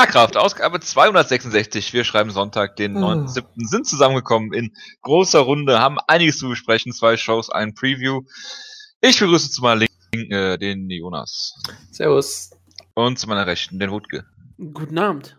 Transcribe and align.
Schlagkraft, 0.00 0.38
Ausgabe 0.38 0.80
266. 0.80 1.92
Wir 1.92 2.04
schreiben 2.04 2.30
Sonntag, 2.30 2.74
den 2.76 2.96
9.7. 2.96 3.42
Oh. 3.42 3.66
sind 3.66 3.86
zusammengekommen 3.86 4.54
in 4.54 4.74
großer 5.02 5.40
Runde, 5.40 5.78
haben 5.78 5.98
einiges 6.06 6.38
zu 6.38 6.48
besprechen, 6.48 6.94
zwei 6.94 7.18
Shows, 7.18 7.50
ein 7.50 7.74
Preview. 7.74 8.22
Ich 9.02 9.20
begrüße 9.20 9.50
zu 9.50 9.60
meiner 9.60 9.86
Linken 10.12 10.32
äh, 10.32 10.56
den 10.56 10.88
Jonas. 10.88 11.54
Servus. 11.90 12.48
Und 12.94 13.18
zu 13.18 13.28
meiner 13.28 13.46
Rechten 13.46 13.78
den 13.78 13.90
Wutke. 13.90 14.24
Guten 14.72 14.96
Abend. 14.96 15.36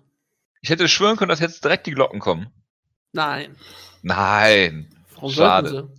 Ich 0.62 0.70
hätte 0.70 0.88
schwören 0.88 1.18
können, 1.18 1.30
dass 1.30 1.40
jetzt 1.40 1.64
direkt 1.66 1.88
die 1.88 1.92
Glocken 1.92 2.20
kommen. 2.20 2.52
Nein. 3.14 3.56
Nein. 4.04 4.94
Warum 5.16 5.32
Schade. 5.32 5.90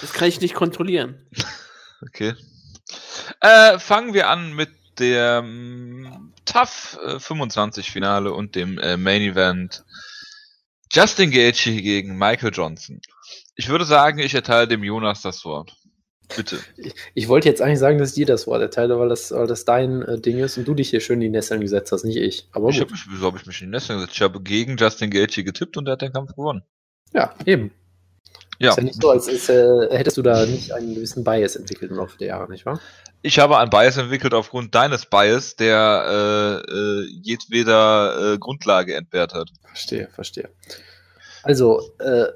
Das 0.00 0.14
kann 0.14 0.28
ich 0.28 0.40
nicht 0.40 0.54
kontrollieren. 0.54 1.20
okay. 2.00 2.32
Äh, 3.40 3.78
fangen 3.78 4.14
wir 4.14 4.30
an 4.30 4.54
mit 4.54 4.70
dem 4.98 6.25
TAF 6.46 6.98
äh, 7.04 7.18
25 7.18 7.90
Finale 7.90 8.32
und 8.32 8.54
dem 8.54 8.78
äh, 8.78 8.96
Main 8.96 9.22
Event 9.22 9.84
Justin 10.92 11.30
Gaethje 11.30 11.82
gegen 11.82 12.16
Michael 12.16 12.52
Johnson. 12.52 13.00
Ich 13.56 13.68
würde 13.68 13.84
sagen, 13.84 14.18
ich 14.18 14.34
erteile 14.34 14.68
dem 14.68 14.84
Jonas 14.84 15.22
das 15.22 15.44
Wort. 15.44 15.76
Bitte. 16.34 16.58
Ich, 16.76 16.94
ich 17.14 17.28
wollte 17.28 17.48
jetzt 17.48 17.62
eigentlich 17.62 17.78
sagen, 17.78 17.98
dass 17.98 18.10
ich 18.10 18.14
dir 18.14 18.26
das 18.26 18.46
Wort 18.46 18.60
erteile, 18.60 18.98
weil 18.98 19.08
das, 19.08 19.30
weil 19.30 19.46
das 19.46 19.64
dein 19.64 20.02
äh, 20.02 20.20
Ding 20.20 20.38
ist 20.38 20.56
und 20.58 20.66
du 20.66 20.74
dich 20.74 20.90
hier 20.90 21.00
schön 21.00 21.16
in 21.16 21.20
die 21.20 21.28
Nesseln 21.28 21.60
gesetzt 21.60 21.92
hast, 21.92 22.04
nicht 22.04 22.16
ich. 22.16 22.48
Aber 22.52 22.68
ich 22.70 22.80
hab 22.80 22.90
mich, 22.90 23.04
wieso 23.08 23.26
habe 23.26 23.38
ich 23.38 23.46
mich 23.46 23.60
in 23.60 23.68
die 23.68 23.70
Nesseln 23.72 23.98
gesetzt? 23.98 24.16
Ich 24.16 24.22
habe 24.22 24.40
gegen 24.40 24.76
Justin 24.76 25.10
Gaethje 25.10 25.44
getippt 25.44 25.76
und 25.76 25.86
er 25.86 25.92
hat 25.92 26.02
den 26.02 26.12
Kampf 26.12 26.34
gewonnen. 26.34 26.62
Ja, 27.12 27.34
eben. 27.44 27.70
Ja. 28.58 28.70
Ist 28.70 28.78
ja 28.78 28.84
nicht 28.84 29.00
so, 29.00 29.10
als 29.10 29.28
ist, 29.28 29.48
äh, 29.50 29.88
hättest 29.90 30.16
du 30.16 30.22
da 30.22 30.46
nicht 30.46 30.72
einen 30.72 30.94
gewissen 30.94 31.24
Bias 31.24 31.56
entwickelt 31.56 31.90
im 31.90 31.98
Laufe 31.98 32.16
der 32.18 32.28
Jahre, 32.28 32.50
nicht 32.50 32.64
wahr? 32.66 32.80
Ich 33.22 33.38
habe 33.38 33.58
einen 33.58 33.70
Bias 33.70 33.96
entwickelt 33.96 34.34
aufgrund 34.34 34.74
deines 34.74 35.06
Bias, 35.06 35.56
der 35.56 36.62
äh, 36.68 36.72
äh, 36.72 37.06
jedweder 37.22 38.34
äh, 38.34 38.38
Grundlage 38.38 38.94
entbehrt 38.94 39.34
hat. 39.34 39.50
Verstehe, 39.66 40.08
verstehe. 40.12 40.48
Also, 41.42 41.82
äh, 41.98 42.26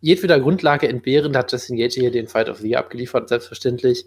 jedweder 0.00 0.38
Grundlage 0.40 0.88
entbehrend 0.88 1.36
hat 1.36 1.50
Justin 1.50 1.76
Gage 1.76 2.00
hier 2.00 2.10
den 2.10 2.28
Fight 2.28 2.48
of 2.48 2.58
the 2.58 2.68
Year 2.68 2.78
abgeliefert, 2.80 3.28
selbstverständlich. 3.28 4.04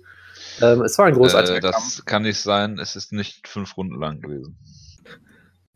Ähm, 0.61 0.81
es 0.81 0.97
war 0.97 1.05
ein 1.05 1.13
großartiger 1.13 1.57
äh, 1.57 1.61
Das 1.61 1.73
Kampf. 1.73 2.05
kann 2.05 2.23
nicht 2.23 2.39
sein, 2.39 2.79
es 2.79 2.95
ist 2.95 3.11
nicht 3.11 3.47
fünf 3.47 3.75
Runden 3.77 3.99
lang 3.99 4.21
gewesen. 4.21 4.57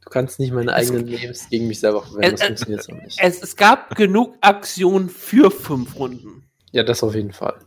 Du 0.05 0.11
kannst 0.11 0.39
nicht 0.39 0.53
meine 0.53 0.73
eigenen 0.73 1.07
Lebens 1.07 1.49
gegen 1.49 1.67
mich 1.67 1.79
selber 1.79 2.03
verwenden, 2.03 2.37
das 2.37 2.45
funktioniert 2.45 2.83
so 2.83 2.93
nicht. 2.93 3.19
Es, 3.21 3.41
es 3.41 3.55
gab 3.55 3.95
genug 3.95 4.37
Aktionen 4.41 5.09
für 5.09 5.49
fünf 5.49 5.95
Runden. 5.95 6.47
Ja, 6.71 6.83
das 6.83 7.03
auf 7.03 7.15
jeden 7.15 7.33
Fall. 7.33 7.59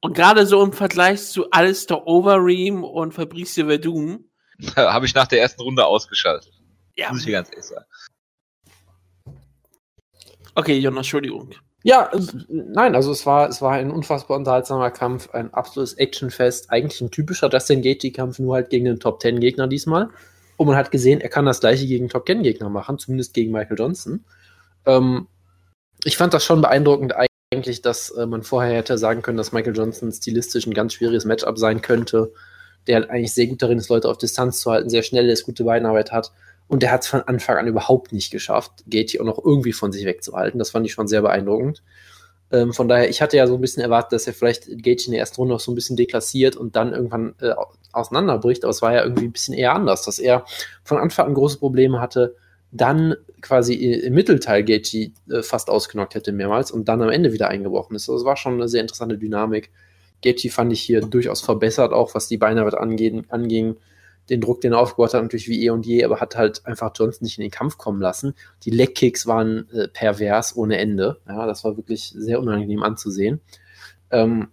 Und 0.00 0.14
gerade 0.14 0.46
so 0.46 0.62
im 0.62 0.72
Vergleich 0.72 1.22
zu 1.22 1.50
Alistair 1.50 2.06
Overeem 2.06 2.84
und 2.84 3.14
Fabrice 3.14 3.64
Verdun. 3.64 4.24
Habe 4.76 5.06
ich 5.06 5.14
nach 5.14 5.26
der 5.26 5.40
ersten 5.40 5.62
Runde 5.62 5.86
ausgeschaltet. 5.86 6.52
Ja. 6.96 7.10
Muss 7.10 7.24
ich 7.24 7.32
ganz 7.32 7.48
ehrlich 7.50 7.64
sagen. 7.64 7.86
Okay, 10.54 10.78
Jonas, 10.78 10.98
Entschuldigung. 10.98 11.54
Ja, 11.84 12.10
nein, 12.48 12.94
also 12.94 13.10
es 13.10 13.26
war, 13.26 13.48
es 13.48 13.60
war 13.60 13.72
ein 13.72 13.90
unfassbar 13.90 14.36
unterhaltsamer 14.36 14.90
Kampf, 14.90 15.30
ein 15.30 15.52
absolutes 15.52 15.94
Actionfest, 15.94 16.70
eigentlich 16.70 17.00
ein 17.00 17.10
typischer 17.10 17.48
Dustin 17.48 17.82
Gaethje-Kampf, 17.82 18.38
nur 18.38 18.54
halt 18.54 18.70
gegen 18.70 18.84
den 18.84 19.00
Top-10-Gegner 19.00 19.66
diesmal. 19.66 20.10
Und 20.62 20.68
man 20.68 20.76
hat 20.76 20.92
gesehen, 20.92 21.20
er 21.20 21.28
kann 21.28 21.44
das 21.44 21.58
gleiche 21.58 21.88
gegen 21.88 22.08
Top-10-Gegner 22.08 22.68
machen, 22.68 22.96
zumindest 22.96 23.34
gegen 23.34 23.50
Michael 23.50 23.76
Johnson. 23.76 24.24
Ähm, 24.86 25.26
ich 26.04 26.16
fand 26.16 26.34
das 26.34 26.44
schon 26.44 26.60
beeindruckend 26.60 27.14
eigentlich, 27.52 27.82
dass 27.82 28.10
äh, 28.10 28.26
man 28.26 28.44
vorher 28.44 28.76
hätte 28.76 28.96
sagen 28.96 29.22
können, 29.22 29.38
dass 29.38 29.50
Michael 29.50 29.76
Johnson 29.76 30.12
stilistisch 30.12 30.64
ein 30.64 30.72
ganz 30.72 30.92
schwieriges 30.92 31.24
Matchup 31.24 31.58
sein 31.58 31.82
könnte, 31.82 32.32
der 32.86 33.00
halt 33.00 33.10
eigentlich 33.10 33.34
sehr 33.34 33.48
gut 33.48 33.60
darin 33.60 33.78
ist, 33.78 33.88
Leute 33.88 34.08
auf 34.08 34.18
Distanz 34.18 34.60
zu 34.60 34.70
halten, 34.70 34.88
sehr 34.88 35.02
schnell 35.02 35.28
ist, 35.30 35.46
gute 35.46 35.64
Beinarbeit 35.64 36.12
hat. 36.12 36.30
Und 36.68 36.84
der 36.84 36.92
hat 36.92 37.02
es 37.02 37.08
von 37.08 37.22
Anfang 37.22 37.56
an 37.56 37.66
überhaupt 37.66 38.12
nicht 38.12 38.30
geschafft, 38.30 38.84
Gaethje 38.86 39.20
auch 39.20 39.26
noch 39.26 39.44
irgendwie 39.44 39.72
von 39.72 39.90
sich 39.90 40.04
wegzuhalten. 40.04 40.60
Das 40.60 40.70
fand 40.70 40.86
ich 40.86 40.92
schon 40.92 41.08
sehr 41.08 41.22
beeindruckend. 41.22 41.82
Ähm, 42.52 42.72
von 42.74 42.86
daher, 42.86 43.08
ich 43.08 43.22
hatte 43.22 43.36
ja 43.36 43.46
so 43.46 43.54
ein 43.54 43.60
bisschen 43.60 43.82
erwartet, 43.82 44.12
dass 44.12 44.26
er 44.26 44.34
vielleicht 44.34 44.66
Gaethje 44.66 45.06
in 45.06 45.12
der 45.12 45.20
ersten 45.20 45.36
Runde 45.36 45.54
noch 45.54 45.60
so 45.60 45.72
ein 45.72 45.74
bisschen 45.74 45.96
deklassiert 45.96 46.54
und 46.54 46.76
dann 46.76 46.92
irgendwann 46.92 47.34
äh, 47.40 47.54
auseinanderbricht, 47.92 48.64
aber 48.64 48.70
es 48.70 48.82
war 48.82 48.92
ja 48.92 49.02
irgendwie 49.02 49.24
ein 49.24 49.32
bisschen 49.32 49.54
eher 49.54 49.74
anders, 49.74 50.04
dass 50.04 50.18
er 50.18 50.44
von 50.84 50.98
Anfang 50.98 51.26
an 51.26 51.34
große 51.34 51.58
Probleme 51.58 52.00
hatte, 52.00 52.36
dann 52.70 53.14
quasi 53.40 53.74
im 53.74 54.14
Mittelteil 54.14 54.64
Gaethje 54.64 55.12
äh, 55.30 55.42
fast 55.42 55.70
ausgenockt 55.70 56.14
hätte 56.14 56.32
mehrmals 56.32 56.70
und 56.70 56.88
dann 56.88 57.02
am 57.02 57.10
Ende 57.10 57.32
wieder 57.32 57.48
eingebrochen 57.48 57.96
ist. 57.96 58.08
Also 58.08 58.20
es 58.20 58.24
war 58.24 58.36
schon 58.36 58.54
eine 58.54 58.68
sehr 58.68 58.82
interessante 58.82 59.18
Dynamik. 59.18 59.70
Gaethje 60.22 60.50
fand 60.50 60.72
ich 60.72 60.80
hier 60.80 61.00
durchaus 61.00 61.40
verbessert, 61.40 61.92
auch 61.92 62.14
was 62.14 62.28
die 62.28 62.38
Beinarbeit 62.38 62.74
angehen, 62.74 63.26
anging. 63.28 63.76
Den 64.30 64.40
Druck, 64.40 64.60
den 64.60 64.72
er 64.72 64.78
aufgebaut 64.78 65.14
hat, 65.14 65.22
natürlich 65.22 65.48
wie 65.48 65.64
eh 65.64 65.70
und 65.70 65.84
je, 65.84 66.04
aber 66.04 66.20
hat 66.20 66.36
halt 66.36 66.64
einfach 66.64 66.92
Johnson 66.94 67.24
nicht 67.24 67.38
in 67.38 67.42
den 67.42 67.50
Kampf 67.50 67.76
kommen 67.76 68.00
lassen. 68.00 68.34
Die 68.64 68.70
Leckkicks 68.70 69.26
waren 69.26 69.68
äh, 69.70 69.88
pervers 69.88 70.56
ohne 70.56 70.78
Ende. 70.78 71.20
Ja, 71.26 71.46
das 71.46 71.64
war 71.64 71.76
wirklich 71.76 72.12
sehr 72.16 72.40
unangenehm 72.40 72.82
anzusehen. 72.82 73.40
Ähm, 74.10 74.48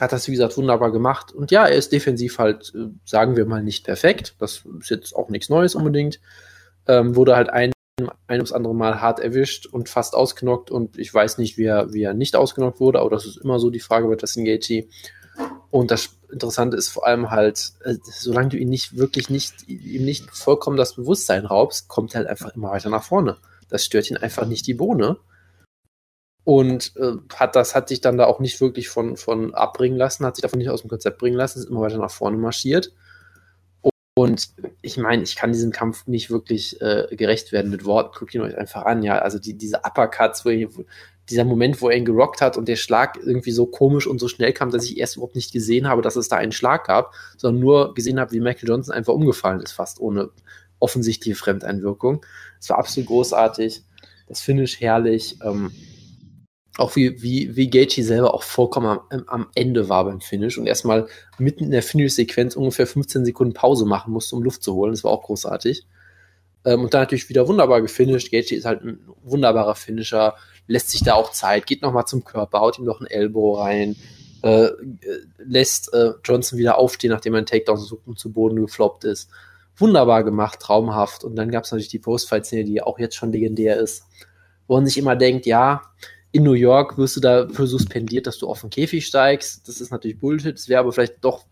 hat 0.00 0.12
das, 0.12 0.26
wie 0.26 0.32
gesagt, 0.32 0.56
wunderbar 0.56 0.90
gemacht. 0.90 1.32
Und 1.32 1.50
ja, 1.50 1.66
er 1.66 1.76
ist 1.76 1.92
defensiv 1.92 2.38
halt, 2.38 2.72
äh, 2.74 2.88
sagen 3.04 3.36
wir 3.36 3.46
mal, 3.46 3.62
nicht 3.62 3.84
perfekt. 3.84 4.34
Das 4.38 4.64
ist 4.80 4.90
jetzt 4.90 5.14
auch 5.14 5.28
nichts 5.28 5.48
Neues 5.48 5.74
unbedingt. 5.74 6.20
Ähm, 6.86 7.16
wurde 7.16 7.36
halt 7.36 7.50
ein, 7.50 7.72
ein 8.26 8.38
ums 8.38 8.52
andere 8.52 8.74
Mal 8.74 9.00
hart 9.00 9.20
erwischt 9.20 9.66
und 9.66 9.88
fast 9.88 10.14
ausgenockt. 10.14 10.70
Und 10.70 10.98
ich 10.98 11.12
weiß 11.14 11.38
nicht, 11.38 11.58
wie 11.58 11.64
er, 11.64 11.92
wie 11.92 12.02
er 12.02 12.14
nicht 12.14 12.34
ausgenockt 12.34 12.80
wurde, 12.80 13.00
aber 13.00 13.10
das 13.10 13.24
ist 13.24 13.36
immer 13.38 13.58
so 13.58 13.70
die 13.70 13.80
Frage 13.80 14.08
bei 14.08 14.16
Justin 14.16 14.44
Gaethje. 14.44 14.88
Und 15.70 15.90
das 15.90 16.16
Interessante 16.30 16.76
ist 16.76 16.88
vor 16.88 17.06
allem 17.06 17.30
halt, 17.30 17.72
äh, 17.84 17.96
solange 18.02 18.50
du 18.50 18.56
ihn 18.58 18.68
nicht 18.68 18.96
wirklich 18.96 19.30
nicht, 19.30 19.68
ihm 19.68 20.04
nicht 20.04 20.30
vollkommen 20.30 20.76
das 20.76 20.94
Bewusstsein 20.94 21.46
raubst, 21.46 21.88
kommt 21.88 22.14
er 22.14 22.18
halt 22.18 22.28
einfach 22.28 22.54
immer 22.54 22.70
weiter 22.70 22.90
nach 22.90 23.04
vorne. 23.04 23.36
Das 23.68 23.84
stört 23.84 24.10
ihn 24.10 24.16
einfach 24.16 24.46
nicht 24.46 24.66
die 24.66 24.74
Bohne 24.74 25.18
und 26.44 26.92
äh, 26.96 27.14
hat 27.34 27.56
das 27.56 27.74
hat 27.74 27.88
sich 27.88 28.02
dann 28.02 28.18
da 28.18 28.26
auch 28.26 28.38
nicht 28.38 28.60
wirklich 28.60 28.90
von, 28.90 29.16
von 29.16 29.54
abbringen 29.54 29.96
lassen, 29.96 30.26
hat 30.26 30.36
sich 30.36 30.42
davon 30.42 30.58
nicht 30.58 30.68
aus 30.68 30.82
dem 30.82 30.90
Konzept 30.90 31.18
bringen 31.18 31.36
lassen, 31.36 31.58
ist 31.58 31.70
immer 31.70 31.80
weiter 31.80 31.98
nach 31.98 32.10
vorne 32.10 32.36
marschiert. 32.36 32.92
Und 34.16 34.50
ich 34.80 34.96
meine, 34.96 35.24
ich 35.24 35.34
kann 35.34 35.52
diesem 35.52 35.72
Kampf 35.72 36.06
nicht 36.06 36.30
wirklich 36.30 36.80
äh, 36.80 37.08
gerecht 37.16 37.50
werden 37.50 37.70
mit 37.70 37.84
Worten. 37.84 38.16
Guckt 38.16 38.34
ihn 38.34 38.42
euch 38.42 38.56
einfach 38.56 38.84
an, 38.84 39.02
ja. 39.02 39.18
Also 39.18 39.40
die, 39.40 39.54
diese 39.58 39.80
Uppercuts, 39.84 40.44
wo, 40.44 40.50
dieser 41.30 41.44
Moment, 41.44 41.80
wo 41.80 41.88
er 41.88 41.96
ihn 41.96 42.04
gerockt 42.04 42.40
hat 42.40 42.56
und 42.56 42.68
der 42.68 42.76
Schlag 42.76 43.18
irgendwie 43.22 43.50
so 43.50 43.66
komisch 43.66 44.06
und 44.06 44.18
so 44.18 44.28
schnell 44.28 44.52
kam, 44.52 44.70
dass 44.70 44.84
ich 44.84 44.98
erst 44.98 45.16
überhaupt 45.16 45.36
nicht 45.36 45.52
gesehen 45.52 45.88
habe, 45.88 46.02
dass 46.02 46.16
es 46.16 46.28
da 46.28 46.36
einen 46.36 46.52
Schlag 46.52 46.86
gab, 46.86 47.14
sondern 47.36 47.60
nur 47.60 47.94
gesehen 47.94 48.20
habe, 48.20 48.32
wie 48.32 48.40
Michael 48.40 48.68
Johnson 48.68 48.94
einfach 48.94 49.14
umgefallen 49.14 49.60
ist, 49.60 49.72
fast 49.72 50.00
ohne 50.00 50.30
offensichtliche 50.80 51.36
Fremdeinwirkung. 51.36 52.24
Es 52.60 52.68
war 52.68 52.78
absolut 52.78 53.08
großartig. 53.08 53.82
Das 54.26 54.40
Finish 54.40 54.80
herrlich. 54.80 55.38
Ähm, 55.42 55.70
auch 56.76 56.96
wie, 56.96 57.22
wie, 57.22 57.54
wie 57.54 57.70
Gaethje 57.70 58.02
selber 58.02 58.34
auch 58.34 58.42
vollkommen 58.42 58.98
am, 59.08 59.24
am 59.28 59.46
Ende 59.54 59.88
war 59.88 60.04
beim 60.04 60.20
Finish 60.20 60.58
und 60.58 60.66
erstmal 60.66 61.06
mitten 61.38 61.64
in 61.64 61.70
der 61.70 61.84
Finish-Sequenz 61.84 62.56
ungefähr 62.56 62.86
15 62.86 63.24
Sekunden 63.24 63.54
Pause 63.54 63.86
machen 63.86 64.12
musste, 64.12 64.34
um 64.34 64.42
Luft 64.42 64.62
zu 64.62 64.74
holen. 64.74 64.92
Das 64.92 65.04
war 65.04 65.12
auch 65.12 65.22
großartig. 65.22 65.86
Ähm, 66.64 66.80
und 66.80 66.92
dann 66.92 67.02
natürlich 67.02 67.28
wieder 67.28 67.46
wunderbar 67.46 67.80
gefinisht. 67.80 68.30
Gaethje 68.30 68.56
ist 68.56 68.64
halt 68.64 68.82
ein 68.82 68.98
wunderbarer 69.22 69.74
Finisher, 69.74 70.34
lässt 70.66 70.90
sich 70.90 71.02
da 71.02 71.14
auch 71.14 71.32
Zeit, 71.32 71.66
geht 71.66 71.82
nochmal 71.82 72.06
zum 72.06 72.24
Körper, 72.24 72.60
haut 72.60 72.78
ihm 72.78 72.84
noch 72.84 73.00
ein 73.00 73.06
Elbow 73.06 73.54
rein, 73.54 73.96
äh, 74.42 74.68
lässt 75.38 75.92
äh, 75.94 76.12
Johnson 76.24 76.58
wieder 76.58 76.78
aufstehen, 76.78 77.10
nachdem 77.10 77.34
er 77.34 77.38
einen 77.38 77.46
Takedown 77.46 77.78
sucht 77.78 78.06
und 78.06 78.18
zu 78.18 78.32
Boden 78.32 78.60
gefloppt 78.60 79.04
ist. 79.04 79.30
Wunderbar 79.76 80.22
gemacht, 80.22 80.60
traumhaft. 80.60 81.24
Und 81.24 81.36
dann 81.36 81.50
gab 81.50 81.64
es 81.64 81.72
natürlich 81.72 81.88
die 81.88 81.98
Postfight-Szene, 81.98 82.64
die 82.64 82.82
auch 82.82 82.98
jetzt 82.98 83.16
schon 83.16 83.32
legendär 83.32 83.78
ist, 83.78 84.04
wo 84.66 84.74
man 84.74 84.86
sich 84.86 84.98
immer 84.98 85.16
denkt, 85.16 85.46
ja, 85.46 85.82
in 86.30 86.42
New 86.42 86.52
York 86.52 86.98
wirst 86.98 87.16
du 87.16 87.20
dafür 87.20 87.66
suspendiert, 87.66 88.26
dass 88.26 88.38
du 88.38 88.48
auf 88.48 88.60
den 88.60 88.70
Käfig 88.70 89.06
steigst. 89.06 89.68
Das 89.68 89.80
ist 89.80 89.90
natürlich 89.90 90.18
Bullshit. 90.18 90.56
Es 90.56 90.68
wäre 90.68 90.80
aber 90.80 90.92
vielleicht 90.92 91.24
doch 91.24 91.44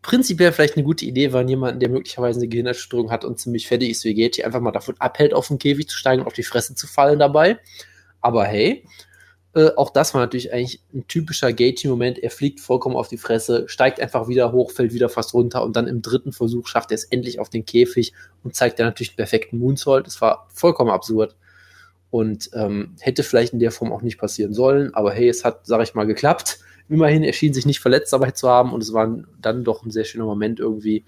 prinzipiell 0.00 0.52
vielleicht 0.52 0.76
eine 0.76 0.84
gute 0.84 1.04
Idee, 1.04 1.32
wenn 1.32 1.48
jemand, 1.48 1.80
der 1.80 1.88
möglicherweise 1.88 2.40
eine 2.40 2.48
Gehirnerschütterung 2.48 3.10
hat 3.10 3.24
und 3.24 3.38
ziemlich 3.38 3.68
fertig 3.68 3.90
ist 3.90 4.04
wie 4.04 4.14
geht, 4.14 4.44
einfach 4.44 4.60
mal 4.60 4.72
davon 4.72 4.96
abhält, 4.98 5.32
auf 5.32 5.48
den 5.48 5.58
Käfig 5.58 5.88
zu 5.88 5.96
steigen 5.96 6.22
und 6.22 6.26
auf 6.28 6.34
die 6.34 6.42
Fresse 6.42 6.74
zu 6.74 6.86
fallen 6.86 7.18
dabei. 7.18 7.58
Aber 8.22 8.44
hey, 8.44 8.84
äh, 9.54 9.70
auch 9.76 9.90
das 9.90 10.14
war 10.14 10.22
natürlich 10.22 10.52
eigentlich 10.52 10.80
ein 10.94 11.06
typischer 11.08 11.52
Gaethje-Moment. 11.52 12.18
Er 12.18 12.30
fliegt 12.30 12.60
vollkommen 12.60 12.96
auf 12.96 13.08
die 13.08 13.18
Fresse, 13.18 13.68
steigt 13.68 14.00
einfach 14.00 14.28
wieder 14.28 14.52
hoch, 14.52 14.70
fällt 14.70 14.94
wieder 14.94 15.10
fast 15.10 15.34
runter 15.34 15.62
und 15.62 15.76
dann 15.76 15.88
im 15.88 16.00
dritten 16.00 16.32
Versuch 16.32 16.66
schafft 16.66 16.90
er 16.90 16.94
es 16.94 17.04
endlich 17.04 17.38
auf 17.38 17.50
den 17.50 17.66
Käfig 17.66 18.14
und 18.42 18.54
zeigt 18.54 18.78
dann 18.78 18.86
natürlich 18.86 19.10
einen 19.10 19.16
perfekten 19.16 19.58
Moonsault. 19.58 20.06
Das 20.06 20.20
war 20.22 20.48
vollkommen 20.54 20.90
absurd 20.90 21.36
und 22.10 22.50
ähm, 22.54 22.96
hätte 23.00 23.22
vielleicht 23.22 23.52
in 23.52 23.58
der 23.58 23.72
Form 23.72 23.92
auch 23.92 24.02
nicht 24.02 24.18
passieren 24.18 24.54
sollen. 24.54 24.94
Aber 24.94 25.12
hey, 25.12 25.28
es 25.28 25.44
hat, 25.44 25.66
sag 25.66 25.82
ich 25.82 25.94
mal, 25.94 26.06
geklappt. 26.06 26.58
Immerhin 26.88 27.22
erschien 27.22 27.54
sich 27.54 27.66
nicht 27.66 27.80
verletzt 27.80 28.12
dabei 28.12 28.30
zu 28.30 28.48
haben 28.48 28.72
und 28.72 28.82
es 28.82 28.92
war 28.92 29.22
dann 29.40 29.64
doch 29.64 29.84
ein 29.84 29.90
sehr 29.90 30.04
schöner 30.04 30.24
Moment 30.24 30.60
irgendwie. 30.60 31.04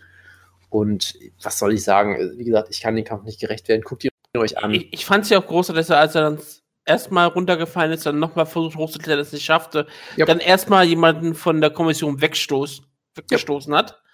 Und 0.69 1.14
was 1.43 1.58
soll 1.58 1.72
ich 1.72 1.84
sagen? 1.84 2.32
Wie 2.37 2.44
gesagt, 2.44 2.69
ich 2.70 2.81
kann 2.81 2.96
den 2.96 3.05
Kampf 3.05 3.25
nicht 3.25 3.40
gerecht 3.40 3.69
werden. 3.69 3.82
Guckt 3.82 4.05
ihn 4.05 4.10
euch 4.37 4.58
an. 4.58 4.72
Ich, 4.72 4.93
ich 4.93 5.06
fand 5.06 5.25
es 5.25 5.31
ja 5.31 5.38
auch 5.38 5.46
groß, 5.46 5.69
dass 5.69 5.90
er, 5.90 5.99
als 5.99 6.14
er 6.14 6.22
dann 6.22 6.38
erstmal 6.86 7.28
runtergefallen 7.28 7.92
ist, 7.92 8.06
dann 8.06 8.19
nochmal 8.19 8.46
versucht 8.46 8.76
hochzuklettern, 8.76 9.19
das 9.19 9.32
nicht 9.32 9.44
schaffte, 9.44 9.86
yep. 10.19 10.26
dann 10.26 10.40
erstmal 10.40 10.84
jemanden 10.84 11.34
von 11.34 11.60
der 11.60 11.70
Kommission 11.70 12.20
wegstoß, 12.20 12.82
weggestoßen 13.14 13.72
yep. 13.72 13.78
hat 13.78 14.04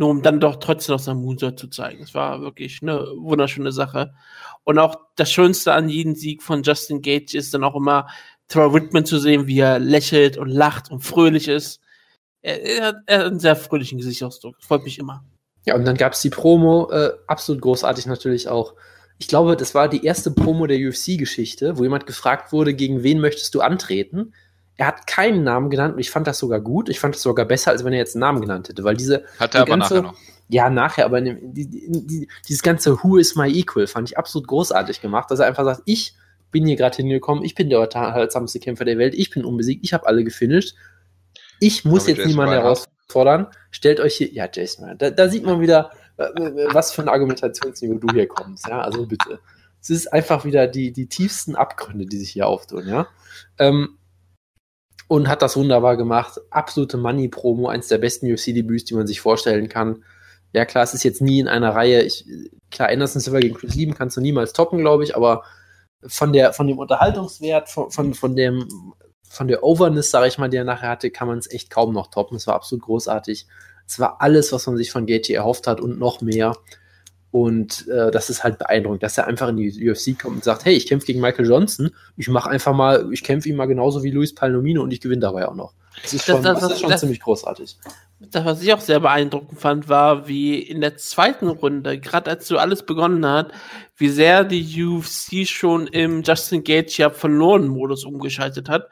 nur 0.00 0.08
um 0.08 0.22
dann 0.22 0.40
doch 0.40 0.56
trotzdem 0.56 0.94
noch 0.94 1.00
seinen 1.00 1.20
Moonsault 1.20 1.58
zu 1.58 1.68
zeigen. 1.68 2.02
Es 2.02 2.14
war 2.14 2.40
wirklich 2.40 2.80
eine 2.80 3.06
wunderschöne 3.18 3.70
Sache. 3.70 4.14
Und 4.64 4.78
auch 4.78 4.96
das 5.16 5.30
Schönste 5.30 5.74
an 5.74 5.90
jedem 5.90 6.14
Sieg 6.14 6.42
von 6.42 6.62
Justin 6.62 7.02
Gage 7.02 7.36
ist 7.36 7.52
dann 7.52 7.64
auch 7.64 7.76
immer 7.76 8.08
Terrell 8.48 8.72
Whitman 8.72 9.04
zu 9.04 9.18
sehen, 9.18 9.46
wie 9.46 9.58
er 9.58 9.78
lächelt 9.78 10.38
und 10.38 10.48
lacht 10.48 10.90
und 10.90 11.00
fröhlich 11.00 11.48
ist. 11.48 11.80
Er, 12.40 12.62
er, 12.62 12.86
hat, 12.86 12.96
er 13.06 13.18
hat 13.18 13.26
einen 13.26 13.40
sehr 13.40 13.56
fröhlichen 13.56 13.98
Gesichtsausdruck. 13.98 14.56
Freut 14.60 14.84
mich 14.84 14.98
immer. 14.98 15.22
Ja, 15.66 15.74
und 15.74 15.84
dann 15.84 15.96
gab 15.96 16.14
es 16.14 16.22
die 16.22 16.30
Promo, 16.30 16.90
äh, 16.90 17.12
absolut 17.26 17.60
großartig 17.60 18.06
natürlich 18.06 18.48
auch. 18.48 18.74
Ich 19.20 19.28
glaube, 19.28 19.54
das 19.54 19.74
war 19.74 19.88
die 19.88 20.04
erste 20.04 20.30
Promo 20.30 20.66
der 20.66 20.78
UFC-Geschichte, 20.78 21.76
wo 21.76 21.82
jemand 21.82 22.06
gefragt 22.06 22.52
wurde, 22.52 22.72
gegen 22.72 23.02
wen 23.02 23.20
möchtest 23.20 23.54
du 23.54 23.60
antreten? 23.60 24.32
Er 24.78 24.86
hat 24.86 25.06
keinen 25.06 25.44
Namen 25.44 25.68
genannt 25.68 25.94
und 25.94 26.00
ich 26.00 26.10
fand 26.10 26.26
das 26.26 26.38
sogar 26.38 26.58
gut. 26.58 26.88
Ich 26.88 26.98
fand 26.98 27.14
das 27.14 27.20
sogar 27.20 27.44
besser, 27.44 27.70
als 27.70 27.84
wenn 27.84 27.92
er 27.92 27.98
jetzt 27.98 28.16
einen 28.16 28.20
Namen 28.20 28.40
genannt 28.40 28.70
hätte, 28.70 28.82
weil 28.82 28.96
diese. 28.96 29.24
Hat 29.38 29.54
er 29.54 29.66
die 29.66 29.72
aber 29.72 29.78
ganze, 29.78 29.94
nachher 29.96 30.02
noch. 30.02 30.18
Ja, 30.48 30.70
nachher, 30.70 31.04
aber 31.04 31.20
die, 31.20 31.36
die, 31.42 31.66
die, 31.68 32.28
dieses 32.48 32.62
ganze 32.62 33.02
Who 33.02 33.18
is 33.18 33.36
my 33.36 33.46
equal 33.46 33.86
fand 33.86 34.08
ich 34.08 34.16
absolut 34.16 34.48
großartig 34.48 35.02
gemacht, 35.02 35.30
dass 35.30 35.38
er 35.38 35.46
einfach 35.46 35.64
sagt, 35.64 35.82
ich 35.84 36.14
bin 36.50 36.66
hier 36.66 36.76
gerade 36.76 36.96
hingekommen, 36.96 37.44
ich 37.44 37.54
bin 37.54 37.68
der 37.68 37.80
unterhaltsamste 37.80 38.58
Kämpfer 38.58 38.86
der 38.86 38.96
Welt, 38.96 39.14
ich 39.14 39.28
bin 39.28 39.44
unbesiegt, 39.44 39.84
ich 39.84 39.92
habe 39.92 40.06
alle 40.06 40.24
gefinisht. 40.24 40.74
Ich 41.60 41.84
muss 41.84 42.04
Aber 42.04 42.08
jetzt 42.08 42.18
Jason 42.18 42.30
niemanden 42.30 42.54
herausfordern. 42.54 43.48
Stellt 43.70 44.00
euch 44.00 44.16
hier, 44.16 44.32
ja, 44.32 44.48
Jason, 44.50 44.96
da, 44.96 45.10
da 45.10 45.28
sieht 45.28 45.44
man 45.44 45.60
wieder, 45.60 45.90
was 46.72 46.92
für 46.92 47.02
ein 47.02 47.08
Argumentationsniveau 47.08 47.98
du 47.98 48.12
hier 48.12 48.28
kommst, 48.28 48.68
ja, 48.68 48.80
also 48.80 49.06
bitte. 49.06 49.40
Es 49.80 49.90
ist 49.90 50.12
einfach 50.12 50.44
wieder 50.44 50.66
die, 50.66 50.92
die 50.92 51.06
tiefsten 51.06 51.56
Abgründe, 51.56 52.06
die 52.06 52.18
sich 52.18 52.30
hier 52.30 52.46
auftun, 52.46 52.86
ja. 52.86 53.08
Ähm, 53.58 53.98
und 55.08 55.28
hat 55.28 55.42
das 55.42 55.56
wunderbar 55.56 55.96
gemacht. 55.96 56.40
Absolute 56.50 56.96
Money-Promo, 56.96 57.68
eins 57.68 57.88
der 57.88 57.98
besten 57.98 58.30
UFC-Debüts, 58.30 58.84
die 58.84 58.94
man 58.94 59.06
sich 59.06 59.20
vorstellen 59.20 59.68
kann. 59.68 60.04
Ja, 60.52 60.64
klar, 60.64 60.84
es 60.84 60.94
ist 60.94 61.02
jetzt 61.02 61.20
nie 61.20 61.40
in 61.40 61.48
einer 61.48 61.74
Reihe. 61.74 62.02
Ich, 62.02 62.26
klar, 62.70 62.90
Anderson 62.90 63.20
Silva 63.20 63.40
gegen 63.40 63.56
Chris 63.56 63.74
Lieben 63.74 63.94
kannst 63.94 64.16
du 64.16 64.20
niemals 64.20 64.52
toppen, 64.52 64.78
glaube 64.78 65.04
ich, 65.04 65.16
aber 65.16 65.44
von 66.06 66.32
der, 66.32 66.52
von 66.52 66.66
dem 66.66 66.78
Unterhaltungswert, 66.78 67.68
von, 67.68 67.90
von, 67.90 68.14
von 68.14 68.36
dem, 68.36 68.68
von 69.28 69.48
der 69.48 69.62
Overness, 69.62 70.10
sage 70.10 70.28
ich 70.28 70.38
mal, 70.38 70.48
die 70.48 70.56
er 70.56 70.64
nachher 70.64 70.90
hatte, 70.90 71.10
kann 71.10 71.28
man 71.28 71.38
es 71.38 71.50
echt 71.50 71.70
kaum 71.70 71.92
noch 71.92 72.08
toppen. 72.08 72.36
Es 72.36 72.46
war 72.46 72.54
absolut 72.54 72.84
großartig. 72.84 73.46
Es 73.90 73.98
war 73.98 74.20
alles, 74.20 74.52
was 74.52 74.66
man 74.68 74.76
sich 74.76 74.92
von 74.92 75.04
Gaethje 75.04 75.34
erhofft 75.34 75.66
hat 75.66 75.80
und 75.80 75.98
noch 75.98 76.20
mehr. 76.20 76.56
Und 77.32 77.88
äh, 77.88 78.10
das 78.12 78.30
ist 78.30 78.42
halt 78.44 78.58
beeindruckend, 78.58 79.02
dass 79.02 79.18
er 79.18 79.26
einfach 79.26 79.48
in 79.48 79.56
die 79.56 79.90
UFC 79.90 80.16
kommt 80.20 80.36
und 80.36 80.44
sagt, 80.44 80.64
hey, 80.64 80.74
ich 80.74 80.86
kämpfe 80.86 81.06
gegen 81.06 81.20
Michael 81.20 81.46
Johnson, 81.48 81.90
ich 82.16 82.28
mache 82.28 82.50
einfach 82.50 82.72
mal, 82.72 83.08
ich 83.12 83.22
kämpfe 83.24 83.48
ihn 83.48 83.56
mal 83.56 83.66
genauso 83.66 84.02
wie 84.04 84.10
Luis 84.10 84.34
Palomino 84.34 84.82
und 84.82 84.92
ich 84.92 85.00
gewinne 85.00 85.20
dabei 85.22 85.48
auch 85.48 85.54
noch. 85.56 85.72
Das 86.02 86.12
ist 86.14 86.28
Das- 86.28 86.36
schon, 86.36 86.42
das- 86.44 86.60
das, 86.60 86.72
ist 86.72 86.80
schon 86.80 86.90
das- 86.90 87.00
ziemlich 87.00 87.20
großartig. 87.20 87.76
Das, 88.20 88.44
was 88.44 88.62
ich 88.62 88.72
auch 88.74 88.80
sehr 88.80 89.00
beeindruckend 89.00 89.58
fand, 89.60 89.88
war, 89.88 90.28
wie 90.28 90.58
in 90.60 90.80
der 90.82 90.96
zweiten 90.98 91.48
Runde, 91.48 91.98
gerade 91.98 92.30
als 92.30 92.46
so 92.46 92.58
alles 92.58 92.84
begonnen 92.84 93.24
hat, 93.26 93.50
wie 93.96 94.08
sehr 94.10 94.44
die 94.44 94.84
UFC 94.84 95.46
schon 95.48 95.86
im 95.88 96.22
Justin 96.22 96.62
ja 96.66 97.10
verloren 97.10 97.66
Modus 97.66 98.04
umgeschaltet 98.04 98.68
hat. 98.68 98.88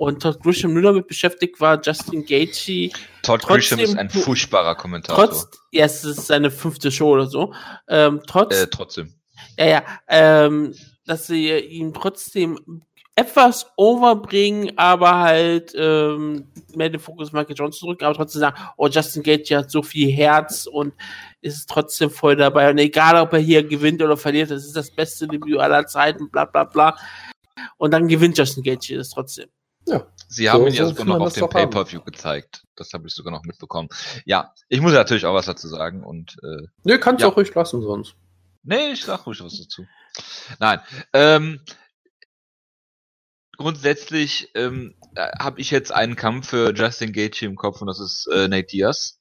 Und 0.00 0.22
Todd 0.22 0.42
Grisham 0.42 0.72
nur 0.72 0.80
damit 0.82 1.08
beschäftigt 1.08 1.60
war, 1.60 1.78
Justin 1.84 2.24
Gage 2.24 2.88
Todd 3.22 3.42
Trotzdem- 3.42 3.48
Grisham 3.48 3.78
ist 3.80 3.98
ein 3.98 4.08
furchtbarer 4.08 4.74
Kommentator. 4.74 5.26
trotz, 5.26 5.50
ja, 5.72 5.84
es 5.84 6.02
ist 6.04 6.26
seine 6.26 6.50
fünfte 6.50 6.90
Show 6.90 7.10
oder 7.12 7.26
so, 7.26 7.52
ähm, 7.86 8.22
trotz, 8.26 8.56
äh, 8.62 8.66
trotzdem. 8.68 9.12
ja, 9.58 9.66
ja, 9.66 9.82
ähm, 10.08 10.74
dass 11.04 11.26
sie 11.26 11.50
ihn 11.54 11.92
trotzdem 11.92 12.82
etwas 13.14 13.66
overbringen, 13.76 14.72
aber 14.78 15.18
halt 15.18 15.74
ähm, 15.76 16.46
mehr 16.74 16.88
den 16.88 16.98
Fokus 16.98 17.32
Michael 17.32 17.56
Johnson 17.56 17.80
zurück, 17.80 18.02
aber 18.02 18.14
trotzdem 18.14 18.40
sagen, 18.40 18.56
oh, 18.78 18.88
Justin 18.88 19.22
Gage 19.22 19.54
hat 19.54 19.70
so 19.70 19.82
viel 19.82 20.10
Herz 20.10 20.64
und 20.64 20.94
ist 21.42 21.68
trotzdem 21.68 22.08
voll 22.08 22.36
dabei. 22.36 22.70
Und 22.70 22.78
egal, 22.78 23.16
ob 23.20 23.34
er 23.34 23.38
hier 23.40 23.62
gewinnt 23.62 24.00
oder 24.00 24.16
verliert, 24.16 24.50
das 24.50 24.64
ist 24.64 24.74
das 24.76 24.90
beste 24.90 25.28
Debüt 25.28 25.58
aller 25.58 25.86
Zeiten, 25.86 26.30
bla 26.30 26.46
bla 26.46 26.64
bla. 26.64 26.96
Und 27.76 27.90
dann 27.90 28.08
gewinnt 28.08 28.38
Justin 28.38 28.62
Gage 28.62 28.96
das 28.96 29.10
trotzdem. 29.10 29.50
Sie 30.28 30.48
haben 30.48 30.60
So- 30.62 30.66
ihn 30.68 30.74
ja 30.74 30.84
so 30.84 30.90
sogar 30.90 31.06
noch 31.18 31.26
auf 31.26 31.32
dem. 31.32 31.48
Pay-Per-View 31.48 32.02
gezeigt. 32.02 32.62
Das 32.76 32.92
habe 32.92 33.08
ich 33.08 33.14
sogar 33.14 33.32
noch 33.32 33.42
mitbekommen. 33.42 33.88
Ja, 34.24 34.54
ich 34.68 34.80
muss 34.80 34.92
natürlich 34.92 35.26
auch 35.26 35.34
was 35.34 35.46
dazu 35.46 35.66
sagen 35.68 36.04
und 36.04 36.36
äh, 36.42 36.66
Nö, 36.84 36.98
kannst 36.98 37.22
du 37.22 37.26
Ja. 37.26 37.32
auch 37.32 37.36
ruhig 37.36 37.52
lassen 37.54 37.82
sonst. 37.82 38.14
Nee, 38.62 38.92
ich 38.92 39.04
sag 39.04 39.26
ruhig 39.26 39.42
was 39.42 39.58
dazu. 39.58 39.84
Nein. 40.60 40.80
Ähm, 41.12 41.60
grundsätzlich 43.56 44.50
ähm, 44.54 44.94
habe 45.16 45.60
ich 45.60 45.70
jetzt 45.70 45.92
einen 45.92 46.16
Kampf 46.16 46.48
für 46.50 46.72
Justin 46.74 47.12
Gaethje 47.12 47.48
im 47.48 47.56
Kopf 47.56 47.80
und 47.80 47.86
das 47.88 48.00
ist 48.00 48.28
äh, 48.32 48.48
Nate 48.48 48.66
Diaz. 48.66 49.19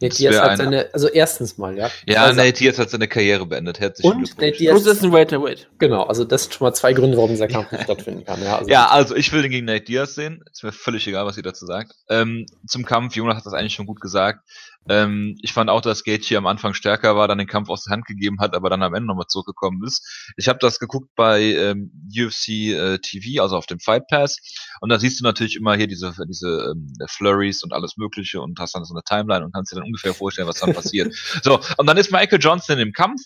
Nate 0.00 0.16
Diaz 0.16 0.36
hat 0.38 0.50
ein- 0.50 0.56
seine, 0.56 0.88
also 0.92 1.08
erstens 1.08 1.58
mal, 1.58 1.76
ja. 1.76 1.90
Ja, 2.06 2.24
Also- 2.24 2.36
Nate 2.40 2.52
Diaz 2.54 2.78
hat 2.78 2.90
seine 2.90 3.06
Karriere 3.08 3.44
beendet. 3.46 3.80
Herzlichen 3.80 4.10
Und 4.10 4.18
Glückwunsch. 4.24 4.40
Nate 4.46 4.58
Diaz- 4.58 4.72
Plus 4.82 4.86
ist 4.96 5.04
ein 5.04 5.12
Welterweight. 5.12 5.68
Genau, 5.78 6.02
also 6.04 6.24
das 6.24 6.42
sind 6.44 6.54
schon 6.54 6.66
mal 6.66 6.72
zwei 6.74 6.92
Gründe, 6.92 7.16
warum 7.16 7.30
dieser 7.30 7.48
Kampf 7.48 7.70
nicht 7.72 7.84
stattfinden 7.84 8.24
kann. 8.24 8.42
Ja, 8.42 8.58
also 8.58 8.70
Ja, 8.70 8.86
also 8.88 9.14
ich 9.16 9.32
will 9.32 9.42
den 9.42 9.50
gegen 9.50 9.66
Nate 9.66 9.84
Diaz 9.84 10.14
sehen. 10.14 10.42
Ist 10.50 10.62
mir 10.64 10.72
völlig 10.72 11.06
egal, 11.06 11.26
was 11.26 11.36
ihr 11.36 11.42
dazu 11.42 11.66
sagt. 11.66 11.92
Ähm, 12.08 12.46
zum 12.66 12.84
Kampf, 12.84 13.14
Jonas 13.16 13.36
hat 13.36 13.46
das 13.46 13.52
eigentlich 13.52 13.74
schon 13.74 13.86
gut 13.86 14.00
gesagt. 14.00 14.40
Ähm, 14.88 15.36
ich 15.42 15.52
fand 15.52 15.68
auch, 15.68 15.82
dass 15.82 16.04
Gaethje 16.04 16.38
am 16.38 16.46
Anfang 16.46 16.74
stärker 16.74 17.14
war, 17.14 17.28
dann 17.28 17.38
den 17.38 17.46
Kampf 17.46 17.68
aus 17.68 17.84
der 17.84 17.92
Hand 17.92 18.06
gegeben 18.06 18.40
hat, 18.40 18.54
aber 18.54 18.70
dann 18.70 18.82
am 18.82 18.94
Ende 18.94 19.08
nochmal 19.08 19.26
zurückgekommen 19.26 19.84
ist. 19.86 20.32
Ich 20.36 20.48
habe 20.48 20.58
das 20.60 20.78
geguckt 20.78 21.10
bei 21.16 21.42
ähm, 21.42 21.92
UFC 22.08 22.48
äh, 22.48 22.98
TV, 22.98 23.42
also 23.42 23.56
auf 23.56 23.66
dem 23.66 23.78
Fight 23.78 24.06
Pass. 24.08 24.36
Und 24.80 24.88
da 24.88 24.98
siehst 24.98 25.20
du 25.20 25.24
natürlich 25.24 25.56
immer 25.56 25.76
hier 25.76 25.86
diese, 25.86 26.14
diese 26.26 26.72
ähm, 26.72 26.92
Flurries 27.08 27.62
und 27.62 27.72
alles 27.72 27.96
Mögliche 27.96 28.40
und 28.40 28.58
hast 28.58 28.74
dann 28.74 28.84
so 28.84 28.94
eine 28.94 29.02
Timeline 29.02 29.44
und 29.44 29.52
kannst 29.52 29.72
dir 29.72 29.76
dann 29.76 29.84
ungefähr 29.84 30.14
vorstellen, 30.14 30.48
was 30.48 30.60
dann 30.60 30.72
passiert. 30.72 31.14
So, 31.42 31.60
und 31.76 31.86
dann 31.86 31.96
ist 31.96 32.10
Michael 32.12 32.38
Johnson 32.40 32.78
im 32.78 32.92
Kampf. 32.92 33.20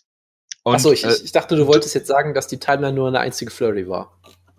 Achso, 0.65 0.93
ich, 0.93 1.05
äh, 1.05 1.15
ich 1.25 1.33
dachte, 1.33 1.57
du 1.57 1.67
wolltest 1.67 1.95
jetzt 1.95 2.07
sagen, 2.07 2.35
dass 2.35 2.47
die 2.47 2.59
Timeline 2.59 2.95
nur 2.95 3.09
eine 3.09 3.21
einzige 3.21 3.51
Flurry 3.51 3.89
war. 3.89 4.19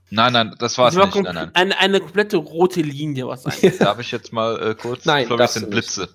nein, 0.10 0.34
nein, 0.34 0.56
das 0.60 0.78
war 0.78 0.90
es 0.90 0.96
Das 0.96 1.02
war 1.02 1.08
nicht. 1.08 1.24
Nein, 1.24 1.36
nein. 1.36 1.52
Eine, 1.54 1.78
eine 1.80 2.00
komplette 2.00 2.38
rote 2.38 2.82
Linie, 2.82 3.28
was 3.28 3.46
eigentlich. 3.46 3.78
Darf 3.78 4.00
ich 4.00 4.12
jetzt 4.12 4.34
mal 4.34 4.72
äh, 4.72 4.76
kurz? 4.76 5.06
Nein, 5.06 5.28
Flurries 5.28 5.54
sind 5.54 5.72
du 5.72 5.76
nicht. 5.78 6.10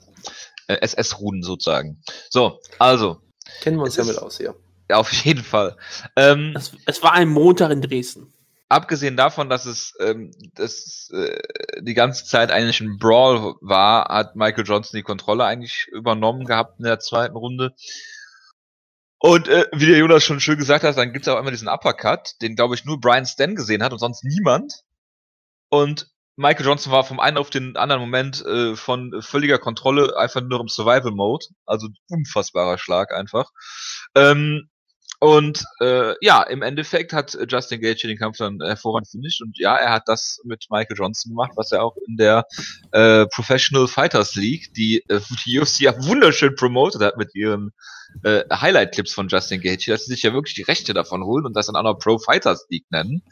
Äh, 0.71 0.81
SS-Ruden 0.83 1.43
sozusagen. 1.43 2.03
So, 2.29 2.61
also, 2.79 3.21
Kennen 3.63 3.79
wir 3.79 3.85
uns 3.85 3.97
ja 3.97 4.03
ist- 4.03 4.09
mit 4.09 4.19
aus 4.19 4.37
hier. 4.39 4.55
ja, 4.89 4.97
auf 4.97 5.13
jeden 5.13 5.43
Fall. 5.45 5.77
Ähm, 6.17 6.53
Es, 6.57 6.73
es 6.87 7.03
war 7.03 7.13
ein 7.13 7.29
Montag 7.29 7.71
in 7.71 7.81
Dresden. 7.83 8.33
abgesehen 8.69 9.17
davon, 9.17 9.49
dass 9.51 9.67
es 9.67 9.95
ähm, 10.01 10.31
dass, 10.55 11.11
äh, 11.13 11.39
die 11.81 11.95
ganze 11.95 12.25
Zeit 12.25 12.51
eigentlich 12.53 12.81
ein 12.81 12.99
Brawl 12.99 13.55
war, 13.61 14.05
hat 14.09 14.37
Michael 14.37 14.65
Johnson 14.65 14.97
die 14.97 15.03
Kontrolle 15.03 15.45
eigentlich 15.45 15.89
übernommen 15.93 16.45
gehabt 16.45 16.79
in 16.79 16.85
der 16.85 17.01
zweiten 17.01 17.37
Runde. 17.37 17.75
Und 19.19 19.49
äh, 19.49 19.67
wie 19.73 19.87
der 19.87 19.99
Jonas 19.99 20.25
schon 20.25 20.41
schön 20.41 20.57
gesagt 20.59 20.83
hat, 20.85 20.97
dann 20.97 21.13
gibt 21.13 21.27
es 21.27 21.33
auch 21.33 21.39
immer 21.39 21.51
diesen 21.51 21.69
Uppercut, 21.69 22.41
den 22.41 22.55
glaube 22.57 22.75
ich 22.75 22.85
nur 22.85 23.01
Brian 23.01 23.27
Stan 23.27 23.55
gesehen 23.55 23.83
hat 23.83 23.93
und 23.93 23.99
sonst 23.99 24.25
niemand. 24.25 24.73
Und 25.69 26.09
Michael 26.41 26.65
Johnson 26.65 26.91
war 26.91 27.05
vom 27.05 27.21
einen 27.21 27.37
auf 27.37 27.51
den 27.51 27.77
anderen 27.77 28.01
Moment 28.01 28.45
äh, 28.47 28.75
von 28.75 29.13
völliger 29.21 29.59
Kontrolle 29.59 30.17
einfach 30.17 30.41
nur 30.41 30.61
im 30.61 30.69
Survival 30.69 31.13
Mode, 31.13 31.45
also 31.67 31.89
unfassbarer 32.09 32.79
Schlag 32.79 33.13
einfach. 33.13 33.51
Ähm, 34.15 34.69
und 35.19 35.63
äh, 35.83 36.15
ja, 36.23 36.43
im 36.43 36.63
Endeffekt 36.63 37.13
hat 37.13 37.37
Justin 37.47 37.83
Gage 37.83 38.09
den 38.09 38.17
Kampf 38.17 38.39
dann 38.39 38.59
hervorragend 38.63 39.11
finished 39.11 39.43
und 39.43 39.59
ja, 39.59 39.77
er 39.77 39.93
hat 39.93 40.05
das 40.07 40.41
mit 40.45 40.65
Michael 40.71 40.97
Johnson 40.97 41.33
gemacht, 41.33 41.53
was 41.57 41.73
er 41.73 41.85
auch 41.85 41.95
in 42.09 42.17
der 42.17 42.47
äh, 42.93 43.27
Professional 43.27 43.87
Fighters 43.87 44.35
League, 44.35 44.73
die 44.73 45.05
äh, 45.09 45.21
die 45.45 45.61
UFC 45.61 45.81
ja 45.81 45.95
wunderschön 46.07 46.55
promoted 46.55 47.03
hat 47.03 47.19
mit 47.19 47.35
ihren 47.35 47.73
äh, 48.23 48.45
Highlight-Clips 48.51 49.13
von 49.13 49.29
Justin 49.29 49.61
Gage, 49.61 49.91
dass 49.91 50.07
sie 50.07 50.15
sich 50.15 50.23
ja 50.23 50.33
wirklich 50.33 50.55
die 50.55 50.63
Rechte 50.63 50.95
davon 50.95 51.23
holen 51.23 51.45
und 51.45 51.55
das 51.55 51.67
dann 51.67 51.77
auch 51.77 51.83
noch 51.83 51.99
Pro 51.99 52.19
Fighters 52.19 52.67
League 52.71 52.87
nennen. 52.91 53.23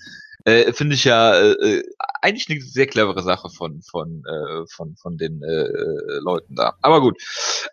Äh, 0.49 0.73
Finde 0.73 0.95
ich 0.95 1.05
ja 1.05 1.35
äh, 1.35 1.51
äh, 1.53 1.83
eigentlich 2.23 2.49
eine 2.49 2.61
sehr 2.63 2.87
clevere 2.87 3.23
Sache 3.23 3.51
von 3.51 3.83
von 3.83 4.25
äh, 4.25 4.67
von 4.67 4.97
von 4.97 5.19
den 5.19 5.43
äh, 5.43 5.47
äh, 5.47 6.21
Leuten 6.21 6.55
da. 6.55 6.75
Aber 6.81 7.03
gut. 7.03 7.21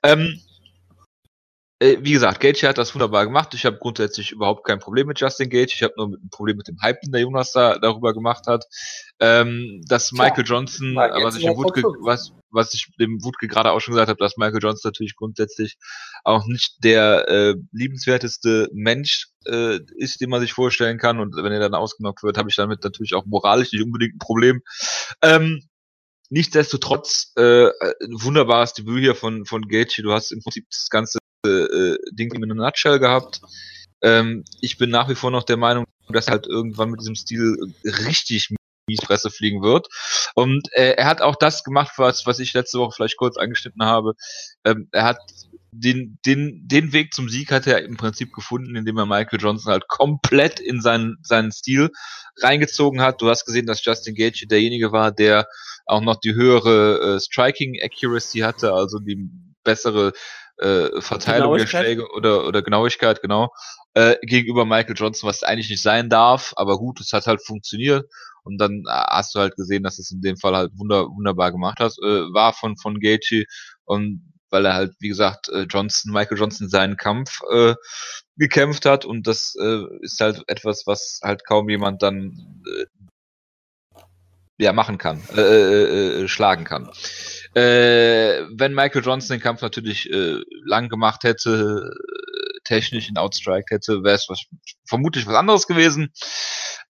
Ähm, 0.04 0.20
äh, 0.22 0.55
wie 1.82 2.14
gesagt, 2.14 2.40
Gage 2.40 2.68
hat 2.68 2.78
das 2.78 2.96
wunderbar 2.96 3.26
gemacht. 3.26 3.54
Ich 3.54 3.66
habe 3.66 3.78
grundsätzlich 3.78 4.32
überhaupt 4.32 4.66
kein 4.66 4.80
Problem 4.80 5.08
mit 5.08 5.20
Justin 5.20 5.50
Gage. 5.50 5.74
Ich 5.74 5.84
habe 5.84 5.94
nur 5.98 6.08
ein 6.08 6.30
Problem 6.30 6.56
mit 6.56 6.70
dem 6.70 6.78
Hype, 6.82 7.02
den 7.02 7.12
der 7.12 7.22
Jonas 7.22 7.52
da 7.52 7.78
darüber 7.78 8.14
gemacht 8.14 8.48
hat. 8.48 8.64
Ähm, 9.20 9.82
dass 9.86 10.10
Tja, 10.10 10.24
Michael 10.24 10.46
Johnson, 10.46 10.96
war 10.96 11.14
äh, 11.14 11.24
was 11.24 11.36
ich 11.36 11.44
dem 11.44 11.58
Wutke, 11.58 11.84
was, 12.02 12.32
was 12.50 12.74
ich 12.74 12.88
dem 12.98 13.22
Wutke 13.26 13.48
gerade 13.48 13.72
auch 13.72 13.82
schon 13.82 13.94
gesagt 13.94 14.08
habe, 14.08 14.20
dass 14.20 14.38
Michael 14.38 14.62
Johnson 14.62 14.90
natürlich 14.90 15.18
grundsätzlich 15.18 15.78
auch 16.24 16.46
nicht 16.46 16.82
der 16.84 17.28
äh, 17.28 17.56
liebenswerteste 17.74 18.70
Mensch 18.74 19.28
äh, 19.46 19.80
ist, 19.98 20.22
den 20.22 20.30
man 20.30 20.40
sich 20.40 20.54
vorstellen 20.54 20.98
kann. 20.98 21.20
Und 21.20 21.36
wenn 21.36 21.52
er 21.52 21.60
dann 21.60 21.76
ausgenockt 21.76 22.24
wird, 22.24 22.38
habe 22.38 22.50
ich 22.50 22.56
damit 22.56 22.86
natürlich 22.86 23.16
auch 23.16 23.26
moralisch 23.26 23.74
nicht 23.74 23.84
unbedingt 23.84 24.16
ein 24.16 24.20
Problem. 24.20 24.62
Ähm, 25.22 25.68
nichtsdestotrotz, 26.30 27.34
äh, 27.36 27.66
ein 27.66 28.22
wunderbares 28.22 28.74
Debüt 28.74 29.02
hier 29.02 29.16
von, 29.16 29.46
von 29.46 29.68
Gaethje. 29.68 30.04
Du 30.04 30.14
hast 30.14 30.32
im 30.32 30.42
Prinzip 30.42 30.68
das 30.70 30.90
ganze 30.90 31.20
äh, 31.48 31.98
Ding 32.12 32.34
in 32.34 32.44
einer 32.44 32.56
Nutshell 32.56 33.00
gehabt. 33.00 33.42
Ähm, 34.02 34.44
ich 34.62 34.78
bin 34.78 34.90
nach 34.90 35.10
wie 35.10 35.16
vor 35.16 35.32
noch 35.32 35.44
der 35.44 35.58
Meinung, 35.58 35.86
dass 36.10 36.28
halt 36.28 36.48
irgendwann 36.48 36.92
mit 36.92 37.00
diesem 37.00 37.16
Stil 37.16 37.74
richtig 37.84 38.50
die 38.88 38.98
Fresse 39.04 39.32
fliegen 39.32 39.64
wird. 39.64 39.88
Und 40.36 40.68
äh, 40.74 40.92
er 40.92 41.06
hat 41.06 41.22
auch 41.22 41.36
das 41.36 41.64
gemacht, 41.64 41.94
was, 41.98 42.26
was 42.26 42.40
ich 42.40 42.54
letzte 42.54 42.80
Woche 42.80 42.94
vielleicht 42.96 43.18
kurz 43.18 43.38
angeschnitten 43.38 43.84
habe. 43.84 44.14
Ähm, 44.64 44.90
er 44.92 45.06
hat 45.06 45.18
den, 45.72 46.20
den, 46.26 46.68
den 46.68 46.94
Weg 46.94 47.14
zum 47.14 47.28
Sieg 47.28 47.52
hat 47.52 47.68
er 47.68 47.84
im 47.84 47.98
Prinzip 47.98 48.32
gefunden, 48.32 48.76
indem 48.76 48.98
er 48.98 49.06
Michael 49.06 49.42
Johnson 49.42 49.72
halt 49.72 49.88
komplett 49.88 50.60
in 50.60 50.82
seinen, 50.82 51.18
seinen 51.22 51.52
Stil 51.52 51.90
reingezogen 52.42 53.02
hat. 53.02 53.22
Du 53.22 53.30
hast 53.30 53.46
gesehen, 53.46 53.66
dass 53.66 53.84
Justin 53.84 54.16
Gage 54.16 54.48
derjenige 54.48 54.92
war, 54.92 55.12
der 55.12 55.48
auch 55.86 56.02
noch 56.02 56.20
die 56.20 56.34
höhere 56.34 57.16
äh, 57.16 57.20
Striking 57.20 57.78
Accuracy 57.82 58.40
hatte, 58.40 58.74
also 58.74 59.00
die 59.00 59.30
bessere 59.64 60.14
äh, 60.58 61.02
Verteilung 61.02 61.58
der 61.58 61.68
Schläge 61.68 62.08
oder, 62.12 62.48
oder 62.48 62.62
Genauigkeit, 62.62 63.22
genau, 63.22 63.50
äh, 63.94 64.16
gegenüber 64.22 64.66
Michael 64.66 64.96
Johnson, 64.96 65.28
was 65.28 65.44
eigentlich 65.44 65.70
nicht 65.70 65.82
sein 65.82 66.10
darf, 66.10 66.54
aber 66.56 66.78
gut, 66.78 67.00
es 67.02 67.14
hat 67.14 67.28
halt 67.28 67.46
funktioniert. 67.46 68.06
Und 68.44 68.60
dann 68.60 68.84
äh, 68.88 68.92
hast 68.92 69.34
du 69.34 69.40
halt 69.40 69.56
gesehen, 69.56 69.84
dass 69.84 69.98
es 69.98 70.12
in 70.12 70.22
dem 70.22 70.38
Fall 70.38 70.56
halt 70.56 70.72
wunder, 70.76 71.08
wunderbar 71.08 71.52
gemacht 71.52 71.80
hat, 71.80 71.94
äh, 72.04 72.32
war 72.32 72.54
von, 72.54 72.78
von 72.78 73.00
Gaethje. 73.00 73.46
Und 73.86 74.34
weil 74.52 74.66
er 74.66 74.74
halt, 74.74 74.94
wie 75.00 75.10
gesagt, 75.10 75.50
äh, 75.50 75.64
Johnson, 75.64 76.14
Michael 76.14 76.38
Johnson 76.38 76.70
seinen 76.70 76.96
Kampf 76.96 77.42
äh, 77.52 77.74
gekämpft 78.38 78.86
hat. 78.86 79.04
Und 79.04 79.28
das 79.28 79.56
äh, 79.60 79.84
ist 80.02 80.20
halt 80.20 80.44
etwas, 80.48 80.84
was 80.86 81.20
halt 81.24 81.46
kaum 81.46 81.70
jemand 81.70 82.04
dann 82.04 82.62
äh, 82.68 82.86
ja 84.58 84.74
machen 84.74 84.98
kann, 84.98 85.22
äh, 85.36 85.42
äh, 85.42 86.24
äh, 86.24 86.28
schlagen 86.28 86.64
kann. 86.64 86.90
Äh, 87.56 88.44
wenn 88.52 88.74
Michael 88.74 89.02
Johnson 89.04 89.38
den 89.38 89.42
Kampf 89.42 89.62
natürlich 89.62 90.10
äh, 90.12 90.42
lang 90.66 90.90
gemacht 90.90 91.24
hätte, 91.24 91.94
technisch 92.66 93.08
in 93.08 93.18
Outstrike 93.18 93.74
hätte, 93.74 94.04
wäre 94.04 94.16
es 94.16 94.28
vermutlich 94.86 95.26
was 95.26 95.36
anderes 95.36 95.66
gewesen. 95.66 96.12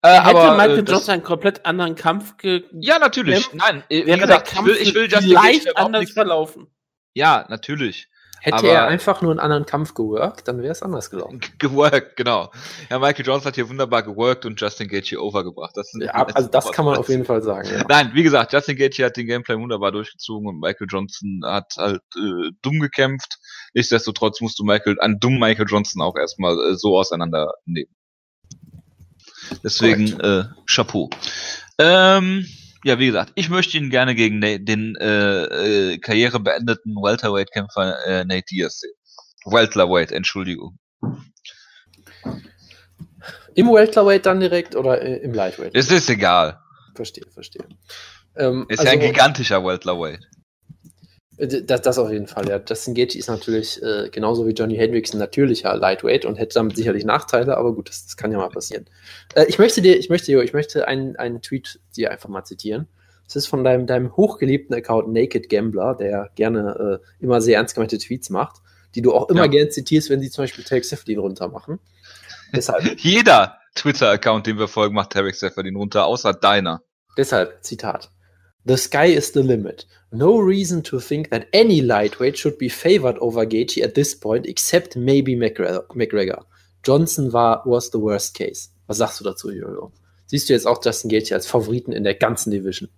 Äh, 0.01 0.21
hätte 0.21 0.39
aber, 0.39 0.55
Michael 0.55 0.79
äh, 0.79 0.91
Johnson 0.91 1.13
einen 1.13 1.23
komplett 1.23 1.65
anderen 1.65 1.95
Kampf 1.95 2.37
ge 2.37 2.63
Ja, 2.79 2.97
natürlich. 2.97 3.53
Nein, 3.53 3.83
wie 3.89 4.03
gesagt, 4.03 4.53
ich 4.53 4.65
will, 4.65 4.75
ich 4.75 4.95
will 4.95 5.07
Gage 5.07 5.75
anders 5.75 6.11
verlaufen. 6.11 6.67
Ja, 7.13 7.45
natürlich. 7.49 8.09
Hätte 8.45 8.57
aber 8.57 8.69
er 8.69 8.85
einfach 8.85 9.23
nur 9.23 9.31
einen 9.31 9.39
anderen 9.39 9.65
Kampf 9.65 9.95
geworkt, 9.95 10.47
dann 10.47 10.61
wäre 10.61 10.71
es 10.71 10.83
anders 10.83 11.09
gelaufen. 11.09 11.39
Geworkt, 11.57 12.15
genau. 12.15 12.51
Ja, 12.91 12.99
Michael 12.99 13.25
Johnson 13.25 13.47
hat 13.47 13.55
hier 13.55 13.67
wunderbar 13.67 14.03
geworkt 14.03 14.45
und 14.45 14.61
Justin 14.61 14.87
Gage 14.87 15.07
hier 15.07 15.23
overgebracht. 15.23 15.75
Das 15.75 15.91
ja, 15.99 16.11
also 16.11 16.47
das 16.47 16.71
kann 16.71 16.85
man 16.85 16.95
auf 16.95 17.09
jeden 17.09 17.25
Fall 17.25 17.41
sagen. 17.41 17.67
Ja. 17.71 17.83
Nein, 17.89 18.11
wie 18.13 18.21
gesagt, 18.21 18.53
Justin 18.53 18.77
Gage 18.77 19.03
hat 19.03 19.17
den 19.17 19.25
Gameplay 19.25 19.57
wunderbar 19.57 19.91
durchgezogen 19.91 20.47
und 20.47 20.59
Michael 20.59 20.85
Johnson 20.87 21.41
hat 21.43 21.73
halt 21.75 22.03
äh, 22.15 22.51
dumm 22.61 22.81
gekämpft. 22.81 23.39
Nichtsdestotrotz 23.73 24.39
musst 24.41 24.59
du 24.59 24.63
Michael, 24.63 24.99
einen 24.99 25.19
dummen 25.19 25.39
Michael 25.39 25.65
Johnson 25.67 26.03
auch 26.03 26.15
erstmal 26.15 26.53
äh, 26.53 26.75
so 26.75 26.99
auseinandernehmen. 26.99 27.95
Deswegen, 29.63 30.19
äh, 30.19 30.43
Chapeau. 30.67 31.09
Ähm, 31.79 32.45
ja, 32.85 32.99
wie 32.99 33.07
gesagt, 33.07 33.31
ich 33.33 33.49
möchte 33.49 33.77
ihn 33.77 33.89
gerne 33.89 34.13
gegen 34.13 34.41
den 34.41 34.95
äh, 34.97 35.93
äh, 35.93 35.97
karrierebeendeten 35.97 36.95
Welterweight-Kämpfer 36.95 38.05
äh, 38.05 38.25
Nate 38.25 38.45
Diaz 38.51 38.79
sehen. 38.81 38.93
Welterweight, 39.43 40.11
Entschuldigung. 40.11 40.77
Im 43.55 43.73
Welterweight 43.73 44.27
dann 44.27 44.39
direkt 44.39 44.75
oder 44.75 45.01
äh, 45.01 45.17
im 45.17 45.33
Lightweight? 45.33 45.71
Es 45.73 45.89
ist 45.89 46.09
egal. 46.11 46.59
Verstehe, 46.93 47.25
verstehe. 47.33 47.65
Ähm, 48.35 48.67
ist 48.69 48.79
also, 48.79 48.91
ja 48.91 48.99
ein 48.99 49.11
gigantischer 49.11 49.65
Welterweight. 49.65 50.19
Äh, 51.37 51.63
das, 51.63 51.81
das 51.81 51.97
auf 51.97 52.11
jeden 52.11 52.27
Fall, 52.27 52.47
ja. 52.47 52.61
Justin 52.67 52.93
Gaethje 52.93 53.17
ist 53.17 53.29
natürlich 53.29 53.81
äh, 53.81 54.09
genauso 54.11 54.45
wie 54.45 54.51
Johnny 54.51 54.75
Hendricks 54.75 55.11
ein 55.11 55.17
natürlicher 55.17 55.75
Lightweight 55.75 56.25
und 56.25 56.35
hätte 56.35 56.53
damit 56.53 56.75
sicherlich 56.75 57.03
Nachteile, 57.03 57.57
aber 57.57 57.73
gut, 57.73 57.89
das, 57.89 58.05
das 58.05 58.15
kann 58.15 58.31
ja 58.31 58.37
mal 58.37 58.49
passieren. 58.49 58.85
Äh, 59.33 59.45
ich 59.47 59.57
möchte 59.57 59.81
dir, 59.81 59.97
ich 59.97 60.09
möchte, 60.09 60.43
ich 60.43 60.53
möchte 60.53 60.87
einen, 60.87 61.15
einen 61.15 61.41
Tweet 61.41 61.79
dir 61.95 62.11
einfach 62.11 62.29
mal 62.29 62.43
zitieren. 62.43 62.87
Das 63.25 63.35
ist 63.35 63.47
von 63.47 63.63
deinem, 63.63 63.87
deinem 63.87 64.15
hochgeliebten 64.15 64.75
Account 64.75 65.11
Naked 65.11 65.49
Gambler, 65.49 65.95
der 65.95 66.29
gerne 66.35 67.01
äh, 67.01 67.23
immer 67.23 67.41
sehr 67.41 67.57
ernst 67.57 67.75
gemeinte 67.75 67.97
Tweets 67.97 68.29
macht, 68.29 68.61
die 68.93 69.01
du 69.01 69.13
auch 69.13 69.29
immer 69.29 69.45
ja. 69.45 69.47
gerne 69.47 69.69
zitierst, 69.69 70.09
wenn 70.09 70.21
sie 70.21 70.29
zum 70.29 70.43
Beispiel 70.43 70.63
Tarek 70.63 70.85
Seflin 70.85 71.19
runtermachen. 71.19 71.79
Deshalb. 72.53 72.83
Jeder 72.99 73.57
Twitter-Account, 73.73 74.47
den 74.47 74.59
wir 74.59 74.67
folgen, 74.67 74.95
macht 74.95 75.11
Tarek 75.11 75.35
Seflin 75.35 75.75
runter, 75.75 76.05
außer 76.05 76.33
deiner. 76.33 76.81
Deshalb, 77.17 77.63
Zitat. 77.63 78.09
The 78.67 78.77
sky 78.77 79.13
is 79.13 79.31
the 79.33 79.41
limit. 79.41 79.85
No 80.11 80.37
reason 80.37 80.81
to 80.83 80.99
think 80.99 81.29
that 81.29 81.47
any 81.53 81.81
lightweight 81.81 82.37
should 82.37 82.57
be 82.57 82.69
favored 82.69 83.19
over 83.19 83.45
Gaethje 83.45 83.83
at 83.83 83.95
this 83.95 84.19
point, 84.19 84.47
except 84.47 84.95
maybe 84.95 85.35
McGregor. 85.35 86.45
Johnson 86.83 87.31
war 87.31 87.61
was 87.65 87.91
the 87.91 87.99
worst 87.99 88.33
case. 88.33 88.69
Was 88.87 88.97
sagst 88.97 89.19
du 89.19 89.23
dazu, 89.23 89.49
Jojo? 89.51 89.91
Siehst 90.35 90.49
du 90.49 90.53
jetzt 90.53 90.67
auch 90.67 90.83
Justin 90.83 91.09
Gaethje 91.09 91.33
als 91.33 91.47
Favoriten 91.47 91.93
in 91.93 92.03
der 92.03 92.13
ganzen 92.13 92.51
Division? 92.51 92.89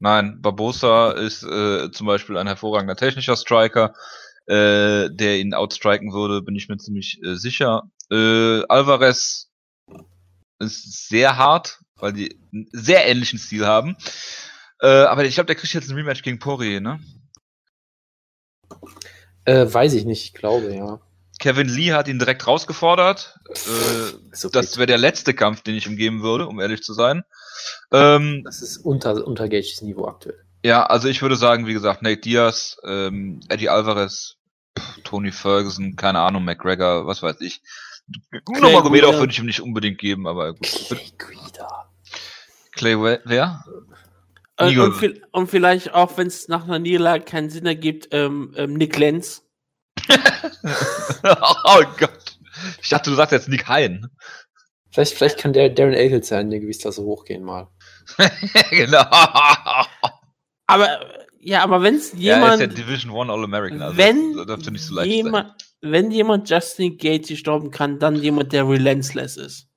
Nein, 0.00 0.42
Barbosa 0.42 1.12
ist 1.12 1.42
äh, 1.42 1.90
zum 1.90 2.06
Beispiel 2.06 2.36
ein 2.36 2.46
hervorragender 2.46 2.94
technischer 2.94 3.36
Striker, 3.36 3.94
äh, 4.44 5.08
der 5.08 5.38
ihn 5.38 5.54
outstriken 5.54 6.12
würde, 6.12 6.42
bin 6.42 6.54
ich 6.54 6.68
mir 6.68 6.76
ziemlich 6.76 7.22
äh, 7.24 7.36
sicher. 7.36 7.84
Äh, 8.10 8.64
Alvarez 8.68 9.50
ist 10.58 11.08
sehr 11.08 11.38
hart, 11.38 11.80
weil 11.96 12.12
die 12.12 12.38
einen 12.52 12.68
sehr 12.72 13.06
ähnlichen 13.06 13.38
Stil 13.38 13.64
haben. 13.64 13.96
Äh, 14.82 15.04
aber 15.04 15.24
ich 15.24 15.36
glaube, 15.36 15.46
der 15.46 15.56
kriegt 15.56 15.72
jetzt 15.72 15.88
ein 15.88 15.96
Rematch 15.96 16.20
gegen 16.20 16.38
Poirier, 16.38 16.82
ne? 16.82 17.00
Äh, 19.46 19.72
weiß 19.72 19.94
ich 19.94 20.04
nicht, 20.04 20.22
ich 20.22 20.34
glaube, 20.34 20.74
ja. 20.74 21.00
Kevin 21.44 21.68
Lee 21.68 21.92
hat 21.92 22.08
ihn 22.08 22.18
direkt 22.18 22.46
rausgefordert. 22.46 23.38
Äh, 23.50 24.46
okay. 24.46 24.48
Das 24.50 24.78
wäre 24.78 24.86
der 24.86 24.96
letzte 24.96 25.34
Kampf, 25.34 25.60
den 25.60 25.74
ich 25.74 25.86
ihm 25.86 25.96
geben 25.96 26.22
würde, 26.22 26.46
um 26.46 26.58
ehrlich 26.58 26.82
zu 26.82 26.94
sein. 26.94 27.22
Ähm, 27.92 28.40
das 28.46 28.62
ist 28.62 28.78
unter, 28.78 29.26
unter 29.26 29.50
Gages 29.50 29.82
Niveau 29.82 30.06
aktuell. 30.06 30.42
Ja, 30.64 30.86
also 30.86 31.06
ich 31.06 31.20
würde 31.20 31.36
sagen, 31.36 31.66
wie 31.66 31.74
gesagt, 31.74 32.00
Nate 32.00 32.22
Diaz, 32.22 32.78
ähm, 32.82 33.40
Eddie 33.50 33.68
Alvarez, 33.68 34.36
Tony 35.04 35.32
Ferguson, 35.32 35.96
keine 35.96 36.20
Ahnung, 36.20 36.46
McGregor, 36.46 37.06
was 37.06 37.22
weiß 37.22 37.42
ich. 37.42 37.60
Nurmagomedov 38.48 39.18
würde 39.18 39.32
ich 39.32 39.38
ihm 39.38 39.44
nicht 39.44 39.60
unbedingt 39.60 39.98
geben, 39.98 40.26
aber 40.26 40.54
gut. 40.54 40.62
Clay 40.88 41.12
Guida. 41.18 41.90
Clay, 42.72 43.20
wer? 43.26 43.62
Und, 44.58 44.78
und, 44.78 45.22
und, 45.30 45.50
vielleicht 45.50 45.92
auch, 45.92 46.16
wenn 46.16 46.28
es 46.28 46.48
nach 46.48 46.64
einer 46.64 46.78
Niederlage 46.78 47.24
keinen 47.24 47.50
Sinn 47.50 47.66
ergibt, 47.66 48.08
ähm, 48.12 48.54
ähm, 48.56 48.72
Nick 48.72 48.96
Lenz. 48.96 49.43
oh 51.64 51.82
Gott. 51.98 52.38
Ich 52.82 52.88
dachte, 52.88 53.10
du 53.10 53.16
sagst 53.16 53.32
jetzt 53.32 53.48
Nick 53.48 53.68
Hein. 53.68 54.08
Vielleicht, 54.90 55.14
vielleicht 55.14 55.38
kann 55.38 55.52
der 55.52 55.70
Darren 55.70 55.94
Eagles 55.94 56.28
sein, 56.28 56.50
der 56.50 56.60
Gewichtsklasse 56.60 57.02
hochgehen 57.02 57.42
mal. 57.42 57.68
genau. 58.70 59.04
Aber, 60.66 61.00
ja, 61.40 61.62
aber 61.62 61.82
wenn 61.82 61.96
es 61.96 62.12
jemand. 62.12 62.60
Ja, 62.60 62.66
ist 62.66 62.78
ja 62.78 62.84
Division 62.84 63.12
One 63.12 63.32
All-American, 63.32 63.82
also 63.82 63.96
wenn 63.96 64.36
das 64.36 64.46
dürfte 64.46 64.70
nicht 64.70 64.84
so 64.84 64.94
leicht 64.94 65.10
jemand, 65.10 65.48
sein. 65.60 65.92
Wenn 65.92 66.10
jemand 66.10 66.48
Justin 66.48 66.96
Gates 66.96 67.36
stoppen 67.38 67.70
kann, 67.70 67.98
dann 67.98 68.16
jemand, 68.16 68.52
der 68.52 68.68
relentless 68.68 69.36
ist. 69.36 69.68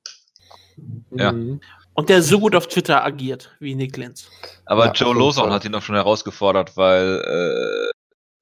Ja. 1.11 1.31
Mhm. 1.31 1.61
Und 1.93 2.09
der 2.09 2.21
so 2.21 2.39
gut 2.39 2.55
auf 2.55 2.67
Twitter 2.67 3.03
agiert 3.03 3.55
wie 3.59 3.73
Nick 3.73 3.97
Lenz. 3.97 4.29
Aber 4.67 4.85
ja, 4.85 4.91
Joe 4.91 5.17
Lawson 5.17 5.51
hat 5.51 5.65
ihn 5.65 5.71
doch 5.71 5.81
schon 5.81 5.95
herausgefordert, 5.95 6.77
weil 6.77 7.23
äh, 7.25 7.96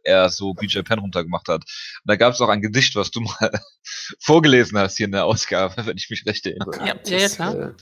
er 0.05 0.29
so 0.29 0.53
BJ 0.53 0.79
Penn 0.81 1.00
runtergemacht 1.00 1.47
hat. 1.47 1.63
Und 1.63 2.05
da 2.05 2.15
gab 2.15 2.33
es 2.33 2.41
auch 2.41 2.50
ein 2.50 2.62
Gedicht, 2.62 2.95
was 2.95 3.12
du 3.12 3.21
mal 3.21 3.51
vorgelesen 4.19 4.77
hast 4.77 4.97
hier 4.97 5.07
in 5.07 5.12
der 5.12 5.25
Ausgabe, 5.25 5.85
wenn 5.85 5.97
ich 5.97 6.09
mich 6.09 6.25
recht 6.25 6.45
erinnere. 6.45 6.77
Ja, 6.79 6.95
ja, 7.05 7.17
ja 7.17 7.29
klar. 7.29 7.55
Äh, 7.55 7.74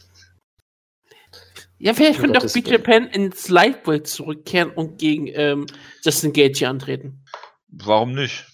ja, 1.79 1.93
vielleicht 1.93 2.19
könnte 2.19 2.39
auch 2.39 2.53
BJ 2.53 2.77
Penn 2.77 3.07
ins 3.07 3.49
Lightweight 3.49 4.07
zurückkehren 4.07 4.71
und 4.71 4.99
gegen 4.99 5.27
ähm, 5.27 5.65
Justin 6.01 6.31
Gage 6.31 6.67
antreten. 6.67 7.25
Warum 7.67 8.13
nicht? 8.13 8.45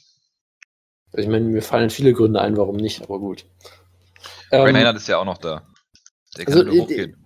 Ich 1.13 1.27
meine, 1.27 1.45
mir 1.45 1.61
fallen 1.61 1.89
viele 1.89 2.13
Gründe 2.13 2.41
ein, 2.41 2.57
warum 2.57 2.77
nicht, 2.77 3.03
aber 3.03 3.19
gut. 3.19 3.45
Ähm, 4.51 4.71
Maynard 4.71 4.95
ist 4.95 5.07
ja 5.07 5.17
auch 5.17 5.25
noch 5.25 5.37
da. 5.37 5.67
Der 6.37 6.45
kann 6.45 6.67
also, 6.67 6.81
hochgehen. 6.81 7.17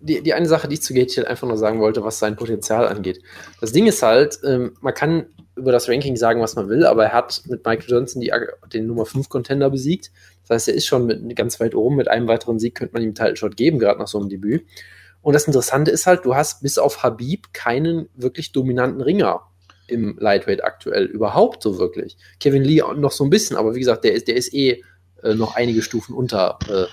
Die, 0.00 0.22
die, 0.22 0.34
eine 0.34 0.46
Sache, 0.46 0.68
die 0.68 0.74
ich 0.74 0.82
zu 0.82 0.94
Gaethje 0.94 1.26
einfach 1.26 1.48
nur 1.48 1.56
sagen 1.56 1.80
wollte, 1.80 2.04
was 2.04 2.18
sein 2.18 2.36
Potenzial 2.36 2.86
angeht. 2.86 3.22
Das 3.60 3.72
Ding 3.72 3.86
ist 3.86 4.02
halt, 4.02 4.38
ähm, 4.44 4.76
man 4.80 4.94
kann 4.94 5.26
über 5.54 5.72
das 5.72 5.88
Ranking 5.88 6.16
sagen, 6.16 6.40
was 6.40 6.56
man 6.56 6.68
will, 6.68 6.86
aber 6.86 7.04
er 7.04 7.12
hat 7.12 7.42
mit 7.46 7.64
Michael 7.64 7.90
Johnson 7.90 8.20
die, 8.20 8.32
den 8.72 8.86
Nummer 8.86 9.04
5 9.04 9.28
Contender 9.28 9.70
besiegt. 9.70 10.10
Das 10.42 10.50
heißt, 10.56 10.68
er 10.68 10.74
ist 10.74 10.86
schon 10.86 11.06
mit, 11.06 11.36
ganz 11.36 11.60
weit 11.60 11.74
oben. 11.74 11.96
Mit 11.96 12.08
einem 12.08 12.26
weiteren 12.26 12.58
Sieg 12.58 12.74
könnte 12.74 12.94
man 12.94 13.02
ihm 13.02 13.14
Title 13.14 13.36
Shot 13.36 13.56
geben, 13.56 13.78
gerade 13.78 13.98
nach 13.98 14.08
so 14.08 14.18
einem 14.18 14.28
Debüt. 14.28 14.64
Und 15.20 15.34
das 15.34 15.46
Interessante 15.46 15.90
ist 15.90 16.06
halt, 16.06 16.24
du 16.24 16.34
hast 16.34 16.62
bis 16.62 16.78
auf 16.78 17.02
Habib 17.02 17.52
keinen 17.52 18.08
wirklich 18.14 18.52
dominanten 18.52 19.00
Ringer 19.00 19.42
im 19.86 20.16
Lightweight 20.18 20.64
aktuell. 20.64 21.04
Überhaupt 21.04 21.62
so 21.62 21.78
wirklich. 21.78 22.16
Kevin 22.40 22.64
Lee 22.64 22.82
noch 22.96 23.12
so 23.12 23.24
ein 23.24 23.30
bisschen, 23.30 23.56
aber 23.56 23.74
wie 23.74 23.78
gesagt, 23.78 24.04
der 24.04 24.14
ist, 24.14 24.28
der 24.28 24.36
ist 24.36 24.52
eh 24.54 24.82
äh, 25.22 25.34
noch 25.34 25.54
einige 25.54 25.82
Stufen 25.82 26.14
unter 26.14 26.58
äh, 26.68 26.86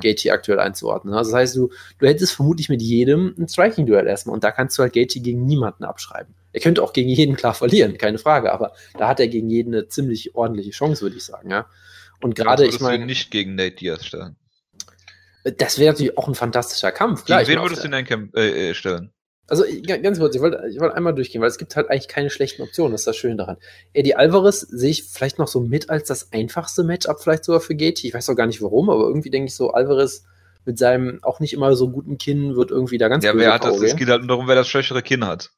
Gaethje 0.00 0.32
aktuell 0.32 0.58
einzuordnen. 0.58 1.14
Also 1.14 1.30
das 1.30 1.40
heißt, 1.40 1.56
du, 1.56 1.70
du 1.98 2.06
hättest 2.06 2.32
vermutlich 2.32 2.68
mit 2.68 2.82
jedem 2.82 3.34
ein 3.38 3.48
Striking-Duell 3.48 4.06
erstmal 4.06 4.34
und 4.34 4.42
da 4.42 4.50
kannst 4.50 4.76
du 4.78 4.82
halt 4.82 4.92
Gaethje 4.92 5.22
gegen 5.22 5.44
niemanden 5.44 5.84
abschreiben. 5.84 6.34
Er 6.56 6.62
könnte 6.62 6.82
auch 6.82 6.94
gegen 6.94 7.10
jeden 7.10 7.36
klar 7.36 7.52
verlieren, 7.52 7.98
keine 7.98 8.16
Frage, 8.16 8.50
aber 8.50 8.72
da 8.96 9.08
hat 9.08 9.20
er 9.20 9.28
gegen 9.28 9.50
jeden 9.50 9.74
eine 9.74 9.88
ziemlich 9.88 10.34
ordentliche 10.34 10.70
Chance, 10.70 11.02
würde 11.02 11.14
ich 11.16 11.24
sagen, 11.26 11.50
ja. 11.50 11.66
Und 12.22 12.34
gerade, 12.34 12.64
ich 12.64 12.80
meine. 12.80 13.04
nicht 13.04 13.30
gegen 13.30 13.56
Nate 13.56 13.76
Diaz 13.76 14.06
stellen. 14.06 14.36
Das 15.58 15.78
wäre 15.78 15.92
natürlich 15.92 16.16
auch 16.16 16.28
ein 16.28 16.34
fantastischer 16.34 16.92
Kampf. 16.92 17.26
Klar, 17.26 17.44
Gegen 17.44 17.58
wen 17.58 17.62
würdest 17.62 17.82
du 17.82 17.86
in 17.88 17.92
dein 17.92 18.06
Camp 18.06 18.34
äh, 18.34 18.70
äh, 18.70 18.74
stellen? 18.74 19.12
Also 19.48 19.64
ganz 19.86 20.18
kurz, 20.18 20.34
ich 20.34 20.40
wollte 20.40 20.66
ich 20.70 20.80
wollte 20.80 20.96
einmal 20.96 21.14
durchgehen, 21.14 21.42
weil 21.42 21.48
es 21.50 21.58
gibt 21.58 21.76
halt 21.76 21.90
eigentlich 21.90 22.08
keine 22.08 22.30
schlechten 22.30 22.62
Optionen, 22.62 22.92
das 22.92 23.02
ist 23.02 23.06
das 23.06 23.16
Schöne 23.16 23.36
daran. 23.36 23.58
Eddie 23.92 24.14
Alvarez 24.14 24.60
sehe 24.60 24.92
ich 24.92 25.04
vielleicht 25.04 25.38
noch 25.38 25.48
so 25.48 25.60
mit 25.60 25.90
als 25.90 26.08
das 26.08 26.32
einfachste 26.32 26.84
Matchup, 26.84 27.20
vielleicht 27.20 27.44
sogar 27.44 27.60
für 27.60 27.74
Gaethje. 27.74 28.08
Ich 28.08 28.14
weiß 28.14 28.30
auch 28.30 28.34
gar 28.34 28.46
nicht 28.46 28.62
warum, 28.62 28.88
aber 28.88 29.06
irgendwie 29.06 29.28
denke 29.28 29.48
ich 29.48 29.54
so, 29.54 29.72
Alvarez 29.72 30.24
mit 30.64 30.78
seinem 30.78 31.18
auch 31.22 31.38
nicht 31.38 31.52
immer 31.52 31.76
so 31.76 31.90
guten 31.90 32.16
Kinn 32.16 32.56
wird 32.56 32.70
irgendwie 32.70 32.96
da 32.96 33.08
ganz 33.08 33.24
Ja, 33.24 33.32
böse 33.32 33.44
wer 33.44 33.52
hat 33.52 33.64
das? 33.64 33.78
Es 33.82 33.94
geht 33.94 34.08
halt 34.08 34.22
nur 34.22 34.28
darum, 34.28 34.48
wer 34.48 34.54
das 34.54 34.68
schwächere 34.68 35.02
Kinn 35.02 35.26
hat. 35.26 35.50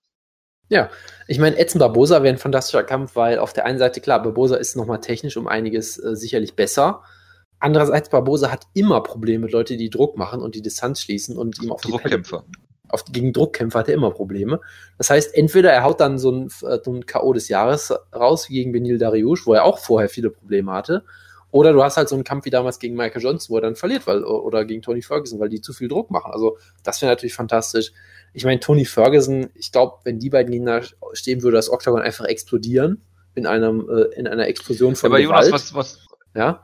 Ich 1.26 1.38
meine, 1.38 1.56
Edson 1.56 1.78
Barbosa 1.78 2.22
wäre 2.22 2.34
ein 2.34 2.38
fantastischer 2.38 2.84
Kampf, 2.84 3.16
weil 3.16 3.38
auf 3.38 3.52
der 3.52 3.64
einen 3.66 3.78
Seite, 3.78 4.00
klar, 4.00 4.22
Barbosa 4.22 4.56
ist 4.56 4.76
nochmal 4.76 5.00
technisch 5.00 5.36
um 5.36 5.46
einiges 5.46 6.02
äh, 6.02 6.14
sicherlich 6.14 6.56
besser. 6.56 7.02
Andererseits, 7.60 8.08
Barbosa 8.08 8.52
hat 8.52 8.66
immer 8.74 9.02
Probleme 9.02 9.44
mit 9.44 9.52
Leuten, 9.52 9.78
die 9.78 9.90
Druck 9.90 10.16
machen 10.16 10.40
und 10.40 10.54
die 10.54 10.62
Distanz 10.62 11.00
schließen 11.00 11.36
und 11.36 11.60
ihm 11.62 11.72
auf 11.72 11.80
die 11.80 11.88
Pelle 11.88 12.02
Druckkämpfer. 12.02 12.44
auf, 12.88 13.04
gegen 13.06 13.32
Druckkämpfer 13.32 13.80
hat 13.80 13.88
er 13.88 13.94
immer 13.94 14.10
Probleme. 14.10 14.60
Das 14.96 15.10
heißt, 15.10 15.34
entweder 15.34 15.72
er 15.72 15.82
haut 15.82 16.00
dann 16.00 16.18
so 16.18 16.30
ein, 16.30 16.46
äh, 16.62 16.78
so 16.84 16.92
ein 16.92 17.06
K.O. 17.06 17.32
des 17.32 17.48
Jahres 17.48 17.92
raus 18.14 18.48
wie 18.48 18.54
gegen 18.54 18.72
Benil 18.72 18.98
Dariush, 18.98 19.46
wo 19.46 19.54
er 19.54 19.64
auch 19.64 19.78
vorher 19.78 20.08
viele 20.08 20.30
Probleme 20.30 20.72
hatte. 20.72 21.04
Oder 21.50 21.72
du 21.72 21.82
hast 21.82 21.96
halt 21.96 22.08
so 22.08 22.14
einen 22.14 22.24
Kampf 22.24 22.44
wie 22.44 22.50
damals 22.50 22.78
gegen 22.78 22.94
Michael 22.94 23.22
Johnson, 23.22 23.52
wo 23.52 23.58
er 23.58 23.62
dann 23.62 23.74
verliert, 23.74 24.06
weil, 24.06 24.22
oder 24.22 24.64
gegen 24.66 24.82
Tony 24.82 25.00
Ferguson, 25.00 25.40
weil 25.40 25.48
die 25.48 25.62
zu 25.62 25.72
viel 25.72 25.88
Druck 25.88 26.10
machen. 26.10 26.30
Also, 26.32 26.58
das 26.82 27.00
wäre 27.00 27.10
natürlich 27.10 27.34
fantastisch. 27.34 27.92
Ich 28.32 28.44
meine, 28.44 28.60
Tony 28.60 28.84
Ferguson, 28.84 29.50
ich 29.54 29.72
glaube, 29.72 29.96
wenn 30.04 30.18
die 30.18 30.30
beiden 30.30 30.52
gegeneinander 30.52 30.86
stehen, 31.12 31.42
würde 31.42 31.56
das 31.56 31.70
Octagon 31.70 32.00
einfach 32.02 32.24
explodieren. 32.26 33.02
In 33.34 33.46
einem, 33.46 33.88
äh, 33.88 34.14
in 34.18 34.26
einer 34.26 34.48
Explosion 34.48 34.96
von 34.96 35.10
Aber 35.12 35.20
Jonas, 35.20 35.46
Gewalt. 35.46 35.52
was, 35.54 35.74
was 35.74 35.98
ja. 36.34 36.62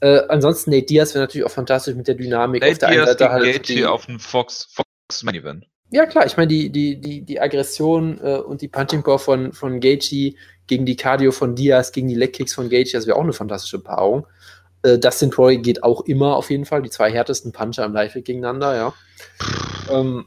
Äh, 0.00 0.22
ansonsten 0.28 0.70
Nate 0.70 0.86
Diaz 0.86 1.14
wäre 1.14 1.24
natürlich 1.24 1.44
auch 1.46 1.50
fantastisch 1.50 1.94
mit 1.94 2.08
der 2.08 2.14
Dynamik. 2.14 2.62
Nate 2.62 2.86
einen 2.86 3.04
Diaz 3.04 3.16
gegen 3.18 3.42
die- 3.44 3.52
Gaethje 3.52 3.90
auf 3.90 4.08
einen 4.08 4.18
Fox, 4.18 4.68
Fox 4.72 5.22
Main 5.22 5.34
Event. 5.34 5.66
ja, 5.90 6.06
klar, 6.06 6.24
ich 6.26 6.36
meine, 6.36 6.48
die, 6.48 6.70
die, 6.70 7.00
die, 7.00 7.22
die 7.22 7.40
Aggression 7.40 8.20
äh, 8.22 8.36
und 8.38 8.62
die 8.62 8.68
Punching 8.68 9.02
Power 9.02 9.18
von, 9.18 9.52
von 9.52 9.80
Gaethje 9.80 10.34
gegen 10.66 10.86
die 10.86 10.96
Cardio 10.96 11.30
von 11.32 11.54
Diaz, 11.54 11.92
gegen 11.92 12.08
die 12.08 12.14
Legkicks 12.14 12.54
von 12.54 12.68
Gaethje, 12.70 12.92
das 12.98 13.06
wäre 13.06 13.16
auch 13.16 13.22
eine 13.22 13.32
fantastische 13.32 13.80
Paarung. 13.80 14.26
Äh, 14.82 14.98
Dustin 14.98 15.30
Poirier 15.30 15.58
geht 15.60 15.82
auch 15.82 16.02
immer 16.06 16.36
auf 16.36 16.50
jeden 16.50 16.64
Fall, 16.64 16.82
die 16.82 16.90
zwei 16.90 17.10
härtesten 17.10 17.52
Puncher 17.52 17.84
im 17.84 17.92
Live 17.92 18.14
gegeneinander, 18.14 18.76
ja. 18.76 18.94
Ähm, 19.90 20.26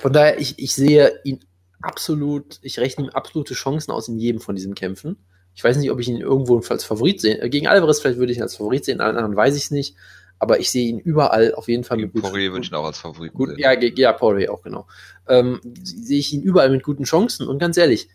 von 0.00 0.12
daher, 0.12 0.38
ich, 0.38 0.58
ich 0.58 0.74
sehe 0.74 1.20
ihn 1.24 1.40
absolut, 1.82 2.58
ich 2.62 2.78
rechne 2.78 3.04
ihm 3.04 3.10
absolute 3.10 3.54
Chancen 3.54 3.92
aus 3.92 4.08
in 4.08 4.18
jedem 4.18 4.40
von 4.40 4.54
diesen 4.56 4.74
Kämpfen. 4.74 5.16
Ich 5.54 5.64
weiß 5.64 5.76
nicht, 5.78 5.90
ob 5.90 5.98
ich 6.00 6.08
ihn 6.08 6.20
irgendwo 6.20 6.58
als 6.68 6.84
Favorit 6.84 7.20
sehe. 7.20 7.40
Äh, 7.40 7.48
Gegen 7.48 7.66
Alvarez 7.66 8.00
vielleicht 8.00 8.18
würde 8.18 8.32
ich 8.32 8.38
ihn 8.38 8.42
als 8.42 8.56
Favorit 8.56 8.84
sehen, 8.84 9.00
allen 9.00 9.16
anderen 9.16 9.36
weiß 9.36 9.56
ich 9.56 9.64
es 9.64 9.70
nicht. 9.70 9.96
Aber 10.38 10.60
ich 10.60 10.70
sehe 10.70 10.86
ihn 10.86 10.98
überall 10.98 11.54
auf 11.54 11.66
jeden 11.68 11.82
Fall 11.82 11.96
Gegen 11.96 12.12
guten- 12.12 12.28
Poirier 12.28 12.52
würde 12.52 12.62
ich 12.64 12.70
ihn 12.70 12.74
auch 12.74 12.84
als 12.84 12.98
Favoriten 12.98 13.34
Gut, 13.34 13.48
sehen. 13.50 13.58
ja, 13.58 13.72
ja, 13.72 14.12
Poirier 14.12 14.52
auch, 14.52 14.62
genau. 14.62 14.86
Ähm, 15.28 15.60
sehe 15.82 16.18
ich 16.18 16.30
ihn 16.34 16.42
überall 16.42 16.68
mit 16.68 16.82
guten 16.82 17.04
Chancen 17.04 17.48
und 17.48 17.58
ganz 17.58 17.78
ehrlich, 17.78 18.10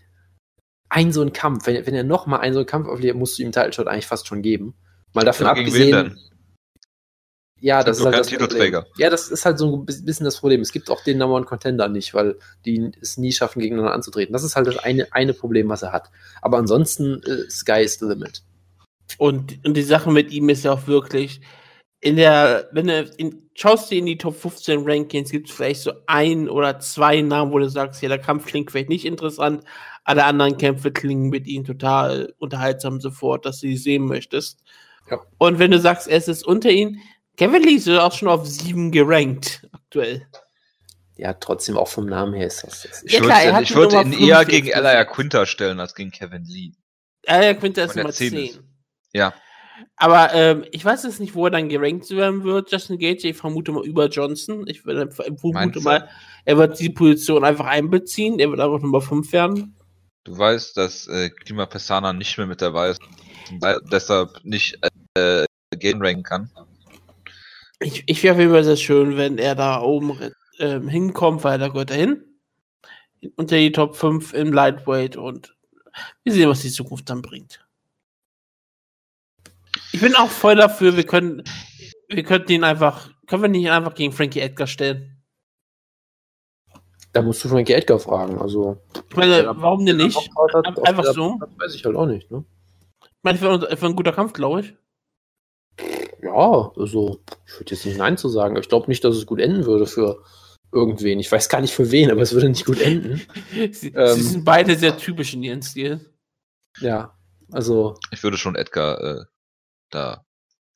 ein 0.90 1.12
so 1.12 1.22
ein 1.24 1.34
Kampf, 1.34 1.66
wenn, 1.66 1.84
wenn 1.88 1.96
er 1.96 2.04
noch 2.04 2.28
mal 2.28 2.38
einen 2.38 2.54
so 2.54 2.60
einen 2.60 2.68
Kampf 2.68 2.88
auflegt, 2.88 3.16
musst 3.16 3.40
du 3.40 3.44
ihm 3.44 3.52
Title 3.52 3.74
Shot 3.74 3.88
eigentlich 3.88 4.06
fast 4.06 4.28
schon 4.28 4.44
geben. 4.44 4.76
Mal 5.14 5.26
davon 5.26 5.48
Ja, 5.48 5.56
wen 5.56 5.60
abgesehen? 5.66 6.20
Ja, 7.62 7.84
das 7.84 8.00
ist 8.00 8.06
halt 8.06 8.16
das 8.16 8.28
keinen 8.28 8.40
Problem. 8.40 8.50
Titelträger. 8.50 8.86
Ja, 8.98 9.10
das 9.10 9.30
ist 9.30 9.46
halt 9.46 9.58
so 9.58 9.78
ein 9.78 9.86
bi- 9.86 10.02
bisschen 10.02 10.26
das 10.26 10.38
Problem. 10.38 10.62
Es 10.62 10.72
gibt 10.72 10.90
auch 10.90 11.04
den 11.04 11.20
Number 11.20 11.36
One 11.36 11.46
Contender 11.46 11.88
nicht, 11.88 12.14
weil 12.14 12.38
die 12.66 12.92
es 13.00 13.18
nie 13.18 13.32
schaffen, 13.32 13.62
gegeneinander 13.62 13.94
anzutreten. 13.94 14.34
Das 14.34 14.44
ist 14.44 14.56
halt 14.56 14.68
das 14.68 14.80
eine, 14.80 15.08
eine 15.14 15.34
Problem, 15.34 15.70
was 15.70 15.84
er 15.84 15.92
hat. 15.94 16.10
Aber 16.42 16.58
ansonsten, 16.58 17.22
äh, 17.24 17.50
Sky 17.50 17.84
is 17.84 18.00
the 18.00 18.06
limit. 18.06 18.42
Und, 19.18 19.64
und 19.66 19.76
die 19.76 19.84
Sache 19.84 20.12
mit 20.12 20.32
ihm 20.32 20.50
ist 20.50 20.64
ja 20.66 20.74
auch 20.74 20.88
wirklich, 20.88 21.42
in 22.00 22.16
der, 22.16 22.68
wenn 22.72 22.88
du 22.88 23.04
in, 23.18 23.50
schaust 23.54 23.92
du 23.92 23.96
in 23.96 24.08
die 24.08 24.18
Top 24.18 24.36
15 24.36 24.82
Rankings, 24.84 25.30
gibt 25.30 25.50
es 25.50 25.56
vielleicht 25.56 25.82
so 25.82 25.94
ein 26.08 26.50
oder 26.50 26.80
zwei 26.80 27.22
Namen, 27.22 27.52
wo 27.52 27.60
du 27.60 27.70
sagst, 27.70 28.02
ja, 28.02 28.10
der 28.10 28.18
Kampf 28.18 28.48
klingt 28.48 28.72
vielleicht 28.72 28.90
nicht 28.90 29.06
interessant, 29.06 29.64
alle 30.04 30.24
anderen 30.26 30.58
Kämpfe 30.58 30.92
klingen 30.92 31.30
mit 31.30 31.46
ihm 31.46 31.64
total 31.64 32.34
unterhaltsam 32.40 33.00
sofort, 33.00 33.46
dass 33.46 33.60
du 33.60 33.68
sie 33.68 33.78
sehen 33.78 34.06
möchtest. 34.06 34.64
Ja. 35.12 35.20
Und 35.38 35.60
wenn 35.60 35.72
du 35.72 35.80
sagst, 35.80 36.08
es 36.08 36.28
ist 36.28 36.46
unter 36.46 36.72
ihm, 36.72 36.98
Kevin 37.38 37.64
Lee 37.64 37.76
ist 37.76 37.88
ja 37.88 38.04
auch 38.06 38.14
schon 38.14 38.28
auf 38.28 38.46
sieben 38.46 38.92
gerankt 38.92 39.68
aktuell. 39.72 40.28
Ja, 41.18 41.34
trotzdem 41.34 41.78
auch 41.78 41.88
vom 41.88 42.06
Namen 42.08 42.34
her 42.34 42.48
ist 42.48 42.64
das. 42.64 42.86
Ich 43.04 43.14
Ja, 43.14 43.20
würde, 43.20 43.34
klar, 43.34 43.54
hat 43.54 43.64
ich 43.64 43.76
würde 43.76 44.02
ihn 44.02 44.14
eher 44.14 44.44
gegen 44.46 44.68
Elia. 44.68 45.06
Quinter 45.06 45.46
stellen 45.46 45.80
als 45.80 45.94
gegen 45.94 46.12
Kevin 46.12 46.44
Lee. 46.46 46.72
Ja, 47.28 47.40
der 47.40 47.56
Quinter 47.56 47.86
ist 47.86 47.96
er 47.96 48.04
Nummer 48.04 48.14
10 48.14 48.30
10. 48.32 48.46
ist. 48.46 48.60
Ja. 49.14 49.34
Aber 49.98 50.34
ähm, 50.34 50.66
ich 50.72 50.84
weiß 50.84 51.04
jetzt 51.04 51.20
nicht, 51.20 51.36
wo 51.36 51.46
er 51.46 51.52
dann 51.52 51.70
gerankt 51.70 52.10
werden 52.12 52.44
wird. 52.44 52.72
Justin 52.72 52.98
Gage, 52.98 53.28
ich 53.30 53.38
vermute 53.38 53.72
mal 53.72 53.86
über 53.86 54.08
Johnson. 54.08 54.66
Ich 54.68 54.86
würde- 54.86 55.12
vermute 55.12 55.82
mal, 55.82 56.10
er 56.46 56.58
wird 56.58 56.80
die 56.80 56.90
Position 56.90 57.44
einfach 57.44 57.66
einbeziehen. 57.66 58.40
Er 58.40 58.50
wird 58.50 58.60
einfach 58.60 58.80
Nummer 58.80 59.02
5 59.02 59.32
werden. 59.32 59.76
Du 60.24 60.38
weißt, 60.38 60.78
dass 60.78 61.08
äh, 61.08 61.30
Klima 61.30 61.66
Pessana 61.66 62.14
nicht 62.14 62.38
mehr 62.38 62.48
mit 62.48 62.62
dabei 62.62 62.90
ist 62.90 63.02
deshalb 63.92 64.40
nicht 64.44 64.80
äh, 65.16 65.46
gehen 65.78 66.02
ranken 66.02 66.24
kann. 66.24 66.52
Ich, 67.82 68.04
ich 68.06 68.22
wäre 68.24 68.36
auf 68.36 68.40
jeden 68.40 68.52
Fall 68.52 68.64
sehr 68.64 68.78
schön, 68.78 69.18
wenn 69.18 69.38
er 69.38 69.56
da 69.56 69.82
oben 69.82 70.18
ähm, 70.60 70.88
hinkommt, 70.88 71.44
weil 71.44 71.58
da 71.60 71.68
gehört 71.68 71.90
er 71.92 71.98
hin. 71.98 72.24
Unter 73.36 73.56
die 73.58 73.72
Top 73.72 73.96
5 73.96 74.34
im 74.34 74.54
Lightweight 74.54 75.16
und 75.18 75.56
wir 76.24 76.34
sehen, 76.34 76.50
was 76.50 76.62
die 76.62 76.72
Zukunft 76.72 77.10
dann 77.10 77.22
bringt. 77.22 77.66
Ich 79.94 80.00
bin 80.00 80.16
auch 80.16 80.30
voll 80.30 80.56
dafür, 80.56 80.96
wir 80.96 81.06
können, 81.06 81.44
wir 82.08 82.24
könnten 82.24 82.52
ihn 82.52 82.64
einfach, 82.64 83.10
können 83.28 83.42
wir 83.44 83.50
nicht 83.50 83.70
einfach 83.70 83.94
gegen 83.96 84.14
Frankie 84.14 84.40
Edgar 84.40 84.68
stellen? 84.68 85.18
Da 87.14 87.22
musst 87.22 87.44
du 87.44 87.50
Frankie 87.50 87.74
Edgar 87.74 88.00
fragen. 88.00 88.40
Also, 88.40 88.78
Ich 89.10 89.16
meine, 89.18 89.52
warum 89.58 89.86
denn 89.86 89.98
nicht? 89.98 90.18
Hat, 90.18 90.66
Ein- 90.66 90.78
einfach 90.86 91.04
so? 91.14 91.38
Das 91.40 91.50
weiß 91.60 91.76
ich 91.76 91.84
halt 91.84 91.96
auch 91.96 92.06
nicht, 92.06 92.32
ne? 92.32 92.46
Ich 93.04 93.10
meine, 93.24 93.50
uns- 93.50 93.80
für 93.80 93.86
ein 93.86 93.96
guter 93.96 94.14
Kampf, 94.14 94.34
glaube 94.34 94.62
ich. 94.62 94.74
Ja, 96.22 96.72
also, 96.76 97.22
ich 97.48 97.54
würde 97.60 97.72
jetzt 97.72 97.86
nicht 97.86 97.98
Nein 97.98 98.18
zu 98.18 98.30
sagen. 98.30 98.56
Ich 98.58 98.70
glaube 98.70 98.88
nicht, 98.88 99.04
dass 99.04 99.16
es 99.16 99.26
gut 99.26 99.40
enden 99.40 99.66
würde 99.66 99.88
für 99.88 100.24
irgendwen. 100.72 101.20
Ich 101.20 101.32
weiß 101.32 101.50
gar 101.50 101.62
nicht 101.62 101.74
für 101.74 101.92
wen, 101.92 102.12
aber 102.12 102.22
es 102.22 102.34
würde 102.34 102.50
nicht 102.50 102.66
gut 102.66 102.80
enden. 102.80 103.22
Sie, 103.72 103.90
Ähm. 103.96 104.16
sie 104.16 104.22
sind 104.22 104.46
beide 104.46 104.76
sehr 104.78 104.98
typisch 104.98 105.34
in 105.34 105.44
ihrem 105.44 105.62
Stil. 105.62 106.00
Ja, 106.80 107.18
also, 107.52 107.96
Ich 108.12 108.24
würde 108.24 108.38
schon 108.38 108.56
Edgar 108.56 109.02
äh, 109.02 109.26
da 109.90 110.26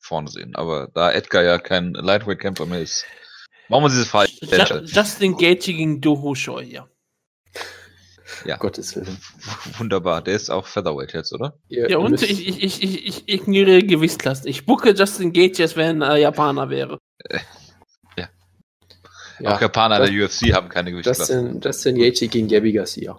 vorne 0.00 0.28
sehen. 0.28 0.54
Aber 0.54 0.88
da 0.94 1.12
Edgar 1.12 1.42
ja 1.42 1.58
kein 1.58 1.94
Lightweight-Kämpfer 1.94 2.66
mehr 2.66 2.80
ist, 2.82 3.04
machen 3.68 3.84
wir 3.84 3.88
diese 3.88 4.04
Fall. 4.06 4.26
Ju 4.28 4.80
Justin 4.84 5.36
Gaethje 5.36 5.74
gegen 5.74 6.00
Doho 6.00 6.34
Choi, 6.34 6.64
ja. 6.64 6.88
Ja, 8.44 8.56
Gottes 8.56 8.94
Willen. 8.96 9.16
wunderbar. 9.78 10.22
Der 10.22 10.34
ist 10.34 10.50
auch 10.50 10.66
Featherweight 10.66 11.12
jetzt, 11.14 11.32
oder? 11.32 11.58
Ihr, 11.68 11.88
Ja, 11.90 11.98
und 11.98 12.20
ich, 12.22 12.46
ich, 12.48 12.62
ich, 12.62 12.82
ich, 12.82 13.06
ich 13.06 13.28
ignoriere 13.28 13.82
Gewichtsklassen. 13.82 14.48
Ich 14.48 14.66
bucke 14.66 14.90
Justin 14.94 15.32
Gaethje, 15.32 15.64
als 15.64 15.76
wenn 15.76 16.02
er 16.02 16.16
Japaner 16.16 16.68
wäre. 16.70 16.98
auch 19.44 19.60
Japaner 19.60 19.98
das- 19.98 20.10
der 20.10 20.24
UFC 20.24 20.54
haben 20.54 20.68
keine 20.70 20.90
Gewichtsklasse. 20.92 21.34
Justin, 21.34 21.60
Justin 21.60 21.98
Gaethje 21.98 22.28
gegen 22.28 22.48
Gabby 22.48 22.72
Garcia. 22.72 23.18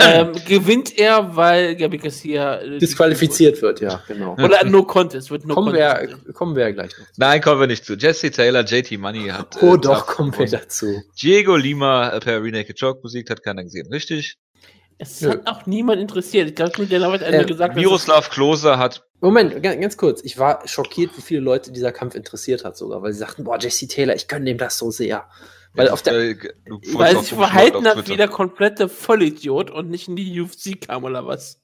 Ähm, 0.00 0.32
gewinnt 0.46 0.96
er, 0.96 1.34
weil 1.36 1.74
Gabi 1.76 1.98
Garcia 1.98 2.56
äh, 2.60 2.78
Disqualifiziert 2.78 3.60
wird, 3.62 3.80
ja, 3.80 4.02
genau. 4.06 4.34
Oder 4.34 4.64
No 4.64 4.84
Contest, 4.84 5.30
wird 5.30 5.44
No 5.44 5.54
kommen, 5.54 5.74
Contest. 5.74 6.26
wir, 6.26 6.32
kommen 6.34 6.54
wir 6.56 6.62
ja 6.64 6.70
gleich 6.70 6.92
noch. 6.98 7.06
Nein, 7.16 7.40
kommen 7.40 7.60
wir 7.60 7.66
nicht 7.66 7.84
zu. 7.84 7.94
Jesse 7.94 8.30
Taylor, 8.30 8.62
JT 8.64 8.98
Money 8.98 9.28
hat. 9.28 9.56
Oh, 9.60 9.74
äh, 9.74 9.78
doch, 9.78 10.06
kommen 10.06 10.36
wir 10.38 10.46
dazu. 10.46 11.02
Diego 11.20 11.56
Lima 11.56 12.10
äh, 12.10 12.20
per 12.20 12.42
Renaked 12.42 12.78
Choke 12.78 13.00
besiegt, 13.02 13.30
hat 13.30 13.42
keiner 13.42 13.64
gesehen. 13.64 13.88
Richtig. 13.92 14.36
Es 14.98 15.20
Nö. 15.20 15.30
hat 15.30 15.46
auch 15.46 15.66
niemand 15.66 16.00
interessiert. 16.00 16.48
Ich 16.48 16.54
glaube, 16.54 16.72
nur 16.78 16.86
der 16.86 17.00
hat 17.02 17.20
Äh, 17.22 17.44
gesagt, 17.44 17.74
Miroslav 17.76 18.30
Klose 18.30 18.78
hat. 18.78 19.04
Moment, 19.20 19.62
ganz, 19.62 19.80
ganz 19.80 19.96
kurz. 19.96 20.22
Ich 20.24 20.38
war 20.38 20.66
schockiert, 20.66 21.10
wie 21.16 21.22
viele 21.22 21.40
Leute 21.40 21.72
dieser 21.72 21.92
Kampf 21.92 22.14
interessiert 22.14 22.64
hat 22.64 22.76
sogar, 22.76 23.02
weil 23.02 23.12
sie 23.12 23.18
sagten, 23.18 23.44
boah, 23.44 23.58
Jesse 23.58 23.88
Taylor, 23.88 24.14
ich 24.14 24.28
gönne 24.28 24.44
dem 24.46 24.58
das 24.58 24.78
so 24.78 24.90
sehr. 24.90 25.26
Weil 25.76 25.88
auf 25.90 26.02
der, 26.02 26.14
es- 26.14 26.36
weil 26.94 27.18
sich 27.18 27.30
verhalten 27.34 27.86
hat 27.86 28.08
wie 28.08 28.16
der 28.16 28.28
komplette 28.28 28.88
Vollidiot 28.88 29.70
und 29.70 29.90
nicht 29.90 30.08
in 30.08 30.16
die 30.16 30.40
UFC 30.40 30.80
kam 30.80 31.04
oder 31.04 31.26
was. 31.26 31.60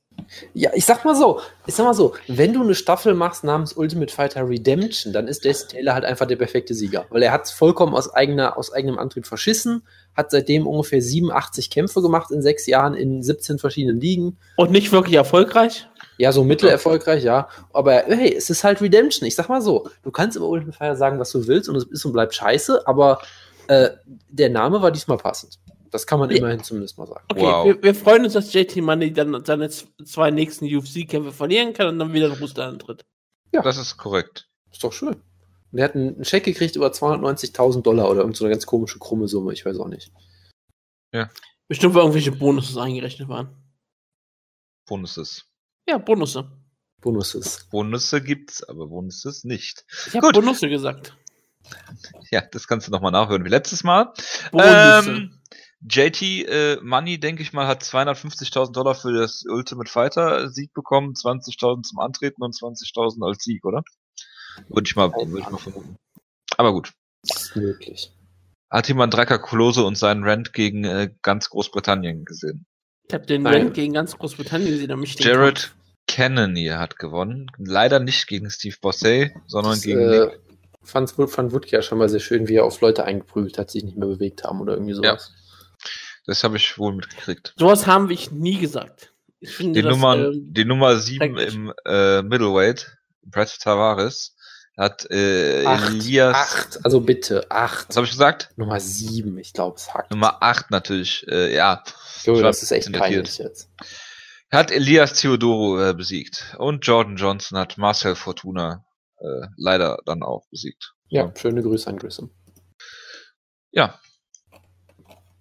ja, 0.53 0.70
ich 0.75 0.85
sag 0.85 1.05
mal 1.07 1.16
so, 1.16 1.40
ich 1.66 1.75
sag 1.75 1.85
mal 1.85 1.94
so, 1.94 2.14
wenn 2.29 2.53
du 2.53 2.62
eine 2.62 2.75
Staffel 2.75 3.14
machst 3.14 3.44
namens 3.44 3.72
Ultimate 3.72 4.12
Fighter 4.12 4.46
Redemption, 4.48 5.12
dann 5.14 5.27
ist 5.27 5.44
Jesse 5.44 5.68
Taylor 5.68 5.94
halt 5.94 6.05
einfach 6.05 6.27
der 6.27 6.37
perfekte 6.37 6.75
Sieger, 6.75 7.07
weil 7.11 7.22
er 7.22 7.33
hat 7.33 7.48
vollkommen 7.48 7.94
aus 7.94 8.12
eigener, 8.12 8.59
aus 8.59 8.72
eigenem 8.72 8.98
Antrieb 8.98 9.27
verschissen, 9.27 9.83
hat 10.14 10.31
seitdem 10.31 10.66
ungefähr 10.66 11.01
87 11.01 11.70
Kämpfe 11.70 12.03
gemacht 12.03 12.31
in 12.31 12.42
sechs 12.42 12.66
Jahren 12.66 12.92
in 12.94 13.22
17 13.22 13.59
verschiedenen 13.59 14.01
Ligen. 14.01 14.37
Und 14.57 14.70
nicht 14.70 14.92
wirklich 14.92 15.14
erfolgreich. 15.16 15.88
Ja, 16.18 16.31
so 16.31 16.44
mittelerfolgreich, 16.44 17.25
ja. 17.25 17.48
Aber 17.72 17.92
hey, 18.07 18.35
es 18.37 18.51
ist 18.51 18.62
halt 18.64 18.83
Redemption. 18.83 19.27
Ich 19.27 19.35
sag 19.35 19.48
mal 19.48 19.62
so, 19.62 19.88
du 20.03 20.11
kannst 20.11 20.37
über 20.37 20.46
Ultimate 20.46 20.77
Fighter 20.77 20.96
sagen, 20.96 21.18
was 21.18 21.33
du 21.33 21.46
willst 21.46 21.70
und 21.70 21.77
es 21.77 21.85
ist 21.85 22.05
und 22.05 22.12
bleibt 22.12 22.35
scheiße, 22.35 22.87
aber 22.87 23.22
äh, 23.68 23.90
der 24.29 24.51
Name 24.51 24.81
war 24.83 24.90
diesmal 24.90 25.18
passend. 25.18 25.59
Das 25.90 26.07
kann 26.07 26.18
man 26.20 26.31
Ja. 26.31 26.38
immerhin 26.38 26.62
zumindest 26.62 26.96
mal 26.98 27.07
sagen. 27.07 27.25
Okay, 27.31 27.42
Wow. 27.42 27.66
wir, 27.66 27.83
wir 27.83 27.94
freuen 27.94 28.25
uns, 28.25 28.33
dass 28.33 28.53
JT 28.53 28.77
Money 28.83 29.12
dann 29.12 29.44
seine 29.44 29.68
zwei 29.68 30.31
nächsten 30.31 30.64
UFC-Kämpfe 30.66 31.33
verlieren 31.33 31.72
kann 31.75 31.88
und 31.88 31.98
dann 31.98 32.12
wieder 32.12 32.27
in 32.27 32.33
Russland 32.33 32.72
antritt. 32.75 33.05
Das 33.53 33.77
ist 33.77 33.98
korrekt. 33.98 34.48
Ist 34.70 34.83
doch 34.83 34.92
schön. 34.92 35.14
Und 35.16 35.22
der 35.79 35.85
hat 35.85 35.94
einen 35.94 36.25
Scheck 36.25 36.44
gekriegt 36.44 36.77
über 36.77 36.88
290.000 36.92 37.83
Dollar 37.83 38.11
oder 38.11 38.20
irgend 38.20 38.37
so 38.37 38.44
eine 38.44 38.53
ganz 38.53 38.64
komische, 38.66 38.98
krumme 38.98 39.29
Summe, 39.29 39.53
ich 39.53 39.64
weiß 39.66 39.79
auch 39.79 39.88
nicht. 39.88 40.11
Bestimmt, 41.68 41.94
weil 41.94 42.03
irgendwelche 42.03 42.33
Bonuses 42.33 42.77
eingerechnet 42.79 43.29
waren. 43.29 43.55
Bonuses. 44.87 45.44
Ja, 45.88 45.98
Bonusse. 45.98 46.51
Bonuses. 47.01 47.66
Bonusse 47.70 48.22
gibt's, 48.22 48.62
aber 48.62 48.87
Bonuses 48.87 49.44
nicht. 49.44 49.85
Ich 50.07 50.14
habe. 50.16 50.33
Bonusse 50.33 50.68
gesagt. 50.68 51.16
Ja, 52.31 52.42
das 52.51 52.66
kannst 52.66 52.87
du 52.87 52.90
nochmal 52.90 53.12
nachhören 53.12 53.44
wie 53.44 53.51
letztes 53.51 53.85
Mal. 53.85 54.12
Ähm, 54.53 55.38
JT 55.88 56.22
äh, 56.22 56.79
Money, 56.83 57.18
denke 57.18 57.42
ich 57.42 57.53
mal, 57.53 57.66
hat 57.66 57.83
250.000 57.83 58.72
Dollar 58.72 58.94
für 58.94 59.12
das 59.12 59.44
Ultimate 59.48 59.90
Fighter 59.90 60.48
Sieg 60.48 60.72
bekommen, 60.75 61.14
20.000 61.14 61.83
zum 61.83 61.98
Antreten 61.98 62.42
und 62.42 62.55
20.000 62.55 63.27
als 63.27 63.42
Sieg, 63.42 63.64
oder? 63.64 63.83
Würde 64.68 64.87
ich 64.87 64.96
mal, 64.96 65.12
würde 65.12 65.40
ich 65.40 65.51
mal 65.51 65.59
vermuten. 65.59 65.96
Aber 66.57 66.72
gut. 66.72 66.92
Ist 67.22 67.57
möglich. 67.57 68.12
Hat 68.70 68.88
jemand 68.88 69.14
Dracker 69.14 69.38
Klose 69.38 69.85
und 69.85 69.96
seinen 69.96 70.25
Rant 70.25 70.53
gegen 70.53 70.85
äh, 70.85 71.11
ganz 71.22 71.51
Großbritannien 71.51 72.25
gesehen? 72.25 72.66
ich 73.09 73.14
habe 73.14 73.27
den 73.27 73.42
Nein. 73.42 73.55
Rand 73.55 73.75
gegen 73.75 73.92
ganz 73.92 74.16
Großbritannien 74.16 74.70
gesehen. 74.70 74.88
da 74.88 74.96
mich 74.96 75.18
Jared 75.18 75.75
Cannonier 76.09 76.79
hat 76.79 76.98
gewonnen. 76.98 77.51
Leider 77.59 78.01
nicht 78.01 78.27
gegen 78.27 78.51
Steve 78.51 78.77
Bossey, 78.81 79.35
sondern 79.46 79.72
Das, 79.72 79.83
gegen 79.83 80.01
äh. 80.01 80.31
Fand, 80.83 81.11
fand 81.11 81.53
Woodke 81.53 81.71
ja 81.71 81.83
schon 81.83 81.99
mal 81.99 82.09
sehr 82.09 82.21
schön, 82.21 82.49
wie 82.49 82.57
er 82.57 82.64
auf 82.64 82.81
Leute 82.81 83.05
eingeprügelt 83.05 83.59
hat, 83.59 83.71
sich 83.71 83.85
nicht 83.85 83.97
mehr 83.97 84.09
bewegt 84.09 84.45
haben 84.45 84.61
oder 84.61 84.75
irgendwie 84.75 84.95
sowas. 84.95 85.33
Das 86.27 86.45
habe 86.45 86.57
ich 86.57 86.79
wohl 86.79 86.95
mitgekriegt. 86.95 87.55
Sowas 87.57 87.87
haben 87.87 88.09
wir 88.09 88.18
nie 88.31 88.59
gesagt. 88.59 89.12
Ich 89.40 89.57
finde 89.57 89.81
Die, 89.81 89.83
das, 89.83 89.90
Nummern, 89.97 90.33
ähm, 90.33 90.47
die 90.53 90.64
Nummer 90.64 90.97
7 90.97 91.37
schrecklich. 91.37 91.55
im 91.55 91.73
äh, 91.85 92.23
Middleweight, 92.23 92.97
Brett 93.25 93.59
Tavares, 93.61 94.37
hat 94.77 95.11
äh, 95.11 95.66
Acht, 95.66 95.90
Elias. 95.90 96.35
acht, 96.35 96.85
also 96.85 97.01
bitte, 97.01 97.51
acht. 97.51 97.88
Was 97.88 97.97
habe 97.97 98.07
ich 98.07 98.12
gesagt? 98.12 98.51
Nummer 98.57 98.81
sieben, 98.81 99.37
ich 99.38 99.53
glaube, 99.53 99.77
es 99.77 99.92
hackt. 99.92 100.11
Nummer 100.11 100.42
8 100.42 100.71
natürlich, 100.71 101.27
äh, 101.29 101.55
ja. 101.55 101.83
Ich 102.25 102.40
das 102.40 102.62
ist 102.62 102.71
echt 102.71 102.92
peinlich 102.92 103.38
jetzt. 103.38 103.68
Hat 104.51 104.71
Elias 104.71 105.14
Theodoro 105.14 105.83
äh, 105.83 105.95
besiegt. 105.95 106.55
Und 106.59 106.87
Jordan 106.87 107.16
Johnson 107.16 107.59
hat 107.59 107.79
Marcel 107.79 108.14
Fortuna 108.14 108.85
äh, 109.22 109.46
leider 109.56 109.98
dann 110.04 110.22
auch 110.22 110.46
besiegt. 110.50 110.92
Ja, 111.08 111.32
schöne 111.37 111.62
Grüße 111.62 111.88
an 111.88 111.98
Grissom. 111.98 112.30
Ja. 113.70 113.98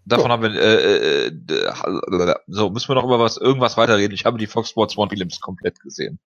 Davon 0.06 0.26
So. 0.26 0.30
haben 0.30 0.44
wir, 0.44 0.52
äh, 0.60 1.28
äh, 1.28 2.36
so, 2.48 2.70
müssen 2.70 2.90
wir 2.90 2.96
noch 2.96 3.04
über 3.04 3.20
was, 3.20 3.38
irgendwas 3.38 3.78
weiterreden. 3.78 4.14
Ich 4.16 4.26
habe 4.26 4.38
die 4.38 4.48
Fox 4.48 4.70
Sports 4.70 4.98
One 4.98 5.10
Films 5.16 5.40
komplett 5.40 5.80
gesehen. 5.80 6.20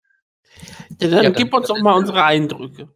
ja, 0.61 0.67
dann 0.99 1.11
Ja, 1.11 1.23
dann- 1.23 1.33
gib 1.33 1.53
uns 1.53 1.67
doch 1.67 1.79
mal 1.79 1.93
unsere 1.93 2.23
Eindrücke. 2.23 2.89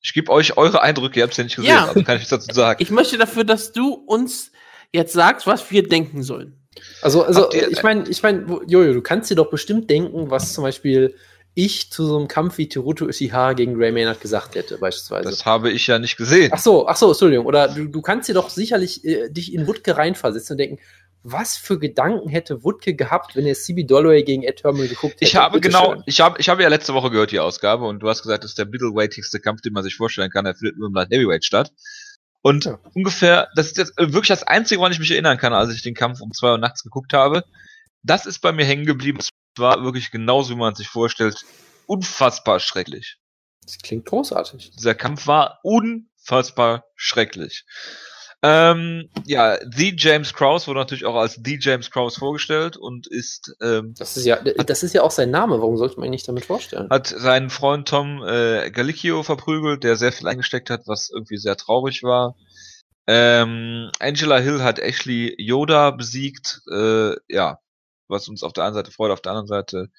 Ich 0.00 0.14
gebe 0.14 0.30
euch 0.30 0.56
eure 0.56 0.80
Eindrücke, 0.82 1.18
ihr 1.18 1.24
habt 1.24 1.32
es 1.32 1.38
ja 1.38 1.44
nicht 1.44 1.56
gesehen, 1.56 1.70
Ja. 1.70 1.86
also 1.88 1.94
kann 2.04 2.14
ich 2.16 2.20
nichts 2.22 2.30
dazu 2.30 2.52
sagen. 2.54 2.80
Ich 2.80 2.90
möchte 2.90 3.18
dafür, 3.18 3.42
dass 3.44 3.72
du 3.72 3.92
uns 3.94 4.52
jetzt 4.92 5.12
sagst, 5.12 5.46
was 5.48 5.68
wir 5.72 5.82
denken 5.86 6.22
sollen. 6.22 6.68
Also, 7.02 7.24
also 7.24 7.50
ihr- 7.52 7.68
ich 7.72 7.82
meine, 7.82 8.08
ich 8.08 8.22
meine, 8.22 8.60
Jojo, 8.68 8.92
du 8.92 9.02
kannst 9.02 9.28
dir 9.30 9.34
doch 9.34 9.50
bestimmt 9.50 9.90
denken, 9.90 10.30
was 10.30 10.52
zum 10.52 10.62
Beispiel 10.62 11.16
ich 11.58 11.90
zu 11.90 12.06
so 12.06 12.16
einem 12.16 12.28
Kampf 12.28 12.56
wie 12.58 12.68
Teruto 12.68 13.08
Ishihara 13.08 13.54
gegen 13.54 13.74
Ray 13.76 13.90
Maynard 13.90 14.20
gesagt 14.20 14.54
hätte, 14.54 14.78
beispielsweise. 14.78 15.28
Das 15.28 15.44
habe 15.44 15.72
ich 15.72 15.88
ja 15.88 15.98
nicht 15.98 16.16
gesehen. 16.16 16.52
Ach 16.54 16.60
so, 16.60 16.86
ach 16.86 16.96
so, 16.96 17.08
Entschuldigung. 17.08 17.46
Oder 17.46 17.66
du, 17.66 17.88
du 17.88 18.00
kannst 18.00 18.28
dir 18.28 18.34
doch 18.34 18.48
sicherlich 18.48 19.04
äh, 19.04 19.28
dich 19.28 19.52
in 19.52 19.66
Wutke 19.66 19.96
reinversetzen 19.96 20.54
und 20.54 20.58
denken, 20.58 20.78
was 21.24 21.56
für 21.56 21.80
Gedanken 21.80 22.28
hätte 22.28 22.62
Wutke 22.62 22.94
gehabt, 22.94 23.34
wenn 23.34 23.44
er 23.44 23.54
CB 23.54 23.84
Dolloway 23.84 24.22
gegen 24.22 24.44
Ed 24.44 24.62
Herman 24.62 24.88
geguckt 24.88 25.14
hätte? 25.14 25.24
Ich 25.24 25.34
habe 25.34 25.58
Bitte 25.58 25.68
genau, 25.68 25.94
schön. 25.94 26.02
ich 26.06 26.20
habe, 26.20 26.40
ich 26.40 26.48
habe 26.48 26.62
ja 26.62 26.68
letzte 26.68 26.94
Woche 26.94 27.10
gehört 27.10 27.32
die 27.32 27.40
Ausgabe 27.40 27.86
und 27.86 27.98
du 27.98 28.08
hast 28.08 28.22
gesagt, 28.22 28.44
das 28.44 28.52
ist 28.52 28.58
der 28.58 28.66
middleweightigste 28.66 29.40
Kampf, 29.40 29.60
den 29.62 29.72
man 29.72 29.82
sich 29.82 29.96
vorstellen 29.96 30.30
kann. 30.30 30.46
Er 30.46 30.54
findet 30.54 30.78
nur 30.78 30.86
im 30.86 30.94
Light 30.94 31.10
Heavyweight 31.10 31.44
statt. 31.44 31.72
Und 32.42 32.66
Ja. 32.66 32.78
ungefähr, 32.94 33.48
das 33.56 33.66
ist 33.66 33.78
jetzt 33.78 33.98
äh, 33.98 34.12
wirklich 34.12 34.28
das 34.28 34.44
Einzige, 34.44 34.78
woran 34.78 34.92
ich 34.92 35.00
mich 35.00 35.10
erinnern 35.10 35.38
kann, 35.38 35.52
als 35.52 35.74
ich 35.74 35.82
den 35.82 35.94
Kampf 35.94 36.20
um 36.20 36.30
zwei 36.32 36.52
Uhr 36.52 36.58
nachts 36.58 36.84
geguckt 36.84 37.12
habe. 37.12 37.42
Das 38.04 38.26
ist 38.26 38.38
bei 38.38 38.52
mir 38.52 38.64
hängen 38.64 38.86
geblieben. 38.86 39.18
War 39.58 39.82
wirklich 39.84 40.10
genauso, 40.10 40.54
wie 40.54 40.58
man 40.58 40.74
sich 40.74 40.88
vorstellt. 40.88 41.44
Unfassbar 41.86 42.60
schrecklich. 42.60 43.16
Das 43.62 43.78
klingt 43.78 44.06
großartig. 44.06 44.70
Dieser 44.76 44.94
Kampf 44.94 45.26
war 45.26 45.58
unfassbar 45.62 46.84
schrecklich. 46.94 47.64
Ähm, 48.40 49.10
ja, 49.26 49.58
The 49.68 49.94
James 49.96 50.32
Krause 50.32 50.68
wurde 50.68 50.78
natürlich 50.78 51.04
auch 51.04 51.16
als 51.16 51.40
The 51.44 51.58
James 51.60 51.90
Krause 51.90 52.20
vorgestellt 52.20 52.76
und 52.76 53.08
ist 53.08 53.52
ähm, 53.60 53.94
Das 53.98 54.16
ist 54.16 54.26
ja, 54.26 54.36
das 54.36 54.84
ist 54.84 54.94
ja 54.94 55.02
auch 55.02 55.10
sein 55.10 55.30
Name. 55.30 55.60
Warum 55.60 55.76
sollte 55.76 55.96
man 55.96 56.06
ihn 56.06 56.12
nicht 56.12 56.28
damit 56.28 56.44
vorstellen? 56.44 56.88
hat 56.88 57.08
seinen 57.08 57.50
Freund 57.50 57.88
Tom 57.88 58.22
äh, 58.24 58.70
Galicchio 58.70 59.24
verprügelt, 59.24 59.82
der 59.82 59.96
sehr 59.96 60.12
viel 60.12 60.28
eingesteckt 60.28 60.70
hat, 60.70 60.82
was 60.86 61.10
irgendwie 61.10 61.36
sehr 61.38 61.56
traurig 61.56 62.04
war. 62.04 62.36
Ähm, 63.08 63.90
Angela 63.98 64.38
Hill 64.38 64.62
hat 64.62 64.78
Ashley 64.78 65.34
Yoda 65.38 65.90
besiegt, 65.90 66.60
äh, 66.70 67.16
ja, 67.28 67.58
was 68.08 68.28
uns 68.28 68.42
auf 68.42 68.52
der 68.52 68.64
einen 68.64 68.74
Seite 68.74 68.90
freut, 68.90 69.10
auf 69.10 69.20
der 69.20 69.32
anderen 69.32 69.48
Seite, 69.48 69.90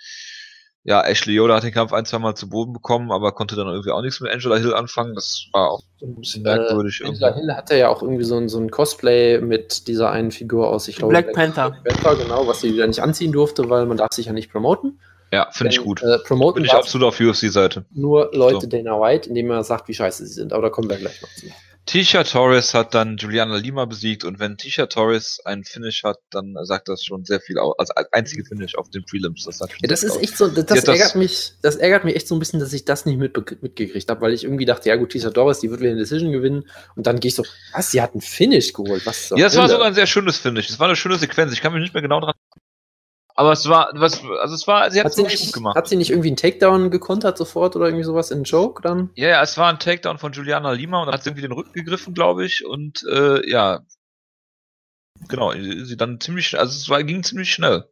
ja, 0.83 1.01
Ashley 1.05 1.33
Yoda 1.33 1.55
hat 1.55 1.63
den 1.63 1.73
Kampf 1.73 1.91
ein, 1.91 2.05
zwei 2.05 2.19
Mal 2.19 2.35
zu 2.35 2.49
Boden 2.49 2.73
bekommen, 2.73 3.11
aber 3.11 3.33
konnte 3.33 3.55
dann 3.55 3.67
irgendwie 3.67 3.91
auch 3.91 4.01
nichts 4.01 4.21
mit 4.21 4.31
Angela 4.31 4.55
Hill 4.55 4.73
anfangen. 4.73 5.13
Das 5.13 5.45
war 5.51 5.71
auch 5.71 5.83
ein 6.01 6.15
bisschen 6.15 6.43
merkwürdig. 6.43 7.01
Äh, 7.01 7.07
Angela. 7.07 7.35
Hill 7.35 7.53
hatte 7.53 7.77
ja 7.77 7.89
auch 7.89 8.01
irgendwie 8.01 8.23
so 8.23 8.37
ein, 8.37 8.47
so 8.47 8.59
ein 8.59 8.71
Cosplay 8.71 9.39
mit 9.41 9.87
dieser 9.87 10.09
einen 10.09 10.31
Figur 10.31 10.69
aus, 10.69 10.87
ich 10.87 10.95
glaube, 10.95 11.11
Black 11.11 11.33
Panther. 11.33 11.71
Black 11.83 12.01
Panther, 12.01 12.23
genau, 12.23 12.47
was 12.47 12.61
sie 12.61 12.73
wieder 12.73 12.87
nicht 12.87 13.01
anziehen 13.01 13.31
durfte, 13.31 13.69
weil 13.69 13.85
man 13.85 13.97
darf 13.97 14.13
sich 14.13 14.27
ja 14.27 14.33
nicht 14.33 14.51
promoten. 14.51 14.99
Ja, 15.31 15.47
finde 15.51 15.73
ich 15.73 15.83
gut. 15.83 16.01
Äh, 16.01 16.17
promoten 16.25 16.55
Bin 16.55 16.65
ich 16.65 16.73
absolut 16.73 17.07
auf 17.07 17.19
UFC-Seite. 17.19 17.85
nur 17.91 18.31
Leute 18.33 18.61
So. 18.61 18.67
Dana 18.67 18.99
White, 18.99 19.29
indem 19.29 19.51
er 19.51 19.63
sagt, 19.63 19.87
wie 19.87 19.93
scheiße 19.93 20.25
sie 20.25 20.33
sind. 20.33 20.53
Aber 20.53 20.63
da 20.63 20.69
kommen 20.69 20.89
wir 20.89 20.97
gleich 20.97 21.21
noch 21.21 21.29
zu. 21.35 21.47
Tisha 21.85 22.23
Torres 22.23 22.75
hat 22.75 22.93
dann 22.93 23.17
Juliana 23.17 23.55
Lima 23.57 23.85
besiegt 23.85 24.23
und 24.23 24.39
wenn 24.39 24.57
Tisha 24.57 24.85
Torres 24.85 25.39
einen 25.43 25.63
Finish 25.63 26.03
hat, 26.03 26.17
dann 26.29 26.53
sagt 26.61 26.87
das 26.87 27.03
schon 27.03 27.25
sehr 27.25 27.41
viel 27.41 27.57
aus. 27.57 27.73
Also 27.79 27.93
als 27.95 28.13
einzige 28.13 28.45
Finish 28.45 28.75
auf 28.75 28.91
den 28.91 29.03
Prelims. 29.05 29.45
Das, 29.45 29.57
sagt 29.57 29.73
Ja, 29.81 29.87
das 29.87 30.03
ist 30.03 30.13
viel 30.13 30.23
echt 30.25 30.37
so, 30.37 30.47
das, 30.49 30.65
das 30.67 30.77
hat 30.79 30.87
das- 30.87 30.99
ärgert 30.99 31.15
mich, 31.15 31.53
das 31.63 31.77
ärgert 31.77 32.03
mich 32.03 32.15
echt 32.15 32.27
so 32.27 32.35
ein 32.35 32.39
bisschen, 32.39 32.59
dass 32.59 32.73
ich 32.73 32.85
das 32.85 33.07
nicht 33.07 33.17
mitbe- 33.19 33.57
mitgekriegt 33.61 34.07
habe, 34.07 34.21
weil 34.21 34.33
ich 34.33 34.43
irgendwie 34.43 34.65
dachte, 34.65 34.87
ja 34.89 34.97
gut, 34.97 35.09
Tisha 35.13 35.31
Doris, 35.31 35.61
die 35.61 35.71
wird 35.71 35.79
wieder 35.79 35.89
eine 35.89 35.99
Decision 35.99 36.31
gewinnen 36.31 36.69
und 36.95 37.07
dann 37.07 37.19
gehe 37.19 37.29
ich 37.29 37.35
so, 37.35 37.43
was, 37.73 37.89
sie 37.89 38.01
hat 38.03 38.11
einen 38.11 38.21
Finish 38.21 38.71
geholt, 38.73 39.03
was 39.07 39.31
aus. 39.31 39.39
Ja, 39.39 39.47
es 39.47 39.55
war 39.55 39.67
sogar 39.67 39.87
ein 39.87 39.95
sehr 39.95 40.05
schönes 40.07 40.37
Finish. 40.37 40.69
Es 40.69 40.79
war 40.79 40.85
eine 40.87 40.95
schöne 40.95 41.17
Sequenz. 41.17 41.53
Ich 41.53 41.61
kann 41.61 41.73
mich 41.73 41.81
nicht 41.81 41.93
mehr 41.95 42.03
genau 42.03 42.19
dran. 42.19 42.33
Aber 43.39 43.53
es 43.53 43.69
war, 43.69 43.89
was, 43.93 44.21
also 44.41 44.53
es 44.53 44.67
war, 44.67 44.91
sie 44.91 44.99
hat 44.99 45.05
hat 45.05 45.11
es 45.11 45.15
sie, 45.15 45.21
wirklich 45.21 45.39
gut 45.39 45.45
nicht, 45.45 45.53
gemacht. 45.53 45.77
hat 45.77 45.87
sie 45.87 45.95
nicht 45.95 46.09
irgendwie 46.09 46.27
einen 46.27 46.35
Takedown 46.35 46.91
gekontert 46.91 47.37
sofort 47.37 47.73
oder 47.77 47.85
irgendwie 47.85 48.03
sowas 48.03 48.31
in 48.31 48.43
Joke 48.43 48.81
dann? 48.81 49.11
Ja, 49.15 49.29
ja, 49.29 49.41
es 49.41 49.57
war 49.57 49.69
ein 49.69 49.79
Takedown 49.79 50.17
von 50.17 50.33
Juliana 50.33 50.73
Lima 50.73 50.99
und 50.99 51.05
dann 51.05 51.13
hat 51.13 51.23
sie 51.23 51.29
irgendwie 51.29 51.43
den 51.43 51.53
Rücken 51.53 51.71
gegriffen, 51.71 52.13
glaube 52.13 52.43
ich. 52.43 52.65
Und 52.65 53.01
äh, 53.09 53.49
ja, 53.49 53.79
genau, 55.29 55.53
sie 55.53 55.95
dann 55.95 56.19
ziemlich, 56.19 56.59
also 56.59 56.75
es 56.75 56.89
war, 56.89 57.01
ging 57.05 57.23
ziemlich 57.23 57.53
schnell. 57.53 57.87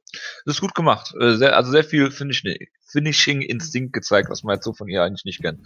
Das 0.46 0.56
ist 0.56 0.60
gut 0.60 0.76
gemacht. 0.76 1.14
Äh, 1.18 1.36
Sehr, 1.36 1.56
also 1.56 1.72
sehr 1.72 1.86
viel 1.86 2.12
Finish, 2.12 2.44
Finishing-Instinkt 2.92 3.94
gezeigt, 3.94 4.30
was 4.30 4.44
man 4.44 4.56
jetzt 4.56 4.66
so 4.66 4.74
von 4.74 4.90
ihr 4.90 5.02
eigentlich 5.02 5.24
nicht 5.24 5.42
kennt. 5.42 5.62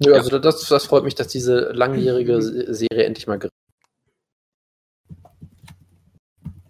Nö, 0.00 0.10
Ja. 0.10 0.16
also 0.18 0.38
das, 0.38 0.68
das 0.68 0.84
freut 0.84 1.04
mich, 1.04 1.14
dass 1.14 1.28
diese 1.28 1.70
langjährige 1.72 2.42
Se- 2.42 2.74
Serie 2.74 3.04
endlich 3.04 3.26
mal 3.26 3.38
gerissen 3.38 3.56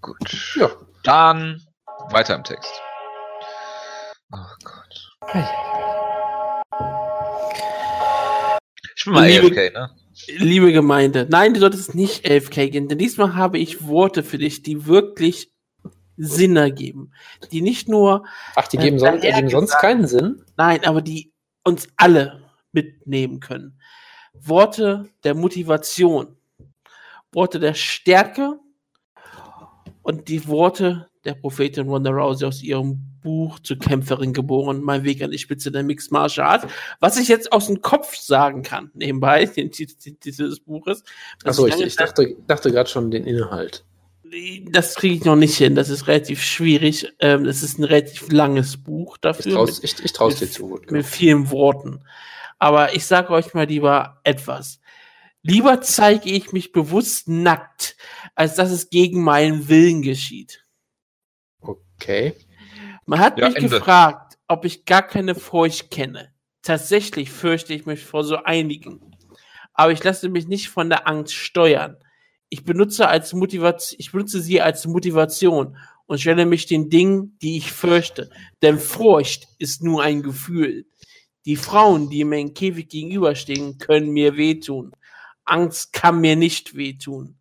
Gut. 0.01 0.55
Ja. 0.57 0.71
Dann 1.05 1.62
weiter 2.11 2.35
im 2.35 2.45
Text. 2.45 2.73
Oh 4.33 4.38
Gott. 4.64 5.11
Ich 8.97 9.05
bin 9.05 9.12
mal 9.14 9.29
Liebe- 9.29 9.47
AFK, 9.49 9.73
ne? 9.75 9.90
Liebe 10.29 10.73
Gemeinde, 10.73 11.27
nein, 11.29 11.53
du 11.55 11.61
solltest 11.61 11.95
nicht 11.95 12.25
11k 12.25 12.71
gehen, 12.71 12.88
denn 12.88 12.99
diesmal 12.99 13.35
habe 13.35 13.59
ich 13.59 13.87
Worte 13.87 14.23
für 14.23 14.38
dich, 14.38 14.62
die 14.62 14.87
wirklich 14.87 15.53
Sinn 16.17 16.57
ergeben. 16.57 17.12
Die 17.51 17.61
nicht 17.61 17.88
nur, 17.88 18.25
Ach, 18.55 18.69
die 18.69 18.77
Äh, 18.79 18.83
geben, 18.83 18.99
son 19.01 19.17
daher 19.21 19.33
geben 19.33 19.49
sonst 19.51 19.67
gesagt- 19.71 19.81
keinen 19.83 20.07
Sinn? 20.07 20.43
nein, 20.57 20.85
aber 20.85 21.03
die 21.03 21.33
uns 21.64 21.88
alle 21.97 22.40
mitnehmen 22.73 23.40
können. 23.40 23.79
Worte 24.33 25.11
der 25.25 25.35
Motivation, 25.35 26.37
Worte 27.33 27.59
der 27.59 27.75
Stärke 27.75 28.61
und 30.05 30.29
die 30.29 30.47
Worte 30.47 31.09
der 31.25 31.35
Prophetin 31.35 31.88
Ronda 31.88 32.11
Rousey 32.11 32.45
aus 32.47 32.62
ihrem 32.62 33.01
Buch 33.23 33.59
zur 33.61 33.79
Kämpferin 33.79 34.35
geboren, 34.35 34.83
mein 34.83 35.03
Weg 35.03 35.23
an 35.23 35.31
die 35.31 35.38
Spitze 35.38 35.73
der 35.73 35.83
Mixed 35.83 36.12
Martial 36.12 36.47
Arts, 36.47 36.67
was 37.01 37.19
ich 37.19 37.27
jetzt 37.29 37.51
aus 37.53 37.67
dem 37.67 37.81
Kopf 37.81 38.14
sagen 38.14 38.62
kann, 38.62 38.90
nebenbei, 38.95 39.45
den 39.57 39.73
Titel 39.73 39.95
dieses 40.23 40.61
Buches. 40.61 41.03
Achso, 41.43 41.67
ich, 41.67 41.81
ich 41.81 41.97
dachte, 41.97 42.37
dachte 42.47 42.71
gerade 42.71 42.88
schon 42.90 43.11
den 43.11 43.27
Inhalt. 43.27 43.85
das 44.71 44.95
kriege 44.97 45.14
ich 45.14 45.25
noch 45.25 45.37
nicht 45.37 45.57
hin, 45.57 45.75
das 45.75 45.88
ist 45.88 46.07
relativ 46.07 46.43
schwierig, 46.43 47.09
ähm, 47.21 47.45
das 47.45 47.62
ist 47.62 47.79
ein 47.79 47.85
relativ 47.85 48.31
langes 48.31 48.77
Buch 48.77 49.14
Ich 49.17 49.21
dafür. 49.23 49.67
ich, 49.83 50.05
ich 50.05 50.12
traus 50.12 50.35
mit- 50.38 50.51
dir 50.51 50.53
zu. 50.53 50.71
Wutke. 50.71 50.93
mit 50.93 51.07
vielen 51.07 51.51
Worten. 51.51 52.01
Aber 52.59 52.95
ich 52.95 53.07
sage 53.07 53.31
euch 53.31 53.55
mal 53.55 53.67
lieber 53.67 54.21
etwas. 54.25 54.81
Lieber 55.47 55.83
zeige 55.83 56.31
ich 56.31 56.53
mich 56.53 56.73
bewusst 56.73 57.29
nackt, 57.29 57.97
als 58.35 58.55
dass 58.55 58.71
es 58.71 58.89
gegen 58.89 59.23
meinen 59.23 59.69
Willen 59.69 60.01
geschieht. 60.01 60.65
Okay. 61.61 62.35
Man 63.05 63.21
hat 63.21 63.39
Ja, 63.39 63.49
mich 63.49 63.57
Ende. 63.57 63.69
gefragt, 63.69 64.39
ob 64.49 64.65
ich 64.65 64.87
gar 64.87 65.03
keine 65.07 65.35
Furcht 65.35 65.91
kenne. 65.91 66.33
Tatsächlich 66.63 67.31
fürchte 67.31 67.75
ich 67.75 67.85
mich 67.85 68.03
vor 68.03 68.25
so 68.25 68.37
einigen. 68.37 69.15
Aber 69.75 69.93
ich 69.93 70.03
lasse 70.03 70.31
mich 70.31 70.49
nicht 70.49 70.71
von 70.71 70.89
der 70.89 71.07
Angst 71.07 71.35
steuern. 71.35 71.99
Ich 72.49 72.65
benutze, 72.65 73.09
als 73.09 73.35
Motivation, 73.35 73.99
ich 74.01 74.13
benutze 74.13 74.41
sie 74.41 74.63
als 74.63 74.87
Motivation 74.87 75.77
und 76.07 76.21
stelle 76.21 76.47
mich 76.47 76.65
den 76.65 76.89
Dingen, 76.89 77.37
die 77.43 77.59
ich 77.59 77.71
fürchte. 77.71 78.31
Denn 78.63 78.79
Furcht 78.79 79.47
ist 79.59 79.83
nur 79.83 80.03
ein 80.03 80.23
Gefühl. 80.23 80.87
Die 81.45 81.57
Frauen, 81.57 82.09
die 82.09 82.25
mir 82.25 82.39
im 82.41 82.55
Käfig 82.55 82.89
gegenüberstehen, 82.89 83.77
können 83.77 84.11
mir 84.11 84.39
wehtun. 84.39 84.93
Angst 85.45 85.93
kann 85.93 86.21
mir 86.21 86.37
nicht 86.37 86.75
wehtun. 86.77 87.39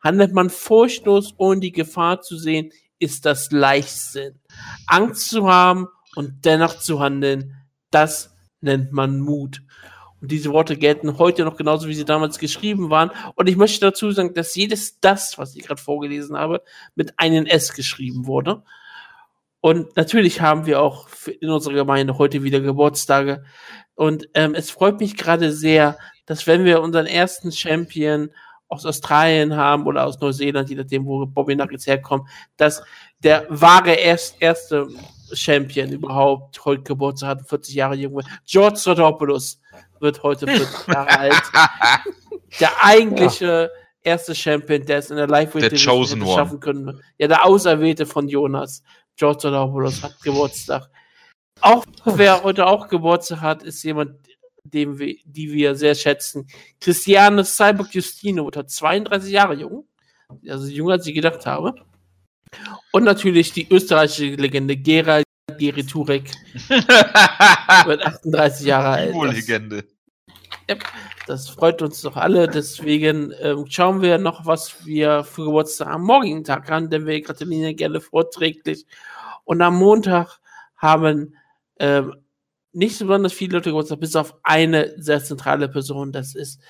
Handelt 0.00 0.32
man 0.32 0.50
furchtlos, 0.50 1.34
ohne 1.36 1.60
die 1.60 1.72
Gefahr 1.72 2.20
zu 2.20 2.36
sehen, 2.36 2.72
ist 2.98 3.26
das 3.26 3.50
Leichtsinn. 3.50 4.40
Angst 4.86 5.28
zu 5.30 5.48
haben 5.48 5.88
und 6.14 6.44
dennoch 6.44 6.78
zu 6.78 7.00
handeln, 7.00 7.56
das 7.90 8.34
nennt 8.60 8.92
man 8.92 9.20
Mut. 9.20 9.62
Und 10.20 10.30
diese 10.30 10.52
Worte 10.52 10.76
gelten 10.76 11.18
heute 11.18 11.44
noch 11.44 11.56
genauso, 11.56 11.88
wie 11.88 11.94
sie 11.94 12.04
damals 12.04 12.38
geschrieben 12.38 12.90
waren. 12.90 13.10
Und 13.36 13.48
ich 13.48 13.56
möchte 13.56 13.80
dazu 13.80 14.10
sagen, 14.10 14.34
dass 14.34 14.54
jedes 14.54 15.00
das, 15.00 15.38
was 15.38 15.56
ich 15.56 15.62
gerade 15.62 15.80
vorgelesen 15.80 16.36
habe, 16.36 16.62
mit 16.94 17.18
einem 17.18 17.46
S 17.46 17.72
geschrieben 17.72 18.26
wurde. 18.26 18.62
Und 19.62 19.96
natürlich 19.96 20.40
haben 20.40 20.66
wir 20.66 20.80
auch 20.80 21.08
in 21.40 21.50
unserer 21.50 21.74
Gemeinde 21.74 22.18
heute 22.18 22.42
wieder 22.42 22.60
Geburtstage. 22.60 23.44
Und 23.94 24.28
ähm, 24.34 24.54
es 24.54 24.70
freut 24.70 25.00
mich 25.00 25.16
gerade 25.16 25.52
sehr, 25.52 25.98
dass 26.30 26.46
wenn 26.46 26.64
wir 26.64 26.80
unseren 26.80 27.06
ersten 27.06 27.50
Champion 27.50 28.30
aus 28.68 28.86
Australien 28.86 29.56
haben 29.56 29.84
oder 29.88 30.06
aus 30.06 30.20
Neuseeland, 30.20 30.70
je 30.70 30.76
nachdem, 30.76 31.04
wo 31.04 31.26
Bobby 31.26 31.56
Nuggets 31.56 31.88
herkommt, 31.88 32.28
dass 32.56 32.84
der 33.18 33.46
wahre 33.48 33.94
erst, 33.94 34.40
erste 34.40 34.86
Champion 35.32 35.90
überhaupt 35.90 36.64
heute 36.64 36.84
Geburtstag 36.84 37.30
hat, 37.30 37.48
40 37.48 37.74
Jahre 37.74 37.96
jung. 37.96 38.22
George 38.46 38.76
Sotopoulos 38.76 39.60
wird 39.98 40.22
heute 40.22 40.46
40 40.46 40.68
Jahre 40.86 41.18
alt. 41.18 41.42
Der 42.60 42.70
eigentliche 42.80 43.68
ja. 43.74 44.12
erste 44.12 44.32
Champion, 44.32 44.86
der 44.86 44.98
es 44.98 45.10
in 45.10 45.16
der 45.16 45.26
Live-Weight 45.26 45.80
schaffen 45.80 46.60
können. 46.60 47.02
Ja, 47.18 47.26
der 47.26 47.44
Auserwählte 47.44 48.06
von 48.06 48.28
Jonas. 48.28 48.84
George 49.16 49.40
Sotopoulos 49.40 50.00
hat 50.04 50.22
Geburtstag. 50.22 50.88
Auch 51.60 51.84
wer 52.04 52.44
heute 52.44 52.68
auch 52.68 52.86
Geburtstag 52.86 53.40
hat, 53.40 53.64
ist 53.64 53.82
jemand, 53.82 54.12
den 54.64 54.98
wir, 54.98 55.16
die 55.24 55.52
wir 55.52 55.74
sehr 55.74 55.94
schätzen. 55.94 56.46
Christiane 56.80 57.44
Cyborg 57.44 57.94
Justino 57.94 58.44
wird 58.44 58.70
32 58.70 59.32
Jahre 59.32 59.54
jung. 59.54 59.86
Also 60.48 60.66
jünger 60.68 60.92
als 60.92 61.06
ich 61.06 61.14
gedacht 61.14 61.44
habe. 61.46 61.74
Und 62.92 63.04
natürlich 63.04 63.52
die 63.52 63.66
österreichische 63.70 64.34
Legende 64.34 64.76
Gera 64.76 65.22
Geri 65.58 65.84
Turek. 65.84 66.30
wird 66.68 68.04
38 68.04 68.66
Jahre 68.66 68.88
alt. 68.88 69.14
Legende. 69.34 69.84
Ja, 70.68 70.76
das 71.26 71.48
freut 71.48 71.82
uns 71.82 72.00
doch 72.02 72.16
alle. 72.16 72.48
Deswegen 72.48 73.32
ähm, 73.40 73.66
schauen 73.68 74.02
wir 74.02 74.18
noch, 74.18 74.46
was 74.46 74.84
wir 74.86 75.24
für 75.24 75.44
Geburtstag 75.44 75.88
am 75.88 76.04
morgigen 76.04 76.44
Tag 76.44 76.70
haben, 76.70 76.90
denn 76.90 77.06
wir 77.06 77.20
gratulieren 77.20 77.76
gerne 77.76 78.00
vorträglich. 78.00 78.86
Und 79.44 79.62
am 79.62 79.76
Montag 79.76 80.40
haben 80.76 81.34
ähm, 81.78 82.14
nicht 82.72 82.96
so 82.96 83.06
besonders 83.06 83.32
viele 83.32 83.54
Leute 83.54 83.70
Geburtstag, 83.70 84.00
bis 84.00 84.16
auf 84.16 84.36
eine 84.42 84.94
sehr 85.00 85.22
zentrale 85.22 85.68
Person. 85.68 86.12
Das 86.12 86.34
ist 86.34 86.60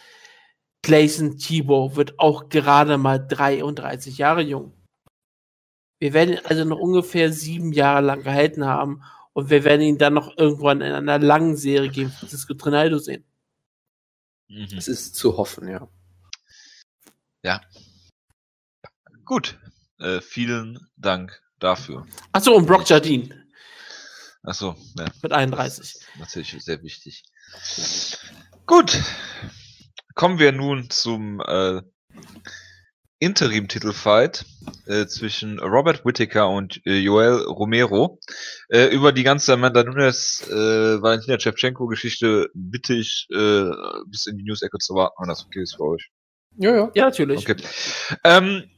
Clayson 0.82 1.36
Thibault, 1.36 1.96
wird 1.96 2.18
auch 2.18 2.48
gerade 2.48 2.96
mal 2.98 3.18
33 3.18 4.18
Jahre 4.18 4.42
jung. 4.42 4.72
Wir 5.98 6.14
werden 6.14 6.34
ihn 6.34 6.40
also 6.44 6.64
noch 6.64 6.78
ungefähr 6.78 7.32
sieben 7.32 7.72
Jahre 7.72 8.00
lang 8.00 8.22
gehalten 8.22 8.64
haben 8.64 9.02
und 9.34 9.50
wir 9.50 9.64
werden 9.64 9.82
ihn 9.82 9.98
dann 9.98 10.14
noch 10.14 10.36
irgendwann 10.38 10.80
in 10.80 10.92
einer 10.92 11.18
langen 11.18 11.56
Serie 11.56 11.90
gegen 11.90 12.10
Francisco 12.10 12.54
Trinaldo 12.54 12.98
sehen. 12.98 13.24
Mhm. 14.48 14.68
Es 14.76 14.88
ist 14.88 15.14
zu 15.14 15.36
hoffen, 15.36 15.68
ja. 15.68 15.86
Ja. 17.42 17.60
Gut. 19.24 19.58
Äh, 19.98 20.22
vielen 20.22 20.78
Dank 20.96 21.42
dafür. 21.58 22.06
Achso, 22.32 22.54
und 22.54 22.66
Brock 22.66 22.88
Jardine. 22.88 23.39
Achso, 24.42 24.76
ja. 24.96 25.06
Mit 25.22 25.32
31. 25.32 26.06
Natürlich 26.18 26.56
sehr 26.64 26.82
wichtig. 26.82 27.24
Gut. 28.66 29.00
Kommen 30.14 30.38
wir 30.38 30.52
nun 30.52 30.90
zum 30.90 31.40
äh, 31.40 31.82
Interim-Titelfight 33.20 34.46
äh, 34.86 35.06
zwischen 35.06 35.58
Robert 35.58 36.04
Whittaker 36.04 36.48
und 36.48 36.80
äh, 36.86 36.98
Joel 36.98 37.44
Romero. 37.44 38.18
Äh, 38.70 38.86
über 38.86 39.12
die 39.12 39.22
ganze 39.22 39.52
Amanda 39.52 39.84
Nunes, 39.84 40.42
äh, 40.48 41.02
Valentina 41.02 41.38
Shevchenko-Geschichte 41.38 42.48
bitte 42.54 42.94
ich 42.94 43.28
äh, 43.30 43.70
bis 44.06 44.26
in 44.26 44.38
die 44.38 44.44
News-Ecke 44.44 44.78
zu 44.78 44.94
warten, 44.94 45.16
wenn 45.20 45.28
das 45.28 45.44
okay 45.44 45.62
ist 45.62 45.76
für 45.76 45.84
euch. 45.84 46.10
Ja, 46.56 46.74
ja. 46.74 46.90
Ja, 46.94 47.04
natürlich. 47.04 47.48
Okay. 47.48 47.62
Ähm, 48.24 48.70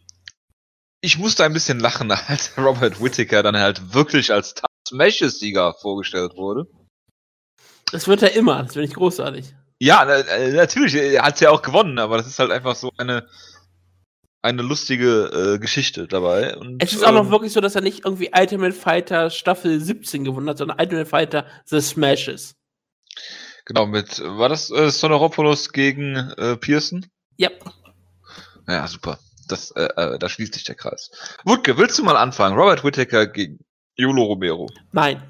ich 1.01 1.19
musste 1.19 1.45
ein 1.45 1.53
bisschen 1.53 1.79
lachen, 1.79 2.11
als 2.29 2.59
Robert 2.59 3.01
Whittaker 3.01 3.45
dann 3.45 3.57
halt 3.57 3.95
wirklich 3.95 4.33
als 4.33 4.55
Smash-Sieger 4.89 5.75
vorgestellt 5.75 6.37
wurde. 6.37 6.67
Das 7.91 8.09
wird 8.09 8.23
er 8.23 8.33
immer, 8.35 8.63
das 8.63 8.73
finde 8.73 8.89
ich 8.89 8.95
großartig. 8.95 9.55
Ja, 9.79 10.05
äh, 10.05 10.53
natürlich, 10.53 10.95
er 10.95 11.25
hat 11.25 11.41
ja 11.41 11.51
auch 11.51 11.63
gewonnen, 11.63 11.99
aber 11.99 12.17
das 12.17 12.27
ist 12.27 12.39
halt 12.39 12.51
einfach 12.51 12.77
so 12.77 12.91
eine 12.97 13.27
eine 14.43 14.63
lustige 14.63 15.55
äh, 15.55 15.59
Geschichte 15.59 16.09
dabei. 16.09 16.57
Und, 16.57 16.83
es 16.83 16.93
ist 16.93 17.05
auch 17.05 17.13
noch 17.13 17.27
ähm, 17.27 17.31
wirklich 17.31 17.53
so, 17.53 17.61
dass 17.61 17.77
er 17.77 17.81
nicht 17.81 18.05
irgendwie 18.05 18.31
Ultimate 18.37 18.73
Fighter 18.73 19.31
Staffel 19.31 19.81
17 19.81 20.25
gewonnen 20.25 20.49
hat, 20.49 20.59
sondern 20.59 20.81
Ultimate 20.81 21.09
Fighter 21.09 21.47
The 21.67 21.81
Smashes. 21.81 22.57
Genau, 23.65 23.87
mit, 23.87 24.21
war 24.21 24.49
das 24.49 24.71
äh, 24.71 24.91
Sonoropoulos 24.91 25.73
gegen 25.73 26.17
äh, 26.17 26.57
Pearson? 26.57 27.07
Ja. 27.37 27.51
Ja, 28.67 28.87
super. 28.89 29.21
Das, 29.47 29.71
äh, 29.73 29.85
äh, 29.97 30.19
da 30.19 30.29
schließt 30.29 30.55
sich 30.55 30.65
der 30.65 30.75
Kreis. 30.75 31.11
Wutke, 31.45 31.79
willst 31.79 31.99
du 31.99 32.03
mal 32.03 32.17
anfangen? 32.17 32.57
Robert 32.59 32.83
Whittaker 32.83 33.27
gegen 33.27 33.61
Yolo 33.97 34.25
Romero. 34.25 34.69
Nein, 34.93 35.23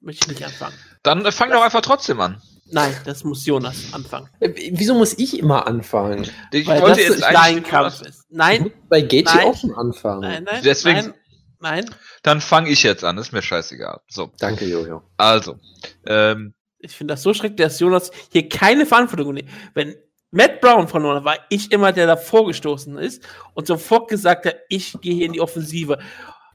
möchte 0.00 0.26
ich 0.30 0.38
nicht 0.38 0.44
anfangen. 0.46 0.74
Dann 1.02 1.24
äh, 1.24 1.32
fang 1.32 1.50
doch 1.50 1.62
einfach 1.62 1.80
trotzdem 1.80 2.20
an. 2.20 2.40
Nein, 2.70 2.96
das 3.04 3.22
muss 3.24 3.44
Jonas 3.44 3.92
anfangen. 3.92 4.28
Äh, 4.40 4.50
wieso 4.72 4.94
muss 4.94 5.12
ich 5.18 5.38
immer 5.38 5.66
anfangen? 5.66 6.26
Ich 6.52 6.66
Weil 6.66 6.80
wollte 6.80 7.00
das 7.00 7.20
jetzt 7.20 7.22
dein 7.22 7.62
Kampf 7.62 8.00
ist. 8.02 8.24
Nein. 8.30 8.72
Bei 8.88 9.02
Gaethje 9.02 9.44
auch 9.44 9.56
schon 9.56 9.74
anfangen. 9.74 10.20
Nein, 10.22 10.44
nein, 10.44 10.62
Deswegen, 10.64 11.00
nein, 11.00 11.14
nein. 11.60 11.90
Dann 12.22 12.40
fange 12.40 12.70
ich 12.70 12.82
jetzt 12.82 13.04
an, 13.04 13.18
ist 13.18 13.32
mir 13.32 13.42
scheißegal. 13.42 14.00
So. 14.08 14.30
Danke, 14.38 14.64
Jojo. 14.64 15.02
Also, 15.18 15.58
ähm, 16.06 16.54
Ich 16.78 16.96
finde 16.96 17.12
das 17.14 17.22
so 17.22 17.34
schrecklich, 17.34 17.58
dass 17.66 17.78
Jonas 17.78 18.10
hier 18.30 18.48
keine 18.48 18.86
Verantwortung 18.86 19.34
nimmt. 19.34 19.50
Wenn 19.74 19.94
Matt 20.30 20.62
Brown 20.62 20.88
von 20.88 21.02
verloren 21.02 21.24
war 21.24 21.36
ich 21.50 21.70
immer, 21.72 21.92
der 21.92 22.06
davor 22.06 22.46
gestoßen 22.46 22.96
ist 22.96 23.22
und 23.52 23.66
sofort 23.66 24.08
gesagt 24.08 24.46
hat, 24.46 24.56
ich 24.70 24.98
gehe 25.02 25.14
hier 25.14 25.26
in 25.26 25.34
die 25.34 25.42
Offensive. 25.42 25.98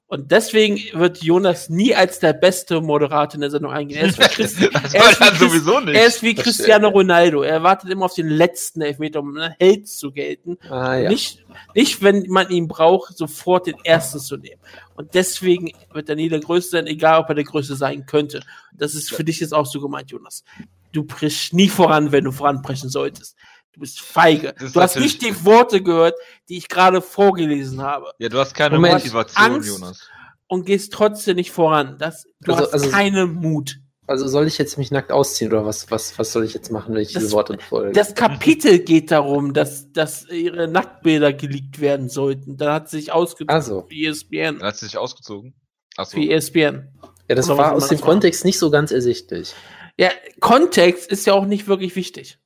Und 0.10 0.32
deswegen 0.32 0.80
wird 0.93 1.22
Jonas 1.22 1.67
nie 1.67 1.93
als 1.93 2.20
der 2.20 2.32
beste 2.32 2.80
Moderator 2.80 3.36
in 3.36 3.41
der 3.41 3.52
Sendung 3.52 3.74
eingehen. 3.74 4.00
Er 4.00 4.06
ist 4.08 4.17
wie, 4.17 4.24
Christ 4.30 4.62
er 4.62 5.12
ist 5.12 5.20
wie, 5.20 5.38
sowieso 5.38 5.82
nicht. 5.82 5.96
Er 5.96 6.06
ist 6.06 6.24
wie 6.24 6.34
Cristiano 6.34 6.88
Ronaldo. 6.88 7.41
Er 7.41 7.62
wartet 7.62 7.89
immer 7.89 8.06
auf 8.06 8.13
den 8.13 8.30
letzten 8.30 8.82
Elfmeter, 8.82 9.20
um 9.20 9.38
ein 9.38 9.54
Held 9.60 9.89
zu 9.89 10.13
gelten. 10.13 10.58
Ah, 10.70 10.96
ja. 10.96 11.10
nicht, 11.10 11.46
nicht, 11.76 12.02
wenn 12.02 12.26
man 12.30 12.50
ihn 12.50 12.70
braucht, 12.70 13.17
sofort 13.17 13.67
den 13.67 13.76
ersten 13.84 14.20
zu 14.20 14.38
nehmen. 14.38 14.62
Und 14.96 15.13
deswegen 15.13 15.74
wird 15.91 16.08
er 16.08 16.15
nie 16.15 16.30
der 16.30 16.39
Größte 16.39 16.78
sein, 16.78 16.88
egal 16.88 17.20
ob 17.20 17.30
er 17.30 17.36
der 17.36 17.43
Größte 17.43 17.76
sein 17.76 18.06
könnte. 18.06 18.39
Das 18.74 18.96
ist 18.96 19.13
für 19.13 19.26
dich 19.26 19.41
jetzt 19.41 19.54
auch 19.54 19.65
so 19.65 19.82
gemeint, 19.82 20.12
Jonas. 20.12 20.46
Du 20.93 21.04
brichst 21.04 21.54
nie 21.54 21.67
voran, 21.67 22.13
wenn 22.13 22.24
du 22.24 22.32
voranbrechen 22.32 22.89
solltest. 22.89 23.36
Du 23.78 23.82
bist 23.82 24.02
feige. 24.02 24.56
Du 24.74 24.82
hast 24.82 24.98
nicht 24.98 25.22
die 25.22 25.46
Worte 25.46 25.84
gehört, 25.84 26.16
die 26.50 26.58
ich 26.58 26.68
gerade 26.68 27.00
vorgelesen 27.00 27.84
habe. 27.84 28.12
Ja, 28.18 28.28
du 28.28 28.40
hast 28.40 28.56
keine 28.56 28.74
Moment, 28.74 28.96
Motivation, 28.96 29.46
Angst 29.46 29.70
Jonas. 29.70 30.10
Und 30.48 30.66
gehst 30.66 30.94
trotzdem 30.94 31.36
nicht 31.36 31.52
voran. 31.52 31.96
Das, 32.00 32.26
du 32.42 32.54
also, 32.54 32.66
hast 32.66 32.74
also, 32.74 32.90
keinen 32.90 33.36
Mut. 33.36 33.76
Also 34.08 34.28
soll 34.28 34.48
ich 34.48 34.58
jetzt 34.58 34.80
mich 34.80 34.90
nackt 34.90 35.12
ausziehen 35.12 35.52
oder 35.52 35.63
was, 35.63 35.92
was, 35.92 36.18
was 36.18 36.32
soll 36.32 36.44
ich 36.44 36.56
jetzt 36.56 36.72
machen, 36.72 36.96
wenn 36.96 37.04
ich 37.04 37.13
das, 37.13 37.22
diese 37.22 37.36
Worte 37.36 37.60
folge? 37.60 37.92
Das 37.92 38.16
Kapitel 38.16 38.80
geht 38.80 39.12
darum, 39.12 39.54
dass, 39.54 39.92
dass 39.92 40.28
ihre 40.28 40.68
Nacktbilder 40.68 41.34
geleakt 41.34 41.80
werden 41.80 42.10
sollten. 42.10 42.58
Da 42.58 42.74
hat 42.74 42.90
sie 42.90 42.98
sich 42.98 43.12
ausgezogen 43.12 43.54
also. 43.54 43.86
für 43.88 43.96
ESPN. 43.96 44.58
Da 44.58 44.68
hat 44.68 44.78
sie 44.78 44.86
sich 44.86 44.98
ausgezogen? 44.98 45.54
Achso. 45.98 46.18
Für 46.18 46.28
ESPN. 46.28 46.98
Ja, 47.30 47.36
das 47.36 47.48
oder 47.48 47.60
war 47.60 47.74
aus 47.74 47.90
dem 47.90 48.02
Kontext 48.02 48.44
nicht 48.44 48.58
so 48.58 48.72
ganz 48.72 48.92
ersichtlich. 48.92 49.54
Ja, 50.00 50.10
Kontext 50.40 51.12
ist 51.12 51.28
ja 51.28 51.34
auch 51.34 51.46
nicht 51.46 51.68
wirklich 51.68 51.96
wichtig. 51.96 52.40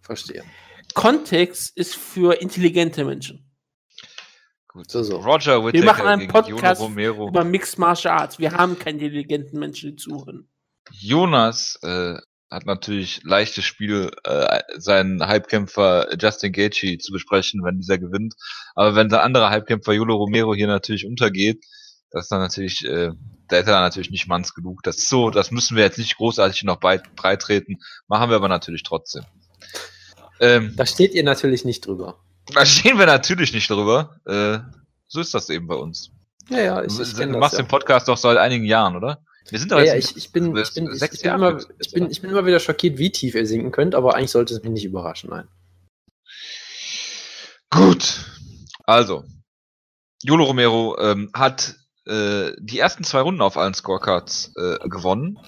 Verstehe. 0.00 0.44
Kontext 0.94 1.76
ist 1.76 1.96
für 1.96 2.40
intelligente 2.40 3.04
Menschen. 3.04 3.44
Gut, 4.68 4.90
so, 4.90 5.02
so. 5.02 5.16
Roger 5.16 5.64
Whittaker 5.64 5.72
Wir 5.72 5.84
machen 5.84 6.06
einen 6.06 6.28
Podcast 6.28 6.82
über 6.82 7.44
Mixed 7.44 7.78
Martial 7.78 8.18
Arts. 8.18 8.38
Wir 8.38 8.52
haben 8.52 8.78
keine 8.78 8.98
intelligenten 8.98 9.58
Menschen, 9.58 9.90
die 9.90 9.96
zuhören. 9.96 10.48
Jonas 10.90 11.78
äh, 11.82 12.16
hat 12.50 12.66
natürlich 12.66 13.20
leichtes 13.24 13.64
Spiel, 13.64 14.10
äh, 14.24 14.60
seinen 14.76 15.26
Halbkämpfer 15.26 16.16
Justin 16.18 16.52
Gaethje 16.52 16.98
zu 16.98 17.12
besprechen, 17.12 17.62
wenn 17.64 17.78
dieser 17.78 17.98
gewinnt. 17.98 18.34
Aber 18.74 18.94
wenn 18.94 19.08
der 19.08 19.22
andere 19.22 19.50
Halbkämpfer 19.50 19.92
Jolo 19.92 20.16
Romero 20.16 20.54
hier 20.54 20.66
natürlich 20.66 21.06
untergeht, 21.06 21.64
das 22.10 22.24
ist 22.24 22.32
dann 22.32 22.40
natürlich 22.40 22.84
äh, 22.84 23.12
der 23.50 23.60
hätte 23.60 23.70
da 23.70 23.80
natürlich 23.80 24.10
nicht 24.10 24.28
manns 24.28 24.54
genug. 24.54 24.82
Das 24.82 24.98
ist 24.98 25.08
so, 25.08 25.30
das 25.30 25.50
müssen 25.50 25.76
wir 25.76 25.84
jetzt 25.84 25.98
nicht 25.98 26.16
großartig 26.16 26.64
noch 26.64 26.78
breit 26.80 27.40
treten. 27.40 27.76
Machen 28.06 28.30
wir 28.30 28.36
aber 28.36 28.48
natürlich 28.48 28.82
trotzdem. 28.82 29.24
Ähm, 30.40 30.74
da 30.76 30.86
steht 30.86 31.14
ihr 31.14 31.24
natürlich 31.24 31.64
nicht 31.64 31.86
drüber. 31.86 32.20
Da 32.54 32.64
stehen 32.64 32.98
wir 32.98 33.06
natürlich 33.06 33.52
nicht 33.52 33.68
drüber. 33.70 34.20
Äh, 34.24 34.58
so 35.06 35.20
ist 35.20 35.34
das 35.34 35.50
eben 35.50 35.66
bei 35.66 35.74
uns. 35.74 36.10
Ja, 36.48 36.60
ja, 36.60 36.82
ich, 36.82 36.98
ich 36.98 37.12
Du 37.14 37.26
machst 37.28 37.52
das, 37.54 37.58
ja. 37.58 37.64
den 37.64 37.68
Podcast 37.68 38.08
doch 38.08 38.16
seit 38.16 38.38
einigen 38.38 38.64
Jahren, 38.64 38.96
oder? 38.96 39.22
Wir 39.50 39.58
sind 39.58 39.72
doch 39.72 39.78
ja, 39.78 39.84
ja, 39.84 39.96
ich, 39.96 40.16
ich, 40.16 40.30
bin, 40.32 40.54
ich, 40.56 40.74
bin, 40.74 40.90
ich, 40.92 41.22
bin 41.22 41.30
immer, 41.30 41.58
ich, 41.78 41.92
bin, 41.92 42.10
ich 42.10 42.20
bin 42.20 42.30
immer 42.30 42.44
wieder 42.44 42.60
schockiert, 42.60 42.98
wie 42.98 43.10
tief 43.10 43.34
ihr 43.34 43.46
sinken 43.46 43.72
könnt, 43.72 43.94
aber 43.94 44.14
eigentlich 44.14 44.30
sollte 44.30 44.54
es 44.54 44.62
mich 44.62 44.72
nicht 44.72 44.84
überraschen, 44.84 45.30
nein. 45.30 45.48
Gut. 47.70 48.24
Also, 48.84 49.24
Jolo 50.22 50.44
Romero 50.44 50.98
ähm, 51.00 51.30
hat 51.34 51.76
äh, 52.06 52.52
die 52.58 52.78
ersten 52.78 53.04
zwei 53.04 53.20
Runden 53.20 53.40
auf 53.40 53.56
allen 53.56 53.74
Scorecards 53.74 54.52
äh, 54.56 54.88
gewonnen, 54.88 55.38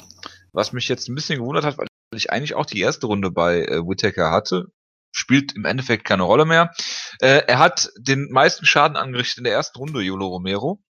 was 0.53 0.72
mich 0.72 0.88
jetzt 0.88 1.09
ein 1.09 1.14
bisschen 1.14 1.38
gewundert 1.38 1.64
hat, 1.64 1.79
weil 1.79 1.87
ich 2.14 2.31
eigentlich 2.31 2.55
auch 2.55 2.66
die 2.66 2.81
erste 2.81 3.07
Runde 3.07 3.31
bei 3.31 3.64
äh, 3.64 3.87
Whittaker 3.87 4.31
hatte. 4.31 4.72
Spielt 5.12 5.55
im 5.57 5.64
Endeffekt 5.64 6.05
keine 6.05 6.23
Rolle 6.23 6.44
mehr. 6.44 6.73
Äh, 7.20 7.42
er 7.46 7.59
hat 7.59 7.90
den 7.99 8.29
meisten 8.31 8.66
Schaden 8.66 8.96
angerichtet 8.96 9.38
in 9.38 9.44
der 9.44 9.55
ersten 9.55 9.79
Runde, 9.79 10.03
Jolo 10.03 10.29
Romero. 10.29 10.81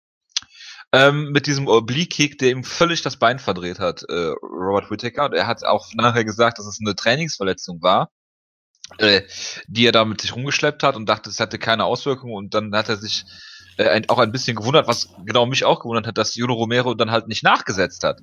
Ähm, 0.92 1.30
mit 1.30 1.46
diesem 1.46 1.68
Oblique-Kick, 1.68 2.38
der 2.38 2.50
ihm 2.50 2.64
völlig 2.64 3.02
das 3.02 3.16
Bein 3.16 3.38
verdreht 3.38 3.78
hat, 3.78 4.02
äh, 4.08 4.34
Robert 4.42 4.90
Whittaker. 4.90 5.26
Und 5.26 5.34
er 5.34 5.46
hat 5.46 5.64
auch 5.64 5.92
nachher 5.94 6.24
gesagt, 6.24 6.58
dass 6.58 6.66
es 6.66 6.80
eine 6.80 6.96
Trainingsverletzung 6.96 7.80
war, 7.80 8.10
äh, 8.98 9.22
die 9.68 9.86
er 9.86 9.92
da 9.92 10.04
mit 10.04 10.20
sich 10.20 10.34
rumgeschleppt 10.34 10.82
hat 10.82 10.96
und 10.96 11.08
dachte, 11.08 11.30
es 11.30 11.38
hatte 11.38 11.58
keine 11.58 11.84
Auswirkungen. 11.84 12.34
Und 12.34 12.54
dann 12.54 12.74
hat 12.74 12.88
er 12.88 12.96
sich 12.96 13.24
äh, 13.76 14.02
auch 14.08 14.18
ein 14.18 14.32
bisschen 14.32 14.56
gewundert, 14.56 14.86
was 14.86 15.08
genau 15.24 15.46
mich 15.46 15.64
auch 15.64 15.80
gewundert 15.80 16.06
hat, 16.06 16.18
dass 16.18 16.34
Juno 16.34 16.54
Romero 16.54 16.94
dann 16.94 17.10
halt 17.10 17.28
nicht 17.28 17.42
nachgesetzt 17.42 18.04
hat, 18.04 18.20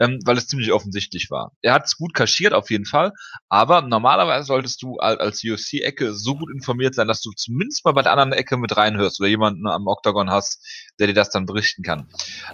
ähm, 0.00 0.18
weil 0.24 0.36
es 0.36 0.46
ziemlich 0.46 0.72
offensichtlich 0.72 1.30
war. 1.30 1.52
Er 1.62 1.74
hat 1.74 1.86
es 1.86 1.96
gut 1.96 2.14
kaschiert 2.14 2.52
auf 2.52 2.70
jeden 2.70 2.84
Fall, 2.86 3.12
aber 3.48 3.82
normalerweise 3.82 4.46
solltest 4.46 4.82
du 4.82 4.98
als 4.98 5.42
UFC-Ecke 5.44 6.14
so 6.14 6.36
gut 6.36 6.50
informiert 6.50 6.94
sein, 6.94 7.08
dass 7.08 7.22
du 7.22 7.32
zumindest 7.32 7.84
mal 7.84 7.92
bei 7.92 8.02
der 8.02 8.12
anderen 8.12 8.32
Ecke 8.32 8.56
mit 8.56 8.76
reinhörst 8.76 9.20
oder 9.20 9.28
jemanden 9.28 9.66
am 9.66 9.86
Oktagon 9.86 10.30
hast, 10.30 10.64
der 10.98 11.06
dir 11.06 11.14
das 11.14 11.30
dann 11.30 11.46
berichten 11.46 11.82
kann. 11.82 12.08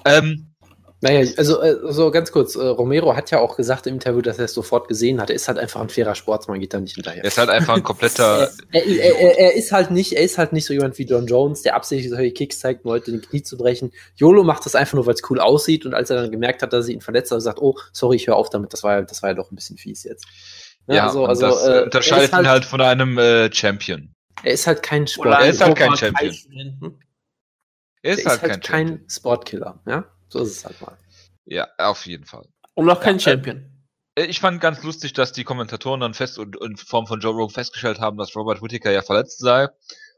Ähm, 0.04 0.55
naja, 1.02 1.30
also 1.36 1.60
äh, 1.60 1.76
so 1.92 2.10
ganz 2.10 2.32
kurz, 2.32 2.56
äh, 2.56 2.66
Romero 2.66 3.14
hat 3.14 3.30
ja 3.30 3.38
auch 3.38 3.56
gesagt 3.56 3.86
im 3.86 3.94
Interview, 3.94 4.22
dass 4.22 4.38
er 4.38 4.46
es 4.46 4.54
sofort 4.54 4.88
gesehen 4.88 5.20
hat. 5.20 5.28
Er 5.28 5.36
ist 5.36 5.46
halt 5.46 5.58
einfach 5.58 5.80
ein 5.82 5.90
fairer 5.90 6.14
Sportsmann, 6.14 6.58
geht 6.58 6.72
da 6.72 6.80
nicht 6.80 6.94
hinterher. 6.94 7.22
Er 7.22 7.28
ist 7.28 7.36
halt 7.36 7.50
einfach 7.50 7.74
ein 7.74 7.82
kompletter. 7.82 8.50
er, 8.72 8.86
er, 8.86 9.18
er, 9.18 9.38
er, 9.38 9.54
ist 9.54 9.72
halt 9.72 9.90
nicht, 9.90 10.14
er 10.14 10.22
ist 10.22 10.38
halt 10.38 10.54
nicht 10.54 10.64
so 10.64 10.72
jemand 10.72 10.96
wie 10.98 11.04
John 11.04 11.26
Jones, 11.26 11.60
der 11.60 11.76
absichtlich 11.76 12.10
solche 12.10 12.32
Kicks 12.32 12.60
zeigt, 12.60 12.84
um 12.84 12.92
Leute 12.92 13.10
den 13.10 13.20
Knie 13.20 13.42
zu 13.42 13.58
brechen. 13.58 13.92
Yolo 14.14 14.42
macht 14.42 14.64
das 14.64 14.74
einfach 14.74 14.94
nur, 14.94 15.04
weil 15.04 15.14
es 15.14 15.22
cool 15.28 15.38
aussieht 15.38 15.84
und 15.84 15.92
als 15.92 16.08
er 16.08 16.16
dann 16.16 16.30
gemerkt 16.30 16.62
hat, 16.62 16.72
dass 16.72 16.88
er 16.88 16.94
ihn 16.94 17.02
verletzt 17.02 17.30
hat, 17.30 17.42
sagt, 17.42 17.60
oh, 17.60 17.76
sorry, 17.92 18.16
ich 18.16 18.26
höre 18.26 18.36
auf 18.36 18.48
damit, 18.48 18.72
das 18.72 18.82
war 18.82 18.94
ja, 18.94 19.02
das 19.02 19.22
war 19.22 19.30
ja 19.30 19.34
doch 19.34 19.52
ein 19.52 19.56
bisschen 19.56 19.76
fies 19.76 20.02
jetzt. 20.04 20.26
Ja, 20.86 20.94
ja 20.94 21.06
also, 21.08 21.26
also 21.26 21.46
das 21.48 21.66
äh, 21.66 21.82
unterscheidet 21.82 22.30
ihn 22.30 22.36
halt, 22.36 22.46
halt 22.46 22.64
von 22.64 22.80
einem 22.80 23.18
äh, 23.18 23.52
Champion. 23.52 24.14
Er 24.42 24.52
ist 24.52 24.66
halt 24.66 24.82
kein 24.82 25.06
Sport. 25.06 25.28
Er 25.28 25.48
ist 25.48 25.62
halt 25.62 25.76
kein 25.76 25.94
Champion. 25.94 26.98
Er 28.02 28.14
ist, 28.14 28.26
halt, 28.26 28.42
halt 28.42 28.64
kein 28.64 29.04
Sportkiller, 29.08 29.82
ja? 29.86 30.04
So 30.28 30.40
ist 30.40 30.50
es 30.50 30.64
halt 30.64 30.80
mal. 30.80 30.96
Ja, 31.44 31.68
auf 31.78 32.06
jeden 32.06 32.24
Fall. 32.24 32.46
Und 32.74 32.86
noch 32.86 33.00
kein 33.00 33.18
ja, 33.18 33.32
Champion. 33.32 33.70
Äh, 34.16 34.24
ich 34.24 34.40
fand 34.40 34.60
ganz 34.60 34.82
lustig, 34.82 35.12
dass 35.12 35.32
die 35.32 35.44
Kommentatoren 35.44 36.00
dann 36.00 36.14
fest 36.14 36.38
und 36.38 36.56
in 36.56 36.76
Form 36.76 37.06
von 37.06 37.20
Joe 37.20 37.32
Rogan 37.32 37.54
festgestellt 37.54 38.00
haben, 38.00 38.18
dass 38.18 38.34
Robert 38.34 38.62
Whittaker 38.62 38.90
ja 38.90 39.02
verletzt 39.02 39.38
sei 39.38 39.68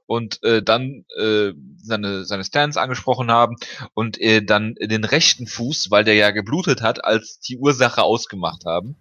und 0.07 0.43
äh, 0.43 0.63
dann 0.63 1.05
äh, 1.19 1.53
seine 1.77 2.25
seine 2.25 2.45
Stance 2.45 2.81
angesprochen 2.81 3.31
haben 3.31 3.57
und 3.93 4.19
äh, 4.21 4.43
dann 4.43 4.75
den 4.81 5.05
rechten 5.05 5.47
Fuß, 5.47 5.91
weil 5.91 6.05
der 6.05 6.15
ja 6.15 6.31
geblutet 6.31 6.81
hat, 6.81 7.05
als 7.05 7.41
die 7.41 7.59
Ursache 7.59 8.03
ausgemacht 8.03 8.65
haben, 8.65 8.97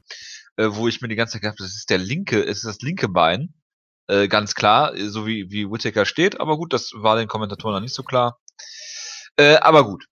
äh, 0.58 0.68
wo 0.70 0.88
ich 0.90 1.00
mir 1.00 1.08
die 1.08 1.16
ganze 1.16 1.34
Zeit 1.34 1.44
gedacht, 1.44 1.62
das 1.62 1.78
ist 1.78 1.90
der 1.90 1.98
linke, 1.98 2.44
es 2.44 2.58
ist 2.58 2.66
das 2.66 2.82
linke 2.82 3.08
Bein, 3.08 3.54
äh, 4.08 4.28
ganz 4.28 4.54
klar, 4.54 4.94
so 4.98 5.26
wie 5.26 5.50
wie 5.50 5.72
Whittaker 5.72 6.06
steht, 6.06 6.42
aber 6.42 6.58
gut, 6.58 6.74
das 6.74 6.92
war 6.94 7.16
den 7.16 7.30
Kommentatoren 7.30 7.76
noch 7.76 7.82
nicht 7.82 7.96
so 7.96 8.04
klar. 8.04 8.42
Äh, 9.38 9.56
aber 9.58 9.86
gut, 9.86 10.08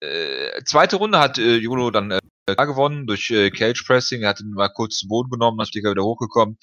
äh, 0.00 0.62
zweite 0.64 0.96
Runde 0.96 1.18
hat 1.18 1.38
äh, 1.38 1.56
Juno 1.56 1.90
dann 1.90 2.12
äh, 2.12 2.20
gewonnen 2.56 3.06
durch 3.06 3.30
äh, 3.30 3.50
Cage 3.50 3.82
Pressing. 3.84 4.22
Er 4.22 4.30
hat 4.30 4.40
ihn 4.40 4.52
mal 4.52 4.68
kurz 4.68 4.98
zu 4.98 5.08
Boden 5.08 5.30
genommen, 5.30 5.58
dann 5.58 5.64
ist 5.64 5.76
er 5.76 5.90
wieder 5.90 6.04
hochgekommen. 6.04 6.58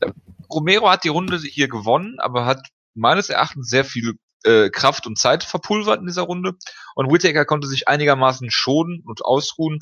Äh, 0.00 0.10
Romero 0.50 0.90
hat 0.90 1.04
die 1.04 1.08
Runde 1.08 1.38
hier 1.38 1.68
gewonnen, 1.68 2.18
aber 2.18 2.44
hat 2.44 2.68
meines 2.94 3.30
Erachtens 3.30 3.68
sehr 3.68 3.84
viel 3.84 4.14
äh, 4.44 4.70
Kraft 4.70 5.06
und 5.06 5.18
Zeit 5.18 5.44
verpulvert 5.44 6.00
in 6.00 6.06
dieser 6.06 6.22
Runde. 6.22 6.52
Und 6.94 7.10
Whittaker 7.10 7.44
konnte 7.44 7.68
sich 7.68 7.88
einigermaßen 7.88 8.50
schonen 8.50 9.02
und 9.06 9.24
ausruhen 9.24 9.78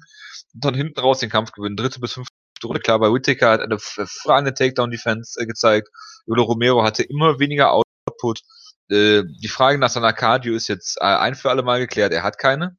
und 0.55 0.65
dann 0.65 0.75
hinten 0.75 1.01
raus 1.01 1.19
den 1.19 1.31
Kampf 1.31 1.53
gewinnen. 1.53 1.77
Dritte 1.77 2.01
bis 2.01 2.15
fünfte 2.15 2.33
Runde. 2.65 2.81
Klar, 2.81 2.99
bei 2.99 3.13
Whittaker 3.13 3.51
hat 3.51 3.61
eine 3.61 3.79
freie 3.79 4.55
Takedown-Defense 4.55 5.41
äh, 5.41 5.47
gezeigt. 5.47 5.89
Julo 6.27 6.45
Romero 6.45 6.83
hatte 6.83 7.03
immer 7.03 7.39
weniger 7.39 7.73
Output 7.73 8.43
äh, 8.91 9.25
die 9.25 9.49
Frage 9.49 9.79
nach 9.79 9.91
seiner 9.91 10.13
Cardio 10.13 10.55
ist 10.55 10.69
jetzt 10.69 10.99
äh, 11.01 11.05
ein 11.05 11.35
für 11.35 11.51
alle 11.51 11.63
Mal 11.63 11.79
geklärt. 11.81 12.13
Er 12.13 12.23
hat 12.23 12.39
keine. 12.39 12.77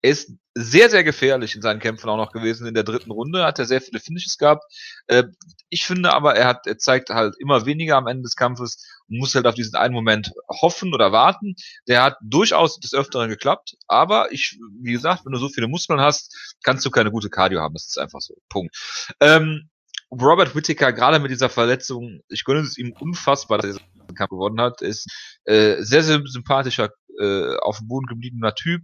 Er 0.00 0.10
ist 0.10 0.30
sehr, 0.54 0.90
sehr 0.90 1.02
gefährlich 1.02 1.56
in 1.56 1.62
seinen 1.62 1.80
Kämpfen 1.80 2.08
auch 2.08 2.16
noch 2.16 2.32
gewesen. 2.32 2.66
In 2.66 2.74
der 2.74 2.84
dritten 2.84 3.10
Runde 3.10 3.44
hat 3.44 3.58
er 3.58 3.64
sehr 3.64 3.80
viele 3.80 4.00
Finishes 4.00 4.38
gehabt. 4.38 4.64
Äh, 5.06 5.24
ich 5.70 5.84
finde 5.84 6.12
aber, 6.12 6.36
er 6.36 6.46
hat, 6.46 6.66
er 6.66 6.78
zeigt 6.78 7.10
halt 7.10 7.34
immer 7.38 7.66
weniger 7.66 7.96
am 7.96 8.06
Ende 8.06 8.22
des 8.22 8.36
Kampfes 8.36 8.84
und 9.08 9.18
muss 9.18 9.34
halt 9.34 9.46
auf 9.46 9.54
diesen 9.54 9.74
einen 9.74 9.94
Moment 9.94 10.32
hoffen 10.48 10.94
oder 10.94 11.10
warten. 11.12 11.54
Der 11.88 12.02
hat 12.02 12.16
durchaus 12.22 12.78
des 12.78 12.94
Öfteren 12.94 13.28
geklappt, 13.28 13.74
aber 13.88 14.32
ich, 14.32 14.58
wie 14.80 14.92
gesagt, 14.92 15.24
wenn 15.24 15.32
du 15.32 15.38
so 15.38 15.48
viele 15.48 15.68
Muskeln 15.68 16.00
hast, 16.00 16.56
kannst 16.62 16.84
du 16.86 16.90
keine 16.90 17.10
gute 17.10 17.30
Cardio 17.30 17.60
haben. 17.60 17.74
Das 17.74 17.86
ist 17.86 17.98
einfach 17.98 18.20
so. 18.20 18.34
Punkt. 18.48 18.76
Ähm, 19.20 19.68
Robert 20.10 20.54
Whittaker, 20.54 20.92
gerade 20.92 21.18
mit 21.18 21.30
dieser 21.30 21.50
Verletzung, 21.50 22.20
ich 22.28 22.44
gönne 22.44 22.60
es 22.60 22.78
ihm 22.78 22.92
unfassbar, 22.98 23.58
dass 23.58 23.76
er 23.76 23.82
Kampf 24.14 24.30
gewonnen 24.30 24.60
hat, 24.60 24.82
ist 24.82 25.06
äh, 25.44 25.76
sehr, 25.82 26.02
sehr 26.02 26.20
sympathischer, 26.24 26.90
äh, 27.20 27.56
auf 27.58 27.78
dem 27.78 27.88
Boden 27.88 28.06
gebliebener 28.06 28.54
Typ. 28.54 28.82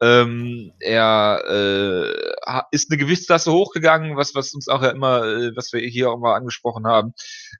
Ähm, 0.00 0.72
er 0.78 1.42
äh, 1.48 2.62
ist 2.70 2.90
eine 2.90 2.98
Gewichtsklasse 2.98 3.52
hochgegangen, 3.52 4.16
was, 4.16 4.34
was 4.34 4.54
uns 4.54 4.68
auch 4.68 4.82
ja 4.82 4.90
immer, 4.90 5.24
äh, 5.24 5.56
was 5.56 5.72
wir 5.72 5.80
hier 5.80 6.10
auch 6.10 6.18
mal 6.18 6.36
angesprochen 6.36 6.86
haben, 6.86 7.14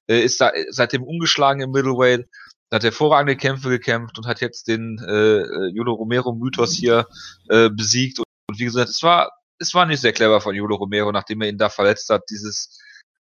äh, 0.06 0.20
ist 0.20 0.40
da, 0.40 0.52
seitdem 0.70 1.02
ungeschlagen 1.02 1.62
im 1.62 1.72
Middleweight, 1.72 2.26
hat 2.70 2.84
hervorragende 2.84 3.36
Kämpfe 3.36 3.70
gekämpft 3.70 4.18
und 4.18 4.26
hat 4.26 4.40
jetzt 4.40 4.68
den 4.68 4.98
äh, 4.98 5.68
Judo 5.74 5.94
Romero 5.94 6.32
Mythos 6.32 6.74
hier 6.74 7.06
äh, 7.48 7.70
besiegt. 7.70 8.18
Und, 8.18 8.26
und 8.48 8.58
wie 8.60 8.64
gesagt, 8.64 8.90
es 8.90 9.02
war, 9.02 9.30
es 9.58 9.74
war 9.74 9.86
nicht 9.86 10.00
sehr 10.00 10.12
clever 10.12 10.40
von 10.40 10.54
Judo 10.54 10.76
Romero, 10.76 11.10
nachdem 11.10 11.40
er 11.40 11.48
ihn 11.48 11.58
da 11.58 11.70
verletzt 11.70 12.08
hat, 12.10 12.22
dieses 12.30 12.78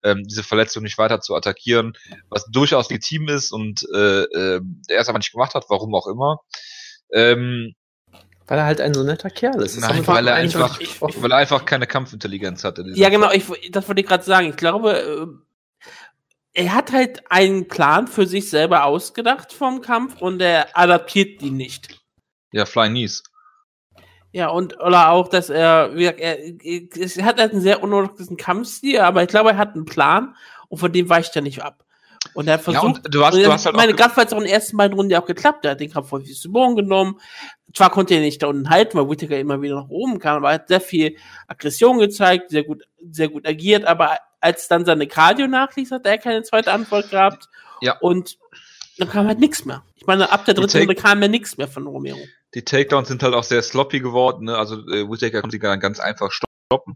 ähm, 0.07 0.23
diese 0.23 0.43
Verletzung 0.43 0.83
nicht 0.83 0.97
weiter 0.97 1.21
zu 1.21 1.35
attackieren, 1.35 1.93
was 2.29 2.45
durchaus 2.45 2.89
legitim 2.89 3.27
ist 3.27 3.51
und 3.51 3.85
äh, 3.93 4.23
äh, 4.23 4.61
er 4.87 5.01
es 5.01 5.09
aber 5.09 5.17
nicht 5.17 5.31
gemacht 5.31 5.53
hat, 5.53 5.65
warum 5.69 5.93
auch 5.95 6.07
immer. 6.07 6.41
Ähm, 7.11 7.73
weil 8.47 8.59
er 8.59 8.65
halt 8.65 8.79
ein 8.79 8.93
so 8.93 9.03
netter 9.03 9.29
Kerl 9.29 9.61
ist. 9.61 9.77
Nein, 9.79 10.07
weil 10.07 10.27
er 10.27 10.35
einfach, 10.35 10.79
ich, 10.79 11.01
weil 11.01 11.31
er 11.31 11.37
einfach 11.37 11.65
keine 11.65 11.85
Kampfintelligenz 11.85 12.63
hatte. 12.63 12.85
Ja, 12.93 13.09
genau, 13.09 13.31
ich, 13.31 13.45
das 13.71 13.87
wollte 13.89 14.01
ich 14.01 14.07
gerade 14.07 14.23
sagen. 14.23 14.49
Ich 14.49 14.55
glaube, 14.55 15.41
äh, 16.53 16.63
er 16.63 16.73
hat 16.73 16.93
halt 16.93 17.29
einen 17.29 17.67
Plan 17.67 18.07
für 18.07 18.25
sich 18.25 18.49
selber 18.49 18.85
ausgedacht 18.85 19.51
vom 19.51 19.81
Kampf 19.81 20.21
und 20.21 20.41
er 20.41 20.77
adaptiert 20.77 21.41
ihn 21.41 21.57
nicht. 21.57 21.99
Ja, 22.53 22.65
Fly 22.65 22.87
Knees. 22.89 23.23
Ja, 24.31 24.49
und 24.49 24.79
oder 24.79 25.09
auch, 25.09 25.29
dass 25.29 25.49
er, 25.49 25.95
wie 25.95 26.01
gesagt, 26.01 26.19
er, 26.19 27.17
er 27.23 27.25
hat 27.25 27.39
halt 27.39 27.53
einen 27.53 27.61
sehr 27.61 27.81
unorthodoxen 27.81 28.37
Kampfstil, 28.37 28.99
aber 28.99 29.23
ich 29.23 29.29
glaube, 29.29 29.51
er 29.51 29.57
hat 29.57 29.73
einen 29.73 29.85
Plan 29.85 30.35
und 30.67 30.77
von 30.77 30.91
dem 30.91 31.09
weicht 31.09 31.35
er 31.35 31.41
nicht 31.41 31.63
ab. 31.63 31.83
Und 32.33 32.47
er 32.47 32.55
hat 32.55 32.61
versucht, 32.61 32.83
ja, 32.83 32.87
und 32.87 33.13
du 33.13 33.25
hast, 33.25 33.37
du 33.37 33.51
hast 33.51 33.65
halt 33.65 33.75
meine 33.75 33.93
Kraft 33.93 34.17
hat 34.17 34.33
auch 34.33 34.37
in 34.37 34.43
den 34.43 34.53
ersten 34.53 34.77
beiden 34.77 34.95
Runden 34.95 35.11
ja 35.11 35.21
auch 35.21 35.25
geklappt. 35.25 35.65
Er 35.65 35.71
hat 35.71 35.79
den 35.79 35.91
Kampf 35.91 36.09
zu 36.09 36.51
Boden 36.51 36.75
genommen. 36.75 37.19
Zwar 37.73 37.89
konnte 37.89 38.15
er 38.15 38.21
nicht 38.21 38.41
da 38.43 38.47
unten 38.47 38.69
halten, 38.69 38.97
weil 38.97 39.09
Whittaker 39.09 39.39
immer 39.39 39.61
wieder 39.61 39.75
nach 39.75 39.89
oben 39.89 40.19
kam, 40.19 40.37
aber 40.37 40.49
er 40.49 40.55
hat 40.55 40.67
sehr 40.67 40.81
viel 40.81 41.15
Aggression 41.47 41.99
gezeigt, 41.99 42.49
sehr 42.49 42.63
gut, 42.63 42.83
sehr 43.11 43.29
gut 43.29 43.47
agiert, 43.47 43.85
aber 43.85 44.17
als 44.39 44.67
dann 44.67 44.85
seine 44.85 45.07
Cardio 45.07 45.47
nachließ, 45.47 45.91
hat 45.91 46.05
er 46.05 46.17
keine 46.17 46.43
zweite 46.43 46.71
Antwort 46.71 47.09
gehabt. 47.09 47.49
Ja. 47.81 47.97
Und 47.99 48.37
dann 48.97 49.09
kam 49.09 49.27
halt 49.27 49.39
nichts 49.39 49.65
mehr. 49.65 49.83
Ich 49.95 50.05
meine, 50.05 50.31
ab 50.31 50.45
der 50.45 50.53
dritten 50.53 50.77
Runde 50.77 50.95
kam 50.95 51.19
mir 51.19 51.29
nichts 51.29 51.57
mehr 51.57 51.67
von 51.67 51.85
Romero. 51.87 52.19
Die 52.53 52.63
Takedowns 52.63 53.07
sind 53.07 53.23
halt 53.23 53.33
auch 53.33 53.43
sehr 53.43 53.61
sloppy 53.61 53.99
geworden. 53.99 54.45
Ne? 54.45 54.57
Also 54.57 54.75
äh, 54.87 55.09
Whittaker 55.09 55.41
konnte 55.41 55.55
sie 55.55 55.59
ganz 55.59 55.99
einfach 55.99 56.31
stoppen. 56.31 56.95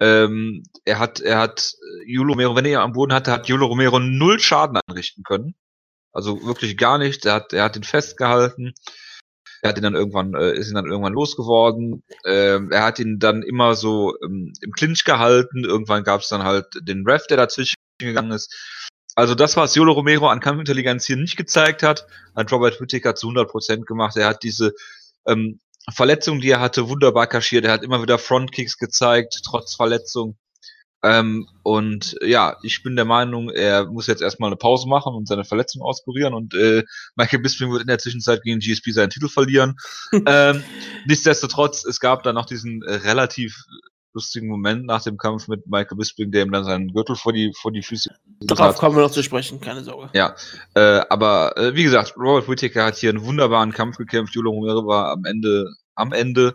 Ähm, 0.00 0.62
er 0.84 0.98
hat, 0.98 1.20
er 1.20 1.38
hat 1.38 1.74
äh, 1.80 2.10
Julo 2.10 2.32
Romero, 2.32 2.56
wenn 2.56 2.64
er 2.64 2.72
ihn 2.72 2.76
am 2.78 2.92
Boden 2.92 3.12
hatte, 3.12 3.32
hat 3.32 3.48
Julo 3.48 3.66
Romero 3.66 3.98
null 3.98 4.40
Schaden 4.40 4.78
anrichten 4.86 5.22
können. 5.24 5.54
Also 6.12 6.44
wirklich 6.44 6.76
gar 6.76 6.98
nicht. 6.98 7.24
Er 7.26 7.34
hat, 7.34 7.52
er 7.52 7.64
hat 7.64 7.76
ihn 7.76 7.84
festgehalten. 7.84 8.72
Er 9.62 9.70
hat 9.70 9.76
ihn 9.76 9.82
dann 9.82 9.94
irgendwann, 9.94 10.34
äh, 10.34 10.52
ist 10.52 10.70
ihn 10.70 10.74
dann 10.74 10.86
irgendwann 10.86 11.12
losgeworden. 11.12 12.02
Ähm, 12.24 12.72
er 12.72 12.84
hat 12.84 12.98
ihn 12.98 13.18
dann 13.18 13.42
immer 13.42 13.74
so 13.74 14.14
ähm, 14.24 14.52
im 14.62 14.72
Clinch 14.72 15.04
gehalten. 15.04 15.64
Irgendwann 15.64 16.02
gab 16.02 16.22
es 16.22 16.28
dann 16.28 16.44
halt 16.44 16.66
den 16.80 17.06
Ref, 17.06 17.26
der 17.26 17.36
dazwischen 17.36 17.74
gegangen 17.98 18.32
ist. 18.32 18.89
Also 19.20 19.34
das, 19.34 19.54
was 19.54 19.74
Jolo 19.74 19.92
Romero 19.92 20.30
an 20.30 20.40
Kampfintelligenz 20.40 21.04
hier 21.04 21.18
nicht 21.18 21.36
gezeigt 21.36 21.82
hat, 21.82 22.06
hat 22.34 22.50
Robert 22.52 22.80
Whittaker 22.80 23.14
zu 23.14 23.28
100% 23.28 23.84
gemacht. 23.84 24.16
Er 24.16 24.26
hat 24.26 24.42
diese 24.42 24.72
ähm, 25.26 25.60
Verletzungen, 25.92 26.40
die 26.40 26.48
er 26.48 26.60
hatte, 26.60 26.88
wunderbar 26.88 27.26
kaschiert. 27.26 27.66
Er 27.66 27.72
hat 27.72 27.82
immer 27.82 28.00
wieder 28.00 28.16
Frontkicks 28.16 28.78
gezeigt, 28.78 29.42
trotz 29.44 29.74
Verletzung. 29.74 30.38
Ähm, 31.02 31.46
und 31.62 32.16
ja, 32.22 32.56
ich 32.62 32.82
bin 32.82 32.96
der 32.96 33.04
Meinung, 33.04 33.50
er 33.50 33.84
muss 33.84 34.06
jetzt 34.06 34.22
erstmal 34.22 34.48
eine 34.48 34.56
Pause 34.56 34.88
machen 34.88 35.14
und 35.14 35.28
seine 35.28 35.44
Verletzung 35.44 35.82
auskurieren 35.82 36.32
und 36.32 36.54
äh, 36.54 36.82
Michael 37.14 37.40
Bisping 37.40 37.70
wird 37.70 37.82
in 37.82 37.88
der 37.88 37.98
Zwischenzeit 37.98 38.42
gegen 38.42 38.60
GSP 38.60 38.92
seinen 38.92 39.10
Titel 39.10 39.28
verlieren. 39.28 39.76
ähm, 40.26 40.64
nichtsdestotrotz, 41.04 41.84
es 41.84 42.00
gab 42.00 42.22
dann 42.22 42.36
noch 42.36 42.46
diesen 42.46 42.82
äh, 42.84 42.94
relativ 42.94 43.66
lustigen 44.12 44.48
Moment 44.48 44.86
nach 44.86 45.02
dem 45.02 45.16
Kampf 45.16 45.48
mit 45.48 45.66
Michael 45.66 45.96
Bisping, 45.96 46.30
der 46.30 46.44
ihm 46.44 46.52
dann 46.52 46.64
seinen 46.64 46.92
Gürtel 46.92 47.16
vor 47.16 47.32
die, 47.32 47.52
vor 47.54 47.72
die 47.72 47.82
Füße 47.82 48.10
Darauf 48.40 48.78
kommen 48.78 48.96
wir 48.96 49.02
noch 49.02 49.10
zu 49.10 49.22
sprechen, 49.22 49.60
keine 49.60 49.84
Sorge. 49.84 50.08
Ja, 50.14 50.34
äh, 50.74 51.02
aber 51.10 51.56
äh, 51.58 51.74
wie 51.74 51.82
gesagt, 51.82 52.14
Robert 52.16 52.48
Whittaker 52.48 52.86
hat 52.86 52.96
hier 52.96 53.10
einen 53.10 53.24
wunderbaren 53.24 53.72
Kampf 53.72 53.98
gekämpft. 53.98 54.34
Julio 54.34 54.50
Romero 54.50 54.86
war 54.86 55.12
am 55.12 55.24
Ende, 55.24 55.66
am 55.94 56.12
Ende, 56.12 56.54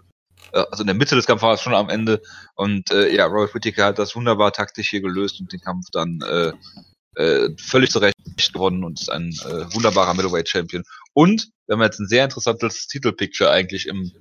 äh, 0.51 0.63
also 0.71 0.81
in 0.81 0.87
der 0.87 0.95
Mitte 0.95 1.15
des 1.15 1.27
Kampfes 1.27 1.43
war 1.43 1.53
es 1.53 1.61
schon 1.61 1.75
am 1.75 1.89
Ende. 1.89 2.21
Und 2.55 2.91
äh, 2.91 3.13
ja, 3.15 3.25
Robert 3.27 3.53
Whittaker 3.53 3.85
hat 3.85 3.99
das 3.99 4.15
wunderbar 4.15 4.51
taktisch 4.51 4.89
hier 4.89 5.01
gelöst 5.01 5.39
und 5.39 5.53
den 5.53 5.61
Kampf 5.61 5.85
dann 5.91 6.19
äh, 6.27 6.53
äh, 7.21 7.49
völlig 7.59 7.91
zurecht 7.91 8.15
gewonnen 8.51 8.83
und 8.83 8.99
ist 8.99 9.11
ein 9.11 9.29
äh, 9.45 9.73
wunderbarer 9.73 10.13
Middleweight 10.15 10.49
Champion. 10.49 10.83
Und 11.13 11.49
wir 11.67 11.75
haben 11.75 11.83
jetzt 11.83 11.99
ein 11.99 12.07
sehr 12.07 12.23
interessantes 12.23 12.87
Titelpicture 12.87 13.49
eigentlich 13.49 13.87
im 13.87 14.11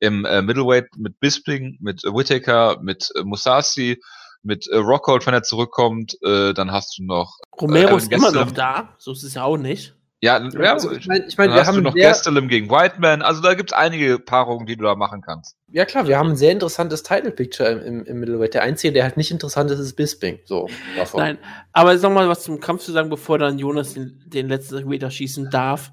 im 0.00 0.24
äh, 0.24 0.42
Middleweight 0.42 0.88
mit 0.96 1.20
Bisping, 1.20 1.78
mit 1.80 2.04
äh, 2.04 2.12
Whittaker, 2.12 2.78
mit 2.82 3.10
äh, 3.16 3.22
Musasi, 3.22 4.00
mit 4.42 4.66
äh, 4.68 4.76
Rockhold, 4.76 5.26
wenn 5.26 5.34
er 5.34 5.42
zurückkommt. 5.42 6.16
Äh, 6.22 6.54
dann 6.54 6.72
hast 6.72 6.98
du 6.98 7.04
noch. 7.04 7.38
Romero 7.60 7.94
äh, 7.94 7.98
ist 7.98 8.12
immer 8.12 8.30
noch 8.30 8.50
da, 8.52 8.94
so 8.98 9.12
ist 9.12 9.22
es 9.22 9.34
ja 9.34 9.44
auch 9.44 9.56
nicht. 9.56 9.96
Ja, 10.22 10.42
ja 10.42 10.72
also, 10.72 10.92
ich 10.92 11.06
meine, 11.06 11.26
ich 11.26 11.36
mein, 11.36 11.50
wir 11.50 11.56
hast 11.56 11.68
du 11.68 11.76
haben 11.76 11.82
noch 11.82 11.92
sehr, 11.92 12.08
Gastelum 12.08 12.48
gegen 12.48 12.70
Whiteman. 12.70 13.20
Also 13.20 13.42
da 13.42 13.52
gibt's 13.52 13.74
einige 13.74 14.18
Paarungen, 14.18 14.66
die 14.66 14.76
du 14.76 14.84
da 14.84 14.94
machen 14.94 15.20
kannst. 15.20 15.56
ja 15.70 15.84
klar, 15.84 16.08
wir 16.08 16.18
haben 16.18 16.30
ein 16.30 16.36
sehr 16.36 16.52
interessantes 16.52 17.02
Title 17.02 17.30
Picture 17.30 17.68
im, 17.68 17.80
im, 17.80 18.04
im 18.06 18.20
Middleweight. 18.20 18.54
Der 18.54 18.62
einzige, 18.62 18.94
der 18.94 19.04
halt 19.04 19.18
nicht 19.18 19.30
interessant 19.30 19.70
ist, 19.70 19.78
ist 19.78 19.94
Bisping. 19.94 20.40
So 20.44 20.68
davon. 20.96 21.20
Nein, 21.20 21.38
aber 21.72 21.92
jetzt 21.92 22.02
noch 22.02 22.10
mal 22.10 22.28
was 22.28 22.44
zum 22.44 22.60
Kampf 22.60 22.82
zu 22.82 22.92
sagen, 22.92 23.10
bevor 23.10 23.38
dann 23.38 23.58
Jonas 23.58 23.92
den, 23.92 24.22
den 24.26 24.48
letzten 24.48 24.88
Meter 24.88 25.10
schießen 25.10 25.50
darf. 25.50 25.92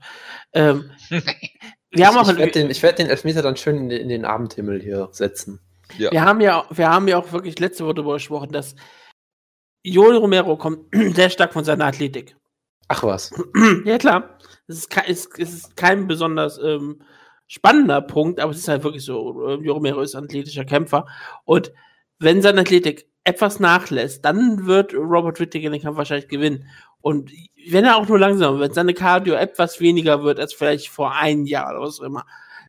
Ähm, 0.53 0.89
wir 1.93 2.07
haben 2.07 2.17
auch 2.17 2.29
ich 2.29 2.37
werde 2.37 2.51
den, 2.51 2.69
ich 2.69 2.83
werd 2.83 2.99
den 2.99 3.07
Elfmeter 3.07 3.41
dann 3.41 3.55
schön 3.55 3.77
in 3.77 3.89
den, 3.89 4.01
in 4.01 4.09
den 4.09 4.25
Abendhimmel 4.25 4.81
hier 4.81 5.09
setzen. 5.11 5.59
Ja. 5.97 6.11
Wir 6.11 6.23
haben 6.23 6.41
ja, 6.41 6.65
wir 6.69 6.89
haben 6.89 7.07
ja 7.07 7.17
auch 7.17 7.31
wirklich 7.31 7.59
letzte 7.59 7.85
Woche 7.85 7.95
darüber 7.95 8.13
gesprochen, 8.13 8.51
dass 8.51 8.75
Joel 9.83 10.17
Romero 10.17 10.57
kommt 10.57 10.87
sehr 11.15 11.29
stark 11.29 11.53
von 11.53 11.63
seiner 11.63 11.85
Athletik. 11.85 12.35
Ach 12.87 13.03
was. 13.03 13.31
ja, 13.85 13.97
klar. 13.97 14.37
Es 14.67 14.77
ist, 14.77 14.89
kein, 14.89 15.05
es, 15.07 15.29
es 15.37 15.53
ist 15.53 15.77
kein 15.77 16.07
besonders 16.07 16.57
ähm, 16.57 17.01
spannender 17.47 18.01
Punkt, 18.01 18.39
aber 18.39 18.51
es 18.51 18.59
ist 18.59 18.67
halt 18.67 18.83
wirklich 18.83 19.03
so. 19.03 19.47
äh, 19.47 19.55
Joel 19.55 19.71
Romero 19.71 20.01
ist 20.01 20.15
ein 20.15 20.23
athletischer 20.25 20.65
Kämpfer. 20.65 21.05
Und 21.45 21.73
wenn 22.19 22.41
seine 22.41 22.61
Athletik 22.61 23.07
etwas 23.23 23.59
nachlässt, 23.59 24.25
dann 24.25 24.65
wird 24.65 24.93
Robert 24.93 25.39
Whittaker 25.39 25.69
den 25.69 25.81
Kampf 25.81 25.97
wahrscheinlich 25.97 26.27
gewinnen. 26.27 26.67
Und 27.03 27.31
wenn 27.69 27.83
er 27.83 27.97
auch 27.97 28.07
nur 28.07 28.17
langsam, 28.17 28.61
wenn 28.61 28.71
seine 28.71 28.93
Cardio 28.93 29.33
etwas 29.33 29.81
weniger 29.81 30.23
wird 30.23 30.39
als 30.39 30.53
vielleicht 30.53 30.87
vor 30.87 31.13
einem 31.13 31.45
Jahr 31.45 31.71
oder 31.71 31.81
was 31.81 31.99
auch 31.99 32.05
immer, 32.05 32.25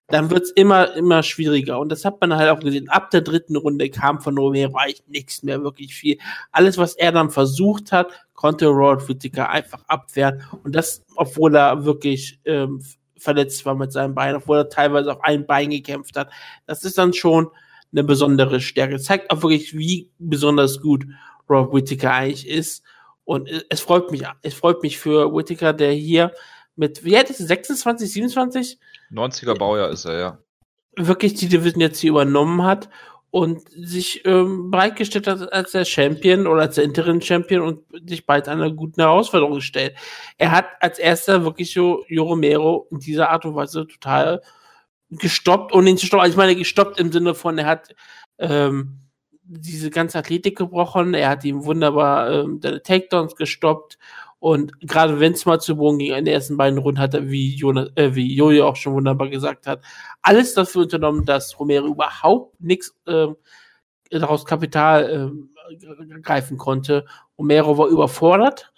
dann 0.09 0.29
wird's 0.29 0.51
immer, 0.51 0.93
immer 0.97 1.23
schwieriger. 1.23 1.79
Und 1.79 1.89
das 1.91 2.05
hat 2.05 2.21
man 2.21 2.35
halt 2.35 2.51
auch 2.51 2.59
gesehen. 2.59 2.89
Ab 2.89 3.11
der 3.13 3.21
dritten 3.21 3.55
Runde 3.55 3.89
kam 3.91 4.21
von 4.21 4.37
Romero 4.37 4.77
eigentlich 4.77 5.05
nichts 5.07 5.45
mehr, 5.45 5.63
wirklich 5.63 5.95
viel. 5.95 6.19
Alles, 6.51 6.79
was 6.79 6.95
er 6.97 7.13
dann 7.13 7.31
versucht 7.31 7.93
hat, 7.93 8.09
konnte 8.35 8.67
Robert 8.67 9.09
Whittaker 9.09 9.51
einfach 9.51 9.85
abwehren. 9.87 10.43
Und 10.65 10.75
das, 10.75 11.05
obwohl 11.15 11.55
er 11.55 11.85
wirklich 11.85 12.41
ähm, 12.45 12.83
verletzt 13.17 13.65
war 13.65 13.77
mit 13.77 13.93
seinem 13.93 14.17
Bein, 14.17 14.35
obwohl 14.35 14.59
er 14.59 14.69
teilweise 14.69 15.13
auf 15.13 15.23
ein 15.23 15.47
Bein 15.47 15.71
gekämpft 15.71 16.17
hat. 16.17 16.29
Das 16.67 16.83
ist 16.83 16.99
dann 16.99 17.13
schon 17.13 17.51
eine 17.93 18.03
besondere 18.03 18.61
Stärke. 18.61 18.99
Zeigt 18.99 19.31
auch 19.31 19.43
wirklich, 19.43 19.79
wie 19.79 20.11
besonders 20.19 20.81
gut 20.81 21.07
Robert 21.49 21.73
Whittaker 21.73 22.13
eigentlich 22.13 22.49
ist. 22.49 22.83
Und 23.25 23.49
es 23.69 23.81
freut 23.81 24.11
mich, 24.11 24.23
es 24.43 24.55
freut 24.55 24.83
mich 24.83 24.99
für 24.99 25.33
Whittaker, 25.35 25.73
der 25.73 25.93
hier 25.93 26.33
mit, 26.77 27.05
wie 27.05 27.17
alt 27.17 27.31
ist 27.31 27.41
er, 27.41 27.47
26, 27.47 28.13
27? 28.13 28.79
90er 29.11 29.57
Baujahr 29.57 29.91
ist 29.91 30.05
er, 30.05 30.19
ja. 30.19 30.39
wirklich 30.97 31.35
die 31.35 31.49
Division 31.49 31.81
jetzt 31.81 32.01
hier 32.01 32.11
übernommen 32.11 32.65
hat 32.65 32.91
und 33.31 33.63
sich 33.71 34.25
ähm, 34.27 34.71
bereitgestellt 34.71 35.27
hat 35.27 35.53
als 35.53 35.73
der 35.73 35.85
Champion 35.85 36.47
oder 36.47 36.63
als 36.63 36.77
der 36.77 36.85
Interim-Champion 36.85 37.63
und 37.63 38.09
sich 38.09 38.27
bald 38.27 38.49
einer 38.49 38.71
guten 38.71 39.01
Herausforderung 39.01 39.61
stellt. 39.61 39.97
Er 40.39 40.53
hat 40.53 40.67
als 40.81 40.99
erster 40.99 41.45
wirklich 41.45 41.73
so 41.73 42.05
Jo 42.09 42.25
Romero 42.25 42.87
in 42.91 43.01
dieser 43.01 43.31
Art 43.31 43.45
und 43.45 43.57
Weise 43.57 43.87
total 43.87 44.41
gestoppt 45.11 45.73
und 45.73 45.87
ihn 45.87 45.97
zu 45.97 46.07
stoppen. 46.07 46.23
Also 46.23 46.33
ich 46.33 46.37
meine, 46.37 46.57
gestoppt 46.57 47.01
im 47.01 47.11
Sinne 47.11 47.35
von, 47.35 47.59
er 47.59 47.67
hat 47.67 47.95
ähm, 48.39 49.01
diese 49.45 49.91
ganze 49.91 50.19
Athletik 50.19 50.57
gebrochen, 50.59 51.15
er 51.15 51.29
hat 51.29 51.45
ihm 51.45 51.65
wunderbar 51.65 52.31
ähm, 52.31 52.61
seine 52.63 52.83
Takedowns 52.83 53.37
gestoppt 53.37 53.99
und 54.45 54.79
gerade 54.81 55.21
wenn 55.21 55.33
es 55.33 55.47
mal 55.47 55.59
zu 55.59 55.75
Boden 55.75 55.99
ging, 55.99 56.13
in 56.13 56.27
den 56.27 56.35
ersten 56.35 56.59
beiden 56.59 56.79
Runden 56.79 57.01
hat 57.01 57.15
er, 57.15 57.31
wie, 57.31 57.55
Jonas, 57.55 57.89
äh, 57.95 58.15
wie 58.15 58.35
Jojo 58.35 58.69
auch 58.69 58.77
schon 58.77 58.93
wunderbar 58.93 59.31
gesagt 59.31 59.67
hat, 59.67 59.81
alles 60.21 60.53
dafür 60.53 60.83
unternommen, 60.83 61.25
dass 61.25 61.59
Romero 61.59 61.87
überhaupt 61.87 62.61
nichts 62.61 62.95
ähm, 63.07 63.37
daraus 64.11 64.45
Kapital 64.45 65.11
ähm, 65.11 65.51
greifen 66.21 66.59
konnte. 66.59 67.07
Romero 67.39 67.79
war 67.79 67.87
überfordert. 67.87 68.71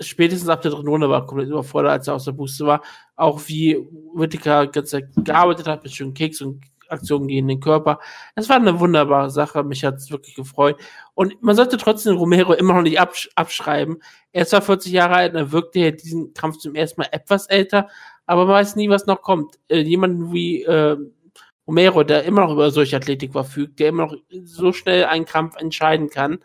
Spätestens 0.00 0.48
ab 0.48 0.62
der 0.62 0.70
dritten 0.70 0.88
Runde 0.88 1.10
war 1.10 1.20
er 1.20 1.26
komplett 1.26 1.50
überfordert, 1.50 1.92
als 1.92 2.08
er 2.08 2.14
aus 2.14 2.24
der 2.24 2.32
Buste 2.32 2.64
war. 2.64 2.82
Auch 3.16 3.42
wie 3.46 3.76
Whittaker 4.14 4.66
ganz 4.68 4.96
gearbeitet 5.16 5.66
hat 5.68 5.82
mit 5.82 5.92
schönen 5.92 6.14
Kicks 6.14 6.40
und 6.40 6.64
Aktionen 6.94 7.28
gegen 7.28 7.48
den 7.48 7.60
Körper. 7.60 8.00
Es 8.34 8.48
war 8.48 8.56
eine 8.56 8.80
wunderbare 8.80 9.30
Sache. 9.30 9.62
Mich 9.62 9.84
hat 9.84 9.96
es 9.96 10.10
wirklich 10.10 10.34
gefreut. 10.34 10.76
Und 11.14 11.42
man 11.42 11.56
sollte 11.56 11.76
trotzdem 11.76 12.16
Romero 12.16 12.54
immer 12.54 12.74
noch 12.74 12.82
nicht 12.82 13.00
absch 13.00 13.28
abschreiben. 13.34 13.98
Er 14.32 14.42
ist 14.42 14.50
zwar 14.50 14.62
40 14.62 14.92
Jahre 14.92 15.14
alt 15.14 15.34
er 15.34 15.52
wirkte 15.52 15.78
ja 15.80 15.90
diesen 15.90 16.34
Kampf 16.34 16.58
zum 16.58 16.74
ersten 16.74 17.00
Mal 17.00 17.08
etwas 17.12 17.46
älter, 17.46 17.88
aber 18.26 18.46
man 18.46 18.54
weiß 18.54 18.76
nie, 18.76 18.88
was 18.88 19.06
noch 19.06 19.22
kommt. 19.22 19.58
Äh, 19.68 19.80
jemanden 19.80 20.32
wie 20.32 20.62
äh, 20.62 20.96
Romero, 21.66 22.02
der 22.02 22.24
immer 22.24 22.42
noch 22.42 22.52
über 22.52 22.70
solche 22.70 22.96
Athletik 22.96 23.32
verfügt, 23.32 23.80
der 23.80 23.88
immer 23.88 24.06
noch 24.06 24.16
so 24.44 24.72
schnell 24.72 25.04
einen 25.04 25.24
Kampf 25.24 25.56
entscheiden 25.56 26.10
kann, 26.10 26.38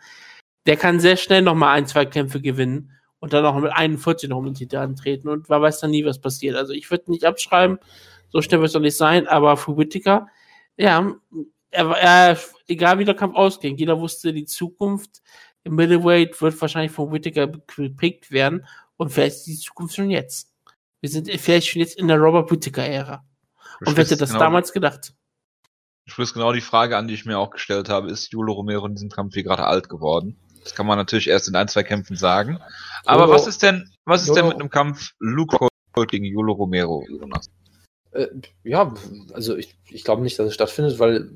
der 0.66 0.76
kann 0.76 1.00
sehr 1.00 1.16
schnell 1.16 1.42
noch 1.42 1.54
mal 1.54 1.72
ein, 1.72 1.86
zwei 1.86 2.06
Kämpfe 2.06 2.40
gewinnen 2.40 2.92
und 3.18 3.32
dann 3.32 3.44
auch 3.44 3.58
mit 3.58 3.72
41 3.72 4.28
noch 4.28 4.38
um 4.38 4.46
den 4.46 4.54
Titel 4.54 4.76
antreten 4.76 5.28
und 5.28 5.48
man 5.48 5.62
weiß 5.62 5.80
dann 5.80 5.90
nie, 5.90 6.04
was 6.04 6.20
passiert. 6.20 6.56
Also 6.56 6.72
ich 6.72 6.90
würde 6.90 7.10
nicht 7.10 7.24
abschreiben, 7.24 7.78
so 8.28 8.40
schnell 8.42 8.60
wird 8.60 8.68
es 8.68 8.72
doch 8.72 8.80
nicht 8.80 8.96
sein, 8.96 9.26
aber 9.26 9.56
für 9.56 9.76
Whittaker, 9.76 10.28
ja, 10.80 11.14
er, 11.70 11.88
war- 11.88 11.98
er, 11.98 12.38
egal 12.68 12.98
wie 12.98 13.04
der 13.04 13.14
Kampf 13.14 13.34
ausging, 13.36 13.76
jeder 13.76 14.00
wusste, 14.00 14.32
die 14.32 14.44
Zukunft 14.46 15.22
im 15.64 15.74
Middleweight 15.74 16.40
wird 16.40 16.60
wahrscheinlich 16.60 16.92
von 16.92 17.12
Whittaker 17.12 17.46
geprägt 17.48 18.30
werden 18.30 18.66
und 18.96 19.10
vielleicht 19.10 19.36
ist 19.36 19.46
die 19.46 19.56
Zukunft 19.58 19.94
schon 19.96 20.10
jetzt. 20.10 20.52
Wir 21.00 21.10
sind 21.10 21.30
vielleicht 21.30 21.68
schon 21.68 21.80
jetzt 21.80 21.98
in 21.98 22.08
der 22.08 22.18
Robert 22.18 22.50
Whittaker-Ära. 22.50 23.24
Und 23.80 23.96
wer 23.96 24.04
hätte 24.04 24.16
das 24.16 24.30
genau, 24.30 24.40
damals 24.40 24.72
gedacht? 24.72 25.14
Du 26.06 26.12
sprichst 26.12 26.34
genau 26.34 26.52
die 26.52 26.60
Frage 26.60 26.96
an, 26.96 27.08
die 27.08 27.14
ich 27.14 27.24
mir 27.24 27.38
auch 27.38 27.50
gestellt 27.50 27.88
habe. 27.88 28.10
Ist 28.10 28.32
Julio 28.32 28.54
Romero 28.54 28.86
in 28.86 28.94
diesem 28.94 29.08
Kampf 29.10 29.34
hier 29.34 29.44
gerade 29.44 29.64
alt 29.64 29.88
geworden? 29.88 30.36
Das 30.62 30.74
kann 30.74 30.86
man 30.86 30.98
natürlich 30.98 31.28
erst 31.28 31.48
in 31.48 31.56
ein, 31.56 31.68
zwei 31.68 31.82
Kämpfen 31.84 32.16
sagen. 32.16 32.58
Aber 33.06 33.24
Jolo- 33.24 33.32
was 33.34 33.46
ist 33.46 33.62
denn, 33.62 33.90
was 34.04 34.22
ist 34.22 34.34
denn 34.34 34.44
Jolo- 34.44 34.48
mit 34.48 34.60
einem 34.60 34.70
Kampf 34.70 35.12
Luke 35.18 35.56
Holt 35.96 36.10
gegen 36.10 36.24
Julio 36.26 36.52
Romero, 36.54 37.04
Jonas? 37.08 37.50
Äh, 38.12 38.26
ja, 38.64 38.92
also 39.34 39.56
ich, 39.56 39.76
ich 39.88 40.02
glaube 40.04 40.22
nicht, 40.22 40.38
dass 40.38 40.48
es 40.48 40.54
stattfindet, 40.54 40.98
weil 40.98 41.30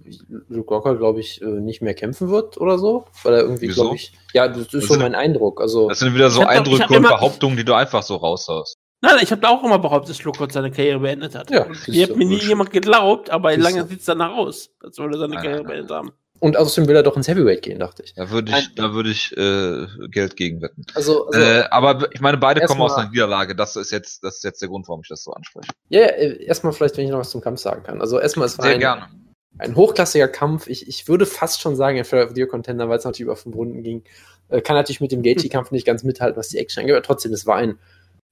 Luke 0.49 0.75
Rocker, 0.75 0.97
glaube 0.97 1.20
ich, 1.20 1.41
äh, 1.41 1.45
nicht 1.47 1.83
mehr 1.83 1.95
kämpfen 1.95 2.31
wird 2.31 2.59
oder 2.61 2.79
so. 2.79 3.05
Weil 3.22 3.35
er 3.35 3.41
irgendwie, 3.43 3.68
glaube 3.68 3.95
ich. 3.97 4.12
Ja, 4.33 4.49
das 4.49 4.59
ist 4.59 4.75
Das 4.75 4.83
so 4.87 4.95
sind- 4.95 5.03
mein 5.03 5.14
Eindruck. 5.14 5.61
Also, 5.61 5.89
Das 5.89 6.01
sind 6.01 6.14
wieder 6.14 6.31
so 6.31 6.41
Ich 6.43 6.47
ich 6.49 6.51
Eindrücke 6.53 6.85
und 6.89 6.95
immer- 6.97 7.09
Behauptungen, 7.11 7.57
die 7.57 7.64
du 7.64 7.75
einfach 7.75 8.03
so 8.03 8.16
raushaust. 8.16 8.77
Nein, 9.03 9.18
ich 9.22 9.31
habe 9.31 9.41
da 9.43 9.51
auch 9.51 9.62
immer 9.62 9.79
behauptet, 9.79 10.11
dass 10.16 10.25
Lukot 10.25 10.51
seine 10.51 10.70
Karriere 10.70 10.99
beendet 10.99 11.35
hat. 11.35 11.51
Ja, 11.51 11.64
Und 11.64 11.77
siehst 11.77 11.89
Mir 11.89 12.07
du. 12.07 12.12
hat 12.14 12.18
mir 12.18 12.25
nie 12.27 12.39
jemand 12.39 12.70
geglaubt, 12.70 13.29
aber 13.31 13.57
lange 13.57 13.87
sieht 13.87 14.01
es 14.01 14.07
danach 14.07 14.33
aus, 14.35 14.70
als 14.83 14.99
würde 14.99 15.16
er 15.16 15.18
seine 15.20 15.35
Nein, 15.35 15.43
Karriere 15.43 15.62
nein, 15.62 15.66
nein. 15.66 15.87
beendet 15.87 15.97
haben. 15.97 16.12
Und 16.45 16.59
außerdem 16.59 16.88
will 16.88 16.97
er 16.97 17.03
doch 17.03 17.16
ins 17.16 17.26
Heavyweight 17.26 17.62
gehen, 17.62 17.78
dachte 17.78 18.03
ich. 18.03 18.12
Da 18.12 18.28
würde 18.28 18.53
ich, 18.53 18.74
da 18.74 18.92
würde 18.92 19.09
ich 19.09 19.34
äh, 19.34 19.86
Geld 20.11 20.36
gegen 20.36 20.61
wetten. 20.61 20.84
Also, 20.95 21.26
also 21.28 21.40
äh, 21.40 21.64
aber 21.70 22.07
ich 22.12 22.20
meine, 22.20 22.36
beide 22.36 22.61
kommen 22.66 22.82
aus 22.82 22.92
einer 22.99 23.09
Niederlage. 23.09 23.57
Das 23.57 23.76
ist 23.76 23.90
jetzt, 23.90 24.22
das 24.22 24.36
ist 24.36 24.45
jetzt 24.45 24.61
der 24.61 24.68
Grund, 24.68 24.86
warum 24.86 25.01
ich 25.01 25.09
das 25.09 25.24
so 25.24 25.32
anspreche. 25.32 25.70
ja, 25.88 26.03
ja, 26.03 26.07
äh, 26.09 26.45
erstmal 26.45 26.74
vielleicht, 26.74 26.99
wenn 26.99 27.07
ich 27.07 27.11
noch 27.11 27.20
was 27.20 27.30
zum 27.30 27.40
Kampf 27.40 27.61
sagen 27.61 27.82
kann. 27.82 28.03
Also 28.03 28.20
erstmal, 28.20 28.47
es 28.47 28.59
war 28.59 28.66
Sehr 28.66 28.74
ein, 28.74 28.80
gerne. 28.80 29.09
ein 29.57 29.74
hochklassiger 29.74 30.28
Kampf. 30.28 30.66
Ich, 30.66 30.86
ich 30.86 31.09
würde 31.09 31.24
fast 31.24 31.62
schon 31.62 31.76
sagen, 31.76 31.97
ein 31.97 32.05
Fair 32.05 32.26
of 32.26 32.32
the 32.34 32.40
Year 32.42 32.47
Contender, 32.47 32.90
weil 32.90 32.99
es 32.99 33.05
natürlich 33.07 33.24
über 33.24 33.36
fünf 33.36 33.57
Runden 33.57 33.82
ging. 33.82 34.05
Äh, 34.51 34.61
kann 34.61 34.76
natürlich 34.76 35.01
mit 35.01 35.12
dem 35.12 35.22
Gaethje-Kampf 35.22 35.70
nicht 35.70 35.86
ganz 35.86 36.03
mithalten, 36.03 36.36
was 36.36 36.49
die 36.49 36.59
Action 36.59 36.82
angeht, 36.82 36.95
aber 36.95 37.03
trotzdem, 37.03 37.32
es 37.32 37.47
war 37.47 37.57
ein 37.57 37.78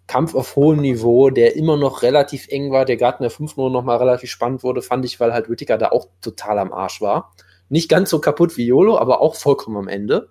Kampf 0.07 0.35
auf 0.35 0.55
hohem 0.55 0.83
Niveau, 0.83 1.31
der 1.31 1.57
immer 1.57 1.79
noch 1.79 2.03
relativ 2.03 2.49
eng 2.49 2.73
war, 2.73 2.85
der 2.85 2.99
gerade 2.99 3.21
in 3.21 3.23
der 3.23 3.31
fünften 3.31 3.63
Runde 3.63 3.79
noch 3.79 3.85
mal 3.85 3.97
relativ 3.97 4.29
spannend 4.31 4.63
wurde, 4.65 4.83
fand 4.83 5.07
ich, 5.07 5.19
weil 5.19 5.33
halt 5.33 5.49
Whittaker 5.49 5.79
da 5.79 5.89
auch 5.89 6.09
total 6.21 6.59
am 6.59 6.75
Arsch 6.75 7.01
war. 7.01 7.33
Nicht 7.73 7.89
ganz 7.89 8.11
so 8.11 8.19
kaputt 8.19 8.59
wie 8.59 8.67
Yolo, 8.67 8.99
aber 8.99 9.23
auch 9.23 9.35
vollkommen 9.35 9.79
am 9.79 9.89
Ende. 9.89 10.29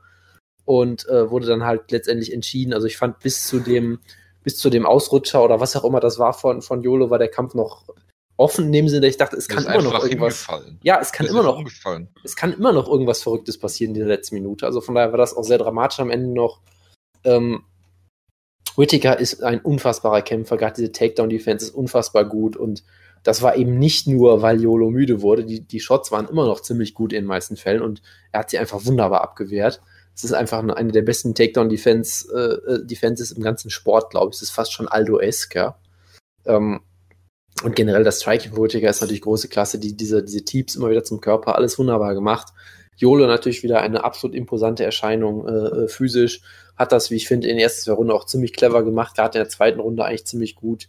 Und 0.64 1.10
äh, 1.10 1.32
wurde 1.32 1.48
dann 1.48 1.66
halt 1.66 1.90
letztendlich 1.90 2.32
entschieden. 2.32 2.72
Also 2.72 2.86
ich 2.86 2.98
fand 2.98 3.18
bis 3.18 3.48
zu 3.48 3.60
dem, 3.60 4.00
bis 4.44 4.58
zu 4.58 4.70
dem 4.70 4.86
Ausrutscher 4.86 5.44
oder 5.44 5.60
was 5.60 5.76
auch 5.76 5.84
immer 5.84 6.00
das 6.00 6.20
war 6.20 6.34
von, 6.34 6.62
von 6.62 6.84
Yolo, 6.84 7.10
war 7.10 7.18
der 7.18 7.30
Kampf 7.30 7.56
noch 7.56 7.86
offen 8.38 8.66
in 8.66 8.72
dem 8.72 8.88
Sinne, 8.90 9.08
ich 9.08 9.18
dachte, 9.18 9.36
es 9.38 9.48
kann 9.48 9.66
immer 9.66 9.82
noch 9.82 10.04
irgendwas. 10.04 10.48
Ja, 10.84 11.00
es 11.02 11.12
kann 11.12 11.26
immer 11.26 11.42
noch 11.42 11.64
es 12.24 12.36
kann 12.36 12.54
immer 12.54 12.74
noch 12.74 12.88
irgendwas 12.88 13.24
Verrücktes 13.24 13.58
passieren 13.58 13.96
in 13.96 14.02
der 14.02 14.08
letzten 14.08 14.36
Minute. 14.36 14.68
Also 14.68 14.80
von 14.80 14.94
daher 14.94 15.12
war 15.12 15.18
das 15.18 15.36
auch 15.36 15.44
sehr 15.44 15.58
dramatisch 15.58 16.00
am 16.00 16.12
Ende 16.12 16.30
noch. 16.30 16.62
Ähm, 17.24 17.64
Whittaker 18.78 19.20
ist 19.20 19.44
ein 19.44 19.62
unfassbarer 19.62 20.22
Kämpfer, 20.22 20.58
gerade 20.58 20.76
diese 20.76 20.92
Takedown-Defense 20.92 21.66
ist 21.66 21.76
unfassbar 21.76 22.26
gut 22.26 22.56
und 22.56 22.84
das 23.24 23.42
war 23.42 23.56
eben 23.56 23.78
nicht 23.78 24.08
nur, 24.08 24.42
weil 24.42 24.62
Yolo 24.62 24.90
müde 24.90 25.22
wurde. 25.22 25.46
Die, 25.46 25.62
die 25.62 25.80
Shots 25.80 26.12
waren 26.12 26.28
immer 26.28 26.46
noch 26.46 26.62
ziemlich 26.62 26.94
gut 26.94 27.14
in 27.14 27.24
den 27.24 27.28
meisten 27.28 27.56
Fällen 27.56 27.82
und 27.82 28.02
er 28.32 28.42
hat 28.42 28.50
sie 28.50 28.58
einfach 28.58 28.86
wunderbar 28.86 29.22
abgewehrt. 29.22 29.82
Es 30.16 30.24
ist 30.24 30.34
einfach 30.34 30.60
eine, 30.64 30.92
der 30.92 31.04
besten 31.04 31.36
Takedown-Defense, 31.36 32.28
äh, 32.34 32.74
äh, 32.74 32.86
Defenses 32.86 33.32
im 33.32 33.44
ganzen 33.44 33.70
Sport, 33.70 34.10
glaube 34.10 34.32
ich. 34.32 34.38
Es 34.38 34.42
ist 34.44 34.52
fast 34.52 34.74
schon 34.74 34.88
Aldo-esque, 34.88 35.56
ja. 35.56 35.80
Ähm, 36.46 36.82
und 37.64 37.76
generell 37.76 38.04
das 38.04 38.22
Striking 38.22 38.54
von 38.54 38.68
ist 38.68 39.02
natürlich 39.02 39.22
große 39.22 39.48
Klasse. 39.48 39.78
Die, 39.78 39.96
diese, 39.96 40.24
diese 40.24 40.44
Teeps 40.44 40.76
immer 40.76 40.90
wieder 40.90 41.04
zum 41.04 41.22
Körper, 41.22 41.56
alles 41.56 41.78
wunderbar 41.78 42.14
gemacht. 42.16 42.50
Jolo 42.98 43.28
natürlich 43.28 43.64
wieder 43.64 43.82
eine 43.82 44.04
absolut 44.04 44.36
imposante 44.36 44.84
Erscheinung 44.84 45.48
äh, 45.48 45.52
äh, 45.52 45.88
physisch. 45.88 46.42
Hat 46.76 46.92
das, 46.92 47.12
wie 47.12 47.16
ich 47.16 47.28
finde, 47.28 47.48
in 47.48 47.58
der 47.58 47.66
ersten 47.66 47.84
zwei 47.84 47.94
Runden 47.94 48.12
auch 48.12 48.26
ziemlich 48.26 48.54
clever 48.54 48.84
gemacht. 48.84 49.16
Gerade 49.16 49.38
in 49.38 49.44
der 49.44 49.50
zweiten 49.50 49.80
Runde 49.80 50.06
eigentlich 50.06 50.26
ziemlich 50.26 50.56
gut. 50.56 50.88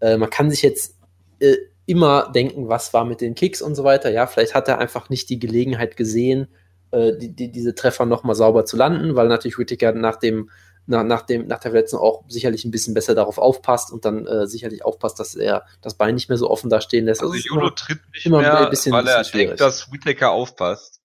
Äh, 0.00 0.16
man 0.16 0.30
kann 0.30 0.50
sich 0.50 0.62
jetzt 0.62 0.97
äh, 1.40 1.56
immer 1.86 2.30
denken, 2.32 2.68
was 2.68 2.92
war 2.92 3.04
mit 3.04 3.20
den 3.20 3.34
Kicks 3.34 3.62
und 3.62 3.74
so 3.74 3.84
weiter. 3.84 4.10
Ja, 4.10 4.26
vielleicht 4.26 4.54
hat 4.54 4.68
er 4.68 4.78
einfach 4.78 5.08
nicht 5.08 5.30
die 5.30 5.38
Gelegenheit 5.38 5.96
gesehen, 5.96 6.48
äh, 6.90 7.16
die, 7.16 7.34
die, 7.34 7.50
diese 7.50 7.74
Treffer 7.74 8.04
nochmal 8.06 8.34
sauber 8.34 8.64
zu 8.64 8.76
landen, 8.76 9.16
weil 9.16 9.28
natürlich 9.28 9.58
Whittaker 9.58 9.92
nach 9.92 10.16
dem 10.16 10.50
nach, 10.90 11.04
nach, 11.04 11.20
dem, 11.20 11.46
nach 11.46 11.58
der 11.60 11.70
Verletzung 11.72 12.00
auch 12.00 12.24
sicherlich 12.28 12.64
ein 12.64 12.70
bisschen 12.70 12.94
besser 12.94 13.14
darauf 13.14 13.36
aufpasst 13.36 13.92
und 13.92 14.06
dann 14.06 14.26
äh, 14.26 14.46
sicherlich 14.46 14.86
aufpasst, 14.86 15.20
dass 15.20 15.34
er 15.34 15.66
das 15.82 15.94
Bein 15.98 16.14
nicht 16.14 16.30
mehr 16.30 16.38
so 16.38 16.48
offen 16.48 16.70
da 16.70 16.80
stehen 16.80 17.04
lässt. 17.04 17.20
Also 17.20 17.34
ist 17.34 17.44
Jolo 17.46 17.68
tritt 17.70 18.00
nicht 18.14 18.24
immer 18.24 18.40
mehr, 18.40 18.64
ein 18.64 18.70
bisschen- 18.70 18.92
weil 18.94 19.06
er 19.06 19.18
bisschen 19.18 19.38
denkt, 19.48 19.60
dass 19.60 19.92
Whittaker 19.92 20.30
aufpasst. 20.30 21.02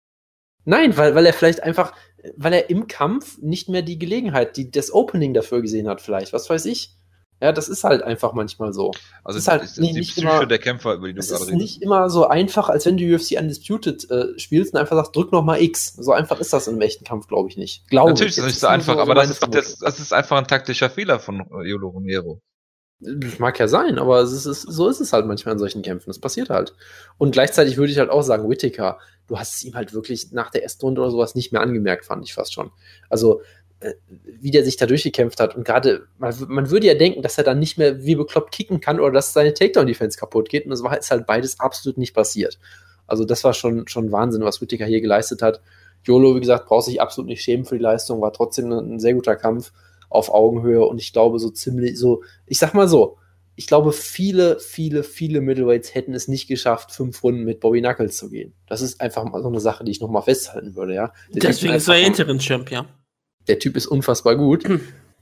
Nein, 0.65 0.95
weil, 0.97 1.15
weil 1.15 1.25
er 1.25 1.33
vielleicht 1.33 1.63
einfach, 1.63 1.93
weil 2.35 2.53
er 2.53 2.69
im 2.69 2.85
Kampf 2.87 3.39
nicht 3.39 3.69
mehr 3.69 3.81
die 3.81 3.97
Gelegenheit, 3.97 4.55
die, 4.55 4.69
das 4.69 4.93
Opening 4.93 5.33
dafür 5.33 5.61
gesehen 5.63 5.87
hat, 5.87 5.99
vielleicht. 6.01 6.31
Was 6.31 6.47
weiß 6.47 6.65
ich. 6.65 6.95
Ja, 7.41 7.51
das 7.51 7.67
ist 7.69 7.83
halt 7.83 8.03
einfach 8.03 8.33
manchmal 8.33 8.71
so. 8.71 8.91
Also 9.23 9.39
ist 9.39 9.47
halt 9.47 9.63
ist 9.63 9.79
nicht- 9.79 9.95
die 9.95 9.99
nicht 9.99 10.11
Psyche 10.11 10.27
immer- 10.27 10.45
der 10.45 10.59
Kämpfer, 10.59 10.93
über 10.93 11.07
die 11.07 11.13
du 11.15 11.19
Es 11.19 11.29
gerade 11.29 11.41
ist 11.43 11.47
redest. 11.49 11.61
nicht 11.61 11.81
immer 11.81 12.09
so 12.09 12.27
einfach, 12.27 12.69
als 12.69 12.85
wenn 12.85 12.97
du 12.97 13.03
UFC 13.15 13.37
Undisputed 13.39 14.09
äh, 14.11 14.37
spielst 14.39 14.73
und 14.73 14.79
einfach 14.79 14.95
sagst, 14.95 15.15
drück 15.15 15.31
noch 15.31 15.43
mal 15.43 15.59
X. 15.61 15.93
So 15.95 16.11
einfach 16.11 16.39
ist 16.39 16.53
das 16.53 16.67
im 16.67 16.79
echten 16.81 17.03
Kampf, 17.03 17.27
glaube 17.27 17.49
ich 17.49 17.57
nicht. 17.57 17.87
Glaube 17.89 18.11
Natürlich 18.11 18.37
ist 18.37 18.37
ich. 18.37 18.43
das 18.43 18.53
Jetzt 18.53 18.53
nicht 18.53 18.61
so 18.61 18.67
einfach, 18.67 18.93
so 18.95 18.99
aber 19.01 19.15
das 19.15 19.31
ist, 19.31 19.47
das, 19.51 19.77
das 19.79 19.99
ist 19.99 20.13
einfach 20.13 20.37
ein 20.37 20.47
taktischer 20.47 20.89
Fehler 20.91 21.19
von 21.19 21.43
Yolo 21.65 21.89
Romero. 21.89 22.41
Das 23.03 23.39
mag 23.39 23.57
ja 23.57 23.67
sein, 23.67 23.97
aber 23.97 24.19
es 24.19 24.31
ist, 24.31 24.45
es- 24.45 24.61
so 24.61 24.87
ist 24.87 24.99
es 25.01 25.11
halt 25.11 25.25
manchmal 25.25 25.53
in 25.53 25.59
solchen 25.59 25.81
Kämpfen. 25.81 26.11
Das 26.11 26.19
passiert 26.19 26.51
halt. 26.51 26.75
Und 27.17 27.31
gleichzeitig 27.31 27.77
würde 27.77 27.91
ich 27.91 27.97
halt 27.97 28.11
auch 28.11 28.21
sagen, 28.21 28.47
Whittaker, 28.47 28.99
du 29.27 29.39
hast 29.39 29.55
es 29.55 29.63
ihm 29.63 29.73
halt 29.73 29.95
wirklich 29.95 30.31
nach 30.33 30.51
der 30.51 30.61
ersten 30.61 30.85
Runde 30.85 31.01
oder 31.01 31.09
sowas 31.09 31.33
nicht 31.33 31.51
mehr 31.51 31.61
angemerkt, 31.61 32.05
fand 32.05 32.23
ich 32.23 32.35
fast 32.35 32.53
schon. 32.53 32.69
Also, 33.09 33.41
wie 34.39 34.51
der 34.51 34.63
sich 34.63 34.77
da 34.77 34.85
durchgekämpft 34.85 35.39
hat. 35.39 35.55
Und 35.55 35.65
gerade, 35.65 36.07
man, 36.17 36.33
man 36.47 36.69
würde 36.69 36.87
ja 36.87 36.93
denken, 36.93 37.21
dass 37.21 37.37
er 37.37 37.43
dann 37.43 37.59
nicht 37.59 37.77
mehr 37.77 38.03
wie 38.03 38.15
bekloppt 38.15 38.51
kicken 38.51 38.79
kann 38.79 38.99
oder 38.99 39.11
dass 39.11 39.33
seine 39.33 39.53
Takedown-Defense 39.53 40.17
kaputt 40.17 40.49
geht. 40.49 40.65
Und 40.65 40.71
das 40.71 40.83
war 40.83 40.97
ist 40.97 41.11
halt 41.11 41.25
beides 41.25 41.59
absolut 41.59 41.97
nicht 41.97 42.13
passiert. 42.13 42.59
Also, 43.07 43.25
das 43.25 43.43
war 43.43 43.53
schon, 43.53 43.87
schon 43.87 44.11
Wahnsinn, 44.11 44.43
was 44.43 44.61
Whittaker 44.61 44.85
hier 44.85 45.01
geleistet 45.01 45.41
hat. 45.41 45.61
Jolo, 46.03 46.35
wie 46.35 46.39
gesagt, 46.39 46.67
braucht 46.67 46.85
sich 46.85 47.01
absolut 47.01 47.29
nicht 47.29 47.43
schämen 47.43 47.65
für 47.65 47.77
die 47.77 47.83
Leistung, 47.83 48.21
war 48.21 48.33
trotzdem 48.33 48.71
ein, 48.71 48.99
sehr 48.99 49.13
guter 49.13 49.35
Kampf 49.35 49.71
auf 50.09 50.33
Augenhöhe 50.33 50.85
und 50.85 50.99
ich 50.99 51.13
glaube, 51.13 51.39
so 51.39 51.49
ziemlich, 51.49 51.97
so, 51.97 52.23
ich 52.45 52.57
sag 52.57 52.73
mal 52.73 52.87
so, 52.87 53.17
ich 53.55 53.67
glaube, 53.67 53.91
viele, 53.91 54.59
viele, 54.59 55.03
viele 55.03 55.41
Middleweights 55.41 55.93
hätten 55.93 56.13
es 56.13 56.27
nicht 56.27 56.47
geschafft, 56.47 56.91
fünf 56.91 57.23
Runden 57.23 57.43
mit 57.43 57.59
Bobby 57.59 57.81
Knuckles 57.81 58.17
zu 58.17 58.29
gehen. 58.29 58.53
Das 58.67 58.81
ist 58.81 58.99
einfach 58.99 59.23
mal 59.25 59.41
so 59.41 59.49
eine 59.49 59.59
Sache, 59.59 59.83
die 59.83 59.91
ich 59.91 60.01
nochmal 60.01 60.23
festhalten 60.23 60.75
würde, 60.75 60.95
ja. 60.95 61.13
Der 61.29 61.41
Deswegen 61.41 61.73
ist 61.73 61.87
er 61.87 61.99
Interim-Champ, 61.99 62.71
ja. 62.71 62.87
Der 63.47 63.59
Typ 63.59 63.75
ist 63.75 63.87
unfassbar 63.87 64.35
gut. 64.35 64.63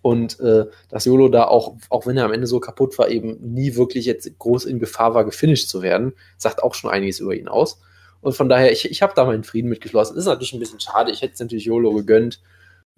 Und 0.01 0.39
äh, 0.39 0.65
dass 0.89 1.05
Jolo 1.05 1.27
da 1.27 1.45
auch, 1.45 1.75
auch 1.89 2.07
wenn 2.07 2.15
er 2.15 2.25
am 2.25 2.31
Ende 2.31 2.47
so 2.47 2.59
kaputt 2.59 2.97
war, 2.97 3.09
eben 3.09 3.37
nie 3.53 3.75
wirklich 3.75 4.05
jetzt 4.05 4.39
groß 4.39 4.65
in 4.65 4.79
Gefahr 4.79 5.13
war, 5.13 5.25
gefinisht 5.25 5.67
zu 5.67 5.81
werden, 5.81 6.13
sagt 6.37 6.63
auch 6.63 6.73
schon 6.73 6.89
einiges 6.89 7.19
über 7.19 7.35
ihn 7.35 7.49
aus. 7.49 7.81
Und 8.21 8.33
von 8.33 8.49
daher, 8.49 8.71
ich, 8.71 8.89
ich 8.89 9.01
habe 9.01 9.13
da 9.15 9.25
meinen 9.25 9.43
Frieden 9.43 9.69
mitgeschlossen. 9.69 10.17
Ist 10.17 10.25
natürlich 10.25 10.53
ein 10.53 10.59
bisschen 10.59 10.79
schade. 10.79 11.11
Ich 11.11 11.21
hätte 11.21 11.33
es 11.33 11.39
natürlich 11.39 11.65
Jolo 11.65 11.93
gegönnt, 11.93 12.39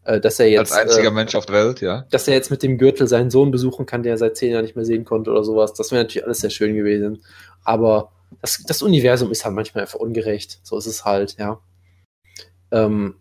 äh, 0.03 0.19
dass 0.19 0.39
er 0.39 0.49
jetzt. 0.49 0.71
Als 0.73 0.89
einziger 0.89 1.09
äh, 1.09 1.13
Mensch 1.13 1.35
auf 1.35 1.45
der 1.45 1.55
Welt, 1.55 1.81
ja. 1.81 2.05
dass 2.11 2.27
er 2.27 2.33
jetzt 2.33 2.51
mit 2.51 2.63
dem 2.63 2.77
Gürtel 2.77 3.07
seinen 3.07 3.29
Sohn 3.29 3.51
besuchen 3.51 3.85
kann, 3.85 4.03
der 4.03 4.13
er 4.13 4.17
seit 4.17 4.37
zehn 4.37 4.51
Jahren 4.51 4.63
nicht 4.63 4.75
mehr 4.75 4.85
sehen 4.85 5.05
konnte 5.05 5.31
oder 5.31 5.43
sowas. 5.43 5.73
Das 5.73 5.91
wäre 5.91 6.03
natürlich 6.03 6.25
alles 6.25 6.39
sehr 6.39 6.49
schön 6.49 6.75
gewesen. 6.75 7.23
Aber 7.63 8.11
das, 8.41 8.63
das 8.65 8.81
Universum 8.81 9.31
ist 9.31 9.45
halt 9.45 9.55
manchmal 9.55 9.83
einfach 9.83 9.99
ungerecht. 9.99 10.59
So 10.63 10.77
ist 10.77 10.87
es 10.87 11.05
halt, 11.05 11.37
ja. 11.37 11.59
Ähm, 12.71 13.15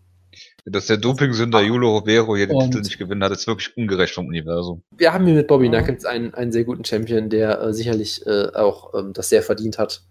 Dass 0.65 0.85
der 0.85 0.97
Dopingsünder 0.97 1.61
Yolo 1.61 1.97
Romero 1.97 2.35
hier 2.35 2.47
den 2.47 2.55
Und- 2.55 2.65
Titel 2.71 2.81
nicht 2.83 2.97
gewinnen 2.99 3.23
hat, 3.23 3.31
ist 3.31 3.47
wirklich 3.47 3.75
ungerecht 3.75 4.13
vom 4.13 4.27
Universum. 4.27 4.83
wir 4.95 5.11
haben 5.13 5.25
hier 5.25 5.35
mit 5.35 5.47
Bobby. 5.47 5.69
Knuckles 5.69 6.05
einen, 6.05 6.33
einen 6.33 6.51
sehr 6.51 6.63
guten 6.63 6.85
Champion, 6.85 7.29
der 7.29 7.61
äh, 7.61 7.73
sicherlich 7.73 8.25
äh, 8.27 8.47
auch 8.53 8.93
ähm, 8.93 9.13
das 9.13 9.29
sehr 9.29 9.41
verdient 9.41 9.79
hat. 9.79 10.03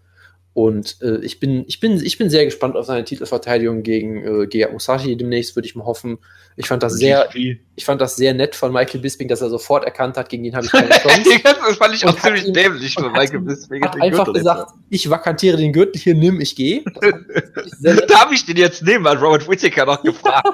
Und 0.53 0.97
äh, 1.01 1.17
ich, 1.23 1.39
bin, 1.39 1.63
ich, 1.67 1.79
bin, 1.79 2.03
ich 2.03 2.17
bin 2.17 2.29
sehr 2.29 2.43
gespannt 2.43 2.75
auf 2.75 2.85
seine 2.85 3.05
Titelverteidigung 3.05 3.83
gegen 3.83 4.17
äh, 4.41 4.47
Gegard 4.47 4.73
Musashi 4.73 5.15
demnächst, 5.15 5.55
würde 5.55 5.65
ich 5.65 5.75
mal 5.75 5.85
hoffen. 5.85 6.17
Ich 6.57 6.67
fand 6.67 6.83
das 6.83 6.95
sehr, 6.95 7.29
ich 7.33 7.85
fand 7.85 8.01
das 8.01 8.17
sehr 8.17 8.33
nett 8.33 8.55
von 8.55 8.73
Michael 8.73 8.99
Bisping, 8.99 9.29
dass 9.29 9.39
er 9.39 9.49
sofort 9.49 9.85
erkannt 9.85 10.17
hat, 10.17 10.27
gegen 10.27 10.43
den 10.43 10.53
habe 10.53 10.65
ich 10.65 10.71
keine 10.73 10.89
Chance. 10.89 11.39
das 11.41 11.77
fand 11.77 11.95
ich 11.95 12.03
Und 12.05 12.09
auch 12.09 12.19
ziemlich 12.19 12.45
ihn- 12.47 12.53
dämlich 12.53 12.93
von 12.93 13.11
Michael 13.13 13.39
ihn- 13.39 13.45
Bisping. 13.45 13.81
hat 13.85 14.01
einfach 14.01 14.25
Gürtel 14.25 14.39
gesagt, 14.41 14.71
ich 14.89 15.09
vakantiere 15.09 15.55
den 15.55 15.71
Gürtel 15.71 16.01
hier, 16.01 16.15
nimm, 16.15 16.41
ich 16.41 16.57
gehe. 16.57 16.83
Jetzt. 17.81 18.09
Darf 18.09 18.29
ich 18.33 18.45
den 18.45 18.57
jetzt 18.57 18.83
nehmen? 18.83 19.07
Hat 19.07 19.21
Robert 19.21 19.47
Whittaker 19.47 19.85
noch 19.85 20.03
gefragt. 20.03 20.47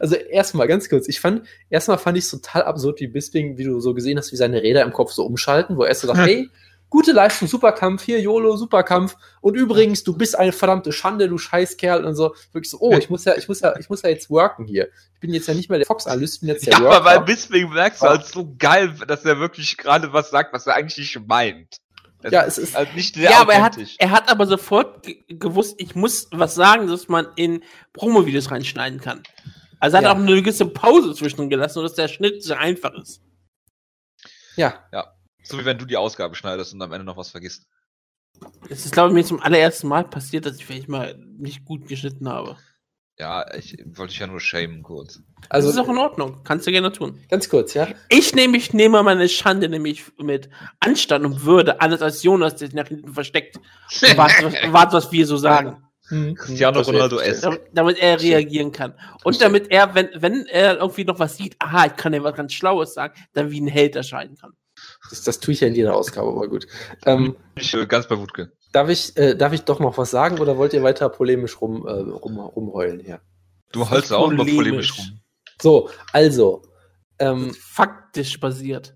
Also 0.00 0.16
erstmal 0.16 0.66
ganz 0.66 0.88
kurz, 0.88 1.08
ich 1.08 1.20
fand, 1.20 1.42
erstmal 1.70 1.98
fand 1.98 2.18
ich 2.18 2.24
es 2.24 2.30
total 2.30 2.62
absurd, 2.64 3.00
wie 3.00 3.06
Bisping, 3.06 3.56
wie 3.58 3.64
du 3.64 3.80
so 3.80 3.94
gesehen 3.94 4.18
hast, 4.18 4.32
wie 4.32 4.36
seine 4.36 4.62
Räder 4.62 4.82
im 4.82 4.92
Kopf 4.92 5.12
so 5.12 5.24
umschalten, 5.24 5.76
wo 5.76 5.82
er 5.82 5.88
erst 5.88 6.02
so 6.02 6.08
sagt, 6.08 6.18
hey, 6.20 6.48
gute 6.90 7.12
Leistung, 7.12 7.48
super 7.48 7.72
Kampf, 7.72 8.02
hier 8.02 8.20
YOLO, 8.20 8.56
super 8.56 8.82
Kampf. 8.82 9.16
Und 9.40 9.54
übrigens, 9.54 10.04
du 10.04 10.14
bist 10.16 10.36
eine 10.38 10.52
verdammte 10.52 10.92
Schande, 10.92 11.28
du 11.28 11.38
Scheißkerl 11.38 12.04
und 12.04 12.16
so. 12.16 12.34
Wirklich 12.52 12.70
so, 12.70 12.78
oh, 12.80 12.92
ich 12.98 13.08
muss 13.08 13.24
ja, 13.24 13.36
ich 13.36 13.48
muss 13.48 13.60
ja, 13.60 13.74
ich 13.78 13.88
muss 13.88 14.02
ja 14.02 14.10
jetzt 14.10 14.28
worken 14.28 14.66
hier. 14.66 14.88
Ich 15.14 15.20
bin 15.20 15.32
jetzt 15.32 15.46
ja 15.48 15.54
nicht 15.54 15.70
mehr 15.70 15.78
der 15.78 15.86
Fox-Analyst, 15.86 16.34
ich 16.34 16.40
bin 16.40 16.48
jetzt 16.50 16.66
der 16.66 16.74
Ja, 16.74 16.78
aber 16.80 17.00
bei 17.00 17.14
Worker. 17.14 17.24
Bisping 17.24 17.70
merkst 17.70 18.02
du 18.02 18.06
Ja. 18.06 18.10
halt 18.12 18.26
so 18.26 18.54
geil, 18.58 18.94
dass 19.06 19.24
er 19.24 19.38
wirklich 19.38 19.76
gerade 19.76 20.12
was 20.12 20.30
sagt, 20.30 20.52
was 20.52 20.66
er 20.66 20.74
eigentlich 20.74 20.98
nicht 20.98 21.26
meint. 21.28 21.76
Das 22.22 22.32
Ja, 22.32 22.44
es 22.44 22.58
ist- 22.58 22.74
halt 22.76 22.94
nicht 22.94 23.14
sehr 23.14 23.30
Ja, 23.30 23.40
aber 23.40 23.54
er 23.54 23.62
hat, 23.62 23.78
er 23.98 24.10
hat 24.10 24.28
aber 24.30 24.46
sofort 24.46 25.04
ge 25.04 25.22
gewusst, 25.28 25.76
ich 25.78 25.94
muss 25.94 26.28
was 26.32 26.54
sagen, 26.54 26.86
dass 26.86 27.08
man 27.08 27.28
in 27.36 27.62
Promo-Videos 27.94 28.50
reinschneiden 28.50 29.00
kann. 29.00 29.22
Also 29.78 29.96
hat 29.96 30.04
Ja. 30.04 30.10
er 30.10 30.16
auch 30.16 30.20
eine 30.20 30.34
gewisse 30.42 30.66
Pause 30.66 31.14
zwischendrin 31.14 31.48
gelassen, 31.48 31.74
sodass 31.74 31.94
der 31.94 32.08
Schnitt 32.08 32.42
sehr 32.42 32.58
einfach 32.58 32.92
ist. 32.94 33.22
Ja, 34.56 34.74
So 35.50 35.58
wie 35.58 35.64
wenn 35.64 35.78
du 35.78 35.84
die 35.84 35.96
Ausgabe 35.96 36.34
schneidest 36.34 36.72
und 36.74 36.82
am 36.82 36.92
Ende 36.92 37.04
noch 37.04 37.16
was 37.16 37.30
vergisst. 37.30 37.66
Es 38.68 38.84
ist, 38.84 38.92
glaube 38.92 39.08
ich, 39.10 39.14
mir 39.14 39.24
zum 39.24 39.40
allerersten 39.40 39.88
Mal 39.88 40.04
passiert, 40.04 40.46
dass 40.46 40.56
ich 40.56 40.64
vielleicht 40.64 40.88
mal 40.88 41.16
nicht 41.38 41.64
gut 41.64 41.88
geschnitten 41.88 42.28
habe. 42.28 42.56
Ja, 43.18 43.44
ich 43.54 43.76
wollte 43.84 44.12
dich 44.12 44.20
ja 44.20 44.26
nur 44.26 44.40
shamen 44.40 44.82
kurz. 44.82 45.20
Also, 45.50 45.68
das 45.68 45.74
ist 45.74 45.78
also 45.78 45.82
auch 45.82 45.88
in 45.92 45.98
Ordnung. 45.98 46.40
Kannst 46.42 46.66
du 46.66 46.70
gerne 46.70 46.90
tun. 46.90 47.20
ganz 47.28 47.50
kurz, 47.50 47.74
ja. 47.74 47.88
Ich 48.08 48.34
nämlich 48.34 48.72
nehme 48.72 49.02
meine 49.02 49.28
Schande 49.28 49.68
nämlich 49.68 50.04
mit 50.16 50.48
Anstand 50.78 51.26
und 51.26 51.44
Würde, 51.44 51.82
anders 51.82 52.00
als 52.00 52.22
Jonas, 52.22 52.56
der 52.56 52.68
sich 52.68 52.74
nach 52.74 52.88
hinten 52.88 53.12
versteckt. 53.12 53.56
Und 53.56 54.16
warte, 54.16 54.44
was, 54.44 54.54
warte, 54.72 54.92
was 54.94 55.12
wir 55.12 55.26
so 55.26 55.36
sagen. 55.36 55.84
Hm, 56.08 56.34
Cristiano 56.34 56.78
hm, 56.78 56.84
verstehe, 56.84 56.94
Ronaldo. 56.94 57.18
S. 57.18 57.46
Damit, 57.74 57.98
er 57.98 58.22
reagieren 58.22 58.72
kann. 58.72 58.94
Und 59.22 59.40
damit 59.42 59.70
er, 59.70 59.94
wenn, 59.94 60.08
wenn 60.14 60.46
er 60.46 60.78
irgendwie 60.78 61.04
noch 61.04 61.18
was 61.18 61.36
sieht, 61.36 61.56
aha, 61.58 61.86
ich 61.86 61.96
kann 61.96 62.14
ja 62.14 62.22
was 62.22 62.34
ganz 62.34 62.54
Schlaues 62.54 62.94
sagen, 62.94 63.14
dann 63.34 63.50
wie 63.50 63.60
ein 63.60 63.68
Held 63.68 63.96
erscheinen 63.96 64.36
kann. 64.36 64.52
Das, 65.08 65.22
das 65.22 65.40
tue 65.40 65.54
ich 65.54 65.60
ja 65.60 65.68
in 65.68 65.74
jeder 65.74 65.94
Ausgabe, 65.96 66.28
aber 66.28 66.48
gut. 66.48 66.66
Ähm, 67.06 67.36
Ich 67.56 67.72
äh, 67.74 67.86
ganz 67.86 68.06
bei 68.06 68.18
Wutke. 68.18 68.52
darf, 68.72 68.88
ich, 68.88 69.16
äh, 69.16 69.34
darf 69.34 69.52
ich 69.52 69.62
doch 69.62 69.80
noch 69.80 69.96
was 69.98 70.10
sagen 70.10 70.38
oder 70.38 70.58
wollt 70.58 70.72
ihr 70.74 70.82
weiter 70.82 71.08
polemisch 71.08 71.60
rum, 71.60 71.86
äh, 71.86 71.90
rum, 71.92 72.38
rumheulen 72.38 73.00
hier? 73.00 73.20
Du 73.72 73.88
holst 73.88 74.12
auch 74.12 74.30
immer 74.30 74.44
polemisch. 74.44 74.98
rum. 74.98 75.20
So, 75.60 75.90
also, 76.12 76.62
ähm, 77.18 77.54
Faktisch 77.54 78.38
basiert. 78.40 78.94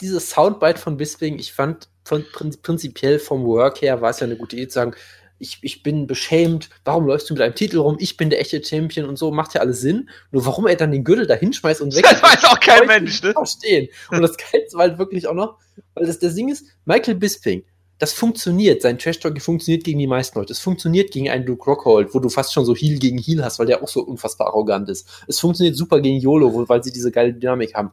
dieses 0.00 0.30
Soundbite 0.30 0.78
von 0.78 0.96
Bisping, 0.96 1.38
ich 1.38 1.52
fand 1.52 1.88
prinzipiell 2.04 3.18
vom 3.18 3.44
Work 3.46 3.80
her 3.82 4.00
war 4.00 4.10
es 4.10 4.20
ja 4.20 4.26
eine 4.26 4.36
gute 4.36 4.54
Idee 4.56 4.68
zu 4.68 4.74
sagen, 4.74 4.94
ich, 5.38 5.58
ich 5.62 5.82
bin 5.82 6.06
beschämt, 6.06 6.70
warum 6.84 7.06
läufst 7.06 7.28
du 7.28 7.34
mit 7.34 7.42
einem 7.42 7.54
Titel 7.54 7.78
rum, 7.78 7.96
ich 7.98 8.16
bin 8.16 8.30
der 8.30 8.40
echte 8.40 8.62
Champion 8.62 9.08
und 9.08 9.16
so, 9.16 9.30
macht 9.30 9.54
ja 9.54 9.60
alles 9.60 9.80
Sinn. 9.80 10.08
Nur 10.30 10.46
warum 10.46 10.66
er 10.66 10.76
dann 10.76 10.92
den 10.92 11.04
Gürtel 11.04 11.26
da 11.26 11.34
hinschmeißt 11.34 11.80
und 11.80 11.94
weg. 11.96 12.06
Das 12.08 12.22
weiß 12.22 12.44
auch 12.44 12.60
kein 12.60 12.86
Mensch, 12.86 13.22
ne? 13.22 13.32
Verstehen. 13.32 13.88
Und 14.10 14.22
das 14.22 14.36
Geilste 14.52 14.76
war 14.76 14.88
halt 14.88 14.98
wirklich 14.98 15.26
auch 15.26 15.34
noch, 15.34 15.58
weil 15.94 16.06
das, 16.06 16.18
das 16.18 16.34
Ding 16.34 16.48
ist, 16.48 16.66
Michael 16.84 17.16
Bisping, 17.16 17.64
das 17.98 18.12
funktioniert, 18.12 18.82
sein 18.82 18.98
Trash 18.98 19.20
Talk 19.20 19.40
funktioniert 19.40 19.84
gegen 19.84 19.98
die 19.98 20.06
meisten 20.06 20.38
Leute. 20.38 20.52
Es 20.52 20.58
funktioniert 20.58 21.10
gegen 21.10 21.30
einen 21.30 21.46
Luke 21.46 21.64
Rockhold, 21.64 22.14
wo 22.14 22.18
du 22.18 22.28
fast 22.28 22.52
schon 22.52 22.64
so 22.64 22.74
Heal 22.74 22.98
gegen 22.98 23.18
Heal 23.18 23.42
hast, 23.42 23.58
weil 23.58 23.66
der 23.66 23.82
auch 23.82 23.88
so 23.88 24.02
unfassbar 24.02 24.48
arrogant 24.48 24.88
ist. 24.90 25.08
Es 25.26 25.40
funktioniert 25.40 25.76
super 25.76 26.00
gegen 26.00 26.18
YOLO, 26.18 26.68
weil 26.68 26.82
sie 26.82 26.92
diese 26.92 27.10
geile 27.10 27.32
Dynamik 27.32 27.74
haben. 27.74 27.92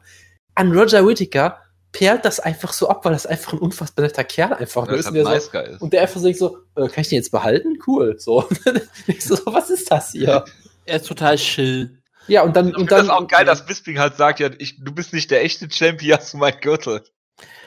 An 0.54 0.76
Roger 0.76 1.06
Whittaker 1.06 1.58
perlt 1.94 2.24
das 2.24 2.40
einfach 2.40 2.72
so 2.74 2.88
ab, 2.88 3.04
weil 3.04 3.12
das 3.12 3.24
einfach 3.24 3.54
ein 3.54 3.60
unfassbar 3.60 4.04
netter 4.04 4.24
Kerl 4.24 4.52
einfach 4.52 4.86
Weil 4.86 4.96
ist. 4.96 5.06
es 5.06 5.10
Und 5.12 5.16
halt 5.16 5.26
der, 5.26 5.32
nice 5.32 5.44
so, 5.44 5.50
guy 5.50 5.62
ist. 5.64 5.80
und 5.80 5.92
der 5.92 6.02
einfach 6.02 6.20
so, 6.20 6.24
denkt 6.24 6.38
so 6.38 6.58
äh, 6.74 6.88
kann 6.88 7.00
ich 7.00 7.08
den 7.08 7.16
jetzt 7.16 7.30
behalten? 7.30 7.78
Cool. 7.86 8.16
So. 8.18 8.46
so, 9.20 9.38
was 9.46 9.70
ist 9.70 9.90
das 9.90 10.12
hier? 10.12 10.44
Er 10.86 10.96
ist 10.96 11.06
total 11.06 11.36
chill. 11.36 12.02
Ja, 12.26 12.42
und 12.42 12.54
dann. 12.56 12.68
Ich 12.68 12.76
Und 12.76 12.92
dann 12.92 13.06
das 13.06 13.16
auch 13.16 13.26
geil, 13.26 13.46
dass 13.46 13.64
Bisping 13.64 13.98
halt 13.98 14.16
sagt, 14.18 14.38
ja, 14.38 14.50
ich, 14.58 14.84
du 14.84 14.92
bist 14.92 15.14
nicht 15.14 15.30
der 15.30 15.42
echte 15.42 15.66
Champ, 15.66 16.02
hier 16.02 16.18
hast 16.18 16.34
du 16.34 16.36
meinen 16.36 16.60
Gürtel. 16.60 17.02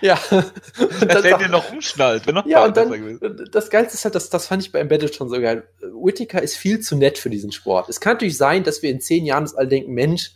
Ja. 0.01 0.19
und 0.30 1.11
Dass 1.11 1.25
er 1.25 1.39
dir 1.39 1.47
noch 1.47 1.71
umschnallt. 1.71 2.28
Noch 2.28 2.45
Ja, 2.45 2.63
und 2.63 2.78
dann, 2.78 3.19
das 3.51 3.71
Geilste 3.71 3.95
ist 3.95 4.05
halt, 4.05 4.13
das, 4.13 4.30
das 4.30 4.45
fand 4.45 4.61
ich 4.61 4.71
bei 4.71 4.80
Embedded 4.80 5.15
schon 5.15 5.30
so 5.30 5.41
geil. 5.41 5.67
Whittaker 5.80 6.43
ist 6.43 6.57
viel 6.57 6.80
zu 6.80 6.95
nett 6.95 7.17
für 7.17 7.32
diesen 7.32 7.51
Sport. 7.51 7.89
Es 7.89 7.99
kann 7.99 8.13
natürlich 8.13 8.38
sein, 8.38 8.63
dass 8.63 8.84
wir 8.84 8.91
in 8.91 9.01
zehn 9.01 9.25
Jahren 9.25 9.41
uns 9.43 9.55
alle 9.55 9.67
denken, 9.67 9.93
Mensch, 9.93 10.34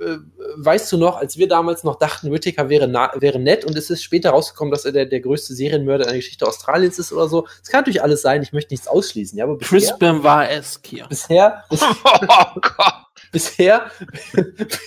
äh, 0.00 0.18
weißt 0.56 0.90
du 0.92 0.96
noch, 0.96 1.16
als 1.16 1.36
wir 1.36 1.48
damals 1.48 1.84
noch 1.84 1.96
dachten, 1.96 2.32
Whittaker 2.32 2.68
wäre, 2.68 2.90
wäre 3.20 3.38
nett 3.38 3.64
und 3.64 3.76
es 3.76 3.90
ist 3.90 4.02
später 4.02 4.30
rausgekommen, 4.30 4.72
dass 4.72 4.84
er 4.84 4.92
der, 4.92 5.06
der 5.06 5.20
größte 5.20 5.54
Serienmörder 5.54 6.04
in 6.04 6.10
der 6.10 6.18
Geschichte 6.18 6.46
Australiens 6.46 6.98
ist 6.98 7.12
oder 7.12 7.28
so. 7.28 7.46
Es 7.62 7.68
kann 7.68 7.80
natürlich 7.80 8.02
alles 8.02 8.22
sein, 8.22 8.42
ich 8.42 8.52
möchte 8.52 8.72
nichts 8.72 8.88
ausschließen, 8.88 9.38
ja, 9.38 9.44
aber 9.44 9.56
bisher, 9.56 9.78
Crispin 9.78 10.22
war 10.22 10.50
es 10.50 10.80
hier. 10.84 11.06
bisher, 11.08 11.64
bis, 11.68 11.82
Oh 12.04 12.60
Gott, 12.60 12.94
bisher, 13.32 13.90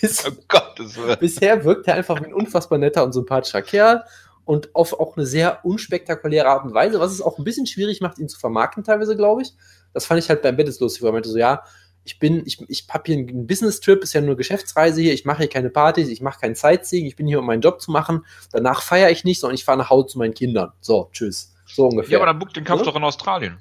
bis, 0.01 0.25
oh 0.25 0.31
Gott, 0.47 0.73
das 0.77 0.97
war. 0.97 1.15
bisher 1.17 1.63
wirkt 1.63 1.87
er 1.87 1.95
einfach 1.95 2.19
wie 2.21 2.25
ein 2.25 2.33
unfassbar 2.33 2.79
netter 2.79 3.03
und 3.03 3.13
sympathischer 3.13 3.61
Kerl 3.61 4.03
und 4.43 4.73
auf 4.75 4.99
auch 4.99 5.17
eine 5.17 5.25
sehr 5.25 5.63
unspektakuläre 5.63 6.47
Art 6.47 6.65
und 6.65 6.73
Weise, 6.73 6.99
was 6.99 7.11
es 7.11 7.21
auch 7.21 7.37
ein 7.37 7.43
bisschen 7.43 7.67
schwierig 7.67 8.01
macht, 8.01 8.19
ihn 8.19 8.29
zu 8.29 8.39
vermarkten 8.39 8.83
teilweise, 8.83 9.15
glaube 9.15 9.41
ich. 9.41 9.53
Das 9.93 10.05
fand 10.05 10.21
ich 10.21 10.29
halt 10.29 10.41
beim 10.41 10.55
Bett 10.55 10.67
lustig, 10.79 11.01
weil 11.01 11.09
er 11.09 11.13
meinte 11.13 11.29
so, 11.29 11.37
ja, 11.37 11.63
ich 12.05 12.19
bin, 12.19 12.43
ich, 12.45 12.63
ich 12.69 12.85
hab 12.89 13.05
hier 13.07 13.17
einen 13.17 13.47
Business-Trip, 13.47 14.01
ist 14.03 14.13
ja 14.13 14.21
nur 14.21 14.37
Geschäftsreise 14.37 15.01
hier, 15.01 15.13
ich 15.13 15.25
mache 15.25 15.39
hier 15.39 15.49
keine 15.49 15.69
Partys, 15.69 16.07
ich 16.07 16.21
mache 16.21 16.39
kein 16.39 16.55
Sightseeing, 16.55 17.05
ich 17.05 17.15
bin 17.15 17.27
hier, 17.27 17.39
um 17.39 17.45
meinen 17.45 17.61
Job 17.61 17.81
zu 17.81 17.91
machen, 17.91 18.25
danach 18.51 18.81
feiere 18.81 19.09
ich 19.11 19.23
nicht, 19.23 19.39
sondern 19.41 19.55
ich 19.55 19.65
fahre 19.65 19.77
nach 19.79 19.89
Hause 19.89 20.07
zu 20.07 20.17
meinen 20.19 20.33
Kindern. 20.35 20.71
So, 20.81 21.09
tschüss. 21.11 21.53
So 21.67 21.87
ungefähr. 21.87 22.13
Ja, 22.13 22.17
aber 22.19 22.27
dann 22.27 22.39
buch 22.39 22.53
den 22.53 22.63
Kampf 22.63 22.81
Ja. 22.81 22.85
doch 22.85 22.95
in 22.95 23.03
Australien. 23.03 23.57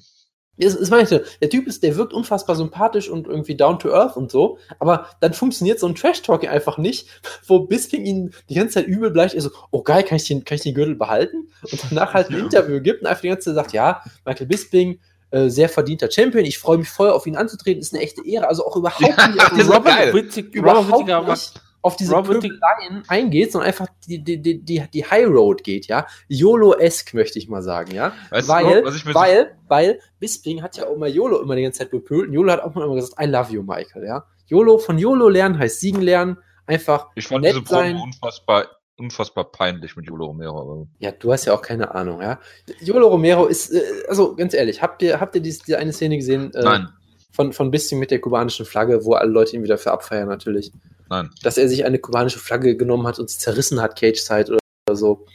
Das, 0.56 0.78
das 0.78 0.88
meine 0.90 1.02
ich 1.02 1.08
so. 1.08 1.18
Der 1.40 1.50
Typ 1.50 1.66
ist, 1.66 1.82
der 1.82 1.96
wirkt 1.96 2.12
unfassbar 2.12 2.54
sympathisch 2.54 3.08
und 3.08 3.26
irgendwie 3.26 3.56
down 3.56 3.80
to 3.80 3.90
earth 3.92 4.16
und 4.16 4.30
so. 4.30 4.58
Aber 4.78 5.08
dann 5.20 5.32
funktioniert 5.32 5.80
so 5.80 5.88
ein 5.88 5.96
Trash-Talking 5.96 6.48
einfach 6.48 6.78
nicht, 6.78 7.08
wo 7.46 7.60
Bisping 7.66 8.04
ihn 8.04 8.34
die 8.48 8.54
ganze 8.54 8.74
Zeit 8.74 8.86
übel 8.86 9.10
bleibt. 9.10 9.34
Er 9.34 9.40
so, 9.40 9.50
oh 9.72 9.82
geil, 9.82 10.04
kann 10.04 10.16
ich 10.16 10.28
den, 10.28 10.44
kann 10.44 10.54
ich 10.56 10.62
den 10.62 10.74
Gürtel 10.74 10.94
behalten? 10.94 11.48
Und 11.62 11.82
danach 11.90 12.14
halt 12.14 12.28
ein 12.28 12.34
Ja. 12.36 12.44
Interview 12.44 12.80
gibt 12.80 13.00
und 13.00 13.08
einfach 13.08 13.22
die 13.22 13.28
ganze 13.28 13.46
Zeit 13.50 13.54
sagt, 13.56 13.72
ja, 13.72 14.02
Michael 14.24 14.46
Bisping, 14.46 15.00
äh, 15.34 15.50
sehr 15.50 15.68
verdienter 15.68 16.10
Champion. 16.10 16.44
Ich 16.44 16.58
freue 16.58 16.78
mich 16.78 16.88
voll 16.88 17.10
auf 17.10 17.26
ihn 17.26 17.36
anzutreten. 17.36 17.80
Ist 17.80 17.92
eine 17.94 18.02
echte 18.02 18.26
Ehre. 18.26 18.48
Also 18.48 18.64
auch 18.66 18.76
überhaupt 18.76 19.00
Ja, 19.00 19.28
nicht 19.28 19.40
auf 19.40 19.50
diese, 19.54 19.72
Robert 19.74 20.14
überhaupt 20.54 20.88
Whittaker 20.88 21.26
war 21.26 21.30
nicht 21.34 21.60
auf 21.82 21.96
diese 21.96 22.14
Pöbeleien 22.22 23.02
eingeht, 23.08 23.52
sondern 23.52 23.68
einfach 23.68 23.88
die, 24.08 24.24
die, 24.24 24.40
die, 24.40 24.58
die, 24.64 24.82
die 24.90 25.04
High 25.04 25.26
Road 25.26 25.62
geht, 25.64 25.86
ja. 25.86 26.06
YOLO-esque, 26.28 27.12
möchte 27.14 27.38
ich 27.38 27.48
mal 27.48 27.62
sagen, 27.62 27.92
ja. 27.94 28.12
Weißt 28.30 28.48
weil, 28.48 28.80
du, 28.80 28.86
was 28.86 28.96
ich 28.96 29.04
mir 29.04 29.12
so- 29.12 29.18
weil, 29.18 29.54
weil 29.68 30.00
Bisping 30.18 30.62
hat 30.62 30.78
ja 30.78 30.86
auch 30.86 30.96
mal 30.96 31.10
YOLO 31.10 31.42
immer 31.42 31.56
die 31.56 31.62
ganze 31.62 31.80
Zeit 31.80 31.90
bepölt. 31.90 32.28
Und 32.28 32.32
YOLO 32.32 32.52
hat 32.52 32.60
auch 32.62 32.74
mal 32.74 32.84
immer 32.86 32.94
gesagt, 32.94 33.20
I 33.20 33.26
love 33.26 33.52
you, 33.52 33.62
Michael, 33.62 34.04
ja. 34.06 34.24
YOLO, 34.46 34.78
von 34.78 34.96
YOLO 34.98 35.28
lernen 35.28 35.58
heißt 35.58 35.80
siegen 35.80 36.00
lernen. 36.00 36.38
Einfach, 36.66 37.08
Ich 37.16 37.26
fand 37.26 37.42
nett 37.42 37.52
diese 37.52 37.64
Promo 37.64 37.80
sein. 37.82 37.96
unfassbar, 37.96 38.66
unfassbar 38.98 39.50
peinlich 39.50 39.96
mit 39.96 40.06
Jolo 40.06 40.26
Romero. 40.26 40.86
ja, 40.98 41.10
du 41.10 41.32
hast 41.32 41.44
ja 41.46 41.52
auch 41.54 41.62
keine 41.62 41.94
Ahnung, 41.94 42.20
ja. 42.22 42.38
YOLO 42.80 43.08
Romero 43.08 43.46
ist, 43.46 43.70
äh, 43.72 43.82
also 44.08 44.34
ganz 44.36 44.54
ehrlich, 44.54 44.82
habt 44.82 45.02
ihr, 45.02 45.20
habt 45.20 45.34
ihr 45.34 45.40
diese, 45.40 45.64
diese 45.64 45.78
eine 45.78 45.92
Szene 45.92 46.16
gesehen? 46.16 46.52
Äh, 46.54 46.62
Nein, 46.62 46.88
Von, 47.32 47.52
von 47.52 47.70
Bisping 47.70 47.98
mit 47.98 48.10
der 48.12 48.20
kubanischen 48.20 48.64
Flagge, 48.66 49.04
wo 49.04 49.14
alle 49.14 49.30
Leute 49.30 49.56
ihn 49.56 49.62
wieder 49.64 49.78
für 49.78 49.90
abfeiern, 49.90 50.28
natürlich. 50.28 50.70
nein. 51.10 51.30
dass 51.42 51.58
er 51.58 51.68
sich 51.68 51.84
eine 51.84 51.98
kubanische 51.98 52.38
Flagge 52.38 52.76
genommen 52.76 53.06
hat 53.06 53.18
und 53.18 53.28
sie 53.30 53.38
zerrissen 53.38 53.80
hat, 53.82 53.98
Cage-Zeit 53.98 54.48
oder, 54.50 54.58
oder 54.88 54.96
so. 54.96 55.26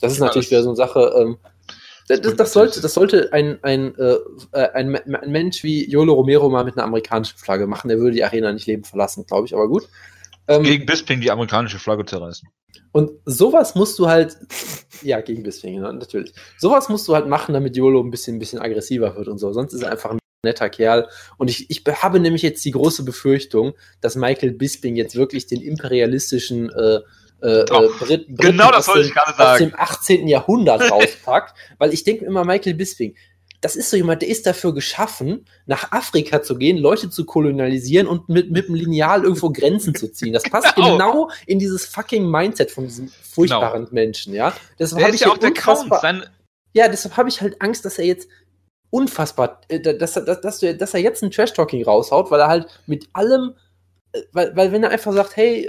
Das 0.00 0.12
ist 0.12 0.18
Ja, 0.18 0.26
natürlich 0.26 0.46
das- 0.46 0.50
wieder 0.50 0.62
so 0.62 0.68
eine 0.70 0.76
Sache. 0.76 1.12
Ähm, 1.16 1.38
das, 2.08 2.20
das, 2.20 2.36
das 2.36 2.52
sollte, 2.52 2.80
das 2.82 2.94
sollte 2.94 3.32
ein, 3.32 3.58
ein, 3.62 3.96
äh, 3.98 4.16
äh, 4.52 4.70
ein, 4.74 4.94
ein 4.94 5.32
Mensch 5.32 5.64
wie 5.64 5.90
Yolo 5.90 6.12
Romero 6.12 6.48
mal 6.50 6.62
mit 6.64 6.76
einer 6.76 6.84
amerikanischen 6.86 7.36
Flagge 7.38 7.66
machen. 7.66 7.88
Der 7.88 7.98
würde 7.98 8.12
die 8.14 8.22
Arena 8.22 8.52
nicht 8.52 8.66
leben 8.68 8.84
verlassen, 8.84 9.24
glaube 9.26 9.46
ich, 9.46 9.54
aber 9.54 9.66
gut. 9.68 9.88
Ähm, 10.48 10.62
Gegen 10.62 10.86
Bisping 10.86 11.20
die 11.20 11.30
amerikanische 11.30 11.78
Flagge 11.78 12.04
zerreißen. 12.04 12.48
und 12.92 13.10
sowas 13.24 13.74
musst 13.74 13.98
du 13.98 14.06
halt, 14.08 14.36
ja, 15.02 15.20
gegen 15.20 15.42
Bisping, 15.42 15.76
genau, 15.76 15.92
natürlich. 15.92 16.32
Sowas 16.58 16.88
musst 16.88 17.08
du 17.08 17.14
halt 17.14 17.26
machen, 17.28 17.52
damit 17.52 17.76
Yolo 17.76 18.00
ein 18.02 18.10
bisschen, 18.10 18.36
ein 18.36 18.38
bisschen 18.38 18.58
aggressiver 18.60 19.16
wird 19.16 19.28
und 19.28 19.38
so. 19.38 19.52
Sonst 19.52 19.72
ist 19.72 19.82
er 19.82 19.90
einfach 19.92 20.10
ein 20.10 20.18
netter 20.44 20.68
Kerl. 20.70 21.08
Und 21.38 21.50
ich, 21.50 21.68
ich 21.70 21.82
habe 22.02 22.20
nämlich 22.20 22.42
jetzt 22.42 22.64
die 22.64 22.70
große 22.70 23.04
Befürchtung, 23.04 23.74
dass 24.00 24.14
Michael 24.14 24.52
Bisping 24.52 24.94
jetzt 24.96 25.16
wirklich 25.16 25.46
den 25.46 25.60
imperialistischen 25.60 26.70
äh, 26.70 27.00
äh, 27.42 27.64
Oh, 27.70 27.88
Brit 27.98 28.26
Briten 28.28 28.36
genau 28.36 28.70
das 28.70 28.88
aus 28.88 28.94
wollte 28.94 29.00
dem- 29.02 29.08
ich 29.08 29.14
gerade 29.14 29.30
aus 29.32 29.36
sagen. 29.36 29.64
dem 29.70 29.74
18. 29.76 30.28
Jahrhundert 30.28 30.90
rauspackt. 30.90 31.54
weil 31.78 31.92
ich 31.92 32.04
denke 32.04 32.24
immer, 32.24 32.44
Michael 32.44 32.74
Bisping, 32.74 33.14
das 33.66 33.74
ist 33.74 33.90
so 33.90 33.96
jemand, 33.96 34.22
der 34.22 34.28
ist 34.28 34.46
dafür 34.46 34.72
geschaffen, 34.72 35.44
nach 35.66 35.90
Afrika 35.90 36.40
zu 36.40 36.56
gehen, 36.56 36.76
Leute 36.78 37.10
zu 37.10 37.24
kolonialisieren 37.24 38.06
und 38.06 38.28
mit, 38.28 38.52
mit 38.52 38.68
dem 38.68 38.76
Lineal 38.76 39.24
irgendwo 39.24 39.50
Grenzen 39.50 39.92
zu 39.92 40.06
ziehen. 40.12 40.32
Das 40.32 40.42
passt 40.50 40.76
Genau. 40.76 40.92
genau 40.92 41.30
in 41.46 41.58
dieses 41.58 41.84
fucking 41.86 42.30
Mindset 42.30 42.70
von 42.70 42.84
diesem 42.84 43.08
furchtbaren 43.08 43.88
Menschen, 43.90 44.34
ja. 44.34 44.52
Deshalb 44.78 44.98
Der 45.00 45.06
hab 45.08 45.14
ist 45.14 45.20
ich 45.20 45.26
ja 45.26 45.34
hier 45.34 45.42
auch 45.42 45.50
unfassbar- 45.50 46.00
Sein, 46.00 46.22
ja, 46.74 46.86
deshalb 46.86 47.16
habe 47.16 47.28
ich 47.28 47.40
halt 47.40 47.60
Angst, 47.60 47.84
dass 47.84 47.98
er 47.98 48.04
jetzt 48.04 48.28
unfassbar, 48.90 49.60
äh, 49.68 49.80
dass, 49.80 50.16
er- 50.16 50.22
dass, 50.22 50.40
dass, 50.40 50.60
dass 50.60 50.94
er 50.94 51.00
jetzt 51.00 51.22
ein 51.24 51.30
Trash-Talking 51.32 51.84
raushaut, 51.84 52.30
weil 52.30 52.40
er 52.40 52.48
halt 52.48 52.66
mit 52.86 53.08
allem, 53.14 53.54
äh, 54.12 54.20
weil, 54.32 54.54
weil 54.56 54.70
wenn 54.70 54.84
er 54.84 54.90
einfach 54.90 55.12
sagt, 55.12 55.36
hey, 55.36 55.68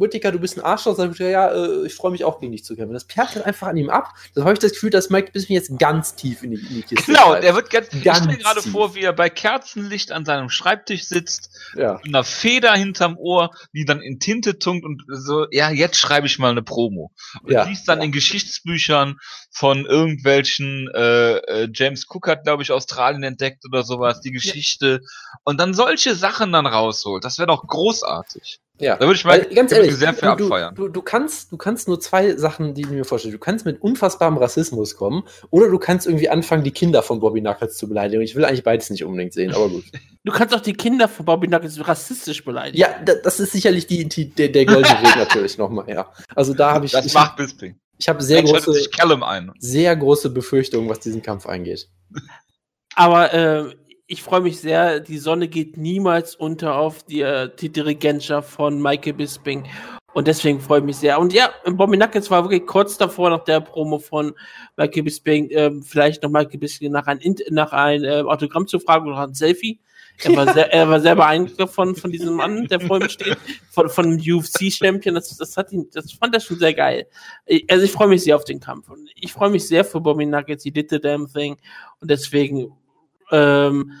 Whittaker, 0.00 0.32
du 0.32 0.38
bist 0.38 0.56
ein 0.56 0.64
Arschloch, 0.64 0.96
sagt 0.96 1.14
Whittaker, 1.14 1.30
ja, 1.30 1.52
äh, 1.52 1.86
ich 1.86 1.94
freue 1.94 2.10
mich 2.10 2.24
auch 2.24 2.40
gegen 2.40 2.52
dich 2.52 2.64
zu 2.64 2.76
kämpfen. 2.76 2.94
Das 2.94 3.04
perlt 3.04 3.34
halt 3.34 3.46
einfach 3.46 3.68
an 3.68 3.76
ihm 3.76 3.90
ab. 3.90 4.14
Dann 4.34 4.44
habe 4.44 4.54
ich 4.54 4.58
das 4.58 4.72
Gefühl, 4.72 4.90
dass 4.90 5.10
Mike 5.10 5.32
Bisping 5.32 5.54
jetzt 5.54 5.78
ganz 5.78 6.14
tief 6.14 6.42
in 6.42 6.52
die, 6.52 6.56
in 6.56 6.74
die 6.74 6.82
Kiste 6.82 7.04
genau, 7.06 7.38
der 7.38 7.54
wird 7.54 7.70
ganz, 7.70 7.88
ich 7.92 8.04
Ganz 8.04 8.18
stelle 8.18 8.32
mir 8.32 8.42
gerade 8.42 8.62
vor, 8.62 8.94
wie 8.94 9.02
er 9.02 9.12
bei 9.12 9.30
Kerzenlicht 9.30 10.12
an 10.12 10.24
seinem 10.24 10.50
Schreibtisch 10.50 11.04
sitzt, 11.04 11.50
ja. 11.74 11.94
mit 12.04 12.06
einer 12.06 12.24
Feder 12.24 12.74
hinterm 12.74 13.16
Ohr, 13.18 13.50
die 13.72 13.84
dann 13.84 14.00
in 14.00 14.20
Tinte 14.20 14.58
tunkt 14.58 14.84
und 14.84 15.02
so, 15.08 15.46
ja, 15.50 15.70
jetzt 15.70 15.96
schreibe 15.96 16.26
ich 16.26 16.38
mal 16.38 16.50
eine 16.50 16.62
Promo. 16.62 17.12
Und 17.42 17.52
Ja. 17.52 17.64
liest 17.64 17.88
dann 17.88 18.02
in 18.02 18.12
Geschichtsbüchern 18.12 19.18
von 19.50 19.86
irgendwelchen, 19.86 20.88
äh, 20.94 21.36
äh, 21.36 21.68
James 21.72 22.06
Cook 22.08 22.28
hat, 22.28 22.44
glaube 22.44 22.62
ich, 22.62 22.70
Australien 22.70 23.22
entdeckt 23.22 23.64
oder 23.66 23.82
sowas, 23.82 24.20
die 24.20 24.30
Geschichte. 24.30 25.00
Und 25.44 25.58
dann 25.58 25.74
solche 25.74 26.14
Sachen 26.14 26.52
dann 26.52 26.66
rausholt. 26.66 27.24
Das 27.24 27.38
wäre 27.38 27.48
doch 27.48 27.66
großartig. 27.66 28.60
Ja. 28.80 28.96
Da 28.96 29.06
würde 29.06 29.14
ich 29.16 29.24
mal 29.24 29.40
Weil, 29.40 29.54
ganz 29.54 29.72
ehrlich, 29.72 29.94
sehr 29.96 30.14
für 30.14 30.36
du, 30.36 30.44
abfeiern. 30.44 30.74
du, 30.74 30.88
du, 30.88 31.02
kannst, 31.02 31.50
du 31.50 31.56
kannst 31.56 31.88
nur 31.88 31.98
zwei 32.00 32.36
Sachen, 32.36 32.74
die 32.74 32.82
ich 32.82 32.88
mir 32.88 33.04
vorstelle. 33.04 33.32
Du 33.32 33.38
kannst 33.38 33.64
mit 33.66 33.82
unfassbarem 33.82 34.36
Rassismus 34.36 34.94
kommen 34.96 35.24
oder 35.50 35.68
du 35.68 35.78
kannst 35.78 36.06
irgendwie 36.06 36.28
anfangen, 36.28 36.62
die 36.64 36.70
Kinder 36.70 37.02
von 37.02 37.18
Bobby 37.20 37.40
Knuckles 37.40 37.76
zu 37.76 37.88
beleidigen. 37.88 38.22
Ich 38.22 38.36
will 38.36 38.44
eigentlich 38.44 38.62
beides 38.64 38.88
nicht 38.90 39.04
unbedingt 39.04 39.32
sehen, 39.32 39.52
aber 39.54 39.68
gut. 39.68 39.84
Du 40.24 40.32
kannst 40.34 40.54
auch 40.54 40.60
die 40.60 40.74
Kinder 40.74 41.08
von 41.08 41.24
Bobby 41.24 41.46
Knuckles 41.46 41.88
rassistisch 41.88 42.44
beleidigen. 42.44 42.76
Ja, 42.78 42.88
da, 43.02 43.14
das 43.14 43.40
ist 43.40 43.52
sicherlich 43.52 43.86
die, 43.86 44.06
die, 44.06 44.28
der, 44.28 44.48
der 44.48 44.66
goldene 44.66 45.00
Weg 45.02 45.16
natürlich 45.16 45.56
nochmal, 45.56 45.88
ja. 45.88 46.12
Also 46.34 46.52
da 46.52 46.72
habe 46.72 46.84
ich, 46.84 46.92
Das 46.92 47.06
ich, 47.06 47.14
macht 47.14 47.36
Bisping. 47.36 47.76
ich 47.96 48.08
habe 48.10 48.22
sehr 48.22 48.42
große, 48.42 48.74
sich 48.74 48.90
Callum 48.90 49.22
ein. 49.22 49.52
sehr 49.58 49.96
große 49.96 50.28
Befürchtungen, 50.28 50.88
was 50.90 51.00
diesen 51.00 51.22
Kampf 51.22 51.46
eingeht. 51.46 51.88
Aber 52.94 53.32
äh, 53.32 53.74
ich 54.10 54.22
freue 54.22 54.40
mich 54.40 54.58
sehr, 54.58 55.00
die 55.00 55.18
Sonne 55.18 55.48
geht 55.48 55.76
niemals 55.76 56.34
unter 56.34 56.76
auf 56.76 57.02
die, 57.02 57.20
äh, 57.20 57.50
die 57.60 57.68
Dirigentschaft 57.68 58.50
von 58.50 58.80
Michael 58.80 59.12
Bisping. 59.12 59.64
Und 60.14 60.26
deswegen 60.26 60.60
freue 60.60 60.78
ich 60.78 60.86
mich 60.86 60.96
sehr. 60.96 61.20
Und 61.20 61.34
ja, 61.34 61.50
Bobby 61.66 61.98
Knuckles 61.98 62.30
war 62.30 62.42
wirklich 62.42 62.66
kurz 62.66 62.96
davor, 62.96 63.28
nach 63.28 63.44
der 63.44 63.60
Promo 63.60 63.98
von 63.98 64.32
Michael 64.78 65.02
Bisping, 65.02 65.48
ähm, 65.50 65.82
vielleicht 65.82 66.22
noch 66.22 66.30
Michael 66.30 66.58
Bisping 66.58 66.90
nach 66.90 67.06
ein, 67.06 67.20
nach 67.50 67.72
ein 67.72 68.02
äh, 68.02 68.22
Autogramm 68.22 68.66
zu 68.66 68.80
fragen 68.80 69.08
oder 69.08 69.24
ein 69.24 69.34
Selfie. 69.34 69.78
Er 70.24 70.34
war, 70.34 70.52
sehr, 70.52 70.72
er 70.72 70.88
war 70.88 71.00
sehr 71.00 71.14
beeindruckt 71.14 71.72
von, 71.72 71.94
von 71.94 72.10
diesem 72.10 72.34
Mann, 72.34 72.66
der 72.66 72.80
vor 72.80 73.00
ihm 73.00 73.08
steht, 73.08 73.36
von, 73.70 73.88
von 73.88 74.06
einem 74.06 74.18
UFC-Champion. 74.18 75.14
Das, 75.14 75.36
das, 75.36 75.54
das 75.54 76.12
fand 76.12 76.34
er 76.34 76.40
schon 76.40 76.58
sehr 76.58 76.74
geil. 76.74 77.06
Also 77.70 77.84
ich 77.84 77.92
freue 77.92 78.08
mich 78.08 78.24
sehr 78.24 78.34
auf 78.34 78.44
den 78.44 78.58
Kampf. 78.58 78.88
Und 78.88 79.08
ich 79.14 79.32
freue 79.32 79.50
mich 79.50 79.68
sehr 79.68 79.84
für 79.84 80.00
Bobby 80.00 80.26
Nuggets. 80.26 80.64
He 80.64 80.72
did 80.72 80.90
the 80.90 80.98
damn 80.98 81.32
thing. 81.32 81.56
Und 82.00 82.10
deswegen 82.10 82.72
ähm, 83.30 83.92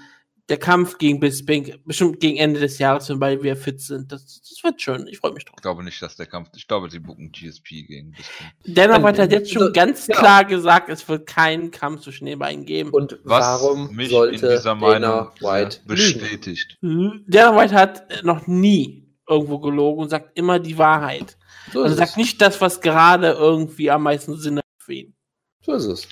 der 0.48 0.56
Kampf 0.56 0.96
gegen 0.96 1.20
Bisping, 1.20 1.74
bestimmt 1.84 2.20
gegen 2.20 2.38
Ende 2.38 2.58
des 2.58 2.78
Jahres, 2.78 3.10
wenn 3.10 3.18
beide 3.18 3.42
wieder 3.42 3.54
fit 3.54 3.82
sind. 3.82 4.10
Das, 4.10 4.40
das 4.40 4.64
wird 4.64 4.80
schön. 4.80 5.06
Ich 5.06 5.18
freue 5.18 5.32
mich 5.32 5.44
drauf. 5.44 5.56
Ich 5.58 5.62
glaube 5.62 5.84
nicht, 5.84 6.00
dass 6.00 6.16
der 6.16 6.24
Kampf. 6.24 6.48
Ich 6.56 6.66
glaube, 6.66 6.88
sie 6.88 7.00
buchen 7.00 7.30
GSP 7.32 7.82
gegen 7.86 8.12
Bisping. 8.12 8.46
Dennoch 8.64 8.94
Dann- 8.96 9.04
hat 9.04 9.18
er 9.18 9.30
jetzt 9.30 9.52
schon 9.52 9.60
also, 9.62 9.72
ganz 9.74 10.06
ja. 10.06 10.16
klar 10.16 10.44
gesagt, 10.46 10.88
es 10.88 11.06
wird 11.06 11.26
keinen 11.26 11.70
Kampf 11.70 12.00
zwischen 12.00 12.24
den 12.24 12.38
beiden 12.38 12.64
geben. 12.64 12.90
Und 12.90 13.18
Was 13.24 13.44
warum 13.62 13.94
mich 13.94 14.08
sollte 14.08 14.36
in 14.46 14.52
dieser 14.52 14.74
Meinung 14.74 15.02
Dana 15.02 15.32
White 15.40 15.76
äh, 15.76 15.78
lügen? 15.80 15.86
bestätigt. 15.88 16.78
Dana 16.80 17.54
White 17.60 17.74
hat 17.74 18.24
noch 18.24 18.46
nie 18.46 19.06
irgendwo 19.28 19.58
gelogen 19.58 20.04
und 20.04 20.08
sagt 20.08 20.38
immer 20.38 20.58
die 20.58 20.78
Wahrheit. 20.78 21.36
So 21.74 21.82
Also 21.82 21.94
sagt 21.94 22.12
es. 22.12 22.16
nicht 22.16 22.40
das, 22.40 22.58
was 22.62 22.80
gerade 22.80 23.32
irgendwie 23.32 23.90
am 23.90 24.04
meisten 24.04 24.34
Sinn 24.38 24.56
hat 24.56 24.64
für 24.78 24.94
ihn. 24.94 25.14
so 25.60 25.74
ist 25.74 25.84
es. 25.84 26.08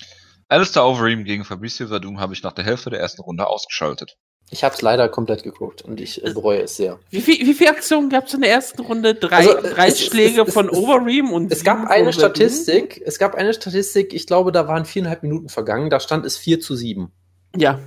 Alistair 0.49 0.85
Overeem 0.85 1.23
gegen 1.25 1.43
Fabricio 1.43 1.87
Verdum 1.87 2.19
habe 2.19 2.33
ich 2.33 2.43
nach 2.43 2.53
der 2.53 2.65
Hälfte 2.65 2.89
der 2.89 2.99
ersten 2.99 3.21
Runde 3.21 3.47
ausgeschaltet. 3.47 4.15
Ich 4.49 4.63
habe 4.63 4.73
es 4.73 4.81
leider 4.81 5.09
komplett 5.09 5.43
geguckt 5.43 5.81
und 5.81 5.99
ich 5.99 6.23
äh, 6.25 6.31
bereue 6.31 6.61
es 6.61 6.77
sehr. 6.77 6.99
Wie, 7.09 7.19
viel, 7.19 7.45
wie 7.45 7.53
viele 7.53 7.71
Aktionen 7.71 8.09
gab 8.09 8.27
es 8.27 8.33
in 8.33 8.39
der 8.41 8.51
ersten 8.51 8.81
Runde? 8.81 9.13
Drei, 9.13 9.35
Also, 9.35 9.57
äh, 9.57 9.73
drei 9.73 9.87
es- 9.89 10.05
Schläge 10.05 10.43
es- 10.47 10.53
von 10.53 10.69
es- 10.69 10.77
Overeem 10.77 11.33
und 11.33 11.51
Es 11.51 11.65
gab 11.65 11.79
sieben 11.79 11.89
eine 11.89 12.13
von 12.13 12.13
Verdun? 12.21 12.35
Statistik, 12.35 13.01
es 13.05 13.19
gab 13.19 13.35
eine 13.35 13.53
Statistik, 13.53 14.13
ich 14.13 14.25
glaube, 14.25 14.53
da 14.53 14.65
waren 14.69 14.85
viereinhalb 14.85 15.21
Minuten 15.23 15.49
vergangen, 15.49 15.89
da 15.89 15.99
stand 15.99 16.25
es 16.25 16.37
4 16.37 16.61
zu 16.61 16.77
7. 16.77 17.11
Ja. 17.57 17.79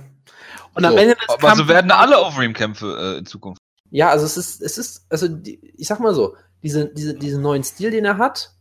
Und 0.75 0.85
am 0.85 0.93
So, 0.93 0.99
Ende 0.99 1.15
des 1.15 1.29
Aber 1.29 1.55
so 1.55 1.67
werden 1.67 1.89
alle 1.89 2.23
Overeem-Kämpfe 2.23 3.15
äh, 3.15 3.17
in 3.17 3.25
Zukunft. 3.25 3.59
Ja, 3.89 4.09
also 4.09 4.25
es 4.27 4.37
ist, 4.37 4.61
es 4.61 4.77
ist, 4.77 5.05
also 5.09 5.27
die, 5.27 5.73
ich 5.75 5.87
sag 5.87 5.99
mal 5.99 6.13
so, 6.13 6.35
diese, 6.61 6.93
diese, 6.93 7.15
diesen 7.15 7.41
neuen 7.41 7.63
Stil, 7.63 7.89
den 7.89 8.05
er 8.05 8.19
hat, 8.19 8.51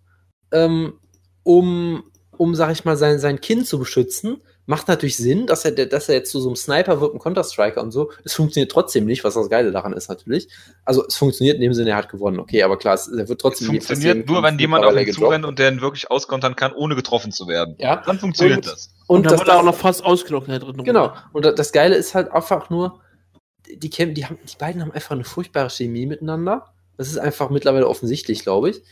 ähm, 0.53 0.95
um, 1.43 2.03
um, 2.41 2.55
sag 2.55 2.73
ich 2.73 2.87
mal, 2.87 2.97
sein, 2.97 3.19
sein 3.19 3.43
Kind 3.43 3.67
zu 3.67 3.79
beschützen, 3.79 4.41
macht 4.65 4.89
natürlich 4.89 5.19
Sinn, 5.19 5.47
dass 5.47 5.67
er, 5.67 5.73
dass 5.73 6.09
er 6.09 6.15
jetzt 6.15 6.31
zu 6.31 6.41
so 6.41 6.49
einem 6.49 6.57
Sniper 6.57 6.99
wird, 7.03 7.13
ein 7.13 7.19
Counter-Striker 7.19 7.83
und 7.83 7.91
so. 7.91 8.13
Es 8.25 8.33
funktioniert 8.33 8.73
trotzdem 8.73 9.05
nicht, 9.05 9.25
was 9.25 9.35
das 9.35 9.51
Geile 9.51 9.73
daran 9.73 9.93
ist 9.93 10.09
natürlich. 10.09 10.49
Also 10.87 11.05
es 11.07 11.17
funktioniert 11.17 11.57
in 11.57 11.61
dem 11.61 11.75
Sinne, 11.75 11.91
er 11.91 11.97
hat 11.97 12.09
gewonnen, 12.09 12.41
okay, 12.41 12.63
aber 12.63 12.79
klar, 12.79 12.95
es, 12.95 13.09
er 13.09 13.29
wird 13.29 13.33
Es 13.33 13.37
trotzdem 13.43 13.67
fast 13.75 13.89
funktioniert 13.89 14.27
nur, 14.27 14.37
Kampf 14.41 14.53
wenn 14.53 14.59
jemand 14.59 14.87
auf 14.87 14.97
ihn 14.97 15.13
zurennt 15.13 15.45
und 15.45 15.59
der 15.59 15.71
ihn 15.71 15.83
wirklich 15.83 16.11
auskontern 16.11 16.57
kann, 16.57 16.73
ohne 16.73 16.95
getroffen 16.97 17.31
zu 17.31 17.47
werden. 17.47 17.75
Ja, 17.79 17.97
Dann 18.07 18.19
funktioniert 18.19 18.59
Und- 18.59 18.67
das. 18.73 18.91
Und 19.07 19.17
und 19.19 19.27
dann 19.27 19.33
das, 19.33 19.41
wurde 19.41 19.51
er 19.51 19.59
auch 19.59 19.65
noch 19.65 19.75
fast 19.75 20.03
ausgelockt 20.03 20.47
in 20.47 20.53
der 20.53 20.61
dritten 20.61 20.83
Genau. 20.85 21.07
Runde. 21.09 21.19
Und 21.35 21.45
da- 21.45 21.53
das 21.53 21.73
Geile 21.73 21.97
ist 21.97 22.15
halt 22.15 22.31
einfach 22.33 22.71
nur, 22.71 23.01
die, 23.69 23.91
Kämpfe, 23.91 24.15
die, 24.15 24.25
haben, 24.25 24.39
die 24.51 24.57
beiden 24.57 24.81
haben 24.81 24.93
einfach 24.93 25.11
eine 25.11 25.25
furchtbare 25.25 25.69
Chemie 25.69 26.07
miteinander. 26.07 26.73
Das 26.97 27.09
ist 27.09 27.19
einfach 27.19 27.51
mittlerweile 27.51 27.87
offensichtlich, 27.87 28.45
glaube 28.45 28.71
ich. 28.71 28.83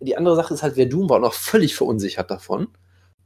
Die 0.00 0.16
andere 0.16 0.34
Sache 0.34 0.52
ist 0.54 0.62
halt, 0.62 0.74
Verdun 0.74 1.08
war 1.08 1.16
auch 1.18 1.20
noch 1.22 1.32
völlig 1.34 1.74
verunsichert 1.76 2.30
davon. 2.30 2.68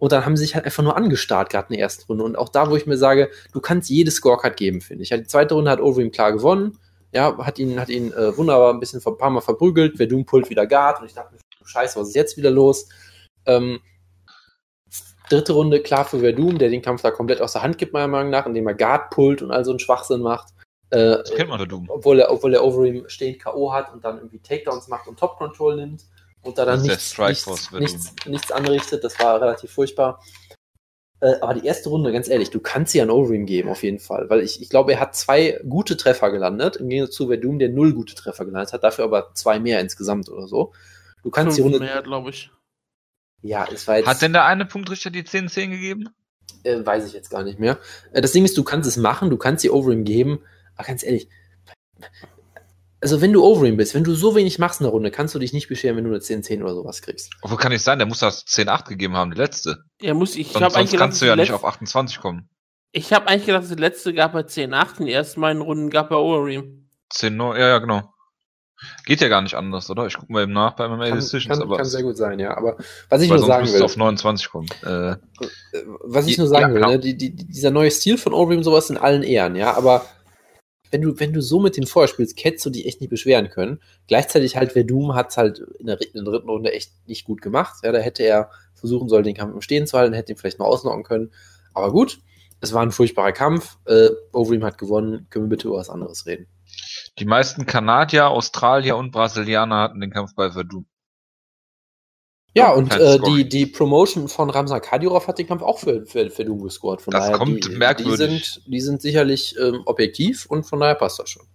Und 0.01 0.13
dann 0.13 0.25
haben 0.25 0.37
sie 0.37 0.45
sich 0.45 0.55
halt 0.55 0.65
einfach 0.65 0.83
nur 0.83 0.97
angestarrt, 0.97 1.51
gerade 1.51 1.69
in 1.69 1.75
der 1.75 1.83
ersten 1.83 2.05
Runde. 2.07 2.25
Und 2.25 2.37
auch 2.37 2.49
da, 2.49 2.69
wo 2.71 2.75
ich 2.75 2.87
mir 2.87 2.97
sage, 2.97 3.31
du 3.53 3.61
kannst 3.61 3.91
jede 3.91 4.11
Scorecard 4.11 4.57
geben, 4.57 4.81
finde 4.81 5.03
ich. 5.05 5.11
Ja, 5.11 5.19
die 5.19 5.27
zweite 5.27 5.55
Runde 5.55 5.71
hat 5.71 5.81
Overeem 5.81 6.11
klar 6.11 6.33
gewonnen. 6.33 6.79
Ja, 7.13 7.37
hat 7.39 7.59
ihn, 7.59 7.79
hat 7.79 7.91
ihn 7.91 8.11
äh, 8.13 8.37
wunderbar 8.37 8.73
ein 8.73 8.81
bisschen 8.81 9.03
ein 9.05 9.19
paar 9.19 9.31
Mal 9.31 9.43
verprügelt. 9.43 9.99
Verdun 9.99 10.25
pullt 10.25 10.49
wieder 10.49 10.67
Guard. 10.67 11.01
Und 11.01 11.07
ich 11.07 11.13
dachte 11.15 11.35
mir, 11.35 11.41
scheiße, 11.67 12.01
was 12.01 12.09
ist 12.09 12.15
jetzt 12.15 12.37
wieder 12.39 12.51
los? 12.51 12.89
Ähm, 13.45 13.81
dritte 15.29 15.53
Runde 15.53 15.81
klar 15.83 16.05
für 16.07 16.21
Verdum, 16.21 16.59
der 16.59 16.71
den 16.71 16.83
Kampf 16.83 17.03
da 17.03 17.11
komplett 17.11 17.41
aus 17.43 17.53
der 17.53 17.63
Hand 17.63 17.79
gibt, 17.79 17.93
meiner 17.93 18.09
Meinung 18.09 18.31
nach, 18.31 18.47
indem 18.47 18.67
er 18.67 18.75
Guard 18.75 19.11
pullt 19.11 19.43
und 19.43 19.51
all 19.51 19.65
so 19.65 19.71
einen 19.71 19.81
Schwachsinn 19.81 20.23
macht. 20.23 20.49
Äh, 20.91 21.19
Das 21.19 21.35
kennt 21.35 21.51
man 21.51 21.59
der 21.59 21.69
Doom. 21.69 21.87
obwohl 21.91 22.21
er, 22.21 22.33
obwohl 22.33 22.55
er 22.55 22.65
Overeem 22.65 23.09
stehend 23.09 23.39
K.O. 23.41 23.73
hat 23.73 23.93
und 23.93 24.03
dann 24.05 24.17
irgendwie 24.17 24.41
Takedowns 24.41 24.89
macht 24.89 25.07
und 25.09 25.19
Top-Control 25.19 25.77
nimmt 25.77 26.05
und 26.43 26.59
da 26.59 26.65
dann 26.65 26.83
der 26.83 26.97
nichts, 26.97 27.19
nichts, 27.19 27.71
nichts, 27.73 28.15
nichts 28.27 28.53
anrichtet. 28.53 29.05
Das 29.05 29.19
war 29.19 29.41
relativ 29.41 29.73
furchtbar. 29.73 30.23
Äh, 31.21 31.35
aber 31.41 31.55
die 31.55 31.67
erste 31.67 31.91
Runde, 31.91 32.13
ganz 32.13 32.29
ehrlich, 32.29 32.51
du 32.51 32.61
kannst 32.61 32.93
sie 32.93 33.01
an 33.03 33.11
Overeem 33.11 33.45
geben, 33.45 33.69
auf 33.69 33.83
jeden 33.83 33.99
Fall. 33.99 34.31
Weil 34.31 34.41
ich, 34.41 34.63
ich 34.63 34.71
glaube, 34.71 34.93
er 34.93 35.01
hat 35.01 35.15
zwei 35.15 35.61
gute 35.69 35.97
Treffer 35.97 36.31
gelandet, 36.31 36.77
im 36.77 36.89
Gegensatz 36.89 37.15
zu 37.15 37.27
Verdum, 37.27 37.59
der 37.59 37.69
null 37.69 37.93
gute 37.93 38.15
Treffer 38.15 38.47
gelandet 38.47 38.73
hat, 38.73 38.85
dafür 38.85 39.05
aber 39.05 39.35
zwei 39.35 39.61
mehr 39.61 39.81
insgesamt 39.81 40.31
oder 40.31 40.49
so. 40.49 40.73
Du 41.23 41.31
kannst 41.31 41.59
die 41.59 41.63
Fünf 41.63 41.75
Runde. 41.75 41.87
mehr, 41.87 42.03
glaube 42.03 42.31
ich. 42.31 42.51
Ja, 43.43 43.67
es 43.71 43.87
war 43.87 43.99
jetzt. 43.99 44.07
Hat 44.07 44.23
denn 44.23 44.33
der 44.33 44.47
eine 44.47 44.65
Punktrichter 44.65 45.11
die 45.11 45.23
10-10 45.23 45.71
gegeben? 45.71 46.09
Äh, 46.63 46.85
weiß 46.85 47.07
ich 47.07 47.13
jetzt 47.13 47.31
gar 47.31 47.43
nicht 47.43 47.59
mehr. 47.59 47.79
Äh, 48.13 48.23
das 48.23 48.33
Ding 48.33 48.45
ist, 48.45 48.57
du 48.57 48.65
kannst 48.65 48.89
es 48.89 48.97
machen, 48.97 49.29
du 49.29 49.37
kannst 49.37 49.63
die 49.63 49.71
Overeem 49.71 50.05
geben, 50.05 50.43
aber 50.77 50.87
ganz 50.87 51.03
ehrlich, 51.03 51.29
also 53.01 53.21
wenn 53.21 53.33
du 53.33 53.43
Overeem 53.43 53.77
bist, 53.77 53.95
wenn 53.95 54.05
du 54.05 54.15
so 54.15 54.35
wenig 54.35 54.59
machst 54.59 54.81
in 54.81 54.85
der 54.85 54.93
Runde, 54.93 55.11
kannst 55.11 55.35
du 55.35 55.39
dich 55.39 55.53
nicht 55.53 55.69
beschweren, 55.69 55.97
wenn 55.97 56.05
du 56.05 56.11
eine 56.11 56.19
10-10 56.19 56.63
oder 56.63 56.75
sowas 56.75 57.03
kriegst. 57.03 57.31
Obwohl 57.43 57.59
kann 57.59 57.73
nicht 57.73 57.83
sein, 57.83 57.99
der 57.99 58.07
muss 58.07 58.19
das 58.19 58.47
10-8 58.47 58.89
gegeben 58.89 59.17
haben, 59.17 59.31
die 59.31 59.39
letzte. 59.39 59.79
Ja, 60.01 60.15
muss 60.15 60.35
ich. 60.35 60.41
Ich 60.41 60.53
Sonst, 60.53 60.65
habe 60.65 60.77
eigentlich 60.77 60.91
sonst 60.91 60.91
gedacht, 60.91 61.05
kannst 61.07 61.23
du 61.23 61.27
ja 61.27 61.35
die 61.35 61.41
nicht 61.41 61.51
letzte- 61.51 61.67
auf 61.67 61.73
28 61.73 62.21
kommen. 62.21 62.49
Ich 62.93 63.13
habe 63.13 63.29
eigentlich 63.29 63.47
gedacht, 63.47 63.65
das 63.71 63.79
letzte 63.79 64.13
gab 64.13 64.33
bei 64.33 64.41
10-8, 64.41 64.99
in 65.01 65.07
den 65.07 65.15
ersten 65.15 65.41
beiden 65.41 65.63
Runden 65.63 65.91
gab 65.91 66.11
er 66.11 66.21
Overeem. 66.21 66.89
10 67.11 67.37
9 67.37 67.59
ja, 67.59 67.69
ja, 67.69 67.79
genau. 67.79 68.13
Geht 69.05 69.21
ja 69.21 69.29
gar 69.29 69.43
nicht 69.43 69.55
anders, 69.55 69.91
oder? 69.91 70.07
Ich 70.07 70.17
gucke 70.17 70.33
mal 70.33 70.43
eben 70.43 70.53
nach 70.53 70.75
bei 70.75 70.89
MMA 70.89 71.09
Kann, 71.09 71.17
Decisions, 71.17 71.59
kann, 71.59 71.63
aber 71.63 71.77
kann 71.77 71.87
sehr 71.87 72.03
gut 72.03 72.17
sein, 72.17 72.39
ja. 72.39 72.57
Aber 72.57 72.79
was 73.11 73.21
ich 73.21 73.29
nur 73.29 73.39
sagen 73.39 73.71
will, 73.71 73.83
auf 73.83 73.97
29 73.97 74.49
kommen. 74.49 74.69
Äh, 74.83 75.11
äh, 75.13 75.17
was 76.05 76.27
ich 76.27 76.39
nur 76.39 76.49
sagen 76.49 76.63
ja, 76.63 76.69
will, 76.69 76.75
genau. 76.77 76.91
ne, 76.93 76.99
die, 76.99 77.17
die, 77.17 77.35
dieser 77.35 77.71
neue 77.71 77.91
Stil 77.91 78.17
von 78.17 78.33
Overeem 78.33 78.63
sowas 78.63 78.89
in 78.89 78.97
allen 78.97 79.23
Ehren, 79.23 79.55
ja, 79.55 79.75
aber 79.75 80.07
wenn 80.91 81.03
du, 81.03 81.19
wenn 81.19 81.33
du 81.33 81.41
so 81.41 81.61
mit 81.61 81.77
dem 81.77 81.87
vorher 81.87 82.09
spielst, 82.09 82.43
hättest 82.43 82.67
du 82.67 82.71
dich 82.71 82.87
echt 82.87 83.01
nicht 83.01 83.11
beschweren 83.11 83.49
können. 83.49 83.81
Gleichzeitig 84.09 84.57
halt, 84.57 84.73
Verdum 84.73 85.15
hat 85.15 85.31
es 85.31 85.37
halt 85.37 85.61
in 85.79 85.87
der, 85.87 86.01
in 86.01 86.13
der 86.15 86.25
dritten 86.25 86.49
Runde 86.49 86.73
echt 86.73 86.93
nicht 87.07 87.25
gut 87.25 87.43
gemacht. 87.43 87.77
Ja, 87.83 87.93
da 87.93 87.99
hätte 87.99 88.23
er 88.23 88.51
versuchen 88.75 89.09
sollen, 89.09 89.25
den 89.25 89.37
Kampf 89.37 89.55
im 89.55 89.61
Stehen 89.61 89.87
zu 89.87 89.99
halten, 89.99 90.15
hätte 90.15 90.33
ihn 90.33 90.39
vielleicht 90.39 90.59
mal 90.59 90.67
ausnocken 90.67 91.05
können. 91.05 91.33
Aber 91.75 91.93
gut, 91.93 92.21
es 92.61 92.73
war 92.73 92.83
ein 92.83 92.91
furchtbarer 92.91 93.33
Kampf. 93.33 93.79
Äh, 93.87 94.09
Overeem 94.33 94.65
hat 94.65 94.79
gewonnen. 94.79 95.27
Können 95.31 95.47
wir 95.47 95.51
bitte 95.51 95.69
über 95.69 95.79
was 95.79 95.91
anderes 95.91 96.27
reden? 96.27 96.47
die 97.19 97.25
meisten 97.25 97.67
Kanadier, 97.67 98.29
Australier 98.29 98.97
und 98.97 99.13
Brasilianer 99.13 99.77
hatten 99.77 100.01
den 100.01 100.11
Kampf 100.11 100.35
bei 100.35 100.51
Verdun. 100.51 100.87
Ja, 102.55 102.73
und 102.73 102.91
kein 102.91 103.01
äh, 103.01 103.19
die, 103.21 103.49
die 103.49 103.67
Promotion 103.67 104.29
von 104.29 104.51
Ramsan 104.51 104.81
Kadyrov 104.81 105.29
hat 105.29 105.39
den 105.39 105.47
Kampf 105.47 105.63
auch 105.63 105.79
für, 105.79 106.05
für, 106.05 106.31
für 106.31 106.45
Doom 106.45 106.63
gescored. 106.63 107.01
Von 107.01 107.13
Das 107.13 107.27
daher, 107.27 107.39
kommt 107.39 107.65
die, 107.65 107.77
merkwürdig. 107.77 108.19
Die 108.19 108.27
sind, 108.27 108.63
die 108.67 108.81
sind 108.81 109.03
sicherlich 109.03 109.55
ähm, 109.61 109.83
objektiv 109.87 110.47
und 110.47 110.65
von 110.65 110.81
daher 110.81 110.97
passt 110.97 111.19
das 111.21 111.31
schon. 111.31 111.47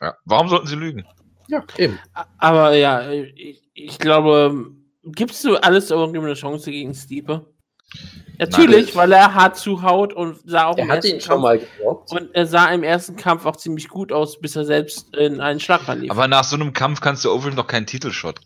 Ja. 0.00 0.14
Warum 0.24 0.48
sollten 0.48 0.68
sie 0.68 0.76
lügen? 0.76 1.04
Ja, 1.48 1.64
eben. 1.76 1.98
Aber 2.38 2.74
ja, 2.76 3.10
ich, 3.10 3.68
ich 3.74 3.98
glaube, 3.98 4.70
gibst 5.02 5.44
du 5.44 5.56
alles 5.56 5.90
Overeem 5.90 6.24
eine 6.24 6.34
Chance 6.34 6.70
gegen 6.70 6.94
Stiepe? 6.94 7.46
Natürlich, 8.38 8.88
Nein. 8.88 8.96
weil 8.96 9.12
er 9.12 9.34
hart 9.34 9.56
zuhaut 9.56 10.12
und 10.12 10.38
sah 10.44 10.66
auch 10.66 10.76
Er 10.76 10.84
im 10.84 10.90
hat 10.90 10.96
ersten 10.98 11.14
ihn 11.14 11.20
schon 11.20 11.42
Kampf- 11.42 11.42
mal. 11.42 11.60
Und 12.10 12.34
er 12.34 12.46
sah 12.46 12.68
im 12.68 12.82
ersten 12.84 13.16
Kampf 13.16 13.46
auch 13.46 13.56
ziemlich 13.56 13.88
gut 13.88 14.12
aus, 14.12 14.38
bis 14.38 14.54
er 14.54 14.64
selbst 14.64 15.16
in 15.16 15.40
einen 15.40 15.58
Schlag 15.58 15.80
lief. 15.96 16.10
Aber 16.10 16.28
nach 16.28 16.44
so 16.44 16.54
einem 16.54 16.72
Kampf 16.72 17.00
kannst 17.00 17.24
du 17.24 17.32
Overeem 17.32 17.56
noch 17.56 17.66
keinen 17.66 17.86
Titelshot. 17.86 18.40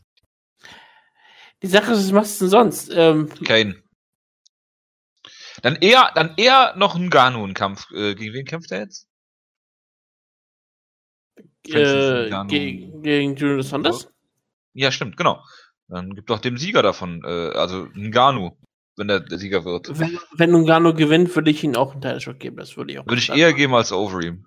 Die 1.62 1.68
Sache 1.68 1.92
ist, 1.92 2.06
was 2.06 2.12
machst 2.12 2.40
du 2.40 2.44
denn 2.44 2.50
sonst? 2.50 2.90
Ähm, 2.92 3.28
Kane. 3.44 3.82
Dann 5.62 5.76
eher, 5.76 6.10
dann 6.14 6.34
eher 6.36 6.74
noch 6.76 6.96
ein 6.96 7.08
Ganu 7.08 7.44
einen 7.44 7.54
Kampf. 7.54 7.90
Äh, 7.92 8.14
gegen 8.14 8.34
wen 8.34 8.44
kämpft 8.44 8.72
er 8.72 8.80
jetzt? 8.80 9.08
Äh, 11.68 12.30
gegen, 12.48 13.02
gegen 13.02 13.36
Julius 13.36 13.68
Saunders? 13.68 14.08
Ja, 14.74 14.90
stimmt, 14.90 15.16
genau. 15.16 15.44
Dann 15.88 16.14
gibt 16.14 16.30
doch 16.30 16.40
dem 16.40 16.56
Sieger 16.56 16.82
davon, 16.82 17.22
äh, 17.24 17.50
also 17.50 17.86
Ganu, 18.10 18.56
wenn 18.96 19.08
der, 19.08 19.20
der 19.20 19.38
Sieger 19.38 19.64
wird. 19.64 19.98
Wenn, 19.98 20.18
wenn 20.32 20.50
Ngannou 20.50 20.94
gewinnt, 20.94 21.34
würde 21.36 21.50
ich 21.50 21.62
ihm 21.62 21.76
auch 21.76 21.92
einen 21.92 22.00
Teilshot 22.00 22.40
geben. 22.40 22.56
Das 22.56 22.76
würde 22.76 22.92
ich 22.92 22.98
auch 22.98 23.06
Würde 23.06 23.20
ich 23.20 23.30
eher 23.30 23.52
geben 23.52 23.74
als 23.74 23.92
Overeem. 23.92 24.46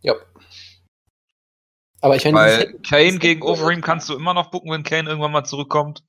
Ja. 0.00 0.14
Aber 2.00 2.16
ich 2.16 2.24
meine, 2.24 2.34
Weil 2.34 2.80
Kane 2.80 3.18
gegen 3.18 3.42
Overeem 3.42 3.80
kannst 3.80 4.08
du 4.08 4.14
immer 4.14 4.34
noch 4.34 4.50
bucken, 4.50 4.72
wenn 4.72 4.82
Kane 4.82 5.08
irgendwann 5.08 5.30
mal 5.30 5.44
zurückkommt. 5.44 6.02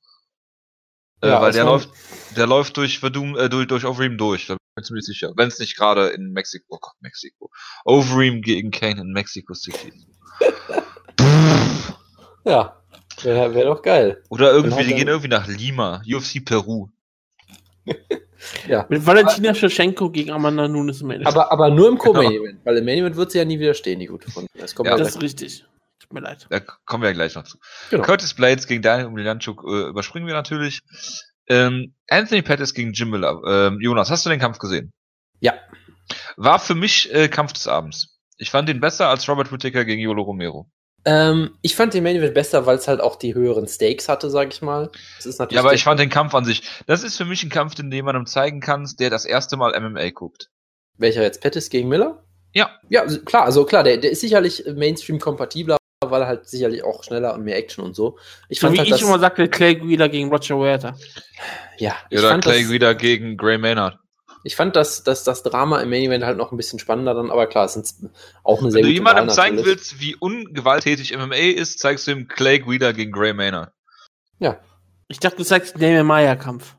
Äh, 1.24 1.28
Ja, 1.28 1.40
weil 1.40 1.52
der 1.52 1.64
läuft, 1.64 1.90
der 2.36 2.46
läuft 2.46 2.76
durch 2.76 2.98
Verdum, 2.98 3.36
äh, 3.36 3.48
durch, 3.48 3.66
durch 3.66 3.84
Overeem 3.84 4.18
durch. 4.18 4.46
Da 4.46 4.54
bin 4.54 4.58
ich 4.72 4.76
mir 4.76 4.82
ziemlich 4.84 5.04
sicher. 5.06 5.32
Wenn 5.36 5.48
es 5.48 5.58
nicht 5.58 5.76
gerade 5.76 6.08
in 6.08 6.32
Mexiko, 6.32 6.64
oh 6.68 6.78
Gott, 6.80 6.94
Mexiko. 7.00 7.50
Overeem 7.84 8.42
gegen 8.42 8.70
Kane 8.70 9.00
in 9.00 9.12
Mexico 9.12 9.54
City. 9.54 9.92
ja, 12.44 12.76
wäre 13.22 13.54
wär 13.54 13.64
doch 13.64 13.82
geil. 13.82 14.22
Oder 14.28 14.52
irgendwie, 14.52 14.84
die 14.84 14.94
gehen 14.94 15.08
irgendwie 15.08 15.28
nach 15.28 15.46
Lima, 15.46 16.02
UFC 16.06 16.44
Peru. 16.44 16.88
Ja. 18.68 18.84
Mit 18.90 19.06
Valentina 19.06 19.54
Shevchenko 19.54 20.10
gegen 20.10 20.30
Amanda 20.30 20.68
Nunes 20.68 21.00
im 21.00 21.10
Endeffekt. 21.10 21.34
Aber, 21.34 21.50
aber 21.50 21.70
nur 21.70 21.88
im 21.88 21.94
Genau. 21.96 22.12
Co-Main-Event, 22.12 22.60
weil 22.64 22.76
im 22.76 22.84
Main-Event 22.84 23.16
wird 23.16 23.30
sie 23.30 23.38
ja 23.38 23.44
nie 23.46 23.58
widerstehen, 23.58 23.98
die 24.00 24.04
gute 24.06 24.30
von. 24.30 24.46
Das 24.58 24.74
kommt 24.74 24.90
Ja, 24.90 24.98
das 24.98 25.16
ist 25.16 25.22
richtig. 25.22 25.64
Mir 26.14 26.20
leid. 26.20 26.46
Da 26.48 26.60
kommen 26.60 27.02
wir 27.02 27.10
ja 27.10 27.14
gleich 27.14 27.34
noch 27.34 27.42
zu. 27.42 27.58
Genau. 27.90 28.04
Curtis 28.04 28.34
Blades 28.34 28.68
gegen 28.68 28.82
Daniel 28.82 29.08
Umilianchuk 29.08 29.64
äh, 29.66 29.88
überspringen 29.88 30.28
wir 30.28 30.34
natürlich. 30.34 30.80
Ähm, 31.48 31.94
Anthony 32.08 32.40
Pettis 32.40 32.72
gegen 32.72 32.92
Jim 32.92 33.10
Miller. 33.10 33.42
Ähm, 33.46 33.80
Jonas, 33.80 34.10
hast 34.10 34.24
du 34.24 34.30
den 34.30 34.38
Kampf 34.38 34.58
gesehen? 34.58 34.92
Ja. 35.40 35.54
War 36.36 36.60
für 36.60 36.76
mich 36.76 37.12
äh, 37.12 37.28
Kampf 37.28 37.52
des 37.52 37.66
Abends. 37.66 38.16
Ich 38.38 38.50
fand 38.50 38.68
ihn 38.68 38.80
besser 38.80 39.08
als 39.08 39.28
Robert 39.28 39.50
Whittaker 39.50 39.84
gegen 39.84 40.00
Yolo 40.00 40.22
Romero. 40.22 40.70
Ähm, 41.04 41.58
ich 41.60 41.74
fand 41.74 41.92
den 41.92 42.04
Main-Event 42.04 42.32
besser, 42.32 42.64
weil 42.64 42.76
es 42.76 42.86
halt 42.88 43.00
auch 43.00 43.16
die 43.16 43.34
höheren 43.34 43.66
Stakes 43.66 44.08
hatte, 44.08 44.30
sag 44.30 44.54
ich 44.54 44.62
mal. 44.62 44.90
Das 45.16 45.26
ist 45.26 45.38
natürlich 45.38 45.56
Ja, 45.56 45.60
aber 45.60 45.74
ich 45.74 45.84
fand 45.84 45.98
den 45.98 46.08
Kampf 46.08 46.34
an 46.34 46.44
sich. 46.44 46.62
Das 46.86 47.02
ist 47.02 47.16
für 47.16 47.26
mich 47.26 47.42
ein 47.42 47.50
Kampf, 47.50 47.74
den 47.74 47.90
du 47.90 47.96
jemandem 47.96 48.26
zeigen 48.26 48.60
kannst, 48.60 49.00
der 49.00 49.10
das 49.10 49.24
erste 49.24 49.56
Mal 49.56 49.78
MMA 49.78 50.10
guckt. 50.10 50.48
Welcher 50.96 51.22
jetzt? 51.22 51.42
Pettis 51.42 51.68
gegen 51.70 51.88
Miller? 51.88 52.24
Ja. 52.54 52.70
Ja, 52.88 53.04
klar, 53.04 53.44
also 53.44 53.64
klar, 53.66 53.82
der, 53.82 53.98
der 53.98 54.12
ist 54.12 54.20
sicherlich 54.20 54.64
Mainstream-kompatibler, 54.66 55.76
weil 56.10 56.22
er 56.22 56.28
halt 56.28 56.48
sicherlich 56.48 56.84
auch 56.84 57.04
schneller 57.04 57.34
und 57.34 57.44
mehr 57.44 57.56
Action 57.56 57.84
und 57.84 57.94
so. 57.94 58.18
Ich 58.48 58.60
So 58.60 58.66
fand 58.66 58.74
wie 58.74 58.78
halt 58.78 58.88
ich 58.88 59.00
das, 59.00 59.02
immer 59.02 59.18
sagte, 59.18 59.48
Clay 59.48 59.76
Guida 59.76 60.08
gegen 60.08 60.30
Roger 60.30 60.56
Huerta. 60.56 60.96
ja, 61.78 61.96
ich 62.10 62.18
Oder 62.18 62.30
fand, 62.30 62.44
Clay 62.44 62.62
das, 62.62 62.70
wieder 62.70 62.94
gegen 62.94 63.36
Gray 63.36 63.58
Maynard. 63.58 63.98
ich 64.42 64.56
fand 64.56 64.76
das, 64.76 65.02
das, 65.04 65.24
das 65.24 65.42
Drama 65.42 65.80
im 65.80 65.90
Main-Event 65.90 66.24
halt 66.24 66.36
noch 66.38 66.52
ein 66.52 66.56
bisschen 66.56 66.78
spannender 66.78 67.14
dann, 67.14 67.30
aber 67.30 67.46
klar, 67.46 67.64
es 67.66 67.74
sind 67.74 68.10
auch 68.42 68.60
eine 68.60 68.70
sehr 68.70 68.82
Wenn 68.82 68.88
du 68.88 68.92
jemandem 68.92 69.28
Wahl 69.28 69.34
zeigen 69.34 69.64
willst, 69.64 70.00
wie 70.00 70.16
ungewalttätig 70.16 71.16
MMA 71.16 71.34
ist, 71.36 71.78
zeigst 71.78 72.06
du 72.06 72.12
ihm 72.12 72.28
Clay 72.28 72.60
Guida 72.60 72.92
gegen 72.92 73.12
Gray 73.12 73.32
Maynard. 73.34 73.72
Ich 75.08 75.20
dachte, 75.20 75.36
du 75.36 75.44
sagst 75.44 75.76
Damien 75.76 76.06
Maya 76.06 76.36
Kampf. 76.36 76.76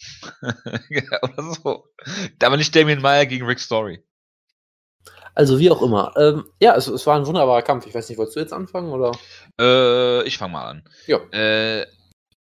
ja, 0.90 1.02
oder 1.22 1.54
so. 1.54 1.84
Aber 2.42 2.56
nicht 2.56 2.74
Damien 2.74 3.00
Meyer 3.00 3.26
gegen 3.26 3.46
Rick 3.46 3.60
Story. 3.60 4.02
Also 5.38 5.60
wie 5.60 5.70
auch 5.70 5.82
immer. 5.82 6.12
Ähm, 6.16 6.50
ja, 6.58 6.74
es, 6.74 6.88
es 6.88 7.06
war 7.06 7.16
ein 7.16 7.24
wunderbarer 7.24 7.62
Kampf. 7.62 7.86
Ich 7.86 7.94
weiß 7.94 8.08
nicht, 8.08 8.18
wolltest 8.18 8.34
du 8.34 8.40
jetzt 8.40 8.52
anfangen 8.52 8.90
oder? 8.90 9.12
Äh, 9.60 10.26
ich 10.26 10.36
fange 10.36 10.54
mal 10.54 10.68
an. 10.68 10.82
Ja. 11.06 11.18
Äh, 11.30 11.86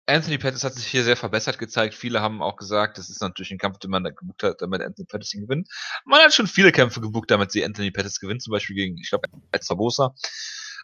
Anthony 0.06 0.36
Pettis 0.36 0.64
hat 0.64 0.74
sich 0.74 0.86
hier 0.86 1.04
sehr 1.04 1.16
verbessert 1.16 1.60
gezeigt. 1.60 1.94
Viele 1.94 2.20
haben 2.20 2.42
auch 2.42 2.56
gesagt, 2.56 2.98
das 2.98 3.08
ist 3.08 3.20
natürlich 3.22 3.52
ein 3.52 3.58
Kampf, 3.58 3.78
den 3.78 3.92
man 3.92 4.02
da 4.02 4.10
gebucht 4.10 4.42
hat, 4.42 4.62
damit 4.62 4.82
Anthony 4.82 5.06
Pettis 5.06 5.32
ihn 5.32 5.42
gewinnt. 5.42 5.68
Man 6.04 6.18
hat 6.22 6.34
schon 6.34 6.48
viele 6.48 6.72
Kämpfe 6.72 7.00
gebucht, 7.00 7.30
damit 7.30 7.52
sie 7.52 7.64
Anthony 7.64 7.92
Pettis 7.92 8.18
gewinnt, 8.18 8.42
zum 8.42 8.50
Beispiel 8.50 8.74
gegen, 8.74 8.98
ich 8.98 9.10
glaube, 9.10 9.28
Zabosa. 9.60 10.16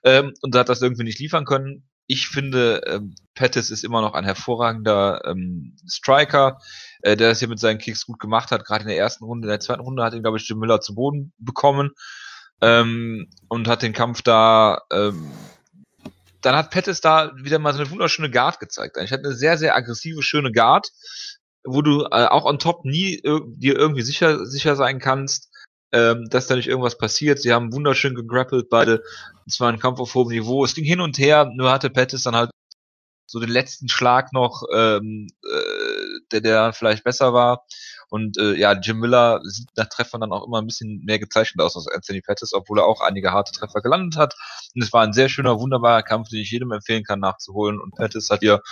Ähm, 0.04 0.32
und 0.42 0.54
hat 0.54 0.68
das 0.68 0.82
irgendwie 0.82 1.04
nicht 1.04 1.18
liefern 1.18 1.44
können. 1.44 1.88
Ich 2.06 2.28
finde, 2.28 2.80
ähm, 2.86 3.14
Pettis 3.34 3.70
ist 3.70 3.84
immer 3.84 4.00
noch 4.00 4.14
ein 4.14 4.24
hervorragender 4.24 5.22
ähm, 5.26 5.76
Striker, 5.86 6.58
äh, 7.02 7.16
der 7.16 7.30
das 7.30 7.40
hier 7.40 7.48
mit 7.48 7.60
seinen 7.60 7.78
Kicks 7.78 8.06
gut 8.06 8.18
gemacht 8.18 8.50
hat. 8.50 8.64
Gerade 8.64 8.82
in 8.82 8.88
der 8.88 8.96
ersten 8.96 9.24
Runde, 9.24 9.46
in 9.46 9.50
der 9.50 9.60
zweiten 9.60 9.82
Runde 9.82 10.02
hat 10.02 10.14
ihn, 10.14 10.22
glaube 10.22 10.38
ich, 10.38 10.48
Jim 10.48 10.58
Miller 10.58 10.80
zu 10.80 10.94
Boden 10.94 11.32
bekommen 11.38 11.90
ähm, 12.60 13.28
und 13.48 13.68
hat 13.68 13.82
den 13.82 13.92
Kampf 13.92 14.22
da. 14.22 14.82
Ähm, 14.92 15.30
dann 16.40 16.56
hat 16.56 16.70
Pettis 16.70 17.00
da 17.00 17.32
wieder 17.36 17.58
mal 17.58 17.74
so 17.74 17.80
eine 17.80 17.90
wunderschöne 17.90 18.30
Guard 18.30 18.60
gezeigt. 18.60 18.96
Ich 19.02 19.12
hatte 19.12 19.24
eine 19.24 19.34
sehr, 19.34 19.58
sehr 19.58 19.76
aggressive, 19.76 20.22
schöne 20.22 20.52
Guard, 20.52 20.88
wo 21.64 21.82
du 21.82 22.04
äh, 22.04 22.26
auch 22.26 22.44
on 22.44 22.58
top 22.58 22.84
nie 22.84 23.20
ir 23.22 23.40
dir 23.46 23.76
irgendwie 23.76 24.02
sicher, 24.02 24.46
sicher 24.46 24.76
sein 24.76 25.00
kannst, 25.00 25.50
ähm, 25.92 26.28
dass 26.30 26.46
da 26.46 26.56
nicht 26.56 26.68
irgendwas 26.68 26.98
passiert. 26.98 27.40
Sie 27.40 27.52
haben 27.52 27.72
wunderschön 27.72 28.14
gegrappelt, 28.14 28.68
beide. 28.68 29.02
Es 29.46 29.58
war 29.60 29.68
ein 29.68 29.78
Kampf 29.78 30.00
auf 30.00 30.14
hohem 30.14 30.28
Niveau. 30.28 30.64
Es 30.64 30.74
ging 30.74 30.84
hin 30.84 31.00
und 31.00 31.18
her, 31.18 31.50
nur 31.54 31.72
hatte 31.72 31.90
Pettis 31.90 32.22
dann 32.22 32.36
halt 32.36 32.50
so 33.26 33.40
den 33.40 33.50
letzten 33.50 33.88
Schlag 33.88 34.32
noch, 34.32 34.62
ähm, 34.74 35.28
äh, 35.44 36.20
der, 36.32 36.40
der 36.40 36.72
vielleicht 36.72 37.04
besser 37.04 37.34
war. 37.34 37.64
Und 38.10 38.38
äh, 38.38 38.54
ja, 38.54 38.72
Jim 38.72 39.00
Miller 39.00 39.40
sieht 39.44 39.68
nach 39.76 39.86
Treffern 39.86 40.22
dann 40.22 40.32
auch 40.32 40.46
immer 40.46 40.62
ein 40.62 40.66
bisschen 40.66 41.04
mehr 41.04 41.18
gezeichnet 41.18 41.62
aus 41.62 41.76
als 41.76 41.88
Anthony 41.88 42.22
Pettis, 42.22 42.54
obwohl 42.54 42.78
er 42.78 42.86
auch 42.86 43.02
einige 43.02 43.32
harte 43.32 43.52
Treffer 43.52 43.82
gelandet 43.82 44.18
hat. 44.18 44.34
Und 44.74 44.82
es 44.82 44.94
war 44.94 45.02
ein 45.02 45.12
sehr 45.12 45.28
schöner, 45.28 45.60
wunderbarer 45.60 46.02
Kampf, 46.02 46.30
den 46.30 46.40
ich 46.40 46.50
jedem 46.50 46.72
empfehlen 46.72 47.04
kann, 47.04 47.20
nachzuholen. 47.20 47.78
Und 47.78 47.94
Pettis 47.96 48.30
hat 48.30 48.40
hier 48.40 48.62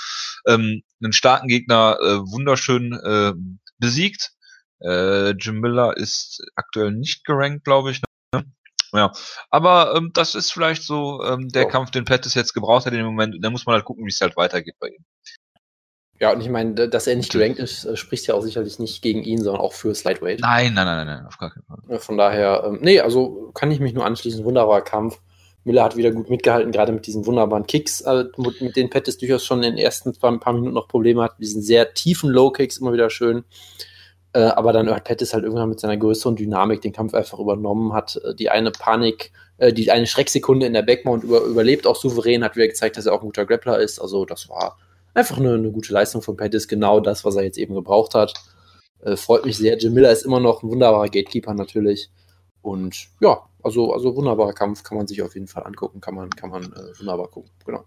ähm, 0.46 0.82
einen 1.02 1.12
starken 1.12 1.48
Gegner 1.48 1.98
äh, 2.00 2.18
wunderschön 2.20 2.94
äh, 2.94 3.34
besiegt. 3.78 4.32
Äh, 4.80 5.30
Jim 5.30 5.60
Miller 5.60 5.96
ist 5.96 6.42
aktuell 6.54 6.92
nicht 6.92 7.24
gerankt, 7.24 7.64
glaube 7.64 7.90
ich. 7.90 8.02
Ne? 8.32 8.44
Ja, 8.92 9.12
aber 9.50 9.94
ähm, 9.96 10.10
das 10.14 10.34
ist 10.34 10.52
vielleicht 10.52 10.82
so 10.82 11.22
ähm, 11.24 11.48
der 11.48 11.62
Ja. 11.62 11.68
Kampf, 11.68 11.90
den 11.90 12.04
Pettis 12.04 12.34
jetzt 12.34 12.52
gebraucht 12.52 12.86
hat 12.86 12.92
in 12.92 12.98
dem 12.98 13.06
Moment. 13.06 13.36
Da 13.42 13.50
muss 13.50 13.66
man 13.66 13.74
halt 13.74 13.84
gucken, 13.84 14.04
wie 14.04 14.10
es 14.10 14.20
halt 14.20 14.36
weitergeht 14.36 14.76
bei 14.78 14.88
ihm. 14.88 15.04
Ja, 16.18 16.32
und 16.32 16.40
ich 16.40 16.48
meine, 16.48 16.88
dass 16.88 17.06
er 17.06 17.14
nicht 17.16 17.30
gerankt 17.30 17.58
ist, 17.58 17.84
äh, 17.84 17.96
spricht 17.96 18.26
ja 18.26 18.34
auch 18.34 18.40
sicherlich 18.40 18.78
nicht 18.78 19.02
gegen 19.02 19.22
ihn, 19.22 19.42
sondern 19.42 19.60
auch 19.60 19.74
für 19.74 19.94
Slightweight. 19.94 20.40
Nein, 20.40 20.72
nein, 20.72 20.86
nein, 20.86 21.06
nein, 21.06 21.26
auf 21.26 21.36
gar 21.36 21.50
keinen 21.50 21.64
Fall. 21.64 21.98
Von 21.98 22.16
daher, 22.16 22.64
ähm, 22.66 22.78
nee, 22.80 23.00
also 23.00 23.50
kann 23.54 23.70
ich 23.70 23.80
mich 23.80 23.92
nur 23.92 24.06
anschließen. 24.06 24.44
Wunderbarer 24.44 24.82
Kampf. 24.82 25.20
Miller 25.64 25.82
hat 25.82 25.96
wieder 25.96 26.12
gut 26.12 26.30
mitgehalten, 26.30 26.70
gerade 26.70 26.92
mit 26.92 27.06
diesen 27.06 27.26
wunderbaren 27.26 27.66
Kicks, 27.66 28.00
äh, 28.02 28.24
mit, 28.36 28.60
mit 28.62 28.76
denen 28.76 28.88
Pettis 28.88 29.18
durchaus 29.18 29.44
schon 29.44 29.62
in 29.64 29.74
den 29.74 29.78
ersten 29.78 30.16
paar, 30.16 30.38
paar 30.38 30.52
Minuten 30.52 30.74
noch 30.74 30.86
Probleme 30.88 31.22
hat. 31.22 31.38
Diesen 31.40 31.60
sehr 31.60 31.92
tiefen 31.92 32.30
Low-Kicks 32.30 32.78
immer 32.78 32.92
wieder 32.92 33.10
schön. 33.10 33.44
Äh, 34.36 34.52
aber 34.54 34.74
dann 34.74 34.90
hat 34.90 35.04
Pettis 35.04 35.32
halt 35.32 35.44
irgendwann 35.44 35.70
mit 35.70 35.80
seiner 35.80 35.96
Größe 35.96 36.28
und 36.28 36.38
Dynamik 36.38 36.82
den 36.82 36.92
Kampf 36.92 37.14
einfach 37.14 37.38
übernommen, 37.38 37.94
hat 37.94 38.20
äh, 38.22 38.34
die 38.34 38.50
eine 38.50 38.70
Panik, 38.70 39.32
äh, 39.56 39.72
die 39.72 39.90
eine 39.90 40.06
Schrecksekunde 40.06 40.66
in 40.66 40.74
der 40.74 40.82
Backmount 40.82 41.24
über, 41.24 41.40
überlebt, 41.40 41.86
auch 41.86 41.96
souverän, 41.96 42.44
hat 42.44 42.54
wieder 42.54 42.66
gezeigt, 42.66 42.98
dass 42.98 43.06
er 43.06 43.14
auch 43.14 43.22
ein 43.22 43.28
guter 43.28 43.46
Grappler 43.46 43.80
ist. 43.80 43.98
Also 43.98 44.26
das 44.26 44.50
war 44.50 44.76
einfach 45.14 45.38
eine, 45.38 45.54
eine 45.54 45.70
gute 45.70 45.90
Leistung 45.90 46.20
von 46.20 46.36
Pettis, 46.36 46.68
genau 46.68 47.00
das, 47.00 47.24
was 47.24 47.36
er 47.36 47.44
jetzt 47.44 47.56
eben 47.56 47.74
gebraucht 47.74 48.14
hat. 48.14 48.34
Äh, 49.00 49.16
freut 49.16 49.46
mich 49.46 49.56
sehr. 49.56 49.78
Jim 49.78 49.94
Miller 49.94 50.12
ist 50.12 50.26
immer 50.26 50.38
noch 50.38 50.62
ein 50.62 50.68
wunderbarer 50.68 51.08
Gatekeeper 51.08 51.54
natürlich. 51.54 52.10
Und 52.60 53.08
ja, 53.20 53.40
also, 53.62 53.94
also 53.94 54.14
wunderbarer 54.16 54.52
Kampf, 54.52 54.82
kann 54.82 54.98
man 54.98 55.06
sich 55.06 55.22
auf 55.22 55.32
jeden 55.32 55.48
Fall 55.48 55.64
angucken, 55.64 56.02
kann 56.02 56.14
man, 56.14 56.28
kann 56.28 56.50
man 56.50 56.64
äh, 56.64 56.98
wunderbar 56.98 57.28
gucken. 57.28 57.50
Genau. 57.64 57.84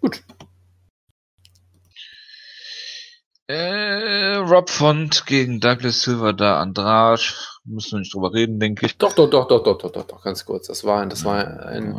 Gut. 0.00 0.22
Äh, 3.48 4.34
Rob 4.36 4.70
Font 4.70 5.24
gegen 5.26 5.60
Douglas 5.60 6.02
Silver 6.02 6.32
da 6.32 6.60
Andrade. 6.60 7.22
Müssen 7.64 7.92
wir 7.92 7.98
nicht 8.00 8.12
drüber 8.14 8.32
reden, 8.32 8.58
denke 8.58 8.86
ich. 8.86 8.96
Doch, 8.98 9.12
doch, 9.12 9.30
doch, 9.30 9.46
doch, 9.46 9.62
doch, 9.62 9.78
doch, 9.78 9.90
doch, 9.92 10.04
doch, 10.04 10.22
ganz 10.22 10.44
kurz. 10.44 10.66
Das 10.66 10.84
war, 10.84 11.04
das 11.06 11.24
war 11.24 11.64
ein 11.66 11.94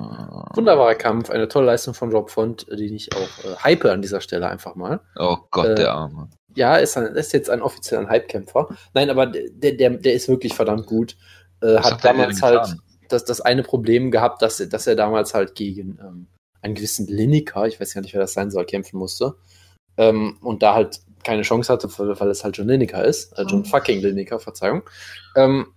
wunderbarer 0.55 0.95
Kampf, 0.95 1.29
eine 1.29 1.47
tolle 1.47 1.67
Leistung 1.67 1.93
von 1.93 2.11
Rob 2.11 2.29
Font, 2.29 2.65
die 2.71 2.93
ich 2.95 3.13
auch 3.15 3.45
äh, 3.45 3.55
hype 3.63 3.85
an 3.85 4.01
dieser 4.01 4.19
Stelle 4.21 4.47
einfach 4.49 4.75
mal. 4.75 4.99
Oh 5.17 5.37
Gott, 5.51 5.67
Äh, 5.67 5.75
der 5.75 5.93
Arme. 5.93 6.29
Ja, 6.55 6.75
ist, 6.77 6.97
ein, 6.97 7.15
ist 7.15 7.33
jetzt 7.33 7.49
ein 7.49 7.61
offizieller 7.61 8.07
Hype-Kämpfer. 8.09 8.67
Nein, 8.93 9.09
aber 9.09 9.27
der, 9.27 9.73
der, 9.73 9.89
der 9.91 10.13
ist 10.13 10.27
wirklich 10.27 10.53
verdammt 10.53 10.85
gut. 10.87 11.15
Äh, 11.61 11.77
hat 11.77 12.03
damals 12.03 12.41
halt 12.41 12.75
das, 13.09 13.25
das 13.25 13.41
eine 13.41 13.63
Problem 13.63 14.11
gehabt, 14.11 14.41
dass, 14.41 14.59
er- 14.59 14.67
dass 14.67 14.87
er 14.87 14.95
damals 14.95 15.33
halt 15.33 15.55
gegen 15.55 15.97
ähm, 16.01 16.27
einen 16.61 16.75
gewissen 16.75 17.07
Lineker, 17.07 17.67
ich 17.67 17.79
weiß 17.79 17.93
gar 17.93 18.01
nicht, 18.01 18.13
wer 18.13 18.21
das 18.21 18.33
sein 18.33 18.51
soll, 18.51 18.65
kämpfen 18.65 18.97
musste. 18.97 19.35
Ähm, 19.97 20.37
und 20.41 20.61
da 20.63 20.73
halt 20.73 20.99
keine 21.23 21.41
Chance 21.41 21.71
hatte, 21.71 21.89
weil, 21.97 22.29
es 22.29 22.43
halt 22.43 22.57
John 22.57 22.67
Lineker 22.67 23.03
ist. 23.03 23.37
Äh, 23.37 23.43
John 23.43 23.65
fucking 23.65 24.01
Lineker, 24.01 24.39
Verzeihung. 24.39 24.83
Ähm, 25.35 25.67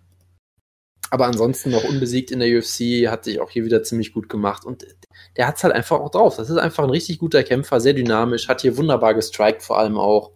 aber 1.10 1.26
ansonsten 1.26 1.70
noch 1.70 1.84
unbesiegt 1.84 2.30
in 2.30 2.38
der 2.38 2.56
UFC, 2.56 3.08
hat 3.10 3.24
sich 3.24 3.40
auch 3.40 3.50
hier 3.50 3.64
wieder 3.64 3.82
ziemlich 3.82 4.12
gut 4.12 4.28
gemacht 4.28 4.64
und 4.64 4.86
der 5.36 5.48
hat 5.48 5.56
es 5.56 5.64
halt 5.64 5.74
einfach 5.74 5.98
auch 5.98 6.10
drauf. 6.10 6.36
Das 6.36 6.50
ist 6.50 6.56
einfach 6.56 6.84
ein 6.84 6.90
richtig 6.90 7.18
guter 7.18 7.42
Kämpfer, 7.42 7.80
sehr 7.80 7.94
dynamisch, 7.94 8.48
hat 8.48 8.60
hier 8.60 8.76
wunderbar 8.76 9.14
gestrikt 9.14 9.62
vor 9.62 9.78
allem 9.78 9.98
auch. 9.98 10.32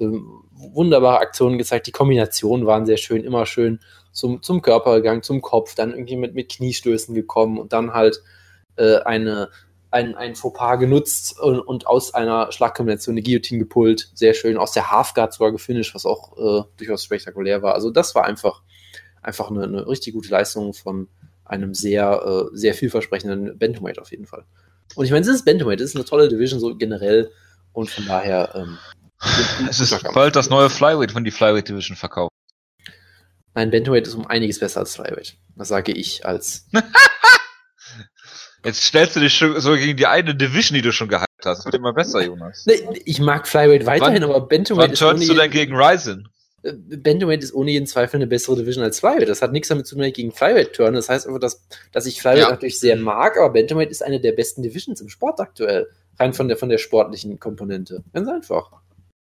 Ähm, 0.00 0.42
wunderbare 0.52 1.20
Aktionen 1.20 1.58
gezeigt, 1.58 1.86
die 1.86 1.92
Kombinationen 1.92 2.66
waren 2.66 2.86
sehr 2.86 2.96
schön, 2.96 3.22
immer 3.22 3.46
schön 3.46 3.80
zum, 4.12 4.42
zum 4.42 4.62
Körper 4.62 4.96
gegangen, 4.96 5.22
zum 5.22 5.42
Kopf, 5.42 5.74
dann 5.74 5.92
irgendwie 5.92 6.16
mit, 6.16 6.34
mit 6.34 6.50
Kniestößen 6.50 7.14
gekommen 7.14 7.58
und 7.58 7.72
dann 7.72 7.92
halt 7.94 8.22
äh, 8.76 8.98
eine, 8.98 9.50
ein, 9.90 10.14
ein 10.14 10.34
Fauxpas 10.34 10.76
genutzt 10.76 11.38
und, 11.40 11.60
und 11.60 11.86
aus 11.86 12.14
einer 12.14 12.52
Schlagkombination 12.52 13.14
eine 13.14 13.22
Guillotine 13.22 13.58
gepullt. 13.58 14.10
Sehr 14.14 14.34
schön, 14.34 14.56
aus 14.56 14.72
der 14.72 14.90
Halfguard 14.90 15.32
sogar 15.32 15.52
gefinisht, 15.52 15.94
was 15.94 16.06
auch 16.06 16.36
äh, 16.36 16.62
durchaus 16.76 17.04
spektakulär 17.04 17.62
war. 17.62 17.74
Also 17.74 17.90
das 17.90 18.14
war 18.14 18.24
einfach, 18.24 18.62
einfach 19.22 19.50
eine, 19.50 19.64
eine 19.64 19.86
richtig 19.86 20.14
gute 20.14 20.30
Leistung 20.30 20.74
von 20.74 21.08
einem 21.44 21.74
sehr, 21.74 22.48
äh, 22.52 22.56
sehr 22.56 22.74
vielversprechenden 22.74 23.58
Bantamweight 23.58 23.98
auf 23.98 24.12
jeden 24.12 24.26
Fall. 24.26 24.44
Und 24.94 25.04
ich 25.04 25.10
meine, 25.10 25.22
es 25.22 25.28
ist 25.28 25.44
Bantamweight, 25.44 25.80
es 25.80 25.90
ist 25.90 25.96
eine 25.96 26.04
tolle 26.04 26.28
Division 26.28 26.60
so 26.60 26.76
generell 26.76 27.32
und 27.72 27.90
von 27.90 28.06
daher 28.06 28.54
ähm, 28.54 28.78
Es 29.68 29.80
ist 29.80 30.02
bald 30.14 30.36
das 30.36 30.50
neue 30.50 30.70
Flyweight, 30.70 31.14
wenn 31.14 31.24
die 31.24 31.30
Flyweight 31.30 31.68
Division 31.68 31.96
verkauft. 31.96 32.32
Nein, 33.54 33.70
Bantamweight 33.70 34.06
ist 34.06 34.14
um 34.14 34.26
einiges 34.26 34.60
besser 34.60 34.80
als 34.80 34.94
Flyweight. 34.94 35.36
Das 35.56 35.68
sage 35.68 35.92
ich 35.92 36.24
als. 36.24 36.68
Jetzt 38.64 38.82
stellst 38.82 39.16
du 39.16 39.20
dich 39.20 39.34
schon 39.34 39.58
so 39.60 39.74
gegen 39.74 39.96
die 39.96 40.06
eine 40.06 40.34
Division, 40.34 40.74
die 40.74 40.82
du 40.82 40.92
schon 40.92 41.08
gehypt 41.08 41.26
hast. 41.44 41.58
Das 41.60 41.64
wird 41.64 41.74
immer 41.76 41.92
besser, 41.94 42.22
Jonas. 42.24 42.64
Nee, 42.66 42.82
ich 43.06 43.18
mag 43.20 43.48
Flyweight 43.48 43.86
weiterhin, 43.86 44.22
Wann- 44.22 44.30
aber 44.30 44.46
Bantamweight 44.46 44.88
Wann 44.88 44.92
ist, 44.92 45.02
ohne 45.02 45.10
turnst 45.12 45.28
du 45.28 45.34
denn 45.34 45.42
jeden, 45.44 45.52
gegen 45.52 45.76
Ryzen? 45.76 46.28
äh, 46.62 46.72
Bantamweight 46.74 47.42
ist 47.42 47.54
ohne 47.54 47.70
jeden 47.70 47.86
Zweifel 47.86 48.16
eine 48.16 48.26
bessere 48.26 48.56
Division 48.56 48.84
als 48.84 49.00
Flyweight. 49.00 49.28
Das 49.30 49.40
hat 49.40 49.52
nichts 49.52 49.68
damit 49.68 49.86
zu 49.86 49.94
tun, 49.94 50.00
dass 50.00 50.08
ich 50.08 50.14
gegen 50.14 50.32
Flyweight 50.32 50.74
turne. 50.74 50.96
Das 50.98 51.08
heißt 51.08 51.26
einfach, 51.26 51.40
dass, 51.40 51.66
dass 51.92 52.04
ich 52.04 52.20
Flyweight 52.20 52.38
Ja. 52.40 52.50
natürlich 52.50 52.78
sehr 52.78 52.96
mag, 52.96 53.38
aber 53.38 53.50
Bantamweight 53.54 53.90
ist 53.90 54.02
eine 54.04 54.20
der 54.20 54.32
besten 54.32 54.62
Divisions 54.62 55.00
im 55.00 55.08
Sport 55.08 55.40
aktuell. 55.40 55.88
Rein 56.18 56.34
von 56.34 56.48
der, 56.48 56.58
von 56.58 56.68
der 56.68 56.76
sportlichen 56.76 57.38
Komponente. 57.40 58.04
Ganz 58.12 58.28
einfach. 58.28 58.72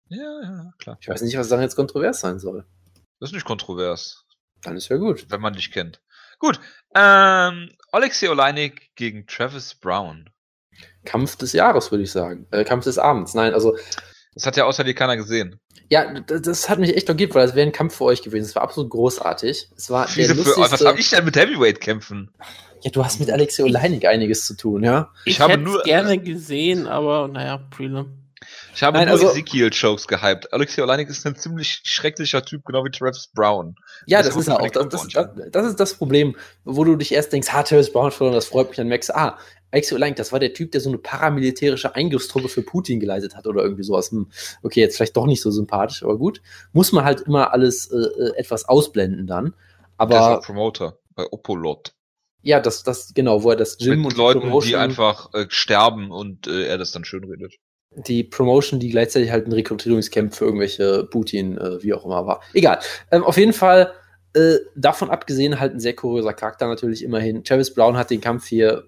Ja, 0.08 0.40
ja, 0.42 0.72
klar. 0.78 0.96
Ich 1.00 1.08
weiß 1.08 1.20
nicht, 1.20 1.36
was 1.36 1.48
daran 1.48 1.62
jetzt 1.64 1.76
kontrovers 1.76 2.20
sein 2.20 2.38
soll. 2.38 2.64
Das 3.20 3.30
ist 3.30 3.34
nicht 3.34 3.44
kontrovers, 3.44 4.24
Dann 4.62 4.76
ist 4.78 4.88
ja 4.88 4.96
gut. 4.96 5.26
wenn 5.28 5.40
man 5.42 5.52
dich 5.52 5.70
kennt. 5.72 6.00
Gut. 6.38 6.60
Ähm, 6.94 7.70
Alexei 7.92 8.28
Oleinik 8.30 8.90
gegen 8.94 9.26
Travis 9.26 9.74
Brown. 9.74 10.30
Kampf 11.04 11.36
des 11.36 11.52
Jahres, 11.52 11.90
würde 11.90 12.04
ich 12.04 12.10
sagen. 12.10 12.46
Äh, 12.50 12.64
Kampf 12.64 12.84
des 12.84 12.98
Abends. 12.98 13.34
Nein, 13.34 13.54
also 13.54 13.76
Das 14.34 14.44
hat 14.46 14.56
ja 14.56 14.64
außer 14.64 14.84
dir 14.84 14.94
keiner 14.94 15.16
gesehen. 15.16 15.60
Ja, 15.88 16.18
das, 16.20 16.42
das 16.42 16.68
hat 16.68 16.78
mich 16.80 16.96
echt 16.96 17.08
ergibt, 17.08 17.34
weil 17.34 17.46
das 17.46 17.54
wäre 17.54 17.66
ein 17.66 17.72
Kampf 17.72 17.96
für 17.96 18.04
euch 18.04 18.22
gewesen. 18.22 18.44
Es 18.46 18.54
war 18.56 18.62
absolut 18.62 18.90
großartig. 18.90 19.68
Es 19.76 19.88
war 19.88 20.06
der 20.06 20.16
Wieso 20.16 20.34
für, 20.34 20.50
was 20.50 20.56
lustigste. 20.58 20.88
habe 20.88 21.00
ich 21.00 21.10
denn 21.10 21.24
mit 21.24 21.36
Heavyweight 21.36 21.80
kämpfen? 21.80 22.30
ja, 22.82 22.90
du 22.90 23.04
hast 23.04 23.18
mit 23.20 23.30
Alexei 23.30 23.62
Oleinik 23.64 24.04
einiges 24.04 24.44
zu 24.46 24.54
tun, 24.56 24.82
ja. 24.84 25.10
Ich 25.24 25.34
Ich, 25.34 25.40
habe 25.40 25.54
hätte 25.54 25.62
nur- 25.62 25.78
es 25.78 25.84
gerne 25.84 26.18
gesehen, 26.18 26.86
aber 26.86 27.28
naja, 27.28 27.58
Prelim. 27.70 28.25
Ich 28.76 28.82
habe 28.82 28.98
Nein, 28.98 29.08
nur 29.08 29.14
also- 29.14 29.30
Ezekiel-Chokes 29.30 30.06
gehypt. 30.06 30.52
Alexei 30.52 30.82
Oleinik 30.82 31.08
ist 31.08 31.26
ein 31.26 31.34
ziemlich 31.34 31.80
schrecklicher 31.84 32.44
Typ, 32.44 32.62
genau 32.64 32.84
wie 32.84 32.90
Travis 32.90 33.28
Brown. 33.34 33.74
Ja, 34.06 34.18
Das 34.18 34.28
das, 34.34 34.36
ist 34.36 34.48
er 34.48 34.60
auch. 34.60 34.70
Das, 34.70 34.88
das, 35.08 35.08
das, 35.50 35.66
ist 35.66 35.80
das 35.80 35.94
Problem, 35.94 36.36
wo 36.64 36.84
du 36.84 36.94
dich 36.96 37.12
erst 37.12 37.32
denkst, 37.32 37.48
ha, 37.52 37.62
Terrence 37.62 37.90
Brown 37.90 38.10
verloren, 38.10 38.34
das 38.34 38.46
freut 38.46 38.68
mich, 38.68 38.76
dann 38.76 38.88
merkst 38.88 39.08
du, 39.08 39.16
ah, 39.16 39.38
Alexei 39.72 39.96
Oleinik, 39.96 40.16
das 40.16 40.30
war 40.30 40.38
der 40.40 40.52
Typ, 40.54 40.72
der 40.72 40.80
so 40.82 40.90
eine 40.90 40.98
paramilitärische 40.98 41.94
Eingriffstruppe 41.94 42.48
für 42.48 42.62
Putin 42.62 43.00
geleitet 43.00 43.34
hat 43.34 43.46
oder 43.46 43.62
irgendwie 43.62 43.82
sowas. 43.82 44.10
Hm, 44.10 44.28
Okay, 44.62 44.80
jetzt 44.80 44.96
vielleicht 44.96 45.16
doch 45.16 45.26
nicht 45.26 45.40
so 45.42 45.50
sympathisch, 45.50 46.02
aber 46.02 46.18
gut. 46.18 46.42
Muss 46.72 46.92
man 46.92 47.04
halt 47.04 47.22
immer 47.22 47.52
alles 47.54 47.90
äh, 47.90 47.96
äh, 47.96 48.36
etwas 48.36 48.68
ausblenden 48.68 49.26
dann. 49.26 49.44
Der 49.44 49.50
ist 49.50 49.56
Aber 49.98 50.38
auch 50.38 50.42
Promoter 50.44 50.98
bei 51.14 51.24
Opolot. 51.30 51.94
ja, 52.42 52.60
das, 52.60 52.82
das, 52.82 53.14
genau, 53.14 53.42
wo 53.42 53.50
er 53.50 53.56
das 53.56 53.78
Gym 53.78 54.02
Mit 54.02 54.12
und 54.12 54.16
Leuten, 54.18 54.40
Promotion- 54.40 54.68
die 54.68 54.76
einfach 54.76 55.32
äh, 55.32 55.46
sterben 55.48 56.10
und 56.10 56.46
äh, 56.46 56.66
er 56.66 56.76
das 56.78 56.92
dann 56.92 57.04
schön 57.06 57.24
redet. 57.24 57.54
Die 57.96 58.24
Promotion, 58.24 58.78
die 58.78 58.90
gleichzeitig 58.90 59.30
halt 59.30 59.46
ein 59.46 59.52
Rekrutierungscamp 59.52 60.34
für 60.34 60.44
irgendwelche 60.44 61.04
Putin, 61.04 61.56
äh, 61.56 61.82
wie 61.82 61.94
auch 61.94 62.04
immer 62.04 62.26
war. 62.26 62.40
Egal. 62.52 62.78
Ähm, 63.10 63.24
auf 63.24 63.36
jeden 63.36 63.52
Fall 63.52 63.92
äh, 64.34 64.58
davon 64.74 65.10
abgesehen 65.10 65.58
halt 65.58 65.74
ein 65.74 65.80
sehr 65.80 65.96
kuriöser 65.96 66.34
Charakter 66.34 66.66
natürlich 66.66 67.02
immerhin. 67.02 67.42
Travis 67.42 67.72
Brown 67.72 67.96
hat 67.96 68.10
den 68.10 68.20
Kampf 68.20 68.46
hier, 68.46 68.84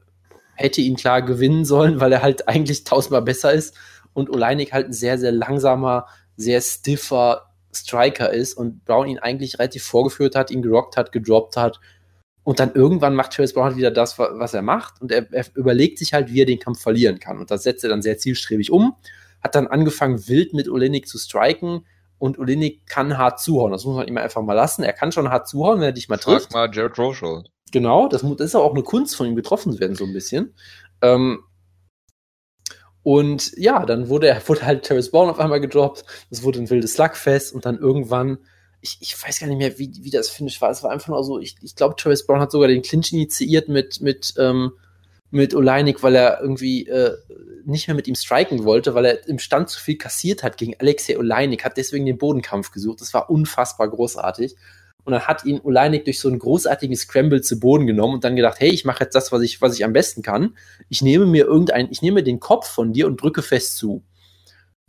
hätte 0.54 0.82
ihn 0.82 0.96
klar 0.96 1.22
gewinnen 1.22 1.64
sollen, 1.64 2.00
weil 2.00 2.12
er 2.12 2.22
halt 2.22 2.48
eigentlich 2.48 2.84
tausendmal 2.84 3.22
besser 3.22 3.52
ist 3.52 3.74
und 4.12 4.30
Oleinik 4.30 4.72
halt 4.72 4.88
ein 4.88 4.92
sehr, 4.92 5.16
sehr 5.18 5.32
langsamer, 5.32 6.06
sehr 6.36 6.60
stiffer 6.60 7.48
Striker 7.72 8.32
ist 8.32 8.54
und 8.54 8.84
Brown 8.84 9.06
ihn 9.06 9.18
eigentlich 9.18 9.58
relativ 9.58 9.84
vorgeführt 9.84 10.34
hat, 10.34 10.50
ihn 10.50 10.62
gerockt 10.62 10.96
hat, 10.96 11.12
gedroppt 11.12 11.56
hat. 11.56 11.80
Und 12.48 12.60
dann 12.60 12.72
irgendwann 12.72 13.14
macht 13.14 13.34
Travis 13.34 13.52
Brown 13.52 13.66
halt 13.66 13.76
wieder 13.76 13.90
das, 13.90 14.18
was 14.18 14.54
er 14.54 14.62
macht. 14.62 15.02
Und 15.02 15.12
er, 15.12 15.30
er, 15.32 15.44
überlegt 15.54 15.98
sich 15.98 16.14
halt, 16.14 16.32
wie 16.32 16.40
er 16.40 16.46
den 16.46 16.58
Kampf 16.58 16.80
verlieren 16.80 17.20
kann. 17.20 17.38
Und 17.38 17.50
das 17.50 17.62
setzt 17.62 17.84
er 17.84 17.90
dann 17.90 18.00
sehr 18.00 18.16
zielstrebig 18.16 18.70
um. 18.70 18.96
Hat 19.42 19.54
dann 19.54 19.66
angefangen, 19.66 20.26
wild 20.28 20.54
mit 20.54 20.66
Olenik 20.66 21.06
zu 21.06 21.18
striken. 21.18 21.84
Und 22.16 22.38
Olenik 22.38 22.86
kann 22.86 23.18
hart 23.18 23.38
zuhauen. 23.38 23.72
Das 23.72 23.84
muss 23.84 23.96
man 23.96 24.08
ihm 24.08 24.16
einfach 24.16 24.40
mal 24.40 24.54
lassen. 24.54 24.82
Er 24.82 24.94
kann 24.94 25.12
schon 25.12 25.28
hart 25.28 25.46
zuhauen, 25.46 25.80
wenn 25.80 25.88
er 25.88 25.92
dich 25.92 26.08
mal 26.08 26.16
Frag 26.16 26.38
trifft. 26.38 26.54
mal 26.54 26.70
Jared 26.72 26.98
Rochold. 26.98 27.50
Genau, 27.70 28.08
das, 28.08 28.22
das 28.22 28.40
ist 28.40 28.54
auch 28.54 28.72
eine 28.72 28.82
Kunst 28.82 29.14
von 29.14 29.26
ihm 29.26 29.36
getroffen 29.36 29.74
zu 29.74 29.78
werden, 29.78 29.94
so 29.94 30.06
ein 30.06 30.14
bisschen. 30.14 30.54
Ähm, 31.02 31.40
und 33.02 33.52
ja, 33.58 33.84
dann 33.84 34.08
wurde, 34.08 34.40
wurde 34.46 34.64
halt 34.64 34.84
Terrence 34.84 35.10
Brown 35.10 35.28
auf 35.28 35.38
einmal 35.38 35.60
gedroppt. 35.60 36.02
Es 36.30 36.42
wurde 36.42 36.60
ein 36.60 36.70
wildes 36.70 36.94
Slugfest 36.94 37.52
und 37.52 37.66
dann 37.66 37.76
irgendwann, 37.76 38.38
ich, 38.80 38.98
ich 39.00 39.22
weiß 39.22 39.40
gar 39.40 39.46
nicht 39.46 39.58
mehr, 39.58 39.78
wie, 39.78 39.92
wie 40.00 40.10
das 40.10 40.28
Finish 40.28 40.60
war. 40.60 40.70
Es 40.70 40.82
war 40.82 40.90
einfach 40.90 41.08
nur 41.08 41.24
so, 41.24 41.38
ich, 41.38 41.56
ich 41.62 41.74
glaube, 41.74 41.96
Terrence 41.96 42.26
Brown 42.26 42.40
hat 42.40 42.52
sogar 42.52 42.68
den 42.68 42.82
Clinch 42.82 43.12
initiiert 43.12 43.68
mit, 43.68 44.00
mit, 44.00 44.34
ähm, 44.38 44.72
mit 45.30 45.54
Oleinik, 45.54 46.02
weil 46.02 46.14
er 46.14 46.40
irgendwie 46.40 46.86
äh, 46.86 47.16
nicht 47.64 47.88
mehr 47.88 47.94
mit 47.94 48.08
ihm 48.08 48.14
striken 48.14 48.64
wollte, 48.64 48.94
weil 48.94 49.04
er 49.04 49.28
im 49.28 49.38
Stand 49.38 49.68
zu 49.68 49.80
viel 49.80 49.98
kassiert 49.98 50.42
hat 50.42 50.56
gegen 50.56 50.74
Alexei 50.78 51.18
Oleinik, 51.18 51.64
hat 51.64 51.76
deswegen 51.76 52.06
den 52.06 52.18
Bodenkampf 52.18 52.70
gesucht. 52.70 53.00
Das 53.00 53.12
war 53.12 53.28
unfassbar 53.28 53.88
großartig. 53.88 54.54
Und 55.04 55.12
dann 55.12 55.26
hat 55.26 55.44
ihn 55.44 55.60
Oleinik 55.62 56.04
durch 56.04 56.20
so 56.20 56.28
einen 56.28 56.38
großartigen 56.38 56.96
Scramble 56.96 57.40
zu 57.40 57.58
Boden 57.58 57.86
genommen 57.86 58.14
und 58.14 58.24
dann 58.24 58.36
gedacht, 58.36 58.60
hey, 58.60 58.70
ich 58.70 58.84
mache 58.84 59.04
jetzt 59.04 59.14
das, 59.14 59.32
was 59.32 59.42
ich, 59.42 59.60
was 59.60 59.74
ich 59.74 59.84
am 59.84 59.92
besten 59.92 60.22
kann. 60.22 60.56
Ich 60.88 61.02
nehme 61.02 61.26
mir 61.26 61.46
irgendein, 61.46 61.88
ich 61.90 62.02
nehme 62.02 62.22
den 62.22 62.40
Kopf 62.40 62.68
von 62.68 62.92
dir 62.92 63.06
und 63.06 63.20
drücke 63.20 63.42
fest 63.42 63.76
zu. 63.76 64.02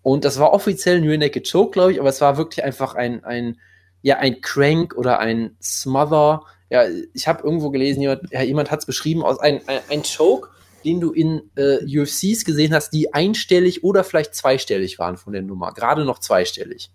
Und 0.02 0.26
das 0.26 0.40
war 0.40 0.54
offiziell 0.54 0.98
ein 0.98 1.08
Rear 1.08 1.18
Naked 1.18 1.50
Choke, 1.50 1.72
glaube 1.72 1.94
ich, 1.94 2.00
aber 2.00 2.10
es 2.10 2.22
war 2.22 2.38
wirklich 2.38 2.64
einfach 2.64 2.96
ein, 2.96 3.24
ein, 3.24 3.60
ja, 4.02 4.18
ein 4.18 4.42
Crank 4.42 4.96
oder 4.96 5.20
ein 5.20 5.56
Smother. 5.62 6.44
Ja, 6.70 6.84
ich 7.14 7.28
habe 7.28 7.44
irgendwo 7.44 7.72
gelesen, 7.72 8.02
jemand, 8.02 8.32
ja, 8.32 8.42
jemand 8.42 8.72
hat 8.72 8.80
es 8.80 8.86
beschrieben, 8.86 9.24
aus 9.24 9.40
ein, 9.40 9.62
ein, 9.68 9.80
ein 9.90 10.04
Choke, 10.04 10.50
den 10.86 11.02
du 11.02 11.12
in 11.12 11.50
äh, 11.56 11.80
UFCs 11.84 12.46
gesehen 12.46 12.74
hast, 12.74 12.92
die 12.92 13.14
einstellig 13.14 13.84
oder 13.84 14.04
vielleicht 14.04 14.36
zweistellig 14.36 15.00
waren 15.00 15.18
von 15.18 15.34
der 15.34 15.42
Nummer. 15.42 15.74
Gerade 15.74 16.06
noch 16.06 16.20
zweistellig. 16.20 16.92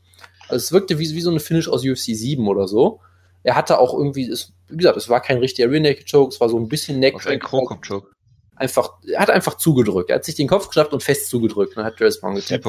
Also 0.48 0.56
es 0.56 0.72
wirkte 0.72 0.98
wie, 0.98 1.10
wie 1.14 1.20
so 1.20 1.30
eine 1.30 1.40
Finish 1.40 1.68
aus 1.68 1.84
UFC 1.84 2.14
7 2.14 2.46
oder 2.46 2.68
so. 2.68 3.00
Er 3.42 3.56
hatte 3.56 3.78
auch 3.78 3.92
irgendwie, 3.92 4.28
es, 4.28 4.52
wie 4.68 4.78
gesagt, 4.78 4.96
es 4.96 5.08
war 5.08 5.20
kein 5.20 5.38
richtiger 5.38 5.70
Rear 5.70 5.82
Naked 5.82 6.10
Choke, 6.10 6.32
es 6.32 6.40
war 6.40 6.48
so 6.48 6.58
ein 6.58 6.68
bisschen 6.68 6.98
Neck. 6.98 7.14
Ein 7.26 7.40
Krokop-Choke. 7.40 8.12
Einfach, 8.56 8.92
er 9.06 9.20
hat 9.20 9.30
einfach 9.30 9.56
zugedrückt. 9.56 10.10
Er 10.10 10.16
hat 10.16 10.24
sich 10.24 10.36
den 10.36 10.48
Kopf 10.48 10.68
geschnappt 10.68 10.92
und 10.92 11.02
fest 11.02 11.28
zugedrückt. 11.28 11.76
Dann 11.76 11.84
hat 11.84 11.98
Dress 11.98 12.20
Brown 12.20 12.36
getappt. 12.36 12.64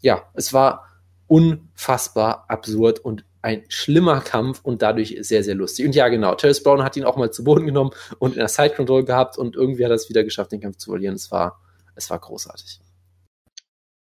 Ja, 0.00 0.22
es 0.34 0.52
war 0.52 0.86
unfassbar 1.26 2.46
absurd 2.48 3.00
und 3.00 3.24
ein 3.48 3.64
schlimmer 3.68 4.20
Kampf 4.20 4.60
und 4.62 4.82
dadurch 4.82 5.16
sehr, 5.20 5.42
sehr 5.42 5.54
lustig. 5.54 5.86
Und 5.86 5.94
ja, 5.94 6.08
genau, 6.08 6.34
Terrence 6.34 6.62
Brown 6.62 6.82
hat 6.82 6.96
ihn 6.96 7.04
auch 7.04 7.16
mal 7.16 7.30
zu 7.30 7.44
Boden 7.44 7.64
genommen 7.64 7.92
und 8.18 8.32
in 8.32 8.40
der 8.40 8.48
Side 8.48 8.74
Control 8.74 9.04
gehabt 9.04 9.38
und 9.38 9.56
irgendwie 9.56 9.84
hat 9.84 9.90
er 9.90 9.96
es 9.96 10.10
wieder 10.10 10.22
geschafft, 10.22 10.52
den 10.52 10.60
Kampf 10.60 10.76
zu 10.76 10.90
verlieren. 10.90 11.14
Es 11.14 11.30
war, 11.30 11.58
es 11.94 12.10
war 12.10 12.18
großartig. 12.18 12.80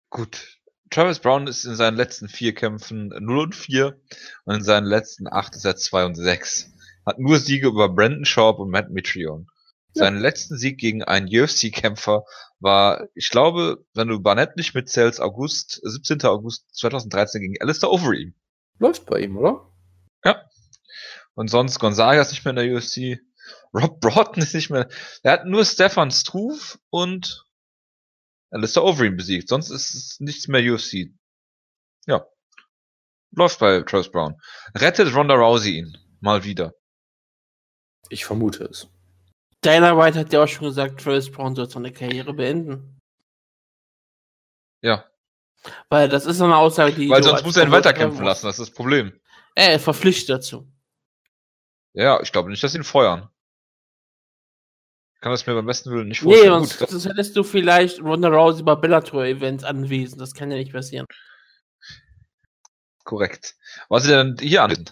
Gut. 0.10 0.60
Travis 0.90 1.20
Brown 1.20 1.48
ist 1.48 1.66
in 1.66 1.76
seinen 1.76 1.98
letzten 1.98 2.30
vier 2.30 2.54
Kämpfen 2.54 3.10
0 3.10 3.40
und 3.40 3.56
4 3.56 4.00
und 4.46 4.56
in 4.56 4.64
seinen 4.64 4.86
letzten 4.86 5.28
acht 5.28 5.56
ist 5.56 5.66
er 5.66 5.76
2 5.76 6.06
und 6.06 6.16
6. 6.16 6.72
Hat 7.06 7.20
nur 7.20 7.40
Siege 7.40 7.68
über 7.68 7.90
Brandon 7.90 8.24
Sharp 8.24 8.60
und 8.60 8.70
Matt 8.70 8.90
Mitrion. 8.90 9.48
Ja. 9.96 10.06
Seinen 10.06 10.20
letzten 10.20 10.58
Sieg 10.58 10.78
gegen 10.78 11.04
einen 11.04 11.28
UFC-Kämpfer 11.28 12.24
war, 12.60 13.10
ich 13.16 13.30
glaube, 13.30 13.84
wenn 13.94 14.08
du 14.08 14.22
Barnett 14.22 14.56
nicht 14.56 14.74
mitzählst, 14.76 15.20
August, 15.20 15.82
17. 15.84 16.24
August 16.24 16.74
2013 16.74 17.42
gegen 17.42 17.56
Alistair 17.60 17.92
Overeem. 17.92 18.34
Läuft 18.80 19.06
bei 19.06 19.20
ihm, 19.20 19.38
oder? 19.38 19.72
Ja. 20.24 20.50
Und 21.34 21.50
sonst 21.50 21.80
Gonzaga 21.80 22.22
ist 22.22 22.32
nicht 22.32 22.46
mehr 22.46 22.52
in 22.52 22.68
der 22.68 22.76
UFC. 22.76 23.20
Rob 23.74 24.00
Broughton 24.00 24.42
ist 24.44 24.54
nicht 24.54 24.70
mehr. 24.70 24.90
Er 25.24 25.34
hat 25.34 25.46
nur 25.46 25.66
Stefan 25.66 26.12
Struve 26.12 26.78
und 26.90 27.46
Alistair 28.52 28.84
Overeem 28.84 29.18
besiegt. 29.18 29.50
Sonst 29.50 29.70
ist 29.70 29.94
es 29.94 30.20
nichts 30.20 30.48
mehr 30.48 30.62
UFC. 30.74 31.12
Ja. 32.08 32.26
Läuft 33.32 33.60
bei 33.60 33.82
Travis 33.82 34.10
Brown. 34.10 34.40
Rettet 34.76 35.14
Ronda 35.14 35.36
Rousey 35.36 35.80
ihn. 35.80 35.98
Mal 36.22 36.44
wieder. 36.44 36.74
Ich 38.10 38.26
vermute 38.26 38.66
es. 38.66 38.88
Dana 39.62 39.98
White 39.98 40.20
hat 40.20 40.32
ja 40.32 40.44
auch 40.44 40.48
schon 40.48 40.68
gesagt, 40.68 41.02
Travis 41.02 41.32
Brown 41.32 41.56
soll 41.56 41.70
seine 41.70 41.92
Karriere 41.92 42.34
beenden. 42.34 43.02
Ja. 44.82 45.10
Weil 45.90 46.10
das 46.10 46.26
ist 46.26 46.38
so 46.38 46.46
eine 46.46 46.58
Aussage, 46.58 46.94
die. 46.94 47.10
Weil 47.10 47.24
sonst 47.24 47.44
muss 47.46 47.58
er 47.58 47.64
ihn 47.66 47.72
weiterkämpfen 47.72 48.20
musst. 48.24 48.44
lassen. 48.44 48.46
Das 48.48 48.60
ist 48.60 48.70
das 48.70 48.76
Problem. 48.76 49.14
Er 49.56 49.76
ist 49.76 49.84
verpflichtet 49.84 50.30
dazu. 50.30 50.68
Ja, 51.94 52.20
ich 52.22 52.32
glaube 52.32 52.50
nicht, 52.50 52.64
dass 52.64 52.74
sie 52.74 52.78
ihn 52.80 52.84
feuern. 52.84 53.30
Ich 55.16 55.22
kann 55.22 55.32
das 55.32 55.48
mir 55.48 55.56
beim 55.56 55.66
besten 55.66 55.92
Willen 55.92 56.10
nicht 56.10 56.22
Nee, 56.22 56.34
vorstellen. 56.34 56.54
sonst, 56.54 56.78
Gut, 56.80 56.90
sonst 56.90 57.06
hättest 57.08 57.36
du 57.36 57.44
vielleicht 57.44 58.02
Ronda 58.02 58.28
Rousey 58.28 58.64
bei 58.64 58.76
Bellator-Events 58.76 59.64
anwesend. 59.64 60.22
Das 60.22 60.34
kann 60.34 60.52
ja 60.52 60.58
nicht 60.58 60.74
passieren. 60.74 61.06
korrekt. 63.04 63.56
Was 63.90 64.04
sie 64.04 64.10
denn 64.12 64.36
hier 64.40 64.64
an? 64.64 64.86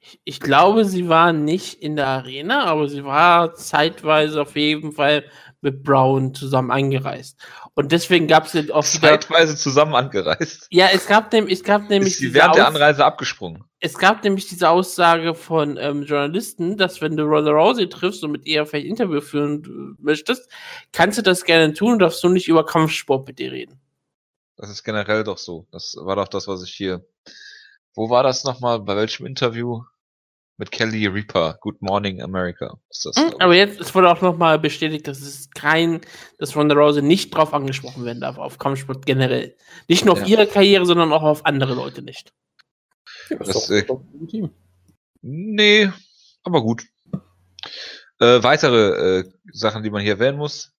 Ich, 0.00 0.20
ich 0.24 0.40
glaube, 0.40 0.84
sie 0.84 1.08
war 1.08 1.32
nicht 1.32 1.74
in 1.82 1.96
der 1.96 2.06
Arena, 2.08 2.64
aber 2.64 2.88
sie 2.88 3.04
war 3.04 3.54
zeitweise 3.54 4.42
auf 4.42 4.56
jeden 4.56 4.92
Fall 4.92 5.24
mit 5.60 5.82
Brown 5.82 6.34
zusammen 6.34 6.70
angereist. 6.70 7.38
Und 7.74 7.92
deswegen 7.92 8.26
gab 8.28 8.46
es 8.46 8.54
auch 8.70 8.84
wieder. 8.84 9.08
Zeitweise 9.08 9.56
zusammen 9.56 9.94
angereist. 9.94 10.68
Ja, 10.70 10.88
es 10.92 11.06
gab, 11.06 11.32
nem, 11.32 11.48
es 11.48 11.64
gab 11.64 11.88
nämlich 11.88 12.14
Ist 12.14 12.18
sie 12.20 12.34
während 12.34 12.56
der 12.56 12.68
Anreise 12.68 13.04
abgesprungen. 13.04 13.64
es 13.80 13.98
gab 13.98 14.22
nämlich 14.22 14.46
diese 14.46 14.68
Aussage 14.70 15.34
von 15.34 15.76
ähm, 15.76 16.04
Journalisten, 16.04 16.76
dass 16.76 17.00
wenn 17.00 17.16
du 17.16 17.24
Ronda 17.24 17.50
Rousey 17.50 17.88
triffst 17.88 18.22
und 18.22 18.32
mit 18.32 18.46
ihr 18.46 18.66
vielleicht 18.66 18.86
Interview 18.86 19.20
führen 19.20 19.96
möchtest, 20.00 20.48
kannst 20.92 21.18
du 21.18 21.22
das 21.22 21.44
gerne 21.44 21.72
tun 21.72 21.94
und 21.94 21.98
darfst 22.00 22.22
du 22.22 22.28
nicht 22.28 22.48
über 22.48 22.64
Kampfsport 22.64 23.26
mit 23.26 23.40
ihr 23.40 23.52
reden. 23.52 23.80
Das 24.56 24.70
ist 24.70 24.84
generell 24.84 25.24
doch 25.24 25.38
so. 25.38 25.66
Das 25.70 25.96
war 25.98 26.16
doch 26.16 26.28
das, 26.28 26.48
was 26.48 26.62
ich 26.62 26.72
hier. 26.72 27.04
Wo 27.94 28.10
war 28.10 28.22
das 28.22 28.44
nochmal? 28.44 28.80
Bei 28.80 28.96
welchem 28.96 29.26
Interview? 29.26 29.82
Mit 30.60 30.72
Kelly 30.72 31.06
Reaper. 31.06 31.56
Good 31.60 31.80
Morning 31.80 32.20
America. 32.20 32.78
Ist 32.90 33.04
das, 33.06 33.16
Hm, 33.16 33.32
Aber 33.38 33.54
jetzt 33.54 33.80
es 33.80 33.94
wurde 33.94 34.10
auch 34.10 34.20
nochmal 34.20 34.58
bestätigt, 34.58 35.06
dass 35.06 35.20
es 35.20 35.48
kein, 35.50 36.00
dass 36.38 36.56
Ronda 36.56 36.74
Rousey 36.74 37.00
nicht 37.00 37.30
drauf 37.32 37.54
angesprochen 37.54 38.04
werden 38.04 38.20
darf, 38.20 38.38
auf 38.38 38.58
Kampfsport 38.58 39.06
generell. 39.06 39.56
Nicht 39.86 40.04
nur 40.04 40.14
auf 40.14 40.20
Ja. 40.22 40.26
ihre 40.26 40.46
Karriere, 40.48 40.84
sondern 40.84 41.12
auch 41.12 41.22
auf 41.22 41.46
andere 41.46 41.74
Leute 41.74 42.02
nicht. 42.02 42.32
Ja, 43.30 43.36
Das, 43.36 43.68
ist 43.70 43.88
doch, 43.88 44.00
äh. 44.32 44.48
Nee, 45.22 45.92
aber 46.42 46.62
gut. 46.62 46.82
Äh, 48.20 48.42
weitere 48.42 49.20
äh, 49.20 49.32
Sachen, 49.52 49.84
die 49.84 49.90
man 49.90 50.02
hier 50.02 50.14
erwähnen 50.14 50.38
muss. 50.38 50.72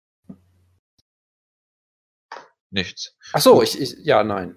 Nichts. 2.70 3.16
Ach 3.32 3.40
so, 3.40 3.64
ich, 3.64 3.80
ich, 3.80 3.96
ja, 4.04 4.24
nein. 4.26 4.56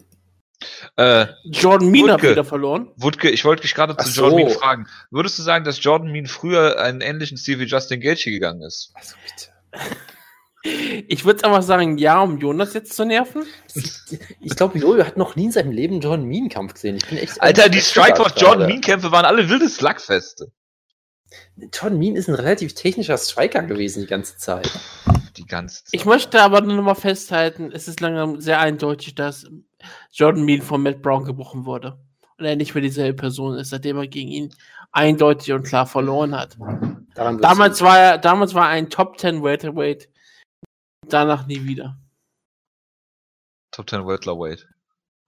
Äh, 0.96 1.26
Jordan 1.44 1.88
hat 1.88 2.14
Wutke. 2.20 2.30
wieder 2.30 2.44
verloren. 2.44 2.90
Wutke, 2.96 3.30
ich 3.30 3.44
wollte 3.44 3.62
dich 3.62 3.74
gerade 3.74 3.96
zu 3.96 4.08
Jordan 4.10 4.38
so. 4.38 4.44
Mean 4.44 4.50
fragen. 4.50 4.86
Würdest 5.10 5.38
du 5.38 5.42
sagen, 5.42 5.64
dass 5.64 5.82
Jordan 5.82 6.10
Mean 6.10 6.26
früher 6.26 6.80
einen 6.80 7.00
ähnlichen 7.00 7.36
Stil 7.36 7.58
wie 7.60 7.64
Justin 7.64 8.00
Gaethje 8.00 8.32
gegangen 8.32 8.62
ist? 8.62 8.92
Also 8.94 9.14
bitte. 9.24 9.86
Ich 11.08 11.24
würde 11.24 11.44
einfach 11.44 11.62
sagen, 11.62 11.98
ja, 11.98 12.20
um 12.20 12.38
Jonas 12.38 12.72
jetzt 12.74 12.94
zu 12.94 13.04
nerven. 13.04 13.44
Ich 14.40 14.54
glaube, 14.54 14.78
Jojo 14.78 15.04
hat 15.04 15.16
noch 15.16 15.34
nie 15.34 15.46
in 15.46 15.52
seinem 15.52 15.72
Leben 15.72 16.00
Jordan 16.00 16.26
Mean 16.26 16.48
Kampf 16.48 16.74
gesehen. 16.74 16.96
Ich 16.96 17.06
bin 17.06 17.18
echt. 17.18 17.40
Alter, 17.40 17.68
die 17.68 17.80
Strikeforce 17.80 18.34
Jordan 18.36 18.58
gerade. 18.60 18.72
Mean 18.72 18.80
Kämpfe 18.80 19.10
waren 19.10 19.24
alle 19.24 19.48
wilde 19.48 19.68
Slugfeste. 19.68 20.52
Jordan 21.72 21.98
Mean 21.98 22.16
ist 22.16 22.28
ein 22.28 22.34
relativ 22.34 22.74
technischer 22.74 23.16
Striker 23.16 23.62
gewesen 23.62 24.02
die 24.02 24.06
ganze 24.06 24.36
Zeit. 24.36 24.70
Die 25.36 25.46
ganze 25.46 25.84
Zeit. 25.84 25.94
Ich 25.94 26.04
möchte 26.04 26.40
aber 26.42 26.60
nur 26.60 26.76
noch 26.76 26.82
mal 26.82 26.94
festhalten, 26.94 27.72
es 27.72 27.88
ist 27.88 28.00
langsam 28.00 28.40
sehr 28.40 28.60
eindeutig, 28.60 29.14
dass 29.14 29.46
Jordan 30.12 30.44
Mean 30.44 30.62
von 30.62 30.82
Matt 30.82 31.02
Brown 31.02 31.24
gebrochen 31.24 31.64
wurde. 31.64 31.98
Und 32.38 32.44
er 32.44 32.56
nicht 32.56 32.74
mehr 32.74 32.82
dieselbe 32.82 33.16
Person 33.16 33.56
ist, 33.56 33.70
seitdem 33.70 33.98
er 33.98 34.06
gegen 34.08 34.30
ihn 34.30 34.54
eindeutig 34.90 35.52
und 35.52 35.64
klar 35.64 35.86
verloren 35.86 36.36
hat. 36.36 36.56
Damals 37.14 37.80
war 37.82 37.98
er, 37.98 38.18
damals 38.18 38.54
war 38.54 38.66
er 38.66 38.72
ein 38.72 38.90
Top 38.90 39.18
10 39.18 39.42
Welterweight. 39.42 40.08
Danach 41.08 41.46
nie 41.46 41.64
wieder. 41.64 41.98
Top 43.70 43.88
10 43.88 44.06
Welterweight. 44.06 44.66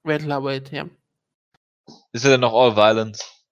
Welterweight, 0.02 0.72
ja. 0.72 0.86
Ist 2.12 2.24
er 2.24 2.32
denn 2.32 2.40
noch 2.40 2.54
All 2.54 2.76
Violence? 2.76 3.44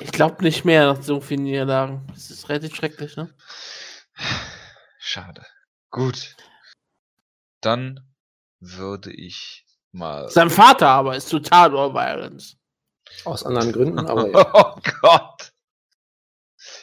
Ich 0.00 0.12
glaube 0.12 0.42
nicht 0.42 0.64
mehr 0.64 0.92
nach 0.92 1.02
so 1.02 1.20
vielen 1.20 1.42
Niederlagen. 1.42 2.06
Das 2.08 2.30
ist 2.30 2.48
relativ 2.48 2.74
schrecklich, 2.74 3.16
ne? 3.16 3.34
Schade. 4.98 5.44
Gut. 5.90 6.36
Dann 7.60 8.00
würde 8.60 9.12
ich 9.12 9.66
mal. 9.92 10.28
Sein 10.30 10.50
Vater 10.50 10.88
aber 10.88 11.16
ist 11.16 11.30
total 11.30 11.76
All 11.76 11.94
Violence. 11.94 12.56
Aus 13.24 13.44
anderen 13.44 13.72
Gründen, 13.72 13.98
aber 13.98 14.28
ja. 14.32 14.50
Oh 14.54 14.80
Gott. 15.02 15.52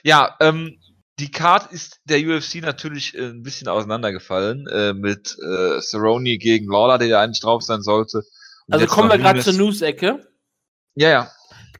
Ja, 0.03 0.36
ähm, 0.39 0.80
die 1.20 1.32
Card 1.32 1.72
ist 1.72 1.99
der 2.05 2.20
UFC 2.20 2.55
natürlich 2.55 3.16
äh, 3.16 3.30
ein 3.30 3.43
bisschen 3.43 3.68
auseinandergefallen 3.68 4.68
äh, 4.68 4.93
mit 4.93 5.36
äh, 5.39 5.82
Cerrone 5.82 6.38
gegen 6.38 6.72
Lawler, 6.72 6.97
der 6.97 7.08
ja 7.08 7.22
eigentlich 7.22 7.41
drauf 7.41 7.64
sein 7.64 7.82
sollte. 7.82 8.24
Und 8.68 8.74
Also 8.74 8.86
kommen 8.86 9.10
wir 9.10 9.18
gerade 9.18 9.39
zur 9.39 9.53
News-Ecke. 9.53 10.28
Ja, 10.95 11.10
ja. 11.10 11.32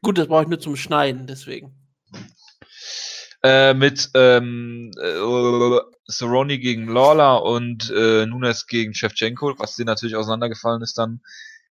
Gut, 0.02 0.18
das 0.18 0.28
brauche 0.28 0.42
ich 0.42 0.48
nur 0.48 0.60
zum 0.60 0.76
Schneiden, 0.76 1.26
deswegen. 1.26 1.74
Äh, 3.42 3.74
mit 3.74 4.10
ähm, 4.14 4.90
äh, 5.00 5.18
Cerrone 6.10 6.58
gegen 6.58 6.88
Lawler 6.88 7.42
und 7.42 7.90
äh, 7.90 8.26
Nunes 8.26 8.66
gegen 8.66 8.94
Shevchenko, 8.94 9.58
was 9.58 9.76
dir 9.76 9.84
natürlich 9.84 10.16
auseinandergefallen 10.16 10.82
ist 10.82 10.98
dann. 10.98 11.20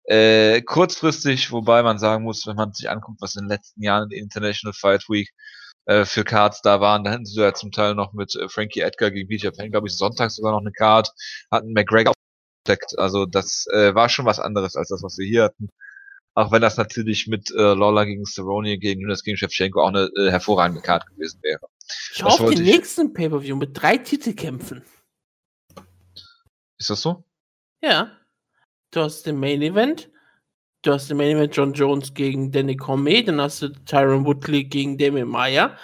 Äh, 0.05 0.61
kurzfristig, 0.63 1.51
wobei 1.51 1.83
man 1.83 1.99
sagen 1.99 2.23
muss, 2.23 2.47
wenn 2.47 2.55
man 2.55 2.73
sich 2.73 2.89
anguckt, 2.89 3.21
was 3.21 3.35
in 3.35 3.43
den 3.43 3.49
letzten 3.49 3.83
Jahren 3.83 4.09
in 4.11 4.23
International 4.23 4.73
Fight 4.73 5.07
Week 5.09 5.29
äh, 5.85 6.05
für 6.05 6.23
Cards 6.23 6.61
da 6.61 6.81
waren, 6.81 7.03
da 7.03 7.11
hatten 7.11 7.25
sie 7.25 7.39
ja 7.39 7.53
zum 7.53 7.71
Teil 7.71 7.95
noch 7.95 8.13
mit 8.13 8.35
äh, 8.35 8.49
Frankie 8.49 8.81
Edgar 8.81 9.11
gegen 9.11 9.27
BJ 9.27 9.49
Penn, 9.49 9.71
glaube 9.71 9.87
ich, 9.87 9.95
sonntags 9.95 10.35
sogar 10.35 10.53
noch 10.53 10.61
eine 10.61 10.71
Card, 10.71 11.11
hatten 11.51 11.73
McGregor. 11.73 12.13
Also 12.97 13.25
das 13.25 13.65
äh, 13.73 13.95
war 13.95 14.09
schon 14.09 14.25
was 14.25 14.39
anderes 14.39 14.75
als 14.75 14.89
das, 14.89 15.03
was 15.03 15.17
wir 15.17 15.27
hier 15.27 15.43
hatten. 15.43 15.69
Auch 16.35 16.51
wenn 16.51 16.61
das 16.61 16.77
natürlich 16.77 17.27
mit 17.27 17.51
äh, 17.51 17.73
Lawler 17.73 18.05
gegen 18.05 18.25
Cerrone 18.25 18.77
gegen 18.79 19.01
Nunes 19.01 19.23
gegen 19.23 19.37
Shevchenko 19.37 19.81
auch 19.81 19.89
eine 19.89 20.09
äh, 20.17 20.31
hervorragende 20.31 20.81
Card 20.81 21.05
gewesen 21.07 21.39
wäre. 21.43 21.70
Auf 22.21 22.39
wollte 22.39 22.55
den 22.55 22.65
ich. 22.65 22.75
nächsten 22.75 23.13
Pay-Per-View 23.13 23.55
mit 23.55 23.71
drei 23.73 23.97
Titelkämpfen. 23.97 24.83
Ist 26.77 26.89
das 26.89 27.01
so? 27.01 27.23
Ja. 27.81 28.17
Du 28.91 29.01
hast 29.01 29.25
den 29.25 29.39
Main 29.39 29.61
Event. 29.61 30.09
Du 30.83 30.91
hast 30.91 31.09
den 31.09 31.17
Main 31.17 31.37
Event 31.37 31.55
John 31.55 31.73
Jones 31.73 32.13
gegen 32.13 32.51
Danny 32.51 32.75
Cormier. 32.75 33.23
Dann 33.25 33.39
hast 33.39 33.61
du 33.61 33.69
Tyron 33.85 34.25
Woodley 34.25 34.65
gegen 34.65 34.97
Damien 34.97 35.27
Maya. 35.27 35.77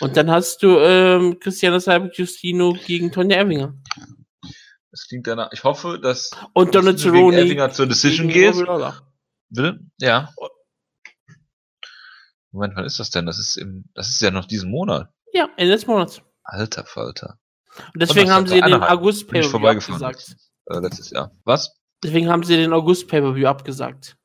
Und 0.00 0.16
dann 0.16 0.30
hast 0.30 0.62
du 0.62 0.78
ähm, 0.78 1.38
Cristiano 1.40 1.78
Cyber 1.80 2.10
Justino 2.12 2.74
gegen 2.86 3.10
Tonya 3.10 3.38
Evinger. 3.38 3.74
Das 4.90 5.06
klingt 5.08 5.26
danach. 5.26 5.50
Ich 5.52 5.64
hoffe, 5.64 5.98
dass 5.98 6.30
Und 6.52 6.74
Donald 6.74 6.98
Cerrone 6.98 7.40
Evinger 7.40 7.70
zur 7.70 7.86
Decision 7.86 8.28
geht. 8.28 8.54
Bitte? 9.48 9.80
Ja. 9.98 10.32
Moment, 12.50 12.76
wann 12.76 12.84
ist 12.84 12.98
das 13.00 13.10
denn? 13.10 13.24
Das 13.24 13.38
ist 13.38 13.56
im, 13.56 13.84
das 13.94 14.10
ist 14.10 14.20
ja 14.20 14.30
noch 14.30 14.44
diesen 14.44 14.70
Monat. 14.70 15.10
Ja, 15.32 15.48
Ende 15.56 15.72
des 15.72 15.86
Monats. 15.86 16.22
Alter 16.44 16.84
Falter. 16.84 17.38
Und 17.94 18.02
deswegen 18.02 18.30
haben 18.30 18.46
sie 18.46 18.60
den. 18.60 18.82
August 18.82 19.28
Pay-Per-View 19.28 19.66
abgesagt. 19.66 20.36
Äh, 20.66 20.78
letztes 20.78 21.10
Jahr. 21.10 21.32
Was? 21.44 21.74
Deswegen 22.02 22.28
haben 22.28 22.42
sie 22.42 22.56
den 22.56 22.72
August 22.72 23.08
Pay-Per-View 23.08 23.46
abgesagt. 23.46 24.16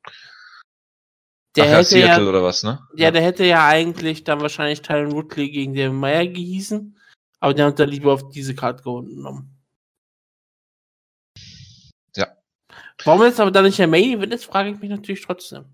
Der 1.55 1.63
Ach 1.63 1.69
ja, 1.69 1.77
hätte 1.77 1.99
ja, 1.99 2.19
oder 2.21 2.43
was, 2.43 2.61
ne? 2.61 2.79
ja, 2.95 3.09
der 3.09 3.23
hätte 3.23 3.43
ja 3.43 3.65
eigentlich 3.65 4.23
dann 4.23 4.41
wahrscheinlich 4.41 4.83
Tyron 4.83 5.13
Woodley 5.13 5.49
gegen 5.49 5.73
den 5.73 5.95
Meyer 5.95 6.27
gehießen. 6.27 6.99
Aber 7.39 7.53
der 7.53 7.67
hat 7.67 7.79
dann 7.79 7.89
lieber 7.89 8.13
auf 8.13 8.29
diese 8.29 8.53
Karte 8.53 8.83
genommen. 8.83 9.59
Ja. 12.15 12.27
Warum 13.03 13.23
jetzt 13.23 13.39
aber 13.39 13.51
dann 13.51 13.63
nicht 13.63 13.79
der 13.79 13.87
Main 13.87 14.03
Event 14.03 14.33
ist, 14.33 14.45
frage 14.45 14.69
ich 14.69 14.79
mich 14.79 14.89
natürlich 14.89 15.25
trotzdem. 15.25 15.65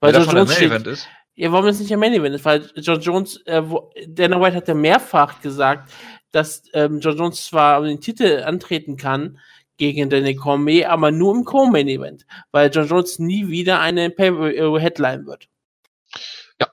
Weil 0.00 0.14
Weil 0.14 0.14
John 0.14 0.34
davon 0.34 0.34
der 0.34 0.44
Main 0.46 0.62
Event 0.62 0.86
ist. 0.86 1.08
Ja, 1.36 1.52
warum 1.52 1.66
das 1.66 1.78
nicht 1.78 1.90
der 1.90 1.98
Main 1.98 2.14
Event 2.14 2.34
ist? 2.34 2.44
Weil 2.44 2.68
John 2.76 3.00
Jones, 3.00 3.40
äh, 3.46 3.62
wo, 3.64 3.92
Dana 4.08 4.40
White 4.40 4.56
hat 4.56 4.68
ja 4.68 4.74
mehrfach 4.74 5.40
gesagt, 5.40 5.92
dass 6.32 6.62
ähm, 6.72 6.98
John 7.00 7.16
Jones 7.16 7.46
zwar 7.46 7.78
um 7.80 7.86
den 7.86 8.00
Titel 8.00 8.42
antreten 8.44 8.96
kann 8.96 9.38
gegen 9.76 10.08
Danny 10.10 10.34
Cormier, 10.34 10.90
aber 10.90 11.10
nur 11.10 11.34
im 11.34 11.44
Co-Main 11.44 11.88
Event, 11.88 12.26
weil 12.50 12.70
John 12.70 12.88
Jones 12.88 13.18
nie 13.18 13.48
wieder 13.48 13.80
eine 13.80 14.08
Pay- 14.10 14.80
Headline 14.80 15.26
wird. 15.26 15.48
Das 16.58 16.70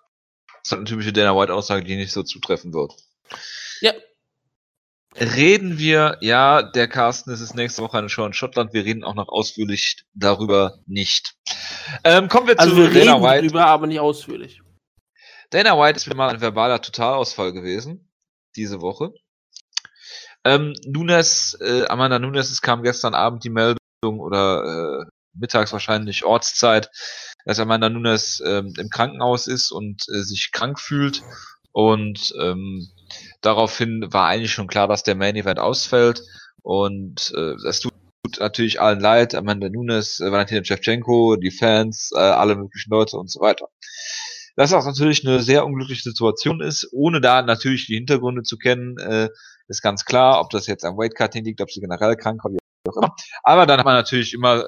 ist 0.72 0.74
eine 0.78 0.86
typische 0.86 1.11
Dana 1.11 1.36
White 1.36 1.53
Aussage, 1.53 1.84
die 1.84 1.97
nicht 1.97 2.14
so 2.14 2.24
zutreffen 2.24 2.74
wird. 2.74 2.93
Ja. 3.82 3.91
Reden 5.20 5.78
wir, 5.78 6.18
ja, 6.22 6.64
der 6.64 6.88
Carsten, 6.88 7.32
es 7.32 7.39
ist 7.39 7.53
nächste 7.55 7.84
Woche 7.84 7.97
eine 7.97 8.09
Show 8.09 8.26
in 8.26 8.34
Schottland. 8.34 8.74
Wir 8.74 8.84
reden 8.84 9.03
auch 9.03 9.14
noch 9.14 9.30
ausführlich 9.30 10.05
darüber 10.14 10.80
nicht. 10.88 11.36
Ähm, 12.03 12.28
kommen 12.30 12.47
wir 12.47 12.59
Also 12.59 12.74
zu 12.76 12.78
wir 12.78 12.89
Dana 12.89 13.14
reden 13.16 13.24
White. 13.24 13.47
drüber, 13.47 13.66
aber 13.68 13.88
nicht 13.88 13.99
ausführlich. 13.99 14.61
Dana 15.51 15.78
White 15.78 15.97
ist 15.97 16.07
wieder 16.07 16.16
mal 16.16 16.30
ein 16.30 16.41
verbaler 16.41 16.82
Totalausfall 16.82 17.53
gewesen, 17.53 18.09
diese 18.55 18.82
Woche. 18.82 19.11
Ähm, 20.43 20.74
Nunes, 20.86 21.57
äh, 21.61 21.86
Amanda 21.88 22.18
Nunes, 22.18 22.49
es 22.49 22.61
kam 22.61 22.82
gestern 22.82 23.14
Abend 23.14 23.43
die 23.43 23.49
Meldung 23.51 23.78
oder 24.01 25.03
äh, 25.03 25.05
mittags 25.36 25.72
wahrscheinlich 25.72 26.26
Ortszeit, 26.26 26.89
dass 27.45 27.59
Amanda 27.59 27.89
Nunes 27.89 28.41
ähm, 28.45 28.74
im 28.78 28.89
Krankenhaus 28.89 29.47
ist 29.47 29.72
und 29.72 30.03
äh, 30.09 30.24
sich 30.24 30.51
krank 30.51 30.80
fühlt. 30.80 31.22
Und 31.72 32.34
ähm, 32.39 32.88
daraufhin 33.44 34.08
war 34.12 34.28
eigentlich 34.28 34.52
schon 34.52 34.68
klar, 34.68 34.88
dass 34.88 35.04
der 35.04 35.16
Main 35.16 35.36
Event 35.36 35.60
ausfällt. 35.60 36.22
Und 36.62 37.34
äh, 37.36 37.56
das 37.64 37.80
tut 37.82 37.94
natürlich 38.39 38.82
allen 38.82 39.00
leid. 39.00 39.36
Amanda 39.36 39.70
Nunes, 39.70 40.20
äh, 40.20 40.32
Valentina 40.32 40.64
Shevchenko, 40.64 41.36
die 41.36 41.52
Fans, 41.52 42.12
äh, 42.16 42.20
alle 42.20 42.56
möglichen 42.56 42.89
Leute 42.89 43.18
und 43.18 43.30
so 43.30 43.39
weiter. 43.41 43.68
Das 44.56 44.74
auch 44.74 44.86
natürlich 44.86 45.26
eine 45.28 45.41
sehr 45.41 45.66
unglückliche 45.66 46.04
Situation 46.04 46.62
ist, 46.62 46.88
ohne 46.91 47.22
da 47.22 47.41
natürlich 47.41 47.88
die 47.88 47.96
Hintergründe 47.96 48.44
zu 48.44 48.58
kennen, 48.58 48.98
äh, 49.00 49.30
ist 49.68 49.82
ganz 49.82 50.06
klar, 50.06 50.39
ob 50.39 50.50
das 50.52 50.68
jetzt 50.68 50.86
am 50.86 50.98
Weightcutting 50.98 51.44
liegt, 51.44 51.62
ob 51.62 51.72
sie 51.72 51.82
generell 51.82 52.16
krank 52.16 52.44
war, 52.44 52.52
wie 52.52 52.60
auch 52.88 52.98
immer. 52.98 53.16
Aber 53.44 53.66
dann 53.66 53.80
hat 53.80 53.86
man 53.86 53.96
natürlich 53.96 54.34
immer 54.34 54.68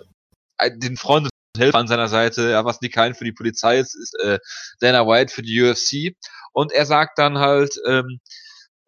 ein- 0.57 0.79
den 0.79 0.97
Freund 0.97 1.25
und 1.25 1.61
Helfer 1.61 1.77
an 1.77 1.87
seiner 1.87 2.07
Seite, 2.07 2.49
ja, 2.49 2.65
was 2.65 2.81
Nick 2.81 2.97
Hein 2.97 3.13
für 3.13 3.25
die 3.25 3.31
Polizei 3.31 3.77
ist, 3.77 3.95
ist 3.95 4.15
äh, 4.23 4.39
Dana 4.79 5.05
White 5.07 5.33
für 5.33 5.41
die 5.43 5.61
UFC. 5.61 6.15
Und 6.53 6.71
er 6.71 6.85
sagt 6.85 7.19
dann 7.19 7.37
halt, 7.37 7.75
ähm, 7.85 8.19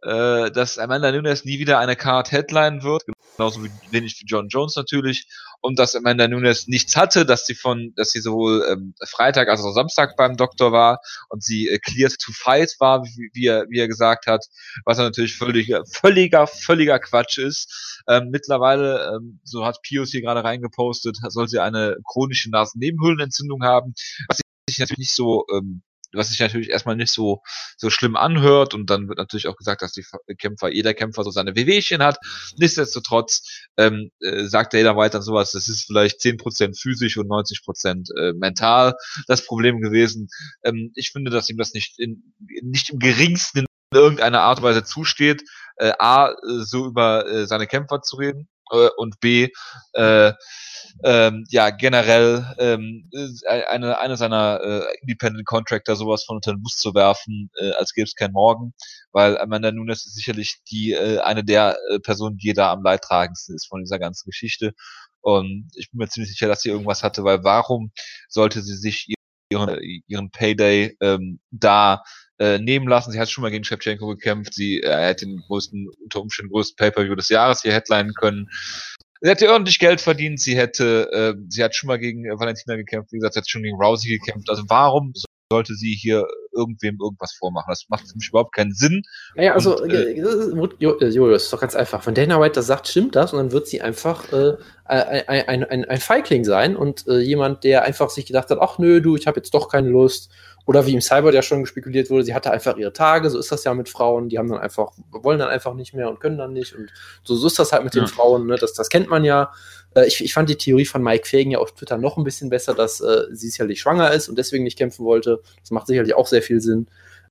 äh, 0.03 0.51
dass 0.51 0.77
Amanda 0.77 1.11
Nunes 1.11 1.45
nie 1.45 1.59
wieder 1.59 1.79
eine 1.79 1.95
Card 1.95 2.31
Headline 2.31 2.83
wird, 2.83 3.03
genauso 3.35 3.63
wie 3.63 3.71
wenig 3.91 4.19
wie 4.19 4.25
John 4.25 4.47
Jones 4.49 4.75
natürlich, 4.75 5.27
und 5.61 5.79
dass 5.79 5.95
Amanda 5.95 6.27
Nunes 6.27 6.67
nichts 6.67 6.95
hatte, 6.95 7.25
dass 7.25 7.45
sie 7.45 7.55
von, 7.55 7.93
dass 7.95 8.11
sie 8.11 8.19
sowohl 8.19 8.65
ähm, 8.69 8.93
Freitag 9.07 9.47
als 9.47 9.61
auch 9.61 9.73
Samstag 9.73 10.15
beim 10.15 10.37
Doktor 10.37 10.71
war 10.71 10.99
und 11.29 11.43
sie 11.43 11.67
äh, 11.67 11.79
cleared 11.79 12.17
to 12.19 12.31
fight 12.33 12.75
war, 12.79 13.03
wie, 13.03 13.29
wie, 13.33 13.45
er, 13.47 13.65
wie 13.69 13.79
er 13.79 13.87
gesagt 13.87 14.27
hat, 14.27 14.45
was 14.85 14.97
natürlich 14.97 15.35
völliger, 15.35 15.83
völliger, 15.85 16.47
völliger 16.47 16.99
Quatsch 16.99 17.37
ist. 17.37 18.01
Ähm, 18.07 18.29
mittlerweile, 18.29 19.15
ähm, 19.15 19.39
so 19.43 19.65
hat 19.65 19.81
Pius 19.81 20.11
hier 20.11 20.21
gerade 20.21 20.43
reingepostet, 20.43 21.17
soll 21.29 21.47
sie 21.47 21.59
eine 21.59 21.97
chronische 22.05 22.49
Nasennebenhöhlenentzündung 22.51 23.63
haben, 23.63 23.93
was 24.27 24.39
sich 24.69 24.79
natürlich 24.79 24.99
nicht 24.99 25.15
so 25.15 25.45
ähm, 25.51 25.81
was 26.13 26.29
sich 26.29 26.39
natürlich 26.39 26.69
erstmal 26.69 26.95
nicht 26.95 27.11
so 27.11 27.41
so 27.77 27.89
schlimm 27.89 28.15
anhört 28.15 28.73
und 28.73 28.89
dann 28.89 29.07
wird 29.07 29.17
natürlich 29.17 29.47
auch 29.47 29.55
gesagt, 29.55 29.81
dass 29.81 29.91
die 29.91 30.05
Kämpfer, 30.37 30.69
jeder 30.69 30.93
Kämpfer 30.93 31.23
so 31.23 31.31
seine 31.31 31.55
Wehwehchen 31.55 32.01
hat. 32.01 32.17
Nichtsdestotrotz 32.57 33.67
ähm, 33.77 34.11
äh, 34.21 34.45
sagt 34.45 34.73
Dana 34.73 34.95
White 34.95 35.13
dann 35.13 35.21
sowas, 35.21 35.51
das 35.51 35.67
ist 35.67 35.85
vielleicht 35.85 36.19
10% 36.19 36.79
physisch 36.79 37.17
und 37.17 37.27
90% 37.27 38.07
äh, 38.17 38.33
mental 38.33 38.93
das 39.27 39.45
Problem 39.45 39.81
gewesen. 39.81 40.29
Ähm, 40.63 40.91
ich 40.95 41.11
finde, 41.11 41.31
dass 41.31 41.49
ihm 41.49 41.57
das 41.57 41.73
nicht 41.73 41.99
in, 41.99 42.33
nicht 42.61 42.89
im 42.89 42.99
geringsten 42.99 43.59
in 43.59 43.65
irgendeiner 43.93 44.41
Art 44.41 44.59
und 44.59 44.65
Weise 44.65 44.83
zusteht, 44.83 45.43
äh, 45.77 45.93
A, 45.99 46.35
so 46.41 46.85
über 46.85 47.25
äh, 47.27 47.47
seine 47.47 47.67
Kämpfer 47.67 48.01
zu 48.01 48.17
reden 48.17 48.49
äh, 48.71 48.89
und 48.97 49.19
B, 49.19 49.49
äh, 49.93 50.33
ähm, 51.03 51.45
ja, 51.49 51.69
generell 51.69 52.55
ähm, 52.57 53.09
äh, 53.13 53.63
eine, 53.65 53.99
eine 53.99 54.17
seiner 54.17 54.59
äh, 54.61 54.97
Independent 55.01 55.45
Contractor 55.45 55.95
sowas 55.95 56.23
von 56.23 56.37
unter 56.37 56.53
den 56.53 56.63
Bus 56.63 56.77
zu 56.77 56.93
werfen, 56.95 57.49
äh, 57.59 57.71
als 57.71 57.93
gäbe 57.93 58.05
es 58.05 58.15
kein 58.15 58.31
Morgen, 58.31 58.73
weil 59.11 59.37
Amanda 59.37 59.71
Nunes 59.71 60.05
ist 60.05 60.15
sicherlich 60.15 60.57
die 60.69 60.93
äh, 60.93 61.19
eine 61.19 61.43
der 61.43 61.77
äh, 61.91 61.99
Personen, 61.99 62.37
die 62.37 62.53
da 62.53 62.71
am 62.71 62.83
leidtragendsten 62.83 63.55
ist 63.55 63.67
von 63.67 63.81
dieser 63.81 63.99
ganzen 63.99 64.25
Geschichte. 64.27 64.73
Und 65.21 65.69
ich 65.75 65.91
bin 65.91 65.99
mir 65.99 66.07
ziemlich 66.07 66.31
sicher, 66.31 66.47
dass 66.47 66.61
sie 66.61 66.69
irgendwas 66.69 67.03
hatte, 67.03 67.23
weil 67.23 67.43
warum 67.43 67.91
sollte 68.29 68.61
sie 68.61 68.75
sich 68.75 69.13
ihren, 69.49 69.79
ihren 70.07 70.31
Payday 70.31 70.95
ähm, 71.01 71.39
da 71.51 72.03
äh, 72.39 72.59
nehmen 72.59 72.87
lassen. 72.87 73.11
Sie 73.11 73.19
hat 73.19 73.29
schon 73.29 73.41
mal 73.41 73.51
gegen 73.51 73.63
Shevchenko 73.63 74.07
gekämpft. 74.07 74.53
Sie 74.53 74.81
äh, 74.81 75.07
hätte 75.07 75.25
den 75.25 75.41
größten, 75.47 75.89
unter 76.03 76.21
Umständen 76.21 76.51
größten 76.51 76.75
Pay-Per-View 76.77 77.15
des 77.15 77.29
Jahres 77.29 77.61
hier 77.61 77.73
headlinen 77.73 78.13
können. 78.13 78.49
Sie 79.21 79.29
hätte 79.29 79.51
ordentlich 79.51 79.79
Geld 79.79 79.99
verdient. 80.01 80.39
Sie 80.39 80.55
hätte, 80.55 81.09
äh, 81.11 81.41
sie 81.49 81.63
hat 81.63 81.75
schon 81.75 81.87
mal 81.87 81.97
gegen 81.97 82.23
Valentina 82.25 82.75
gekämpft. 82.75 83.11
Wie 83.11 83.17
gesagt, 83.17 83.33
sie 83.33 83.39
hat 83.39 83.49
schon 83.49 83.63
gegen 83.63 83.77
Rousey 83.77 84.17
gekämpft. 84.17 84.49
Also 84.49 84.63
warum 84.67 85.13
sollte 85.51 85.75
sie 85.75 85.93
hier 85.93 86.27
irgendwem 86.51 86.97
irgendwas 87.01 87.33
vormachen. 87.33 87.67
Das 87.69 87.85
macht 87.89 88.07
für 88.07 88.15
mich 88.15 88.29
überhaupt 88.29 88.53
keinen 88.53 88.73
Sinn. 88.73 89.03
Ja, 89.35 89.53
also, 89.53 89.77
Und, 89.81 89.91
äh, 89.93 90.13
äh, 90.13 90.21
das 90.21 90.33
ist- 90.35 90.53
Jo- 90.79 90.97
äh, 90.99 91.07
Julius, 91.07 91.43
ist 91.43 91.53
doch 91.53 91.61
ganz 91.61 91.75
einfach. 91.75 92.05
Wenn 92.05 92.15
Dana 92.15 92.39
White 92.41 92.55
das 92.55 92.67
sagt, 92.67 92.87
stimmt 92.87 93.15
das 93.15 93.31
und 93.33 93.39
dann 93.39 93.51
wird 93.51 93.67
sie 93.67 93.81
einfach 93.81 94.31
äh, 94.33 94.55
ein, 94.85 95.47
ein, 95.47 95.63
ein, 95.63 95.85
ein 95.85 95.99
Feigling 95.99 96.43
sein 96.43 96.75
und 96.75 97.07
äh, 97.07 97.19
jemand, 97.19 97.63
der 97.63 97.83
einfach 97.83 98.09
sich 98.09 98.25
gedacht 98.25 98.49
hat, 98.49 98.57
ach 98.59 98.77
nö, 98.79 99.01
du, 99.01 99.15
ich 99.15 99.27
habe 99.27 99.37
jetzt 99.39 99.53
doch 99.53 99.69
keine 99.69 99.89
Lust. 99.89 100.31
Oder 100.65 100.85
wie 100.85 100.93
im 100.93 100.99
Cyber 100.99 101.33
ja 101.33 101.41
schon 101.41 101.65
spekuliert 101.65 102.09
wurde, 102.09 102.23
sie 102.25 102.33
hatte 102.33 102.51
einfach 102.51 102.75
ihre 102.75 102.91
Tage, 102.91 103.29
so 103.29 103.39
ist 103.39 103.49
das 103.53 103.63
ja 103.63 103.73
mit 103.73 103.87
Frauen, 103.87 104.27
die 104.27 104.37
haben 104.37 104.49
dann 104.49 104.59
einfach, 104.59 104.91
wollen 105.11 105.39
dann 105.39 105.47
einfach 105.47 105.73
nicht 105.75 105.93
mehr 105.93 106.09
und 106.09 106.19
können 106.19 106.37
dann 106.37 106.51
nicht. 106.51 106.75
Und 106.75 106.91
so, 107.23 107.35
so 107.35 107.47
ist 107.47 107.57
das 107.57 107.71
halt 107.71 107.85
mit 107.85 107.95
Ja. 107.95 108.03
den 108.03 108.07
Frauen, 108.09 108.47
ne? 108.47 108.57
das, 108.57 108.73
das 108.73 108.89
kennt 108.89 109.09
man 109.09 109.23
ja. 109.23 109.53
Äh, 109.95 110.07
ich, 110.07 110.23
ich 110.23 110.33
fand 110.33 110.49
die 110.49 110.55
Theorie 110.55 110.85
von 110.85 111.03
Mike 111.03 111.27
Fagan 111.27 111.51
ja 111.51 111.59
auf 111.59 111.73
Twitter 111.73 111.97
noch 111.97 112.17
ein 112.17 112.23
bisschen 112.23 112.49
besser, 112.49 112.73
dass 112.73 113.01
äh, 113.01 113.23
sie 113.31 113.49
sicherlich 113.49 113.81
schwanger 113.81 114.11
ist 114.11 114.29
und 114.29 114.37
deswegen 114.37 114.63
nicht 114.63 114.77
kämpfen 114.77 115.05
wollte. 115.05 115.41
Das 115.61 115.71
macht 115.71 115.87
sicherlich 115.87 116.13
auch 116.15 116.27
sehr 116.27 116.41
viel 116.41 116.61
Sinn. 116.61 116.87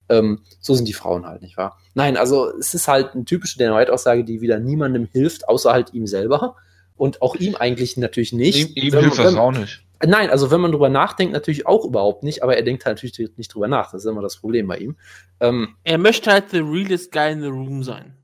Ähm, 0.08 0.40
so 0.60 0.74
sind 0.74 0.86
die 0.86 0.92
Frauen 0.92 1.26
halt, 1.26 1.42
nicht 1.42 1.56
wahr? 1.56 1.78
Nein, 1.94 2.16
also 2.16 2.56
es 2.58 2.74
ist 2.74 2.86
halt 2.86 3.14
eine 3.14 3.24
typische 3.24 3.58
Dana 3.58 3.76
White-Aussage, 3.76 4.24
die 4.24 4.40
wieder 4.40 4.58
niemandem 4.58 5.08
hilft, 5.10 5.48
außer 5.48 5.72
halt 5.72 5.94
ihm 5.94 6.06
selber. 6.06 6.56
Und 6.96 7.20
auch 7.22 7.34
ihm 7.34 7.56
eigentlich 7.56 7.96
natürlich 7.96 8.32
nicht. 8.32 8.76
ihm 8.76 8.84
ihm 8.84 8.98
hilft 8.98 9.18
das 9.18 9.34
auch 9.34 9.52
nicht. 9.52 9.82
Nein, 10.04 10.30
also 10.30 10.50
wenn 10.50 10.60
man 10.60 10.72
drüber 10.72 10.88
nachdenkt, 10.88 11.32
natürlich 11.32 11.66
auch 11.66 11.84
überhaupt 11.84 12.22
nicht, 12.22 12.42
aber 12.42 12.56
er 12.56 12.62
denkt 12.62 12.84
halt 12.84 13.02
natürlich 13.02 13.36
nicht 13.36 13.54
drüber 13.54 13.66
nach. 13.66 13.90
Das 13.92 14.04
ist 14.04 14.10
immer 14.10 14.22
das 14.22 14.36
Problem 14.36 14.66
bei 14.66 14.78
ihm. 14.78 14.96
Ähm, 15.40 15.74
Er 15.84 15.98
möchte 15.98 16.30
halt 16.30 16.50
the 16.50 16.58
realest 16.58 17.12
guy 17.12 17.32
in 17.32 17.40
the 17.40 17.48
room 17.48 17.82
sein. 17.82 18.14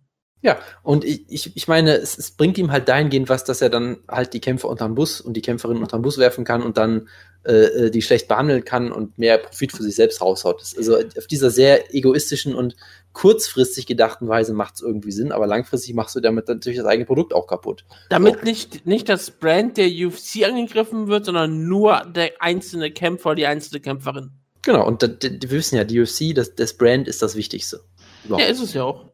Ja, 0.42 0.58
und 0.82 1.04
ich, 1.04 1.24
ich, 1.28 1.56
ich 1.56 1.68
meine, 1.68 1.94
es, 1.94 2.18
es 2.18 2.32
bringt 2.32 2.58
ihm 2.58 2.72
halt 2.72 2.88
dahingehend 2.88 3.28
was, 3.28 3.44
dass 3.44 3.62
er 3.62 3.70
dann 3.70 3.98
halt 4.08 4.34
die 4.34 4.40
Kämpfer 4.40 4.68
unterm 4.68 4.96
Bus 4.96 5.20
und 5.20 5.34
die 5.34 5.42
Kämpferin 5.42 5.78
unterm 5.78 6.02
Bus 6.02 6.18
werfen 6.18 6.44
kann 6.44 6.62
und 6.62 6.76
dann 6.76 7.08
äh, 7.44 7.52
äh, 7.52 7.90
die 7.90 8.02
schlecht 8.02 8.26
behandeln 8.26 8.64
kann 8.64 8.90
und 8.90 9.18
mehr 9.18 9.38
Profit 9.38 9.72
für 9.72 9.84
sich 9.84 9.94
selbst 9.94 10.20
raushaut. 10.20 10.60
Das, 10.60 10.76
also 10.76 10.96
auf 10.96 11.26
dieser 11.28 11.50
sehr 11.50 11.94
egoistischen 11.94 12.56
und 12.56 12.74
kurzfristig 13.12 13.86
gedachten 13.86 14.26
Weise 14.26 14.52
macht 14.52 14.76
es 14.76 14.82
irgendwie 14.82 15.12
Sinn, 15.12 15.30
aber 15.30 15.46
langfristig 15.46 15.94
machst 15.94 16.16
du 16.16 16.20
damit 16.20 16.48
natürlich 16.48 16.78
das 16.78 16.86
eigene 16.86 17.06
Produkt 17.06 17.34
auch 17.34 17.46
kaputt. 17.46 17.84
Damit 18.08 18.40
So. 18.40 18.44
nicht, 18.44 18.84
nicht 18.84 19.08
das 19.08 19.30
Brand 19.30 19.76
der 19.76 19.86
UFC 19.88 20.44
angegriffen 20.44 21.06
wird, 21.06 21.26
sondern 21.26 21.68
nur 21.68 22.04
der 22.12 22.32
einzelne 22.40 22.90
Kämpfer, 22.90 23.36
die 23.36 23.46
einzelne 23.46 23.80
Kämpferin. 23.80 24.30
Genau, 24.62 24.86
und 24.86 25.04
da, 25.04 25.08
da, 25.08 25.28
wir 25.28 25.50
wissen 25.50 25.76
ja, 25.76 25.84
die 25.84 26.00
UFC, 26.00 26.34
das, 26.34 26.56
das 26.56 26.74
Brand 26.76 27.06
ist 27.06 27.22
das 27.22 27.36
Wichtigste. 27.36 27.80
Überhaupt. 28.24 28.42
Ja, 28.42 28.50
ist 28.50 28.60
es 28.60 28.74
ja 28.74 28.84
auch. 28.84 29.11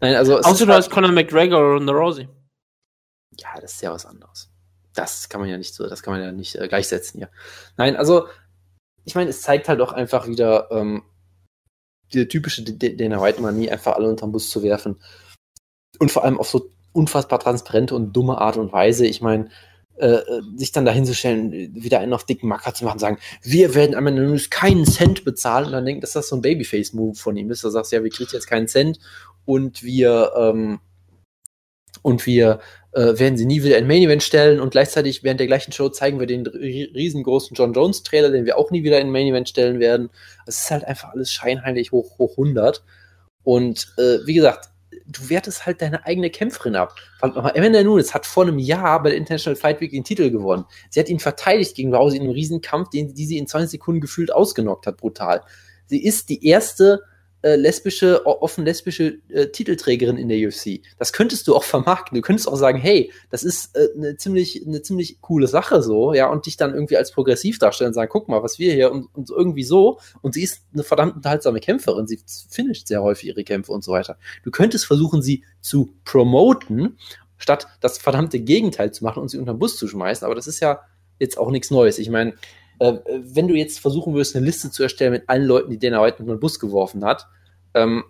Nein, 0.00 0.14
also 0.14 0.38
es 0.38 0.46
Außer 0.46 0.66
du 0.66 0.72
halt- 0.72 0.84
hast 0.84 0.90
Conor 0.90 1.12
McGregor 1.12 1.58
oder 1.58 1.74
Ronda 1.74 1.92
Rousey. 1.92 2.28
Ja, 3.36 3.60
das 3.60 3.74
ist 3.74 3.82
ja 3.82 3.92
was 3.92 4.06
anderes. 4.06 4.50
Das 4.94 5.28
kann 5.28 5.40
man 5.40 5.48
ja 5.48 5.56
nicht 5.56 5.74
so, 5.74 5.88
das 5.88 6.02
kann 6.02 6.14
man 6.14 6.22
ja 6.22 6.32
nicht 6.32 6.56
äh, 6.56 6.68
gleichsetzen 6.68 7.18
hier. 7.18 7.30
Nein, 7.76 7.96
also, 7.96 8.26
ich 9.04 9.14
meine, 9.14 9.30
es 9.30 9.42
zeigt 9.42 9.68
halt 9.68 9.80
auch 9.80 9.92
einfach 9.92 10.26
wieder 10.26 10.70
ähm, 10.72 11.02
diese 12.12 12.26
typische 12.28 12.64
Dana 12.64 13.22
White-Manie, 13.22 13.70
einfach 13.70 13.94
alle 13.96 14.08
unterm 14.08 14.32
Bus 14.32 14.50
zu 14.50 14.62
werfen. 14.62 15.00
Und 15.98 16.10
vor 16.10 16.24
allem 16.24 16.38
auf 16.38 16.48
so 16.48 16.70
unfassbar 16.92 17.38
transparente 17.38 17.94
und 17.94 18.12
dumme 18.12 18.38
Art 18.38 18.56
und 18.56 18.72
Weise. 18.72 19.06
Ich 19.06 19.20
meine, 19.20 19.48
äh, 20.00 20.22
sich 20.56 20.72
dann 20.72 20.84
dahin 20.84 21.04
zu 21.04 21.14
stellen, 21.14 21.52
wieder 21.74 22.00
einen 22.00 22.12
auf 22.12 22.24
dicken 22.24 22.48
Macker 22.48 22.74
zu 22.74 22.84
machen, 22.84 22.98
sagen, 22.98 23.18
wir 23.42 23.74
werden 23.74 23.94
am 23.94 24.06
Ende 24.06 24.40
keinen 24.50 24.84
Cent 24.86 25.24
bezahlen 25.24 25.66
und 25.66 25.72
dann 25.72 25.84
denken, 25.84 26.00
dass 26.00 26.12
das 26.12 26.28
so 26.28 26.36
ein 26.36 26.42
Babyface-Move 26.42 27.14
von 27.14 27.36
ihm 27.36 27.50
ist. 27.50 27.64
Da 27.64 27.70
sagst 27.70 27.92
du, 27.92 27.96
ja, 27.96 28.04
wir 28.04 28.10
kriegen 28.10 28.30
jetzt 28.32 28.46
keinen 28.46 28.68
Cent 28.68 28.98
und 29.44 29.82
wir, 29.82 30.32
ähm, 30.36 30.80
und 32.02 32.26
wir 32.26 32.60
äh, 32.92 33.18
werden 33.18 33.36
sie 33.36 33.46
nie 33.46 33.62
wieder 33.62 33.78
in 33.78 33.86
Main 33.86 34.02
Event 34.02 34.22
stellen 34.22 34.60
und 34.60 34.70
gleichzeitig 34.70 35.22
während 35.22 35.40
der 35.40 35.46
gleichen 35.46 35.72
Show 35.72 35.88
zeigen 35.90 36.18
wir 36.18 36.26
den 36.26 36.46
ri- 36.46 36.92
riesengroßen 36.94 37.54
John 37.54 37.72
Jones 37.72 38.02
Trailer, 38.02 38.30
den 38.30 38.46
wir 38.46 38.58
auch 38.58 38.70
nie 38.70 38.82
wieder 38.82 39.00
in 39.00 39.10
Main 39.10 39.26
Event 39.26 39.48
stellen 39.48 39.80
werden. 39.80 40.10
Es 40.46 40.62
ist 40.62 40.70
halt 40.70 40.84
einfach 40.84 41.10
alles 41.12 41.32
scheinheilig 41.32 41.92
hoch, 41.92 42.18
hoch 42.18 42.32
100. 42.32 42.82
Und 43.42 43.92
äh, 43.98 44.18
wie 44.26 44.34
gesagt, 44.34 44.70
du 45.06 45.28
wertest 45.28 45.66
halt 45.66 45.82
deine 45.82 46.06
eigene 46.06 46.30
Kämpferin 46.30 46.76
ab. 46.76 46.96
Amanda 47.20 47.82
Nunes 47.82 48.14
hat 48.14 48.26
vor 48.26 48.44
einem 48.44 48.58
Jahr 48.58 49.02
bei 49.02 49.10
der 49.10 49.18
International 49.18 49.56
Fight 49.56 49.80
Week 49.80 49.90
den 49.90 50.04
Titel 50.04 50.30
gewonnen. 50.30 50.64
Sie 50.88 51.00
hat 51.00 51.08
ihn 51.08 51.18
verteidigt 51.18 51.74
gegen 51.74 51.94
Rousey 51.94 52.16
in 52.16 52.24
einem 52.24 52.32
Riesenkampf, 52.32 52.90
den 52.90 53.14
die 53.14 53.26
sie 53.26 53.38
in 53.38 53.46
20 53.46 53.70
Sekunden 53.70 54.00
gefühlt 54.00 54.32
ausgenockt 54.32 54.86
hat, 54.86 54.96
brutal. 54.96 55.42
Sie 55.86 56.02
ist 56.02 56.28
die 56.28 56.46
erste 56.46 57.02
äh, 57.42 57.56
lesbische, 57.56 58.26
offen 58.26 58.64
lesbische 58.64 59.18
äh, 59.28 59.46
Titelträgerin 59.48 60.16
in 60.16 60.28
der 60.28 60.46
UFC. 60.46 60.80
Das 60.98 61.12
könntest 61.12 61.48
du 61.48 61.56
auch 61.56 61.64
vermarkten. 61.64 62.16
Du 62.16 62.22
könntest 62.22 62.48
auch 62.48 62.56
sagen, 62.56 62.78
hey, 62.78 63.12
das 63.30 63.44
ist 63.44 63.74
äh, 63.76 63.88
eine 63.96 64.16
ziemlich, 64.16 64.66
eine 64.66 64.82
ziemlich 64.82 65.20
coole 65.20 65.46
Sache 65.46 65.82
so, 65.82 66.12
ja, 66.12 66.30
und 66.30 66.46
dich 66.46 66.56
dann 66.56 66.74
irgendwie 66.74 66.96
als 66.96 67.12
progressiv 67.12 67.58
darstellen 67.58 67.88
und 67.88 67.94
sagen, 67.94 68.10
guck 68.12 68.28
mal, 68.28 68.42
was 68.42 68.58
wir 68.58 68.74
hier 68.74 68.92
und, 68.92 69.08
und 69.14 69.30
irgendwie 69.30 69.64
so. 69.64 70.00
Und 70.20 70.34
sie 70.34 70.42
ist 70.42 70.62
eine 70.72 70.82
verdammt 70.82 71.16
unterhaltsame 71.16 71.60
Kämpferin. 71.60 72.06
Sie 72.06 72.20
finisht 72.50 72.88
sehr 72.88 73.02
häufig 73.02 73.28
ihre 73.28 73.44
Kämpfe 73.44 73.72
und 73.72 73.82
so 73.82 73.92
weiter. 73.92 74.18
Du 74.44 74.50
könntest 74.50 74.84
versuchen, 74.84 75.22
sie 75.22 75.44
zu 75.60 75.94
promoten, 76.04 76.98
statt 77.38 77.66
das 77.80 77.98
verdammte 77.98 78.40
Gegenteil 78.40 78.92
zu 78.92 79.02
machen 79.02 79.22
und 79.22 79.28
sie 79.28 79.38
unter 79.38 79.54
den 79.54 79.58
Bus 79.58 79.76
zu 79.76 79.88
schmeißen. 79.88 80.26
Aber 80.26 80.34
das 80.34 80.46
ist 80.46 80.60
ja 80.60 80.80
jetzt 81.18 81.38
auch 81.38 81.50
nichts 81.50 81.70
Neues. 81.70 81.98
Ich 81.98 82.10
meine, 82.10 82.34
äh, 82.80 82.98
wenn 83.22 83.46
du 83.46 83.54
jetzt 83.54 83.78
versuchen 83.78 84.14
würdest, 84.14 84.34
eine 84.34 84.46
Liste 84.46 84.70
zu 84.70 84.82
erstellen 84.82 85.12
mit 85.12 85.28
allen 85.28 85.44
Leuten, 85.44 85.70
die 85.70 85.78
Dana 85.78 86.02
White 86.02 86.18
unter 86.20 86.34
den 86.34 86.40
Bus 86.40 86.58
geworfen 86.58 87.04
hat, 87.04 87.26
ähm, 87.74 88.04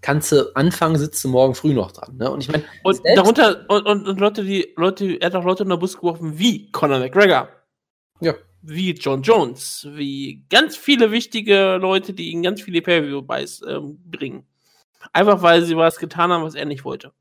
kannst 0.00 0.32
du 0.32 0.54
anfangen, 0.54 0.98
sitzt 0.98 1.22
du 1.24 1.28
morgen 1.28 1.54
früh 1.54 1.74
noch 1.74 1.92
dran. 1.92 2.16
Ne? 2.16 2.30
Und 2.30 2.40
ich 2.40 2.48
meine, 2.48 2.64
Und 2.82 3.00
darunter, 3.14 3.64
und, 3.68 3.86
und, 3.86 4.08
und 4.08 4.20
Leute, 4.20 4.44
die, 4.44 4.72
Leute, 4.76 5.20
er 5.20 5.26
hat 5.26 5.34
auch 5.34 5.44
Leute 5.44 5.62
in 5.62 5.68
der 5.68 5.76
Bus 5.76 5.96
geworfen 5.96 6.38
wie 6.38 6.70
Conor 6.70 6.98
McGregor. 6.98 7.48
Ja. 8.20 8.34
Wie 8.62 8.90
John 8.92 9.22
Jones. 9.22 9.86
Wie 9.92 10.44
ganz 10.50 10.76
viele 10.76 11.10
wichtige 11.12 11.76
Leute, 11.76 12.12
die 12.12 12.30
ihn 12.30 12.42
ganz 12.42 12.60
viele 12.60 12.82
Pay-View-Buys 12.82 13.62
ähm, 13.68 13.98
bringen. 14.04 14.46
Einfach 15.12 15.42
weil 15.42 15.62
sie 15.62 15.76
was 15.76 15.98
getan 15.98 16.32
haben, 16.32 16.42
was 16.42 16.56
er 16.56 16.64
nicht 16.64 16.84
wollte. 16.84 17.12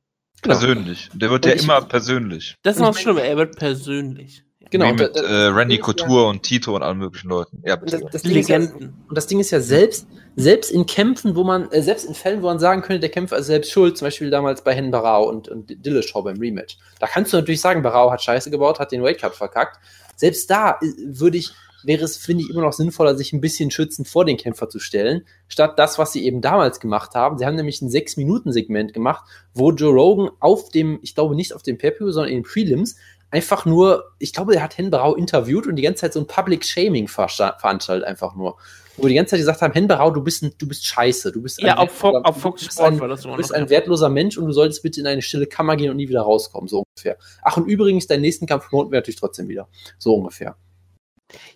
Genau. 0.42 0.58
Persönlich. 0.58 1.10
Der 1.14 1.30
wird 1.30 1.46
Und 1.46 1.56
ja 1.56 1.62
immer 1.62 1.82
persönlich. 1.82 2.56
Das 2.64 2.76
ist 2.76 2.82
noch 2.82 2.94
das 2.94 3.02
Schlimme, 3.02 3.22
er 3.22 3.38
wird 3.38 3.58
persönlich. 3.58 4.44
Genau. 4.70 4.92
Mit 4.94 5.16
äh, 5.16 5.20
Randy 5.20 5.76
ist 5.76 5.80
ja- 5.80 5.86
Couture 5.86 6.28
und 6.28 6.44
Tito 6.44 6.76
und 6.76 6.84
allen 6.84 6.98
möglichen 6.98 7.30
Leuten. 7.30 7.62
Ja, 7.66 7.76
Und 7.76 7.86
bitte. 7.86 8.00
das, 8.02 8.12
das 8.12 8.22
Ding 8.24 8.36
ist 8.38 8.50
ja, 8.50 8.58
Legenden. 8.58 8.94
und 9.08 9.16
das 9.18 9.28
Ding 9.28 9.40
ist 9.40 9.52
ja 9.52 9.60
selbst, 9.60 10.08
selbst 10.36 10.72
in 10.72 10.86
Kämpfen, 10.86 11.36
wo 11.36 11.44
man, 11.44 11.72
äh, 11.72 11.82
selbst 11.82 12.06
in 12.06 12.14
Fällen, 12.14 12.42
wo 12.42 12.48
man 12.48 12.60
sagen 12.60 12.82
könnte, 12.82 13.00
der 13.00 13.10
Kämpfer 13.10 13.38
ist 13.38 13.48
selbst 13.48 13.72
schuld, 13.72 13.98
zum 13.98 14.06
Beispiel 14.08 14.30
damals 14.30 14.64
bei 14.64 14.74
Hen 14.74 14.92
Barao 14.92 15.28
und, 15.30 15.48
und 15.50 15.86
Dillashaw 15.86 16.22
beim 16.24 16.38
Rematch. 16.38 16.78
Da 17.00 17.08
kannst 17.08 17.34
du 17.34 17.38
natürlich 17.38 17.62
sagen, 17.62 17.82
Barao 17.82 18.12
hat 18.12 18.22
Scheiße 18.22 18.50
gebaut, 18.52 18.80
hat 18.80 18.92
den 18.92 19.04
Weightcut 19.04 19.34
verkackt. 19.36 19.80
Selbst 20.16 20.50
da 20.50 20.72
äh, 20.82 20.86
würde 21.06 21.38
ich, 21.38 21.52
wäre 21.84 22.04
es, 22.04 22.18
finde 22.18 22.44
ich, 22.44 22.50
immer 22.50 22.62
noch 22.62 22.74
sinnvoller, 22.74 23.16
sich 23.16 23.34
ein 23.34 23.40
bisschen 23.42 23.72
schützend 23.72 24.08
vor 24.08 24.26
den 24.26 24.36
Kämpfer 24.38 24.68
zu 24.68 24.80
stellen, 24.80 25.24
statt 25.48 25.78
das, 25.78 25.98
was 26.00 26.12
sie 26.12 26.26
eben 26.26 26.42
damals 26.42 26.80
gemacht 26.80 27.14
haben. 27.16 27.38
Sie 27.38 27.46
haben 27.46 27.56
nämlich 27.56 27.82
ein 27.82 27.90
6-Minuten-Segment 27.90 28.94
gemacht, 28.94 29.24
wo 29.54 29.72
Joe 29.72 29.94
Rogan 29.94 30.30
auf 30.40 30.70
dem, 30.70 31.00
ich 31.02 31.16
glaube 31.16 31.36
nicht 31.36 31.54
auf 31.54 31.62
dem 31.64 31.78
Pay-Per-View, 31.78 32.12
sondern 32.12 32.32
in 32.32 32.40
den 32.40 32.44
Prelims, 32.44 32.98
einfach 33.32 33.66
nur, 33.66 34.06
ich 34.20 34.34
glaube, 34.34 34.56
er 34.56 34.64
hat 34.64 34.78
Hen 34.78 34.90
Barao 34.90 35.16
interviewt 35.16 35.68
und 35.68 35.76
die 35.76 35.82
ganze 35.84 36.02
Zeit 36.02 36.14
so 36.14 36.20
ein 36.20 36.28
Public 36.28 36.66
Shaming 36.66 37.08
veranstaltet, 37.08 38.06
einfach 38.08 38.36
nur. 38.36 38.58
Wo 39.00 39.08
die 39.08 39.14
ganze 39.14 39.32
Zeit 39.32 39.40
gesagt 39.42 39.62
haben, 39.62 39.74
Hen 39.74 39.88
Barao, 39.88 40.10
du 40.10 40.24
bist, 40.24 40.42
ein, 40.42 40.54
du 40.58 40.68
bist 40.68 40.86
scheiße, 40.88 41.32
du 41.32 41.42
bist 41.44 41.62
Ja, 41.62 41.74
ein 41.74 41.78
auf, 41.88 41.92
Fo 41.92 42.08
wertloser- 42.10 42.26
auf 42.26 42.42
du 42.42 42.52
bist 42.54 42.82
ein, 42.82 42.98
du 42.98 43.36
bist 43.36 43.54
ein 43.54 43.70
wertloser 43.70 44.10
Mensch 44.10 44.38
und 44.38 44.48
du 44.48 44.54
solltest 44.54 44.82
bitte 44.82 45.00
in 45.02 45.08
eine 45.08 45.22
stille 45.22 45.46
Kammer 45.46 45.76
gehen 45.76 45.92
und 45.92 45.98
nie 45.98 46.10
wieder 46.10 46.22
rauskommen, 46.22 46.68
so 46.68 46.84
ungefähr. 46.96 47.18
Ach, 47.44 47.58
und 47.58 47.68
übrigens, 47.68 48.08
deinen 48.08 48.22
nächsten 48.22 48.48
Kampf 48.48 48.70
promoten 48.70 48.92
wir 48.92 48.98
natürlich 49.00 49.20
trotzdem 49.20 49.48
wieder. 49.50 49.68
So 50.00 50.16
ungefähr. 50.16 50.56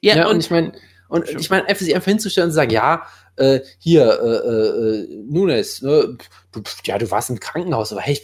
Ja, 0.02 0.18
Ja, 0.18 0.26
und, 0.28 0.34
und 0.36 0.40
ich 0.42 0.52
meine, 0.52 0.74
und 1.08 1.28
ich 1.30 1.50
meine, 1.50 1.68
einfach 1.68 1.84
sich 1.84 1.96
einfach 1.96 2.10
hinzustellen 2.10 2.48
und 2.48 2.52
zu 2.52 2.56
sagen, 2.56 2.72
ja, 2.72 3.04
äh, 3.38 3.62
hier, 3.80 4.04
äh, 4.22 4.48
äh, 4.48 5.24
Nunes, 5.28 5.82
ne, 5.82 6.18
du, 6.52 6.62
ja, 6.86 6.98
du 6.98 7.10
warst 7.12 7.30
im 7.30 7.40
Krankenhaus, 7.40 7.92
aber 7.92 8.02
hey, 8.02 8.20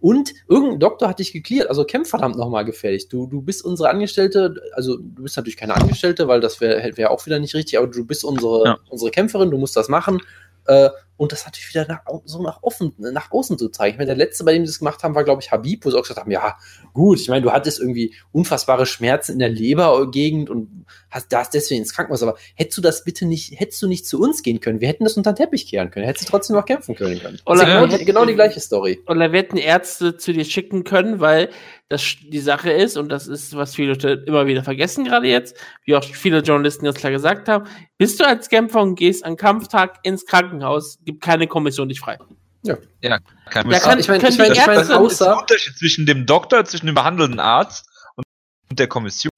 und 0.00 0.32
irgendein 0.48 0.80
Doktor 0.80 1.08
hat 1.08 1.18
dich 1.18 1.32
geklärt, 1.32 1.68
also 1.68 1.84
kämpf 1.84 2.10
verdammt 2.10 2.36
nochmal 2.36 2.64
gefährlich. 2.64 3.08
Du, 3.08 3.26
du 3.26 3.42
bist 3.42 3.64
unsere 3.64 3.88
Angestellte, 3.90 4.54
also 4.72 4.96
du 4.96 5.22
bist 5.22 5.36
natürlich 5.36 5.56
keine 5.56 5.74
Angestellte, 5.74 6.28
weil 6.28 6.40
das 6.40 6.60
wäre 6.60 6.96
wär 6.96 7.10
auch 7.10 7.24
wieder 7.26 7.38
nicht 7.38 7.54
richtig, 7.54 7.78
aber 7.78 7.88
du 7.88 8.04
bist 8.04 8.24
unsere, 8.24 8.64
Ja. 8.64 8.78
unsere 8.88 9.10
Kämpferin, 9.10 9.50
du 9.50 9.58
musst 9.58 9.76
das 9.76 9.88
machen. 9.88 10.20
Äh, 10.66 10.90
und 11.16 11.32
das 11.32 11.44
natürlich 11.46 11.68
wieder 11.70 11.86
nach, 11.88 12.00
so 12.24 12.42
nach, 12.42 12.62
offen, 12.62 12.92
nach 12.98 13.30
außen 13.30 13.56
zu 13.58 13.68
zeigen. 13.70 13.92
Ich 13.94 13.98
meine, 13.98 14.06
der 14.08 14.16
letzte, 14.16 14.44
bei 14.44 14.52
dem 14.52 14.64
sie 14.66 14.70
das 14.72 14.78
gemacht 14.80 15.02
haben, 15.02 15.14
war, 15.14 15.24
glaube 15.24 15.42
ich, 15.42 15.50
Habib, 15.50 15.84
wo 15.84 15.90
sie 15.90 15.96
auch 15.96 16.02
gesagt 16.02 16.20
haben, 16.20 16.30
ja, 16.30 16.56
gut, 16.92 17.18
ich 17.20 17.28
meine, 17.28 17.42
du 17.42 17.52
hattest 17.52 17.80
irgendwie 17.80 18.14
unfassbare 18.32 18.86
Schmerzen 18.86 19.32
in 19.32 19.38
der 19.38 19.48
Lebergegend 19.48 20.50
und 20.50 20.84
hast 21.10 21.32
das 21.32 21.50
deswegen 21.50 21.82
ins 21.82 21.94
Krankenhaus, 21.94 22.22
aber 22.22 22.36
hättest 22.54 22.78
du 22.78 22.82
das 22.82 23.04
bitte 23.04 23.26
nicht, 23.26 23.58
hättest 23.58 23.80
du 23.82 23.88
nicht 23.88 24.06
zu 24.06 24.20
uns 24.20 24.42
gehen 24.42 24.60
können? 24.60 24.80
Wir 24.80 24.88
hätten 24.88 25.04
das 25.04 25.16
unter 25.16 25.32
den 25.32 25.36
Teppich 25.36 25.66
kehren 25.66 25.90
können, 25.90 26.06
hättest 26.06 26.28
du 26.28 26.30
trotzdem 26.30 26.56
noch 26.56 26.64
kämpfen 26.66 26.94
können. 26.94 27.18
können. 27.20 27.38
Oder- 27.46 27.64
Das 27.64 27.92
ist 27.92 27.98
genau, 27.98 28.04
genau 28.04 28.24
die 28.26 28.34
gleiche 28.34 28.60
Story. 28.60 29.00
oder 29.06 29.32
wir 29.32 29.38
hätten 29.38 29.56
Ärzte 29.56 30.16
zu 30.16 30.32
dir 30.32 30.44
schicken 30.44 30.84
können, 30.84 31.20
weil 31.20 31.48
das 31.88 32.02
die 32.20 32.40
Sache 32.40 32.72
ist, 32.72 32.96
und 32.96 33.10
das 33.10 33.28
ist, 33.28 33.54
was 33.54 33.76
viele 33.76 33.90
Leute 33.92 34.24
immer 34.26 34.46
wieder 34.46 34.64
vergessen, 34.64 35.04
gerade 35.04 35.28
jetzt, 35.28 35.56
wie 35.84 35.94
auch 35.94 36.02
viele 36.02 36.40
Journalisten 36.40 36.84
ganz 36.84 36.96
klar 36.98 37.12
gesagt 37.12 37.48
haben, 37.48 37.66
bist 37.96 38.18
du 38.18 38.26
als 38.26 38.48
Kämpfer 38.48 38.82
und 38.82 38.96
gehst 38.96 39.24
am 39.24 39.36
Kampftag 39.36 39.98
ins 40.02 40.26
Krankenhaus, 40.26 40.98
gibt 41.06 41.22
keine 41.22 41.46
Kommission 41.46 41.88
dich 41.88 42.00
frei. 42.00 42.18
Kein 42.66 42.78
Da 43.02 43.18
kann, 43.50 43.98
ich 44.00 44.08
mein- 44.08 44.20
können 44.20 44.32
ich 44.32 44.38
mein- 44.38 44.52
ich 44.52 44.66
mein, 44.66 44.78
außer- 44.80 45.24
der 45.24 45.38
Unterschied 45.38 45.78
zwischen 45.78 46.04
dem 46.04 46.26
Doktor, 46.26 46.64
zwischen 46.64 46.86
dem 46.86 46.94
behandelnden 46.96 47.40
Arzt 47.40 47.86
und 48.16 48.78
der 48.78 48.88
Kommission. 48.88 49.30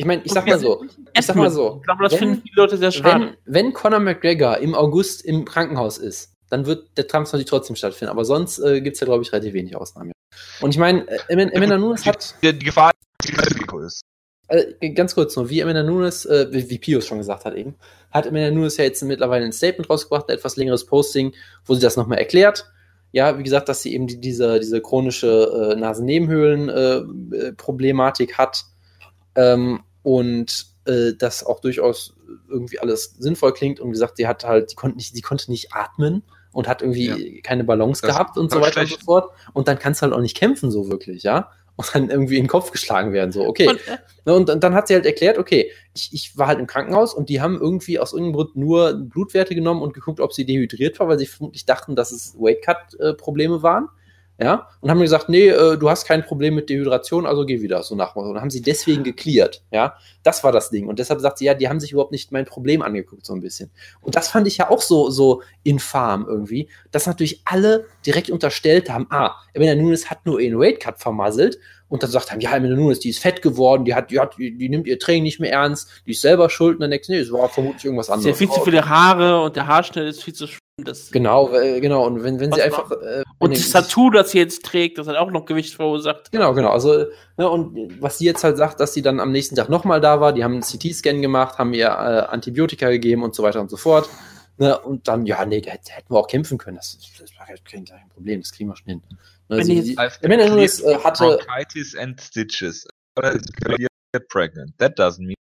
Ich 0.00 0.04
meine, 0.06 0.22
ich 0.24 0.30
sag 0.32 0.46
mal 0.46 0.58
so, 0.58 0.84
ich 1.12 1.26
sag 1.26 1.34
mal 1.36 1.50
so, 1.50 1.78
Ich 1.80 1.82
glaube, 1.84 2.04
das 2.04 2.12
wenn- 2.12 2.18
finden 2.20 2.42
viele 2.42 2.54
Leute 2.62 2.76
sehr 2.78 2.92
schade. 2.92 3.34
wenn, 3.44 3.54
wenn 3.64 3.72
Conor 3.72 3.98
McGregor 3.98 4.58
im 4.58 4.74
August 4.76 5.24
im 5.24 5.44
Krankenhaus 5.44 5.98
ist, 5.98 6.32
dann 6.50 6.64
wird 6.66 6.96
der 6.96 7.04
Kampf 7.08 7.28
natürlich 7.32 7.50
trotzdem 7.50 7.74
stattfinden. 7.76 8.10
Aber 8.12 8.24
sonst 8.24 8.58
äh, 8.60 8.80
gibt 8.80 8.94
es 8.94 9.00
ja, 9.00 9.04
glaube 9.06 9.22
ich, 9.24 9.32
relativ 9.32 9.52
wenig 9.54 9.74
Ausnahmen. 9.76 10.12
Und 10.60 10.70
ich 10.70 10.78
meine, 10.78 11.06
äh, 11.28 11.50
Amanda 11.56 11.76
Nunes 11.76 12.06
hat, 12.06 12.36
Die, 12.42 12.56
die 12.56 12.66
Gefahr 12.66 12.92
ist, 13.24 13.36
dass 13.36 13.46
Risiko 13.50 13.80
ist. 13.80 14.00
äh, 14.46 14.90
ganz 14.90 15.14
kurz 15.16 15.34
nur, 15.36 15.50
wie 15.50 15.60
Amanda 15.62 15.82
Nunes, 15.82 16.24
äh, 16.24 16.46
wie, 16.52 16.70
wie 16.70 16.78
Pius 16.78 17.06
schon 17.06 17.18
gesagt 17.18 17.44
hat 17.44 17.54
eben, 17.54 17.74
hat 18.10 18.26
Amanda 18.26 18.50
Nunes 18.50 18.76
ja 18.76 18.84
jetzt 18.84 19.02
mittlerweile 19.02 19.44
ein 19.44 19.52
Statement 19.52 19.90
rausgebracht, 19.90 20.28
ein 20.28 20.36
etwas 20.36 20.56
längeres 20.56 20.86
Posting, 20.86 21.34
wo 21.64 21.74
sie 21.74 21.80
das 21.80 21.96
nochmal 21.96 22.18
erklärt. 22.18 22.70
Ja, 23.12 23.38
wie 23.38 23.42
gesagt, 23.42 23.68
dass 23.68 23.82
sie 23.82 23.94
eben 23.94 24.06
die, 24.06 24.20
diese, 24.20 24.60
diese 24.60 24.82
chronische 24.82 25.72
äh, 25.72 25.80
Nasennebenhöhlen-Problematik 25.80 28.36
hat 28.36 28.64
ähm, 29.34 29.82
und 30.02 30.66
äh, 30.84 31.12
das 31.18 31.44
auch 31.44 31.60
durchaus 31.60 32.14
irgendwie 32.48 32.80
alles 32.80 33.14
sinnvoll 33.18 33.54
klingt 33.54 33.80
und 33.80 33.92
gesagt, 33.92 34.18
sie 34.18 34.26
hat 34.26 34.44
halt, 34.44 34.72
die 34.72 34.74
konnte 34.74 34.96
nicht, 34.96 35.14
sie 35.14 35.22
konnte 35.22 35.50
nicht 35.50 35.72
atmen 35.72 36.22
und 36.52 36.68
hat 36.68 36.82
irgendwie 36.82 37.40
keine 37.42 37.64
Balance 37.64 38.02
Das 38.02 38.10
gehabt 38.10 38.36
und 38.36 38.50
so 38.50 38.60
weiter 38.60 38.80
und 38.80 38.88
schlecht. 38.88 39.00
so 39.00 39.06
fort. 39.06 39.30
Und 39.52 39.68
dann 39.68 39.78
kannst 39.78 40.00
du 40.00 40.02
halt 40.04 40.12
auch 40.12 40.20
nicht 40.20 40.36
kämpfen, 40.36 40.70
so 40.70 40.90
wirklich, 40.90 41.22
ja. 41.22 41.50
Und 41.78 41.94
dann 41.94 42.10
irgendwie 42.10 42.36
in 42.36 42.44
den 42.44 42.48
Kopf 42.48 42.72
geschlagen 42.72 43.12
werden, 43.12 43.30
so, 43.30 43.46
okay. 43.46 43.68
Und, 43.68 43.76
äh, 43.86 43.98
Ne, 44.28 44.34
Und, 44.34 44.50
und 44.50 44.62
dann 44.62 44.74
hat 44.74 44.88
sie 44.88 44.94
halt 44.94 45.06
erklärt, 45.06 45.38
okay, 45.38 45.72
ich, 45.94 46.12
ich 46.12 46.36
war 46.36 46.48
halt 46.48 46.58
im 46.58 46.66
Krankenhaus 46.66 47.14
und 47.14 47.30
die 47.30 47.40
haben 47.40 47.58
irgendwie 47.58 47.98
aus 47.98 48.12
irgendeinem 48.12 48.34
Grund 48.34 48.56
nur 48.56 48.92
Blutwerte 48.92 49.54
genommen 49.54 49.80
und 49.80 49.94
geguckt, 49.94 50.20
ob 50.20 50.34
sie 50.34 50.44
dehydriert 50.44 51.00
war, 51.00 51.08
weil 51.08 51.18
sie 51.18 51.24
vermutlich 51.24 51.64
dachten, 51.64 51.96
dass 51.96 52.12
es 52.12 52.34
Weight-Cut-Probleme 52.38 53.62
waren. 53.62 53.88
Ja, 54.40 54.68
und 54.80 54.88
haben 54.88 54.98
mir 54.98 55.04
gesagt, 55.04 55.28
nee, 55.28 55.48
äh, 55.48 55.76
du 55.76 55.90
hast 55.90 56.04
kein 56.04 56.24
Problem 56.24 56.54
mit 56.54 56.70
Dehydration, 56.70 57.26
also 57.26 57.44
geh 57.44 57.60
wieder, 57.60 57.82
so 57.82 57.96
nach 57.96 58.14
Und 58.14 58.40
haben 58.40 58.50
sie 58.50 58.62
deswegen 58.62 59.02
geklärt, 59.02 59.64
ja. 59.72 59.96
Das 60.22 60.44
war 60.44 60.52
das 60.52 60.70
Ding. 60.70 60.86
Und 60.86 61.00
deshalb 61.00 61.20
sagt 61.20 61.38
sie, 61.38 61.46
ja, 61.46 61.54
die 61.54 61.68
haben 61.68 61.80
sich 61.80 61.90
überhaupt 61.90 62.12
nicht 62.12 62.30
mein 62.30 62.44
Problem 62.44 62.80
angeguckt, 62.80 63.26
so 63.26 63.32
ein 63.34 63.40
bisschen. 63.40 63.72
Und 64.00 64.14
das 64.14 64.28
fand 64.28 64.46
ich 64.46 64.58
ja 64.58 64.70
auch 64.70 64.80
so, 64.80 65.10
so 65.10 65.42
infam 65.64 66.24
irgendwie, 66.28 66.68
dass 66.92 67.08
natürlich 67.08 67.42
alle 67.46 67.86
direkt 68.06 68.30
unterstellt 68.30 68.90
haben, 68.90 69.08
ah, 69.10 69.34
Amanda 69.56 69.74
Nunes 69.74 70.08
hat 70.08 70.24
nur 70.24 70.38
ihren 70.38 70.60
Weight-Cut 70.60 71.00
vermasselt 71.00 71.58
und 71.88 72.04
dann 72.04 72.08
gesagt 72.08 72.30
haben, 72.30 72.40
ja, 72.40 72.52
Amanda 72.52 72.76
Nunes, 72.76 73.00
die 73.00 73.08
ist 73.08 73.18
fett 73.18 73.42
geworden, 73.42 73.84
die 73.84 73.94
hat, 73.96 74.12
die 74.12 74.20
hat, 74.20 74.38
die, 74.38 74.56
die 74.56 74.68
nimmt 74.68 74.86
ihr 74.86 75.00
Training 75.00 75.24
nicht 75.24 75.40
mehr 75.40 75.50
ernst, 75.50 75.90
die 76.06 76.12
ist 76.12 76.20
selber 76.20 76.48
schuld 76.48 76.76
und 76.76 76.82
dann 76.82 76.92
denkst 76.92 77.08
du, 77.08 77.12
nee, 77.12 77.18
es 77.18 77.32
war 77.32 77.48
vermutlich 77.48 77.84
irgendwas 77.84 78.06
sie 78.06 78.12
hat 78.12 78.18
anderes. 78.18 78.38
viel 78.38 78.50
zu 78.50 78.60
viele 78.60 78.88
Haare 78.88 79.42
und 79.42 79.56
der 79.56 79.66
Haarschnitt 79.66 80.04
ist 80.04 80.22
viel 80.22 80.34
zu. 80.34 80.46
Das, 80.78 81.10
Genau, 81.10 81.52
äh, 81.54 81.80
genau. 81.80 82.06
Und 82.06 82.22
wenn, 82.22 82.38
wenn 82.38 82.52
sie 82.52 82.62
einfach. 82.62 82.90
Äh, 82.92 83.24
und 83.38 83.56
das 83.56 83.70
Tattoo, 83.70 84.10
das 84.10 84.30
sie 84.30 84.38
jetzt 84.38 84.64
trägt, 84.64 84.98
das 84.98 85.08
hat 85.08 85.16
auch 85.16 85.30
noch 85.30 85.44
Gewicht 85.44 85.74
verursacht. 85.74 86.30
Genau, 86.30 86.54
genau. 86.54 86.70
Also, 86.70 87.06
ne, 87.36 87.48
und 87.48 88.00
was 88.00 88.18
sie 88.18 88.26
jetzt 88.26 88.44
halt 88.44 88.56
sagt, 88.56 88.78
dass 88.78 88.94
sie 88.94 89.02
dann 89.02 89.18
am 89.18 89.32
nächsten 89.32 89.56
Tag 89.56 89.68
nochmal 89.68 90.00
da 90.00 90.20
war, 90.20 90.32
die 90.32 90.44
haben 90.44 90.54
einen 90.54 90.62
CT-Scan 90.62 91.20
gemacht, 91.20 91.58
haben 91.58 91.74
ihr 91.74 91.86
äh, 91.86 92.26
Antibiotika 92.28 92.90
gegeben 92.90 93.24
und 93.24 93.34
so 93.34 93.42
weiter 93.42 93.60
und 93.60 93.70
so 93.70 93.76
fort. 93.76 94.08
Ne, 94.56 94.78
und 94.78 95.06
dann, 95.08 95.26
ja, 95.26 95.44
nee, 95.44 95.60
da 95.60 95.70
hätten 95.72 95.90
hätten 95.90 96.12
wir 96.12 96.18
auch 96.18 96.26
kämpfen 96.26 96.58
können. 96.58 96.76
Das, 96.76 96.98
das 97.18 97.36
war 97.38 97.46
halt 97.46 97.64
kein, 97.64 97.84
kein 97.84 98.08
Problem, 98.08 98.40
das 98.40 98.52
kriegen 98.52 98.70
wir 98.70 98.76
schon 98.76 98.86
hin. 98.86 99.02
Ne, 99.48 99.58
Wenn 99.58 99.64
sie, 99.64 99.94
äh, 99.94 100.98
hatte, 100.98 101.38
Bronchitis 101.44 101.96
and 101.96 102.20
stitches. 102.20 102.86
Oder 103.16 103.32
is 103.32 103.42
get 104.12 104.28
pregnant. 104.28 104.76
That 104.78 104.98
doesn't 104.98 105.24
mean 105.24 105.34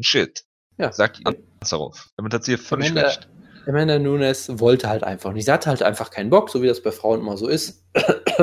shit. 0.00 0.44
Ja. 0.78 0.92
Sagt 0.92 1.20
Anzarov. 1.60 2.10
Damit 2.16 2.32
hat 2.32 2.44
sie 2.44 2.56
völlig 2.56 2.94
recht. 2.94 3.28
Amanda 3.70 3.98
Nunes 3.98 4.58
wollte 4.58 4.88
halt 4.88 5.04
einfach 5.04 5.32
nicht. 5.32 5.46
Sie 5.46 5.52
hatte 5.52 5.70
halt 5.70 5.82
einfach 5.82 6.10
keinen 6.10 6.30
Bock, 6.30 6.50
so 6.50 6.62
wie 6.62 6.66
das 6.66 6.82
bei 6.82 6.92
Frauen 6.92 7.20
immer 7.20 7.36
so 7.36 7.48
ist. 7.48 7.84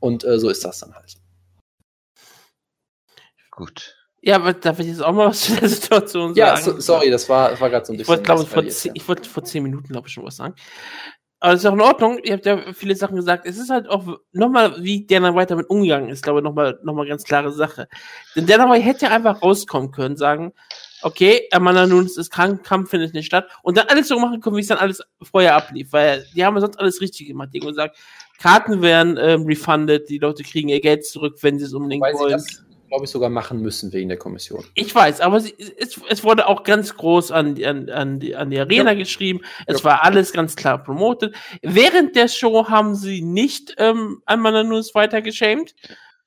und 0.00 0.24
äh, 0.24 0.38
so 0.38 0.48
ist 0.48 0.64
das 0.64 0.80
dann 0.80 0.94
halt. 0.94 1.14
Gut. 3.50 3.96
Ja, 4.22 4.36
aber 4.36 4.54
darf 4.54 4.80
ich 4.80 4.86
jetzt 4.88 5.02
auch 5.02 5.12
mal 5.12 5.28
was 5.28 5.42
zu 5.42 5.54
der 5.54 5.68
Situation 5.68 6.34
Ja, 6.34 6.56
sagen? 6.56 6.80
so, 6.80 6.80
sorry, 6.80 7.10
das 7.10 7.28
war, 7.28 7.50
das 7.50 7.60
war 7.60 7.70
gerade 7.70 7.86
so 7.86 7.92
ein 7.92 8.00
Ich 8.00 8.08
wollte, 8.08 8.24
glaube 8.24 8.44
vor, 8.44 8.62
ja. 8.62 8.90
ich 8.92 9.08
wollte 9.08 9.28
vor 9.28 9.44
zehn 9.44 9.62
Minuten, 9.62 9.88
glaube 9.88 10.08
ich, 10.08 10.14
schon 10.14 10.24
was 10.24 10.36
sagen. 10.36 10.54
Aber 11.38 11.52
das 11.52 11.60
ist 11.60 11.66
auch 11.66 11.74
in 11.74 11.80
Ordnung. 11.80 12.18
Ihr 12.24 12.32
habt 12.32 12.46
ja 12.46 12.72
viele 12.72 12.96
Sachen 12.96 13.16
gesagt. 13.16 13.46
Es 13.46 13.58
ist 13.58 13.70
halt 13.70 13.88
auch 13.88 14.18
nochmal, 14.32 14.82
wie 14.82 15.06
Dana 15.06 15.34
White 15.34 15.48
damit 15.48 15.70
umgegangen 15.70 16.08
ist, 16.08 16.22
glaube 16.22 16.40
ich, 16.40 16.44
nochmal 16.44 16.78
noch 16.82 16.94
mal 16.94 17.06
ganz 17.06 17.24
klare 17.24 17.52
Sache. 17.52 17.88
Denn 18.34 18.46
Dana 18.46 18.70
White 18.70 18.84
hätte 18.84 19.04
ja 19.06 19.12
einfach 19.12 19.42
rauskommen 19.42 19.92
können, 19.92 20.16
sagen, 20.16 20.54
okay, 21.02 21.48
Amanda 21.52 21.86
Nunes 21.86 22.16
ist 22.16 22.30
krank, 22.30 22.64
Kampf 22.64 22.90
findet 22.90 23.14
nicht 23.14 23.26
statt 23.26 23.46
und 23.62 23.76
dann 23.76 23.86
alles 23.88 24.08
so 24.08 24.18
machen 24.18 24.40
können, 24.40 24.56
wie 24.56 24.60
es 24.60 24.66
dann 24.68 24.78
alles 24.78 25.02
vorher 25.22 25.54
ablief, 25.56 25.92
weil 25.92 26.26
die 26.34 26.44
haben 26.44 26.54
ja 26.54 26.60
sonst 26.60 26.78
alles 26.78 27.00
richtig 27.00 27.26
gemacht. 27.26 27.50
Die 27.52 27.60
haben 27.60 27.68
gesagt, 27.68 27.96
Karten 28.38 28.82
werden 28.82 29.16
ähm, 29.20 29.44
refunded, 29.46 30.08
die 30.08 30.18
Leute 30.18 30.42
kriegen 30.42 30.68
ihr 30.68 30.80
Geld 30.80 31.06
zurück, 31.06 31.38
wenn 31.42 31.58
sie 31.58 31.64
es 31.64 31.72
unbedingt 31.74 32.02
Weil 32.02 32.14
sie 32.14 32.20
wollen. 32.20 32.32
das, 32.32 32.64
glaube 32.88 33.04
ich, 33.04 33.10
sogar 33.10 33.30
machen 33.30 33.60
müssen 33.62 33.92
wegen 33.92 34.08
der 34.08 34.18
Kommission. 34.18 34.62
Ich 34.74 34.94
weiß, 34.94 35.20
aber 35.22 35.40
sie, 35.40 35.54
es, 35.78 35.98
es 36.08 36.22
wurde 36.22 36.46
auch 36.46 36.62
ganz 36.62 36.94
groß 36.96 37.32
an, 37.32 37.54
die- 37.54 37.66
an, 37.66 37.88
an, 37.90 38.20
die, 38.20 38.36
an 38.36 38.50
die 38.50 38.58
Arena 38.60 38.94
geschrieben. 38.94 39.40
Es 39.66 39.78
Ja. 39.78 39.84
war 39.84 40.04
alles 40.04 40.32
ganz 40.32 40.54
klar 40.54 40.82
promotet. 40.84 41.34
Während 41.62 42.14
der 42.14 42.28
Show 42.28 42.68
haben 42.68 42.94
sie 42.94 43.22
nicht 43.22 43.74
ähm, 43.78 44.22
einmal 44.26 44.62
nur 44.64 44.82
weiter 44.94 45.22
geschämt. 45.22 45.74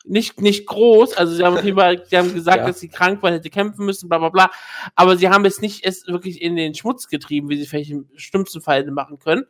Nicht, 0.06 0.40
nicht 0.42 0.66
groß, 0.66 1.14
also 1.14 1.36
sie 1.36 1.44
haben, 1.44 1.64
lieber, 1.64 1.94
sie 2.06 2.18
haben 2.18 2.34
gesagt, 2.34 2.60
Ja. 2.60 2.68
dass 2.68 2.80
sie 2.80 2.88
krank 2.88 3.22
war, 3.22 3.32
hätte 3.32 3.50
kämpfen 3.50 3.86
müssen, 3.86 4.08
bla 4.08 4.18
bla 4.18 4.30
bla. 4.30 4.50
Aber 4.96 5.18
sie 5.18 5.30
haben 5.30 5.46
es 5.46 5.62
nicht 5.62 5.84
erst 5.86 6.08
wirklich 6.08 6.42
in 6.42 6.56
den 6.56 6.74
Schmutz 6.74 7.08
getrieben, 7.08 7.50
wie 7.50 7.58
sie 7.58 7.66
vielleicht 7.68 7.92
im 7.92 8.08
schlimmsten 8.16 8.62
Fall 8.62 8.80
hätten 8.80 8.94
machen 8.94 9.20
können. 9.20 9.46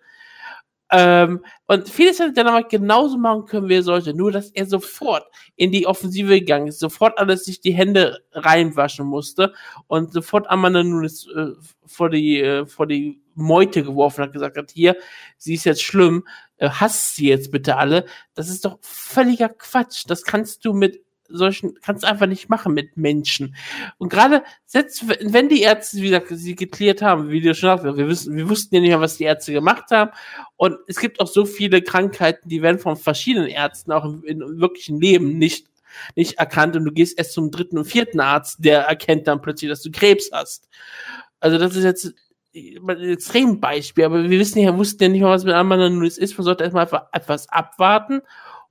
Ähm, 0.91 1.45
und 1.67 1.87
vieles 1.87 2.19
hätte 2.19 2.33
der 2.33 2.45
mal 2.45 2.63
genauso 2.63 3.17
machen 3.17 3.45
können, 3.45 3.69
wie 3.69 3.75
er 3.75 3.83
sollte. 3.83 4.13
Nur, 4.13 4.31
dass 4.31 4.49
er 4.51 4.65
sofort 4.65 5.25
in 5.55 5.71
die 5.71 5.85
Offensive 5.85 6.39
gegangen 6.39 6.67
ist, 6.67 6.79
sofort 6.79 7.17
alles 7.19 7.45
sich 7.45 7.61
die 7.61 7.73
Hände 7.73 8.23
reinwaschen 8.31 9.05
musste 9.05 9.53
und 9.87 10.11
sofort 10.11 10.49
Amanda 10.49 10.83
Nunes 10.83 11.27
äh, 11.27 11.51
vor 11.85 12.09
die, 12.09 12.41
äh, 12.41 12.65
vor 12.65 12.87
die 12.87 13.21
Meute 13.35 13.83
geworfen 13.83 14.23
hat, 14.23 14.33
gesagt 14.33 14.57
hat, 14.57 14.71
hier, 14.71 14.97
sie 15.37 15.53
ist 15.53 15.65
jetzt 15.65 15.83
schlimm, 15.83 16.27
äh, 16.57 16.69
hasst 16.69 17.15
sie 17.15 17.27
jetzt 17.27 17.51
bitte 17.51 17.77
alle. 17.77 18.05
Das 18.33 18.49
ist 18.49 18.65
doch 18.65 18.79
völliger 18.81 19.49
Quatsch. 19.49 20.05
Das 20.07 20.23
kannst 20.23 20.65
du 20.65 20.73
mit 20.73 21.01
solchen, 21.29 21.75
kannst 21.81 22.05
einfach 22.05 22.27
nicht 22.27 22.49
machen 22.49 22.73
mit 22.73 22.97
Menschen. 22.97 23.55
Und 23.97 24.09
gerade 24.09 24.43
selbst 24.65 25.05
wenn 25.07 25.49
die 25.49 25.61
Ärzte, 25.61 25.97
wie 25.97 26.09
gesagt, 26.09 26.27
sie 26.29 26.55
geklärt 26.55 27.01
haben, 27.01 27.29
wie 27.29 27.41
du 27.41 27.53
schon 27.53 27.77
sagst, 27.77 27.97
wir 27.97 28.07
wissen, 28.07 28.35
wir 28.35 28.49
wussten 28.49 28.75
ja 28.75 28.81
nicht 28.81 28.89
mehr, 28.89 29.01
was 29.01 29.17
die 29.17 29.23
Ärzte 29.23 29.53
gemacht 29.53 29.91
haben. 29.91 30.11
Und 30.57 30.77
es 30.87 30.99
gibt 30.99 31.19
auch 31.19 31.27
so 31.27 31.45
viele 31.45 31.81
Krankheiten, 31.81 32.49
die 32.49 32.61
werden 32.61 32.79
von 32.79 32.97
verschiedenen 32.97 33.47
Ärzten 33.47 33.91
auch 33.91 34.05
im, 34.05 34.23
im 34.23 34.59
wirklichen 34.59 34.99
Leben 34.99 35.37
nicht, 35.37 35.67
nicht 36.15 36.37
erkannt. 36.37 36.75
Und 36.75 36.85
du 36.85 36.91
gehst 36.91 37.17
erst 37.17 37.33
zum 37.33 37.51
dritten 37.51 37.77
und 37.77 37.85
vierten 37.85 38.19
Arzt, 38.19 38.57
der 38.59 38.81
erkennt 38.81 39.27
dann 39.27 39.41
plötzlich, 39.41 39.69
dass 39.69 39.81
du 39.81 39.91
Krebs 39.91 40.29
hast. 40.31 40.67
Also 41.39 41.57
das 41.57 41.75
ist 41.75 41.83
jetzt 41.83 42.13
ein 42.53 42.89
Extrembeispiel, 42.89 44.05
aber 44.05 44.29
wir 44.29 44.39
wissen 44.39 44.59
ja, 44.59 44.75
wussten 44.75 45.03
ja 45.03 45.09
nicht 45.09 45.21
mal, 45.21 45.29
was 45.29 45.43
mit 45.43 45.53
Amanda 45.53 45.89
Nunes 45.89 46.17
ist. 46.17 46.37
Man 46.37 46.45
sollte 46.45 46.63
erstmal 46.63 46.83
einfach 46.83 47.03
etwas 47.13 47.47
abwarten 47.49 48.21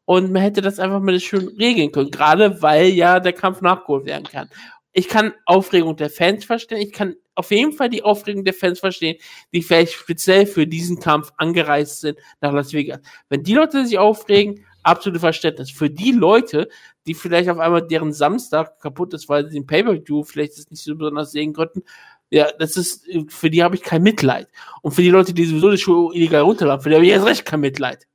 und 0.09 0.33
man 0.33 0.41
hätte 0.41 0.63
das 0.63 0.79
einfach 0.79 1.01
mal 1.01 1.21
schön 1.21 1.49
regeln 1.59 1.93
können, 1.93 2.11
gerade 2.11 2.63
weil 2.63 2.87
ja 2.87 3.21
der 3.21 3.35
Kampf 3.35 3.61
nachgeholt 3.61 4.07
werden 4.07 4.25
kann. 4.25 4.49
Ich 4.93 5.07
kann 5.07 5.35
Aufregung 5.45 5.97
der 5.97 6.09
Fans 6.09 6.47
verstehen, 6.47 6.79
ich 6.79 6.95
kann 6.95 7.17
auf 7.35 7.51
jeden 7.51 7.73
Fall 7.73 7.91
die 7.91 8.03
Aufregung 8.03 8.43
der 8.43 8.55
Fans 8.55 8.81
verstehen, 8.81 9.19
die 9.53 9.61
vielleicht 9.61 9.93
speziell 9.93 10.47
für 10.47 10.67
diesen 10.67 10.99
Kampf 10.99 11.31
angereist 11.37 12.01
sind 12.01 12.19
nach 12.41 12.55
Las 12.55 12.73
Vegas. 12.73 13.01
Wenn 13.29 13.43
die 13.43 13.53
Leute 13.53 13.85
sich 13.85 13.99
aufregen, 13.99 14.65
absolute 14.83 15.21
Verständnis. 15.21 15.71
Für 15.71 15.91
die 15.91 16.13
Leute, 16.13 16.71
die 17.07 17.13
vielleicht 17.13 17.51
auf 17.51 17.59
einmal 17.59 17.87
deren 17.87 18.15
Samstag 18.15 18.81
kaputt 18.81 19.13
ist, 19.13 19.29
weil 19.29 19.45
sie 19.47 19.59
den 19.59 19.67
Pay-Per-View 19.67 20.25
vielleicht 20.25 20.71
nicht 20.71 20.83
so 20.83 20.97
besonders 20.97 21.33
sehen 21.33 21.53
konnten, 21.53 21.83
ja, 22.31 22.51
das 22.59 22.79
ist, 22.79 23.07
für 23.29 23.51
die 23.51 23.63
habe 23.63 23.75
ich 23.75 23.83
kein 23.83 24.03
Mitleid. 24.03 24.49
Und 24.81 24.93
für 24.93 25.03
die 25.03 25.11
Leute, 25.11 25.35
die 25.35 25.45
sowieso 25.45 25.71
die 25.71 25.77
Schuhe 25.77 26.15
illegal 26.15 26.41
runterladen, 26.41 26.83
für 26.83 26.89
die 26.89 26.95
habe 26.95 27.05
ich 27.05 27.13
erst 27.13 27.27
recht 27.27 27.45
kein 27.45 27.61
Mitleid. 27.61 28.07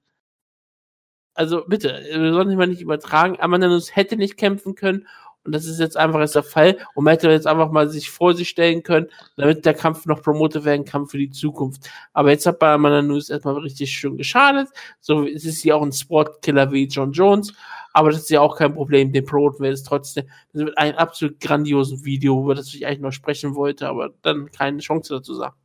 Also 1.36 1.64
bitte, 1.68 2.02
wir 2.12 2.34
sollten 2.34 2.56
mal 2.56 2.68
nicht 2.68 2.82
übertragen. 2.82 3.38
Amanda 3.40 3.68
Nunes 3.68 3.96
hätte 3.96 4.16
nicht 4.18 4.38
kämpfen 4.38 4.76
können 4.76 5.08
und 5.46 5.54
das 5.54 5.66
ist 5.66 5.80
jetzt 5.80 5.98
einfach 5.98 6.20
jetzt 6.22 6.36
der 6.36 6.44
Fall 6.44 6.78
und 6.96 7.04
man 7.04 7.14
hätte 7.14 7.30
jetzt 7.30 7.48
einfach 7.48 7.70
mal 7.72 7.90
sich 7.90 8.10
vor 8.10 8.34
sich 8.34 8.48
stellen 8.50 8.82
können, 8.84 9.10
damit 9.36 9.66
der 9.66 9.74
Kampf 9.74 10.06
noch 10.06 10.22
promotet 10.22 10.64
werden 10.64 10.86
kann 10.86 11.08
für 11.08 11.18
die 11.18 11.32
Zukunft. 11.32 11.90
Aber 12.14 12.30
jetzt 12.32 12.46
hat 12.46 12.60
bei 12.60 12.72
Amanda 12.72 13.02
Nunes 13.02 13.30
erstmal 13.30 13.58
richtig 13.58 13.92
schön 13.92 14.18
geschadet. 14.18 14.70
So 15.02 15.26
es 15.26 15.44
ist 15.44 15.62
sie 15.62 15.74
auch 15.74 15.82
ein 15.82 15.92
Sportkiller 15.92 16.72
wie 16.72 16.86
John 16.86 17.12
Jones, 17.12 17.54
aber 17.94 18.12
das 18.12 18.22
ist 18.22 18.30
ja 18.30 18.40
auch 18.42 18.58
kein 18.58 18.74
Problem, 18.74 19.12
den 19.12 19.26
promoten 19.26 19.64
wir 19.64 19.70
jetzt 19.70 19.88
trotzdem. 19.88 20.28
Das 20.54 20.66
wird 20.66 20.78
ein 20.78 20.96
absolut 20.96 21.40
grandiosen 21.42 22.06
Video, 22.06 22.42
über 22.42 22.56
das 22.56 22.74
ich 22.74 22.86
eigentlich 22.86 23.02
noch 23.02 23.12
sprechen 23.12 23.56
wollte, 23.56 23.90
aber 23.90 24.12
dann 24.22 24.50
keine 24.52 24.80
Chance 24.80 25.16
dazu 25.16 25.34
sagen. 25.34 25.56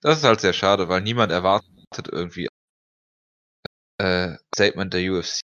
Das 0.00 0.18
ist 0.18 0.24
halt 0.24 0.40
sehr 0.40 0.52
schade, 0.52 0.88
weil 0.88 1.02
niemand 1.02 1.32
erwartet 1.32 2.08
irgendwie 2.10 2.48
äh, 3.98 4.36
Statement 4.54 4.92
der 4.94 5.12
UFC, 5.12 5.40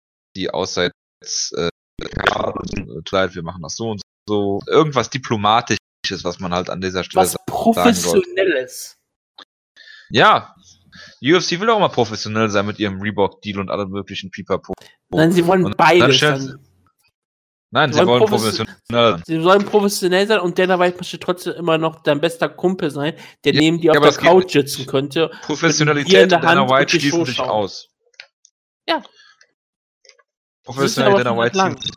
außer 0.52 0.90
jetzt 1.24 1.54
äh, 1.58 1.70
tut 2.02 3.12
leid, 3.12 3.36
wir 3.36 3.44
machen 3.44 3.62
das 3.62 3.76
so 3.76 3.90
und 3.92 4.02
so. 4.28 4.60
Irgendwas 4.68 5.10
Diplomatisches, 5.10 6.24
was 6.24 6.40
man 6.40 6.54
halt 6.54 6.70
an 6.70 6.82
dieser 6.82 7.04
Stelle 7.04 7.24
Was 7.24 7.32
sagt. 7.34 7.46
Professionelles. 7.46 8.98
Ja, 10.10 10.56
die 11.22 11.34
UFC 11.34 11.60
will 11.60 11.70
auch 11.70 11.80
mal 11.80 11.90
professionell 11.90 12.50
sein 12.50 12.66
mit 12.66 12.80
ihrem 12.80 13.02
Reebok-Deal 13.02 13.60
und 13.60 13.70
allem 13.70 13.90
möglichen 13.90 14.32
Pipapo. 14.32 14.74
Nein, 15.10 15.32
sie 15.32 15.46
wollen 15.46 15.66
Und 15.66 15.78
beides. 15.78 16.20
dann 16.20 16.60
Nein, 17.72 17.94
Sie 17.94 18.00
sie 18.00 18.08
wollen 18.08 18.22
wollen 18.22 18.30
profession- 18.32 18.66
professionell 18.66 19.12
sein. 19.12 19.24
Sie 19.28 19.42
sollen 19.44 19.66
professionell 19.66 20.28
sein 20.28 20.40
und 20.40 20.58
Dana 20.58 20.80
White 20.80 20.98
möchte 20.98 21.20
trotzdem 21.20 21.54
immer 21.54 21.78
noch 21.78 22.02
dein 22.02 22.20
bester 22.20 22.50
Kumpel 22.50 22.90
sein, 22.90 23.14
der 23.44 23.54
Ja, 23.54 23.60
neben 23.60 23.80
dir 23.80 23.92
auf 23.92 24.00
der 24.00 24.12
Couch 24.14 24.54
sitzen 24.54 24.88
könnte. 24.88 25.30
Professionalität 25.44 26.24
und 26.34 26.44
Dana 26.44 26.68
White 26.68 26.98
die 26.98 27.00
schließen 27.02 27.26
sich 27.26 27.40
aus. 27.40 27.90
Ja. 28.90 29.04
Und 30.66 30.98
Dana 30.98 31.38
White 31.38 31.60
schließen, 31.60 31.92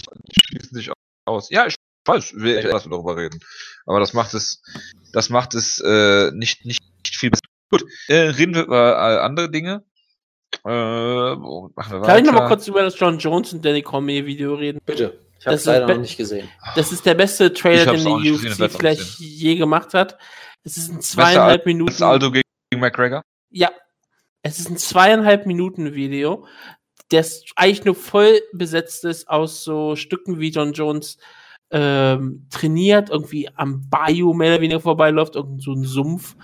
schließen 0.46 0.74
sich 0.76 0.90
aus. 1.24 1.50
Ja, 1.50 1.66
ich 1.66 1.74
weiß, 2.06 2.34
will 2.34 2.58
ich 2.58 2.64
erst 2.66 2.86
darüber 2.86 3.16
reden. 3.16 3.40
Aber 3.86 4.00
das 4.00 4.12
macht 4.12 4.34
es, 4.34 4.62
das 5.12 5.30
macht 5.30 5.54
es 5.54 5.80
äh, 5.80 6.30
nicht, 6.32 6.64
nicht, 6.64 6.82
nicht 7.04 7.16
viel 7.16 7.30
besser. 7.30 7.42
Gut, 7.70 7.84
äh, 8.08 8.28
reden 8.28 8.54
wir 8.54 8.64
über 8.64 8.92
äh, 8.92 9.18
andere 9.18 9.50
Dinge. 9.50 9.84
Äh, 10.64 10.68
machen 10.68 11.72
wir 11.74 12.02
Kann 12.02 12.18
ich 12.18 12.24
noch 12.24 12.32
mal 12.32 12.40
weiter? 12.40 12.48
kurz 12.48 12.68
über 12.68 12.82
das 12.82 12.98
John 12.98 13.18
Jones 13.18 13.54
und 13.54 13.64
Danny 13.64 13.82
Cormier 13.82 14.26
Video 14.26 14.54
reden? 14.54 14.80
Bitte. 14.84 15.18
Ich 15.38 15.46
habe 15.46 15.54
Das 15.54 15.54
es 15.54 15.60
ist 15.62 15.66
leider 15.66 15.88
noch 15.88 16.00
nicht 16.00 16.16
gesehen. 16.18 16.48
Das 16.76 16.92
ist 16.92 17.06
der 17.06 17.14
beste 17.14 17.52
Trailer, 17.52 17.92
den 17.92 18.04
die 18.04 18.30
gesehen, 18.30 18.52
UFC 18.52 18.62
auch 18.62 18.78
vielleicht 18.78 19.18
je 19.18 19.56
gemacht 19.56 19.94
hat. 19.94 20.18
Es 20.62 20.76
ist 20.76 20.92
ein 20.92 21.00
zweieinhalb 21.00 21.64
Minuten. 21.66 22.02
Aldo 22.02 22.30
gegen 22.30 22.44
McGregor? 22.76 23.22
Ja, 23.50 23.70
es 24.42 24.58
ist 24.58 24.68
ein 24.68 24.76
zweieinhalb 24.76 25.46
Minuten 25.46 25.94
Video, 25.94 26.46
das 27.12 27.44
eigentlich 27.56 27.84
nur 27.84 27.94
voll 27.94 28.40
besetzt 28.52 29.04
ist 29.04 29.28
aus 29.28 29.64
so 29.64 29.96
Stücken 29.96 30.38
wie 30.38 30.50
John 30.50 30.72
Jones 30.72 31.18
ähm, 31.70 32.46
trainiert, 32.50 33.10
irgendwie 33.10 33.48
am 33.54 33.88
Bayou 33.88 34.34
mehr 34.34 34.54
oder 34.54 34.62
weniger 34.62 34.80
vorbeiläuft, 34.80 35.36
irgend 35.36 35.62
so 35.62 35.72
ein 35.72 35.84
Sumpf 35.84 36.36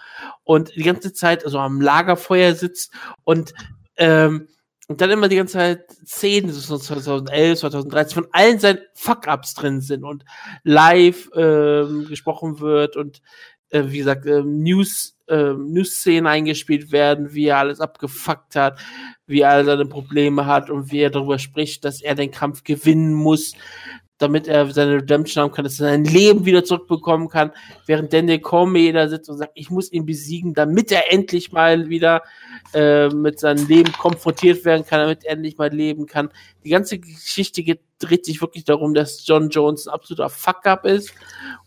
und 0.45 0.74
die 0.74 0.82
ganze 0.82 1.12
Zeit 1.12 1.45
also 1.45 1.59
am 1.59 1.81
Lagerfeuer 1.81 2.55
sitzt 2.55 2.93
und 3.24 3.53
ähm, 3.97 4.49
und 4.90 5.03
dann 5.03 5.11
immer 5.11 5.28
die 5.28 5.36
ganze 5.36 5.53
Zeit 5.53 5.90
Szenen, 6.07 6.51
so 6.51 6.78
2011, 6.78 7.59
2013, 7.61 8.15
von 8.15 8.32
allen 8.32 8.59
seinen 8.59 8.78
Fuck-Ups 8.95 9.53
drin 9.53 9.82
sind 9.82 10.03
und 10.03 10.24
live 10.65 11.28
ähm, 11.35 12.07
gesprochen 12.09 12.61
wird 12.61 12.97
und 12.97 13.20
äh, 13.70 13.85
wie 13.86 13.99
gesagt, 13.99 14.27
ähm, 14.27 14.62
News, 14.62 15.16
ähm, 15.28 15.73
News-Szenen 15.73 16.27
eingespielt 16.27 16.93
werden, 16.93 17.35
wie 17.35 17.47
er 17.47 17.59
alles 17.59 17.81
abgefuckt 17.81 18.57
hat, 18.57 18.78
wie 19.27 19.40
er 19.40 19.51
all 19.51 19.65
seine 19.65 19.86
Probleme 19.86 20.47
hat 20.47 20.70
und 20.70 20.90
wie 20.90 21.01
er 21.01 21.11
darüber 21.11 21.39
spricht, 21.39 21.85
dass 21.85 22.01
er 22.01 22.15
den 22.15 22.31
Kampf 22.31 22.65
gewinnen 22.65 23.15
muss, 23.15 23.55
damit 24.19 24.49
er 24.49 24.70
seine 24.70 24.97
Redemption 24.97 25.45
haben 25.45 25.53
kann, 25.53 25.65
dass 25.65 25.81
er 25.81 25.90
sein 25.90 26.05
Leben 26.05 26.45
wieder 26.45 26.65
zurückbekommen 26.65 27.28
kann, 27.28 27.53
während 27.86 28.12
Daniel 28.12 28.40
Cormier 28.40 28.93
da 28.93 29.09
sitzt 29.09 29.31
und 29.31 29.39
sagt, 29.39 29.53
ich 29.55 29.70
muss 29.70 29.93
ihn 29.93 30.05
besiegen, 30.05 30.55
damit 30.55 30.93
er 30.93 31.12
endlich 31.12 31.53
mal 31.53 31.89
wieder 31.89 32.23
äh, 32.74 33.09
mit 33.09 33.39
seinem 33.39 33.66
Leben 33.69 33.93
konfrontiert 33.93 34.65
werden 34.65 34.85
kann, 34.85 35.01
damit 35.01 35.24
er 35.24 35.35
endlich 35.35 35.57
mal 35.57 35.73
leben 35.73 36.07
kann. 36.07 36.31
Die 36.65 36.70
ganze 36.70 36.99
Geschichte 36.99 37.62
geht, 37.62 37.81
dreht 38.01 38.24
sich 38.24 38.40
wirklich 38.40 38.65
darum, 38.65 38.93
dass 38.93 39.27
John 39.27 39.49
Jones 39.51 39.86
ein 39.86 39.95
absoluter 39.95 40.28
Fuck-up 40.28 40.85
ist. 40.85 41.15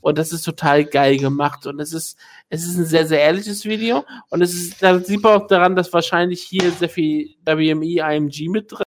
Und 0.02 0.18
das 0.18 0.32
ist 0.32 0.44
total 0.44 0.86
geil 0.86 1.18
gemacht. 1.18 1.66
Und 1.66 1.80
es 1.80 1.94
ist 1.94 2.18
es 2.50 2.66
ist 2.66 2.78
ein 2.78 2.86
sehr 2.86 3.08
sehr 3.08 3.22
ehrliches 3.22 3.66
Video. 3.66 4.06
Und 4.30 4.42
es 4.42 4.54
ist 4.54 4.84
da 4.84 5.00
sieht 5.00 5.24
man 5.24 5.42
auch 5.42 5.48
daran, 5.48 5.76
dass 5.76 5.92
wahrscheinlich 5.94 6.42
hier 6.42 6.70
sehr 6.72 6.90
viel 6.90 7.36
WME 7.46 8.14
IMG 8.14 8.50
mit 8.50 8.72
drin 8.72 8.84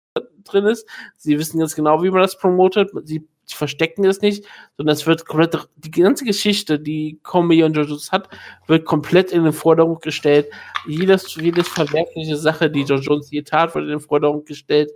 drin 0.52 0.66
ist. 0.66 0.88
Sie 1.18 1.38
wissen 1.38 1.60
ganz 1.60 1.76
genau, 1.76 2.04
wie 2.04 2.10
man 2.10 2.22
das 2.22 2.38
promotet. 2.38 2.92
Sie 3.06 3.28
verstecken 3.48 4.06
es 4.06 4.22
nicht, 4.22 4.46
sondern 4.78 4.94
es 4.94 5.08
wird 5.08 5.26
komplett, 5.26 5.68
die 5.78 5.92
ganze 5.92 6.26
Geschichte, 6.26 6.80
die 6.80 7.20
Comedy 7.24 7.64
und 7.64 7.74
Jojo's 7.76 8.12
hat, 8.12 8.30
wird 8.68 8.86
komplett 8.86 9.32
in 9.32 9.44
den 9.44 9.54
Vordergrund 9.54 10.02
gestellt. 10.02 10.48
Jedes, 10.88 11.36
jedes 11.36 11.68
verwerfliche 11.68 12.38
Sache, 12.38 12.70
die 12.70 12.84
Joe 12.84 13.00
Jones 13.00 13.32
je 13.32 13.42
tat, 13.42 13.74
wird 13.74 13.86
in 13.86 13.92
den 13.92 14.00
Vordergrund 14.00 14.46
gestellt. 14.46 14.92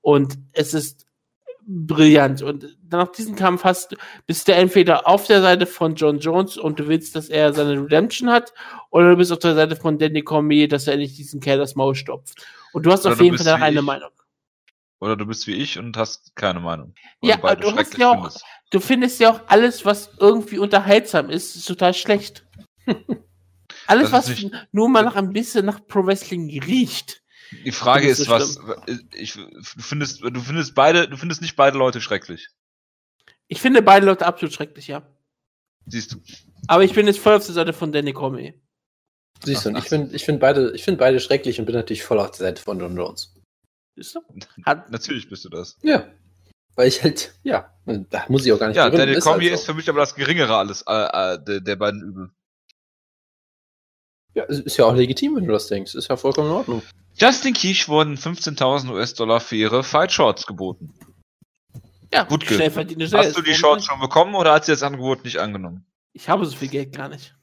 Und 0.00 0.38
es 0.52 0.74
ist 0.74 1.06
brillant. 1.68 2.42
Und 2.42 2.78
nach 2.90 3.12
diesem 3.12 3.36
Kampf 3.36 3.62
hast, 3.62 3.94
bist 4.26 4.48
du 4.48 4.54
entweder 4.54 5.06
auf 5.06 5.26
der 5.26 5.42
Seite 5.42 5.66
von 5.66 5.94
John 5.94 6.18
Jones 6.18 6.56
und 6.56 6.80
du 6.80 6.88
willst, 6.88 7.14
dass 7.14 7.28
er 7.28 7.52
seine 7.52 7.82
Redemption 7.82 8.30
hat, 8.30 8.54
oder 8.90 9.10
du 9.10 9.16
bist 9.16 9.30
auf 9.32 9.38
der 9.38 9.54
Seite 9.54 9.76
von 9.76 9.98
Danny 9.98 10.22
Cormier, 10.22 10.66
dass 10.66 10.86
er 10.86 10.94
endlich 10.94 11.14
diesen 11.14 11.40
Kerl 11.40 11.58
das 11.58 11.76
Maul 11.76 11.94
stopft. 11.94 12.46
Und 12.72 12.86
du 12.86 12.90
hast 12.90 13.04
Oder 13.04 13.12
auf 13.12 13.18
du 13.18 13.24
jeden 13.24 13.38
Fall 13.38 13.62
eine. 13.62 13.82
Meinung. 13.82 14.10
Oder 15.00 15.16
du 15.16 15.26
bist 15.26 15.46
wie 15.46 15.54
ich 15.54 15.78
und 15.78 15.96
hast 15.96 16.34
keine 16.34 16.60
Meinung. 16.60 16.94
Weil 17.20 17.30
Ja, 17.30 17.36
aber 17.36 17.56
du 17.56 17.70
hast 17.76 17.96
ja 17.96 18.10
auch- 18.10 18.14
findest. 18.14 18.44
Du 18.70 18.80
findest 18.80 19.20
ja 19.20 19.30
auch 19.32 19.40
alles, 19.46 19.84
was 19.84 20.10
irgendwie 20.18 20.58
unterhaltsam 20.58 21.30
ist, 21.30 21.56
ist 21.56 21.64
total 21.66 21.94
schlecht. 21.94 22.44
alles, 23.86 24.12
was 24.12 24.28
nicht- 24.28 24.52
nur 24.72 24.88
mal 24.88 25.02
nach 25.04 25.16
ein 25.16 25.32
bisschen 25.32 25.64
nach 25.64 25.86
Pro 25.86 26.04
Wrestling 26.04 26.48
riecht. 26.62 27.22
Die 27.64 27.72
Frage 27.72 28.08
ist, 28.08 28.26
du 28.26 28.30
was 28.30 28.60
ich, 29.14 29.32
du 29.32 29.62
findest, 29.82 30.22
du 30.22 30.40
findest 30.40 30.74
beide, 30.74 31.08
du 31.08 31.16
findest 31.16 31.40
nicht 31.40 31.56
beide 31.56 31.78
Leute 31.78 32.00
schrecklich. 32.02 32.48
Ich 33.46 33.60
finde 33.62 33.80
beide 33.80 34.04
Leute 34.04 34.26
absolut 34.26 34.52
schrecklich, 34.52 34.88
ja. 34.88 35.06
Siehst 35.86 36.12
du. 36.12 36.16
Aber 36.66 36.84
ich 36.84 36.92
bin 36.92 37.06
jetzt 37.06 37.18
voll 37.20 37.32
auf 37.34 37.46
der 37.46 37.54
Seite 37.54 37.72
von 37.72 37.90
Danny 37.92 38.12
Cormier. 38.12 38.52
Siehst 39.42 39.64
du, 39.64 39.70
und 39.70 39.76
Ach, 39.76 39.82
ich 39.82 39.88
finde 39.88 40.14
ich 40.14 40.24
find 40.26 40.40
beide, 40.40 40.72
ich 40.74 40.84
find 40.84 40.98
beide 40.98 41.20
schrecklich 41.20 41.58
und 41.58 41.64
bin 41.64 41.74
natürlich 41.74 42.02
voll 42.02 42.18
auf 42.18 42.32
der 42.32 42.38
Seite 42.38 42.60
von 42.60 42.78
John 42.80 42.94
Jones. 42.96 43.34
Siehst 43.98 44.14
du? 44.14 44.20
Hat, 44.64 44.90
Natürlich 44.90 45.28
bist 45.28 45.44
du 45.44 45.48
das. 45.48 45.76
Ja. 45.82 46.08
Weil 46.76 46.86
ich 46.86 47.02
halt, 47.02 47.34
ja, 47.42 47.74
da 47.84 48.24
muss 48.28 48.46
ich 48.46 48.52
auch 48.52 48.58
gar 48.60 48.68
nicht 48.68 48.76
Ja, 48.76 48.88
Daniel 48.88 49.16
ist 49.16 49.26
halt 49.26 49.42
so. 49.42 49.48
ist 49.48 49.66
für 49.66 49.74
mich 49.74 49.88
aber 49.88 49.98
das 49.98 50.14
geringere 50.14 50.56
alles 50.56 50.84
äh, 50.86 50.92
äh, 50.92 51.42
der, 51.42 51.60
der 51.60 51.74
beiden 51.74 52.00
Übel. 52.02 52.30
Ja, 54.34 54.44
es 54.44 54.60
ist 54.60 54.76
ja 54.76 54.84
auch 54.84 54.94
legitim, 54.94 55.34
wenn 55.34 55.46
du 55.46 55.52
das 55.52 55.66
denkst. 55.66 55.96
Ist 55.96 56.08
ja 56.08 56.16
vollkommen 56.16 56.50
in 56.50 56.54
Ordnung. 56.54 56.82
Justin 57.16 57.54
Kiech 57.54 57.88
wurden 57.88 58.16
15.000 58.16 58.92
US-Dollar 58.92 59.40
für 59.40 59.56
ihre 59.56 59.82
Fight 59.82 60.12
Shorts 60.12 60.46
geboten. 60.46 60.94
ja, 62.12 62.22
Gut, 62.22 62.44
schnell 62.44 62.70
Hast 62.70 63.36
du 63.36 63.42
die 63.42 63.54
Shorts 63.54 63.86
schon 63.86 63.98
bekommen 63.98 64.36
oder 64.36 64.52
hat 64.52 64.66
sie 64.66 64.72
das 64.72 64.84
Angebot 64.84 65.24
nicht 65.24 65.38
angenommen? 65.38 65.84
Ich 66.12 66.28
habe 66.28 66.46
so 66.46 66.56
viel 66.56 66.68
Geld 66.68 66.94
gar 66.94 67.08
nicht. 67.08 67.34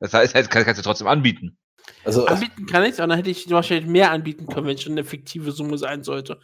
Das 0.00 0.14
heißt, 0.14 0.32
kannst 0.48 0.78
du 0.78 0.82
trotzdem 0.82 1.08
anbieten. 1.08 1.58
Also, 2.04 2.26
Anbieten 2.26 2.66
kann 2.66 2.84
ich, 2.84 2.98
aber 2.98 3.08
dann 3.08 3.16
hätte 3.18 3.30
ich 3.30 3.48
wahrscheinlich 3.50 3.86
mehr 3.86 4.10
anbieten 4.12 4.46
können, 4.46 4.66
wenn 4.66 4.74
es 4.76 4.82
schon 4.82 4.92
eine 4.92 5.04
fiktive 5.04 5.52
Summe 5.52 5.78
sein 5.78 6.02
sollte. 6.04 6.38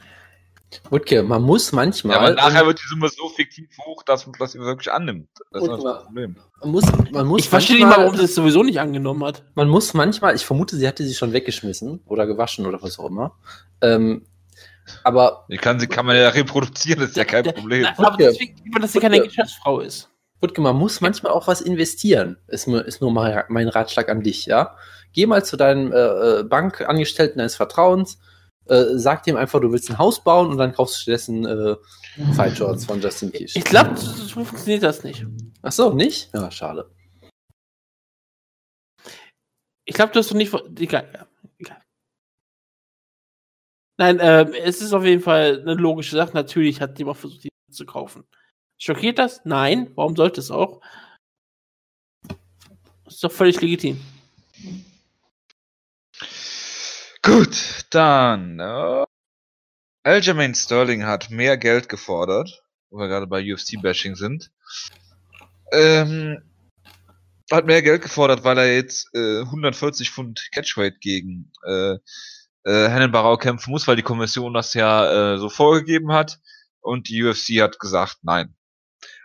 Wutke, 0.91 1.23
man 1.23 1.43
muss 1.43 1.71
Ja, 1.71 1.77
manchmal, 1.77 2.16
aber 2.16 2.31
nachher 2.35 2.66
wird 2.66 2.81
die 2.83 2.89
Summe 2.89 3.09
so 3.09 3.29
fiktiv 3.29 3.69
hoch, 3.87 4.03
dass 4.03 4.27
man 4.27 4.35
das 4.39 4.55
wirklich 4.57 4.91
annimmt. 4.93 5.29
Das 5.53 5.62
ist 5.62 5.69
das 5.71 6.05
Problem. 6.05 6.37
man 6.61 6.71
muss, 6.71 6.85
man 7.12 7.27
muss 7.27 7.41
Ich 7.43 7.49
verstehe 7.49 7.77
nicht 7.77 7.87
mal, 7.87 7.99
warum 7.99 8.16
sie 8.16 8.25
es 8.25 8.35
sowieso 8.35 8.62
nicht 8.65 8.81
angenommen 8.81 9.23
hat. 9.25 9.45
Man 9.55 9.69
muss 9.69 9.95
manchmal, 9.95 10.35
ich 10.35 10.45
vermute, 10.45 10.77
sie 10.77 10.89
hatte 10.89 11.05
sie 11.05 11.15
schon 11.15 11.33
weggeschmissen 11.33 12.01
oder 12.07 12.27
gewaschen 12.27 12.66
oder 12.66 12.83
was 12.83 12.99
auch 12.99 13.07
immer. 13.09 13.37
Ähm, 13.83 14.27
aber 15.05 15.47
Die 15.49 15.57
kann, 15.59 15.79
sie 15.79 15.87
kann 15.87 16.07
man 16.07 16.16
ja 16.16 16.29
reproduzieren, 16.31 17.01
das 17.01 17.11
ist 17.11 17.16
ja 17.16 17.25
kein 17.25 17.45
Der- 17.45 17.53
Problem. 17.53 17.83
Na, 17.97 18.07
aber 18.07 18.16
deswegen 18.16 18.57
dass 18.81 18.93
sie 18.93 18.99
keine. 19.01 19.21
Geschäftsfrau 19.21 19.81
ist. 19.81 20.11
Wutke, 20.41 20.61
man 20.61 20.77
muss 20.77 21.01
manchmal 21.01 21.33
auch 21.33 21.47
was 21.47 21.61
investieren. 21.61 22.37
Ist, 22.49 22.66
nur- 22.66 22.85
ist 22.85 23.01
nur 23.01 23.12
mein 23.12 23.69
Ratschlag 23.69 24.09
an 24.09 24.23
dich, 24.23 24.47
ja. 24.47 24.77
Geh 25.15 25.27
mal 25.27 25.45
zu 25.45 25.57
deinem 25.57 25.93
äh, 25.93 26.41
äh, 26.41 26.43
Bankangestellten 26.43 27.39
deines 27.39 27.57
Vertrauens, 27.57 28.19
äh, 28.66 28.85
sag 28.97 29.23
dem 29.23 29.36
einfach, 29.36 29.61
du 29.61 29.73
willst 29.73 29.89
ein 29.91 29.99
Haus 29.99 30.23
bauen 30.23 30.51
und 30.51 30.59
dann 30.59 30.73
kaufst 30.73 30.97
du 30.97 31.01
stattdessen 31.03 31.47
äh, 31.47 31.77
Fight 32.35 32.57
Shorts 32.57 32.85
von 32.85 33.01
Justin 33.01 33.32
Kish. 33.32 33.57
Ich 33.57 33.65
glaube, 33.65 33.97
so 33.97 34.45
funktioniert 34.45 34.82
das 34.82 35.05
nicht. 35.05 35.24
Ach 35.62 35.73
so, 35.73 35.93
nicht? 35.93 36.31
Ja, 36.35 36.51
schade. 36.51 36.91
Ich 39.86 39.95
glaube, 39.95 40.12
du 40.12 40.19
hast 40.19 40.31
doch 40.31 40.36
nicht. 40.36 40.53
Egal, 40.78 41.09
ja, 41.12 41.27
egal. 41.59 41.82
Nein, 43.99 44.19
ähm, 44.20 44.55
es 44.55 44.81
ist 44.81 44.93
auf 44.93 45.05
jeden 45.05 45.23
Fall 45.23 45.61
eine 45.61 45.74
logische 45.74 46.16
Sache. 46.16 46.32
Natürlich 46.35 46.81
hat 46.81 46.99
jemand 46.99 47.19
versucht, 47.19 47.45
die 47.45 47.51
zu 47.70 47.86
kaufen. 47.86 48.24
Schockiert 48.78 49.19
das? 49.19 49.43
Nein. 49.45 49.93
Warum 49.95 50.16
sollte 50.16 50.41
es 50.41 50.51
auch? 50.51 50.81
Ist 53.07 53.23
doch 53.23 53.31
völlig 53.31 53.61
legitim. 53.61 54.01
Gut, 57.25 57.87
dann. 57.89 58.61
Äh, 58.61 59.07
Aljamain 60.03 60.55
Sterling 60.55 61.07
hat 61.07 61.31
mehr 61.31 61.57
Geld 61.57 61.89
gefordert, 61.89 62.63
wo 62.91 62.99
wir 62.99 63.09
gerade 63.09 63.27
bei 63.27 63.41
UFC-Bashing 63.41 64.15
sind. 64.15 64.51
Ähm, 65.73 66.43
hat 67.51 67.65
mehr 67.65 67.81
Geld 67.81 68.03
gefordert, 68.03 68.45
weil 68.45 68.59
er 68.59 68.75
jetzt 68.75 69.09
äh, 69.15 69.41
140 69.41 70.11
Pfund 70.11 70.51
Catchweight 70.53 71.01
gegen 71.01 71.51
äh, 71.67 71.95
äh, 72.65 72.89
Hennen 72.91 73.11
Barau 73.11 73.39
kämpfen 73.39 73.71
muss, 73.71 73.89
weil 73.89 73.97
die 73.97 74.03
Kommission 74.03 74.53
das 74.53 74.75
ja 74.75 75.35
äh, 75.35 75.39
so 75.39 75.49
vorgegeben 75.49 76.13
hat. 76.13 76.41
Und 76.83 77.09
die 77.09 77.25
UFC 77.25 77.63
hat 77.63 77.79
gesagt, 77.79 78.19
nein. 78.21 78.55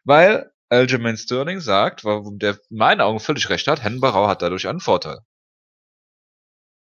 Weil 0.05 0.53
Aljamain 0.69 1.17
Sterling 1.17 1.59
sagt, 1.59 2.05
warum 2.05 2.39
der 2.39 2.59
in 2.69 2.77
meinen 2.77 3.01
Augen 3.01 3.19
völlig 3.19 3.49
recht 3.49 3.67
hat, 3.67 3.83
Hennen 3.83 3.99
Barau 3.99 4.29
hat 4.29 4.41
dadurch 4.41 4.69
einen 4.69 4.79
Vorteil. 4.79 5.19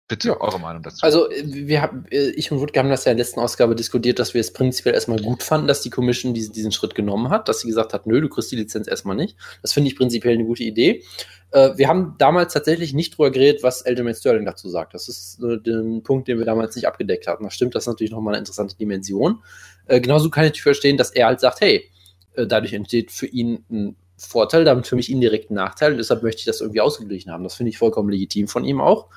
Bitte, 0.08 0.28
Ja. 0.28 0.40
eure 0.40 0.60
Meinung 0.60 0.84
dazu. 0.84 1.00
Also, 1.02 1.32
äh, 1.32 1.42
wir 1.46 1.82
haben, 1.82 2.06
äh, 2.12 2.30
ich 2.32 2.52
und 2.52 2.60
Wutke 2.60 2.78
haben 2.80 2.90
das 2.90 3.06
ja 3.06 3.12
in 3.12 3.18
der 3.18 3.26
letzten 3.26 3.40
Ausgabe 3.40 3.76
diskutiert, 3.76 4.20
dass 4.20 4.36
wir 4.36 4.42
es 4.42 4.54
prinzipiell 4.54 4.94
erstmal 4.94 5.20
gut 5.20 5.42
fanden, 5.42 5.68
dass 5.68 5.82
die 5.82 5.90
Commission 5.90 6.36
diesen, 6.36 6.54
diesen 6.54 6.72
Schritt 6.72 6.94
genommen 6.94 7.30
hat, 7.30 7.50
dass 7.50 7.62
sie 7.62 7.68
gesagt 7.68 7.92
hat, 7.94 8.06
nö, 8.06 8.22
du 8.22 8.30
kriegst 8.30 8.52
die 8.52 8.56
Lizenz 8.56 8.88
erstmal 8.88 9.16
nicht. 9.16 9.36
Das 9.64 9.74
finde 9.74 9.90
ich 9.90 9.96
prinzipiell 9.96 10.36
eine 10.36 10.46
gute 10.46 10.64
Idee. 10.64 11.04
Äh, 11.50 11.72
wir 11.78 11.88
haben 11.88 12.16
damals 12.20 12.54
tatsächlich 12.54 12.94
nicht 12.94 13.18
drüber 13.18 13.32
geredet, 13.32 13.64
was 13.64 13.84
Aljamain 13.84 14.14
Sterling 14.14 14.46
dazu 14.46 14.70
sagt. 14.70 14.94
Das 14.94 15.08
ist 15.08 15.40
der 15.42 16.02
Punkt, 16.04 16.28
den 16.28 16.38
wir 16.38 16.46
damals 16.46 16.76
nicht 16.76 16.88
abgedeckt 16.88 17.26
hatten. 17.26 17.44
Das 17.44 17.56
stimmt, 17.56 17.74
das 17.74 17.84
ist 17.84 17.88
natürlich 17.88 18.12
nochmal 18.12 18.36
eine 18.36 18.40
interessante 18.40 18.78
Dimension. 18.78 19.44
Genauso 19.88 20.30
kann 20.30 20.46
ich 20.46 20.62
verstehen, 20.62 20.98
dass 20.98 21.12
er 21.12 21.28
halt 21.28 21.40
sagt, 21.40 21.62
hey, 21.62 21.90
dadurch 22.36 22.74
entsteht 22.74 23.12
für 23.12 23.28
ihn 23.28 23.64
ein 23.72 23.96
Vorteil, 24.18 24.66
damit 24.66 24.88
für 24.88 24.96
mich 24.96 25.12
indirekt 25.12 25.52
ein 25.52 25.56
Nachteil. 25.56 25.92
Und 25.92 25.98
deshalb 25.98 26.24
möchte 26.24 26.40
ich 26.40 26.46
das 26.46 26.62
irgendwie 26.62 26.82
ausgeglichen 26.82 27.32
haben. 27.32 27.44
Das 27.44 27.56
finde 27.56 27.70
ich 27.70 27.78
vollkommen 27.78 28.10
legitim 28.10 28.48
von 28.48 28.66
ihm 28.66 28.82
auch. 28.82 29.10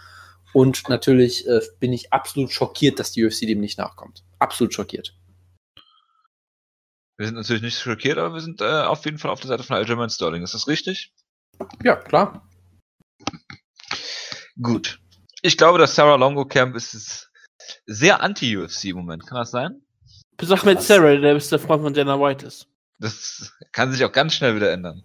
Und 0.52 0.88
natürlich 0.88 1.46
äh, 1.46 1.60
bin 1.78 1.92
ich 1.92 2.12
absolut 2.12 2.50
schockiert, 2.50 2.98
dass 2.98 3.12
die 3.12 3.24
UFC 3.24 3.40
dem 3.40 3.60
nicht 3.60 3.78
nachkommt. 3.78 4.24
Absolut 4.38 4.74
schockiert. 4.74 5.14
Wir 7.16 7.26
sind 7.26 7.34
natürlich 7.34 7.62
nicht 7.62 7.78
schockiert, 7.78 8.16
aber 8.18 8.34
wir 8.34 8.40
sind 8.40 8.60
äh, 8.60 8.64
auf 8.64 9.04
jeden 9.04 9.18
Fall 9.18 9.30
auf 9.30 9.40
der 9.40 9.48
Seite 9.48 9.64
von 9.64 9.76
Aljamain 9.76 10.08
Sterling. 10.08 10.42
Ist 10.42 10.54
das 10.54 10.68
richtig? 10.68 11.12
Ja, 11.82 11.96
klar. 11.96 12.48
Gut. 14.60 15.00
Ich 15.42 15.56
glaube, 15.56 15.78
das 15.78 15.94
Sarah 15.94 16.16
Longo 16.16 16.44
Camp 16.44 16.76
ist 16.76 17.30
sehr 17.86 18.20
anti-UFC 18.22 18.86
im 18.86 18.96
Moment. 18.96 19.26
Kann 19.26 19.38
das 19.38 19.50
sein? 19.50 19.82
Bis 20.36 20.50
Ahmed 20.50 20.80
Sarah, 20.80 21.16
der 21.16 21.34
beste 21.34 21.58
Freund 21.58 21.82
von 21.82 21.92
Dana 21.92 22.18
White 22.18 22.46
ist. 22.46 22.68
Das 22.98 23.52
kann 23.72 23.92
sich 23.92 24.04
auch 24.04 24.12
ganz 24.12 24.34
schnell 24.34 24.54
wieder 24.54 24.72
ändern. 24.72 25.02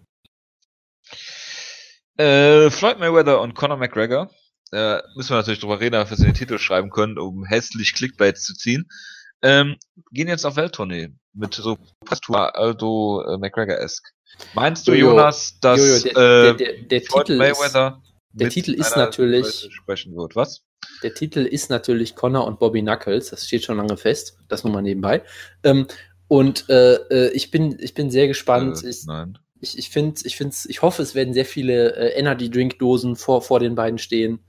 Äh, 2.16 2.70
Floyd 2.70 2.98
Mayweather 2.98 3.40
und 3.40 3.54
Conor 3.54 3.76
McGregor. 3.76 4.30
Äh, 4.72 5.00
müssen 5.14 5.30
wir 5.30 5.36
natürlich 5.36 5.60
drüber 5.60 5.80
reden, 5.80 5.92
dass 5.92 6.10
wir 6.10 6.16
den 6.16 6.34
Titel 6.34 6.58
schreiben 6.58 6.90
können, 6.90 7.18
um 7.18 7.44
hässlich 7.44 7.94
Clickbait 7.94 8.38
zu 8.38 8.54
ziehen. 8.54 8.88
Ähm, 9.42 9.76
gehen 10.10 10.28
jetzt 10.28 10.44
auf 10.44 10.56
Welttournee 10.56 11.10
mit 11.32 11.54
so 11.54 11.76
Aldo 12.32 13.22
äh, 13.26 13.38
McGregor-esque. 13.38 14.08
Meinst 14.54 14.88
du, 14.88 14.92
Jojo, 14.92 15.10
Jonas, 15.10 15.58
dass 15.60 16.04
Jojo, 16.04 16.14
der, 16.14 16.16
äh, 16.16 16.42
der, 16.42 16.54
der, 16.54 16.82
der 16.82 17.02
Titel 17.02 17.32
ist, 17.32 17.38
Mayweather 17.38 18.02
der 18.32 18.46
mit 18.46 18.52
Titel 18.54 18.72
ist 18.72 18.96
natürlich- 18.96 19.68
sprechen 19.70 20.16
wird? 20.16 20.34
Was? 20.34 20.64
der 21.02 21.14
Titel 21.14 21.40
ist 21.40 21.70
natürlich 21.70 22.14
Connor 22.14 22.46
und 22.46 22.58
Bobby 22.58 22.82
Knuckles. 22.82 23.30
Das 23.30 23.46
steht 23.46 23.64
schon 23.64 23.76
lange 23.76 23.96
fest. 23.96 24.38
Das 24.48 24.64
nur 24.64 24.72
mal 24.72 24.82
nebenbei. 24.82 25.22
Ähm, 25.62 25.86
und 26.28 26.68
äh, 26.68 26.94
äh, 26.94 27.30
ich 27.32 27.50
bin, 27.50 27.76
ich 27.78 27.94
bin 27.94 28.10
sehr 28.10 28.26
gespannt. 28.26 28.82
Äh, 28.82 28.88
ich, 28.88 29.04
nein. 29.06 29.38
ich, 29.60 29.78
ich 29.78 29.90
finde, 29.90 30.20
ich 30.24 30.36
find's, 30.36 30.66
ich 30.66 30.82
hoffe, 30.82 31.02
es 31.02 31.14
werden 31.14 31.34
sehr 31.34 31.44
viele 31.44 31.94
äh, 31.96 32.18
Energy 32.18 32.50
Drink 32.50 32.78
Dosen 32.78 33.16
vor, 33.16 33.42
vor 33.42 33.60
den 33.60 33.74
beiden 33.74 33.98
stehen. 33.98 34.40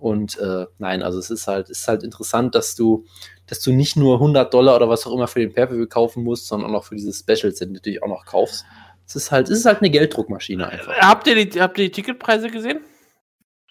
Und 0.00 0.38
äh, 0.38 0.66
nein, 0.78 1.02
also 1.02 1.18
es 1.18 1.30
ist 1.30 1.46
halt, 1.46 1.68
es 1.70 1.80
ist 1.80 1.88
halt 1.88 2.02
interessant, 2.02 2.54
dass 2.54 2.74
du, 2.74 3.04
dass 3.46 3.60
du 3.60 3.72
nicht 3.72 3.96
nur 3.96 4.14
100 4.14 4.52
Dollar 4.52 4.76
oder 4.76 4.88
was 4.88 5.06
auch 5.06 5.12
immer 5.12 5.28
für 5.28 5.40
den 5.40 5.52
Pay-Per-View 5.52 5.86
kaufen 5.86 6.24
musst, 6.24 6.46
sondern 6.48 6.70
auch 6.70 6.74
noch 6.74 6.84
für 6.84 6.96
diese 6.96 7.12
Specials 7.12 7.58
sind 7.58 7.72
natürlich 7.72 8.02
auch 8.02 8.08
noch 8.08 8.24
kaufst. 8.24 8.64
Es 9.06 9.14
ist 9.16 9.30
halt, 9.30 9.48
es 9.50 9.58
ist 9.58 9.64
halt 9.66 9.78
eine 9.78 9.90
Gelddruckmaschine 9.90 10.68
einfach. 10.68 10.94
Habt 10.96 11.26
ihr 11.26 11.34
die, 11.44 11.60
habt 11.60 11.76
ihr 11.78 11.84
die 11.84 11.90
Ticketpreise 11.90 12.48
gesehen 12.50 12.80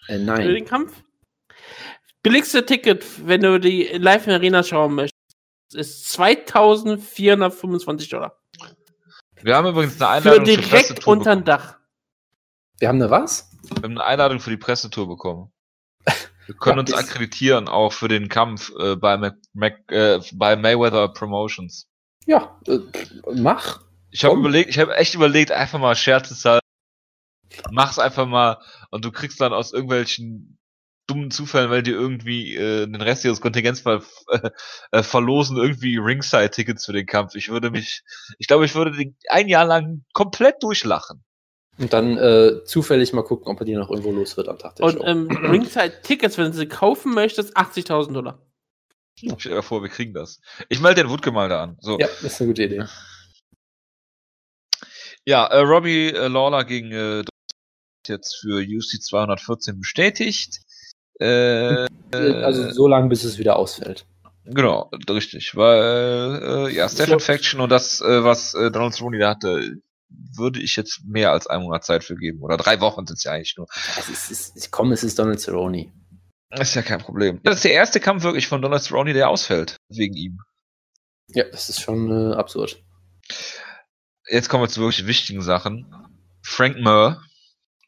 Äh, 0.06 0.18
für 0.18 0.22
nein. 0.24 0.48
den 0.48 0.64
Kampf? 0.64 0.92
Billigste 2.22 2.64
Ticket, 2.66 3.04
wenn 3.26 3.40
du 3.40 3.58
die 3.58 3.84
live 3.98 4.26
in 4.26 4.34
Arena 4.34 4.62
schauen 4.62 4.94
möchtest, 4.94 5.16
ist 5.74 6.10
2425 6.12 8.08
Dollar. 8.10 8.36
Wir 9.42 9.56
haben 9.56 9.68
übrigens 9.68 10.00
eine 10.00 10.20
Für 10.20 10.30
Einladung 10.30 10.44
zur 10.46 10.54
direkt 10.56 10.70
Pressetour 10.70 11.16
bekommen. 11.18 11.44
Dach. 11.44 11.78
Wir 12.78 12.88
haben 12.88 13.00
eine 13.00 13.10
was? 13.10 13.50
Wir 13.62 13.82
haben 13.82 13.92
eine 13.92 14.04
Einladung 14.04 14.40
für 14.40 14.50
die 14.50 14.56
Pressetour 14.58 15.08
bekommen. 15.08 15.50
Wir 16.46 16.56
können 16.56 16.78
Ja, 16.78 16.80
uns 16.80 16.92
akkreditieren 16.94 17.68
auch 17.68 17.92
für 17.92 18.08
den 18.08 18.28
Kampf 18.28 18.72
äh, 18.78 18.96
bei, 18.96 19.16
Mac, 19.16 19.36
Mac, 19.52 19.78
äh, 19.92 20.18
bei 20.32 20.56
Mayweather 20.56 21.08
Promotions. 21.08 21.88
Ja, 22.26 22.60
äh, 22.66 22.78
mach. 23.34 23.82
Ich 24.10 24.24
habe 24.24 24.36
überlegt, 24.36 24.70
ich 24.70 24.78
habe 24.78 24.96
echt 24.96 25.14
überlegt, 25.14 25.52
einfach 25.52 25.78
mal 25.78 25.94
Scherzeshalber, 25.94 26.60
mach's 27.70 28.00
einfach 28.00 28.26
mal 28.26 28.58
und 28.90 29.04
du 29.04 29.12
kriegst 29.12 29.40
dann 29.40 29.52
aus 29.52 29.72
irgendwelchen 29.72 30.58
dummen 31.06 31.30
Zufällen, 31.30 31.70
weil 31.70 31.82
die 31.82 31.90
irgendwie 31.90 32.54
äh, 32.54 32.86
den 32.86 33.00
Rest 33.00 33.24
ihres 33.24 33.40
Kontingents 33.40 33.80
ver 33.80 34.02
äh, 34.30 34.50
äh, 34.92 35.02
verlosen, 35.02 35.56
irgendwie 35.56 35.98
Ringside-Tickets 35.98 36.86
für 36.86 36.92
den 36.92 37.06
Kampf. 37.06 37.34
Ich 37.34 37.48
würde 37.48 37.70
mich, 37.70 38.02
ich 38.38 38.46
glaube, 38.46 38.64
ich 38.64 38.74
würde 38.74 38.92
den 38.92 39.16
ein 39.28 39.48
Jahr 39.48 39.64
lang 39.64 40.04
komplett 40.12 40.62
durchlachen. 40.62 41.24
Und 41.80 41.92
dann 41.94 42.18
äh, 42.18 42.62
zufällig 42.64 43.12
mal 43.14 43.22
gucken, 43.22 43.48
ob 43.48 43.58
er 43.60 43.64
die 43.64 43.74
noch 43.74 43.88
irgendwo 43.88 44.12
los 44.12 44.36
wird 44.36 44.48
am 44.48 44.58
Tag 44.58 44.76
der 44.76 44.84
Und 44.86 44.98
Show. 44.98 45.04
ähm, 45.04 45.28
Ringside-Tickets, 45.50 46.36
wenn 46.36 46.52
du 46.52 46.58
sie 46.58 46.68
kaufen 46.68 47.14
möchtest, 47.14 47.56
80.000 47.56 48.12
Dollar. 48.12 48.38
Stell 49.16 49.52
dir 49.54 49.62
vor, 49.62 49.82
wir 49.82 49.88
kriegen 49.88 50.12
das. 50.14 50.40
Ich 50.68 50.80
melde 50.80 51.02
den 51.02 51.10
Wutke 51.10 51.30
mal 51.30 51.48
da 51.48 51.62
an. 51.64 51.76
So. 51.80 51.98
ja, 51.98 52.06
das 52.06 52.22
ist 52.22 52.40
eine 52.40 52.48
gute 52.48 52.64
Idee. 52.64 52.84
Ja, 55.26 55.46
äh, 55.46 55.58
Robbie 55.60 56.08
äh, 56.08 56.28
Lawler 56.28 56.64
gegen 56.64 56.92
äh, 56.92 57.24
jetzt 58.06 58.36
für 58.40 58.60
UC 58.62 59.02
214 59.02 59.78
bestätigt. 59.80 60.60
Äh, 61.18 61.86
also 62.12 62.70
so 62.72 62.88
lange, 62.88 63.08
bis 63.08 63.24
es 63.24 63.38
wieder 63.38 63.56
ausfällt. 63.56 64.06
genau, 64.44 64.90
richtig. 65.08 65.54
Weil, 65.54 66.68
äh, 66.68 66.74
ja, 66.74 66.88
Stephen. 66.88 67.20
Faction 67.20 67.60
und 67.60 67.70
das, 67.70 68.00
äh, 68.00 68.24
was 68.24 68.54
äh, 68.54 68.70
Donald 68.70 68.94
Cerrone 68.94 69.18
da 69.18 69.30
hatte, 69.30 69.76
würde 70.36 70.60
ich 70.60 70.76
jetzt 70.76 71.04
mehr 71.04 71.32
als 71.32 71.46
einen 71.46 71.64
Monat 71.64 71.84
Zeit 71.84 72.04
für 72.04 72.16
geben. 72.16 72.42
Oder 72.42 72.56
drei 72.56 72.80
Wochen 72.80 73.06
sind 73.06 73.16
es 73.16 73.24
ja 73.24 73.32
eigentlich 73.32 73.56
nur. 73.56 73.66
Es 73.98 74.08
ist, 74.08 74.30
es 74.30 74.48
ist, 74.50 74.70
komm, 74.70 74.92
es 74.92 75.04
ist 75.04 75.18
Donald 75.18 75.40
Cerrone. 75.40 75.92
Das 76.50 76.70
ist 76.70 76.74
ja 76.74 76.82
kein 76.82 77.00
Problem. 77.00 77.40
Das 77.44 77.56
ist 77.56 77.64
der 77.64 77.72
erste 77.72 78.00
Kampf 78.00 78.22
wirklich 78.22 78.48
von 78.48 78.60
Donald 78.60 78.82
Cerrone, 78.82 79.12
der 79.12 79.28
ausfällt. 79.28 79.76
Wegen 79.88 80.14
ihm. 80.14 80.38
Ja, 81.28 81.44
das 81.44 81.68
ist 81.68 81.80
schon 81.80 82.10
äh, 82.10 82.34
absurd. 82.34 82.82
Jetzt 84.28 84.48
kommen 84.48 84.64
wir 84.64 84.68
zu 84.68 84.80
wirklich 84.80 85.06
wichtigen 85.06 85.42
Sachen. 85.42 85.86
Frank 86.42 86.76
Mir, 86.76 87.22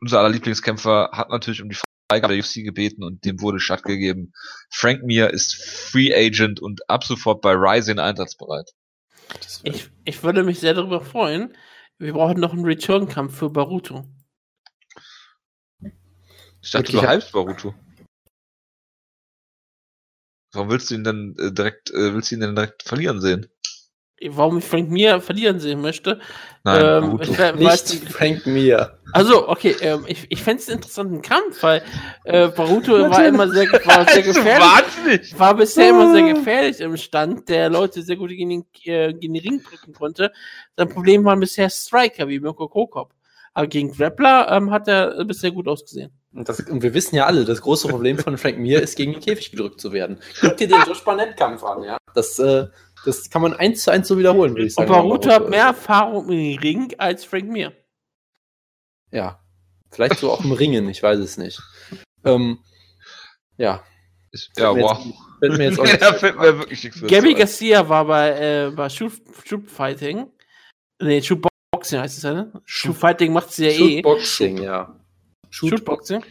unser 0.00 0.20
aller 0.20 0.28
Lieblingskämpfer, 0.28 1.10
hat 1.12 1.30
natürlich 1.30 1.62
um 1.62 1.68
die 1.68 1.78
Freigabe 2.10 2.34
der 2.34 2.44
UFC 2.44 2.64
gebeten 2.64 3.02
und 3.02 3.24
dem 3.24 3.40
wurde 3.40 3.58
stattgegeben. 3.58 4.32
Frank 4.70 5.02
Mir 5.02 5.30
ist 5.30 5.54
Free 5.54 6.14
Agent 6.14 6.60
und 6.60 6.88
ab 6.88 7.04
sofort 7.04 7.40
bei 7.40 7.52
Rising 7.52 7.98
einsatzbereit. 7.98 8.70
Ich, 9.64 9.88
ich 10.04 10.22
würde 10.22 10.44
mich 10.44 10.60
sehr 10.60 10.74
darüber 10.74 11.00
freuen. 11.00 11.56
Wir 11.98 12.12
brauchen 12.12 12.40
noch 12.40 12.52
einen 12.52 12.64
Return-Kampf 12.64 13.36
für 13.36 13.50
Baruto. 13.50 14.04
Ich 16.60 16.70
dachte, 16.70 16.92
du 16.92 17.02
hypst 17.02 17.32
Baruto. 17.32 17.74
Warum 20.52 20.70
willst 20.70 20.90
du 20.90 20.94
ihn 20.94 21.04
denn 21.04 21.34
äh, 21.38 21.52
direkt, 21.52 21.90
äh, 21.90 22.14
willst 22.14 22.30
du 22.30 22.34
ihn 22.36 22.40
denn 22.40 22.54
direkt 22.54 22.82
verlieren 22.82 23.20
sehen? 23.20 23.48
Warum 24.30 24.58
ich 24.58 24.64
Frank 24.64 24.90
Mir 24.90 25.20
verlieren 25.20 25.60
sehen 25.60 25.80
möchte. 25.80 26.20
Nein, 26.64 26.80
ähm, 26.84 27.00
Baruto. 27.02 27.22
ich, 27.22 27.30
nicht 27.30 27.70
weiß- 27.70 28.08
Frank 28.10 28.46
Mir. 28.46 28.98
Also, 29.12 29.48
okay, 29.48 29.74
ähm, 29.80 30.04
ich, 30.06 30.26
ich 30.30 30.42
fände 30.42 30.62
es 30.62 30.68
einen 30.68 30.78
interessanten 30.78 31.22
Kampf, 31.22 31.62
weil 31.62 31.82
äh, 32.24 32.48
Baruto 32.48 32.92
war 33.10 33.24
immer 33.26 33.48
sehr, 33.48 33.66
war 33.84 34.08
sehr 34.08 34.22
gefährlich. 35.02 35.38
War 35.38 35.54
bisher 35.54 35.90
immer 35.90 36.12
sehr 36.12 36.34
gefährlich 36.34 36.80
im 36.80 36.96
Stand, 36.96 37.48
der 37.48 37.68
Leute 37.68 38.02
sehr 38.02 38.16
gut 38.16 38.30
gegen 38.30 38.48
den, 38.50 38.64
äh, 38.84 39.12
gegen 39.12 39.34
den 39.34 39.42
Ring 39.42 39.62
drücken 39.62 39.92
konnte. 39.92 40.32
Sein 40.76 40.88
Problem 40.88 41.24
waren 41.24 41.40
bisher 41.40 41.68
Striker 41.68 42.28
wie 42.28 42.40
Mirko 42.40 42.68
Krokop. 42.68 43.12
Aber 43.54 43.66
gegen 43.66 43.92
Grappler 43.92 44.50
ähm, 44.50 44.70
hat 44.70 44.88
er 44.88 45.24
bisher 45.26 45.50
gut 45.50 45.68
ausgesehen. 45.68 46.10
Und, 46.32 46.48
das, 46.48 46.60
und 46.60 46.82
wir 46.82 46.94
wissen 46.94 47.16
ja 47.16 47.26
alle, 47.26 47.44
das 47.44 47.60
große 47.60 47.86
Problem 47.88 48.18
von 48.18 48.38
Frank 48.38 48.58
Mir 48.58 48.80
ist, 48.80 48.96
gegen 48.96 49.12
den 49.12 49.20
Käfig 49.20 49.50
gedrückt 49.50 49.78
zu 49.78 49.92
werden. 49.92 50.18
Guck 50.40 50.56
dir 50.56 50.68
den 50.68 50.80
Josh 50.86 51.04
Barnett-Kampf 51.04 51.62
an, 51.62 51.82
ja. 51.82 51.98
Das, 52.14 52.38
äh, 52.38 52.68
das 53.04 53.30
kann 53.30 53.42
man 53.42 53.54
eins 53.54 53.82
zu 53.84 53.90
eins 53.90 54.08
so 54.08 54.18
wiederholen, 54.18 54.52
würde 54.52 54.66
ich 54.66 54.76
Und 54.76 54.86
sagen. 54.86 54.90
Baruto 54.92 55.30
hat 55.30 55.48
mehr 55.48 55.64
Erfahrung 55.66 56.28
im 56.30 56.58
Ring 56.58 56.94
als 56.98 57.24
Frank 57.24 57.48
Mir. 57.50 57.72
Ja. 59.10 59.38
Vielleicht 59.90 60.18
so 60.20 60.30
auch 60.30 60.42
im 60.44 60.52
Ringen, 60.52 60.88
ich 60.88 61.02
weiß 61.02 61.18
es 61.18 61.36
nicht. 61.36 61.60
Ähm, 62.24 62.58
ja. 63.58 63.82
Ich- 64.30 64.48
Ja, 64.56 64.72
Fällt 64.72 64.76
mir 64.76 64.82
wow. 64.84 64.98
Jetzt, 65.04 65.16
fällt 65.40 65.58
mir 65.58 65.64
jetzt 65.64 65.80
auch 65.80 66.14
fällt 66.18 66.36
mir 66.38 66.58
wirklich 66.58 66.84
nichts 66.84 67.00
Gabby. 67.06 67.34
Garcia 67.34 67.88
war 67.88 68.06
bei, 68.06 68.30
äh, 68.30 68.70
bei 68.70 68.88
Shoot, 68.88 69.12
Shoot 69.46 69.70
Fighting. 69.70 70.30
Nee, 71.00 71.20
Shoot 71.20 71.44
Boxing 71.72 71.98
heißt 72.00 72.16
es 72.16 72.22
ja, 72.22 72.32
ne? 72.32 72.52
Shoot 72.64 72.96
Fighting 72.96 73.32
macht 73.32 73.52
sie 73.52 73.66
ja 73.66 73.72
eh. 73.72 73.96
Shootboxing, 74.02 74.58
ja. 74.62 74.98
Shootboxing. 75.50 76.24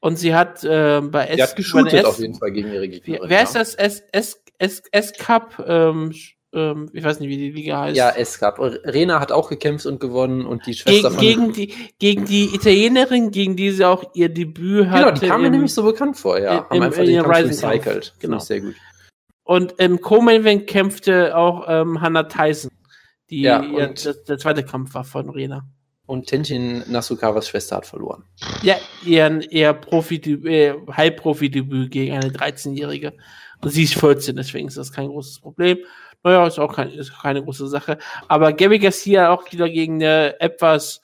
Und 0.00 0.16
sie 0.16 0.34
hat 0.34 0.62
äh, 0.64 1.00
bei 1.02 1.26
S. 1.26 1.36
Die 1.36 1.42
hat 1.42 1.56
geshootet 1.56 1.92
S- 1.94 2.04
auf 2.04 2.18
jeden 2.20 2.36
Fall 2.36 2.52
gegen 2.52 2.72
ihre 2.72 2.88
Gegnerin. 2.88 3.28
wer 3.28 3.38
ja. 3.38 3.42
ist 3.42 3.54
das? 3.56 3.74
S, 3.74 4.00
S, 4.12 4.42
S, 4.58 4.82
S 4.92 5.12
Cup? 5.14 5.62
Ähm, 5.66 6.12
ähm, 6.52 6.88
ich 6.92 7.04
weiß 7.04 7.20
nicht, 7.20 7.28
wie 7.28 7.36
die 7.36 7.50
Liga 7.50 7.80
heißt. 7.82 7.96
Ja, 7.96 8.10
es 8.16 8.38
gab. 8.38 8.58
Rena 8.60 9.20
hat 9.20 9.32
auch 9.32 9.48
gekämpft 9.48 9.84
und 9.86 10.00
gewonnen 10.00 10.46
und 10.46 10.64
die 10.66 10.70
gegen, 10.72 10.78
Schwester 10.78 11.10
von. 11.10 11.20
gegen, 11.20 11.52
die, 11.52 11.74
gegen 11.98 12.24
die 12.24 12.54
Italienerin, 12.54 13.30
gegen 13.30 13.56
die 13.56 13.70
sie 13.72 13.84
auch 13.84 14.04
ihr 14.14 14.28
Debüt 14.28 14.88
hatte. 14.88 15.04
genau, 15.04 15.20
die 15.20 15.26
kam 15.26 15.40
mir 15.42 15.46
im- 15.48 15.52
nämlich 15.52 15.74
so 15.74 15.82
bekannt 15.82 16.16
vor, 16.16 16.38
ja. 16.38 16.58
im- 16.58 16.64
Haben 16.70 16.82
einfach 16.82 17.00
in 17.02 17.06
den 17.06 17.22
Kampf 17.22 17.36
Rising 17.38 17.68
recycelt. 17.68 18.14
Genau. 18.20 18.38
Sehr 18.38 18.60
gut. 18.60 18.74
Und 19.44 19.74
im 19.78 20.00
Co-Main-Event 20.00 20.66
kämpfte 20.66 21.36
auch 21.36 21.66
ähm, 21.68 22.00
Hannah 22.00 22.24
Tyson, 22.24 22.70
die 23.30 23.42
Ja, 23.42 23.62
ihr, 23.62 23.88
der, 23.88 24.14
der 24.14 24.38
zweite 24.38 24.64
Kampf 24.64 24.94
war 24.94 25.04
von 25.04 25.28
Rena. 25.30 25.64
Und 26.06 26.26
Tenshin 26.28 26.84
Nasukawas 26.88 27.48
Schwester 27.48 27.76
hat 27.76 27.86
verloren. 27.86 28.24
Ja, 28.62 28.76
ihr, 29.04 29.40
ihr 29.52 29.72
Profi 29.72 30.16
äh, 30.16 30.74
Halbprofi-Debüt 30.90 31.90
gegen 31.90 32.14
eine 32.14 32.28
13-Jährige. 32.30 33.12
Sie 33.68 33.84
ist 33.84 33.98
14, 33.98 34.36
deswegen 34.36 34.68
ist 34.68 34.76
das 34.76 34.92
kein 34.92 35.08
großes 35.08 35.40
Problem. 35.40 35.78
Naja, 36.22 36.46
ist 36.46 36.58
auch 36.58 36.74
kein, 36.74 36.90
ist 36.90 37.20
keine 37.20 37.42
große 37.42 37.68
Sache. 37.68 37.98
Aber 38.28 38.52
Gabby 38.52 38.78
Garcia 38.78 39.24
hat 39.24 39.38
auch 39.38 39.52
wieder 39.52 39.68
gegen 39.68 39.96
eine 39.96 40.40
etwas 40.40 41.00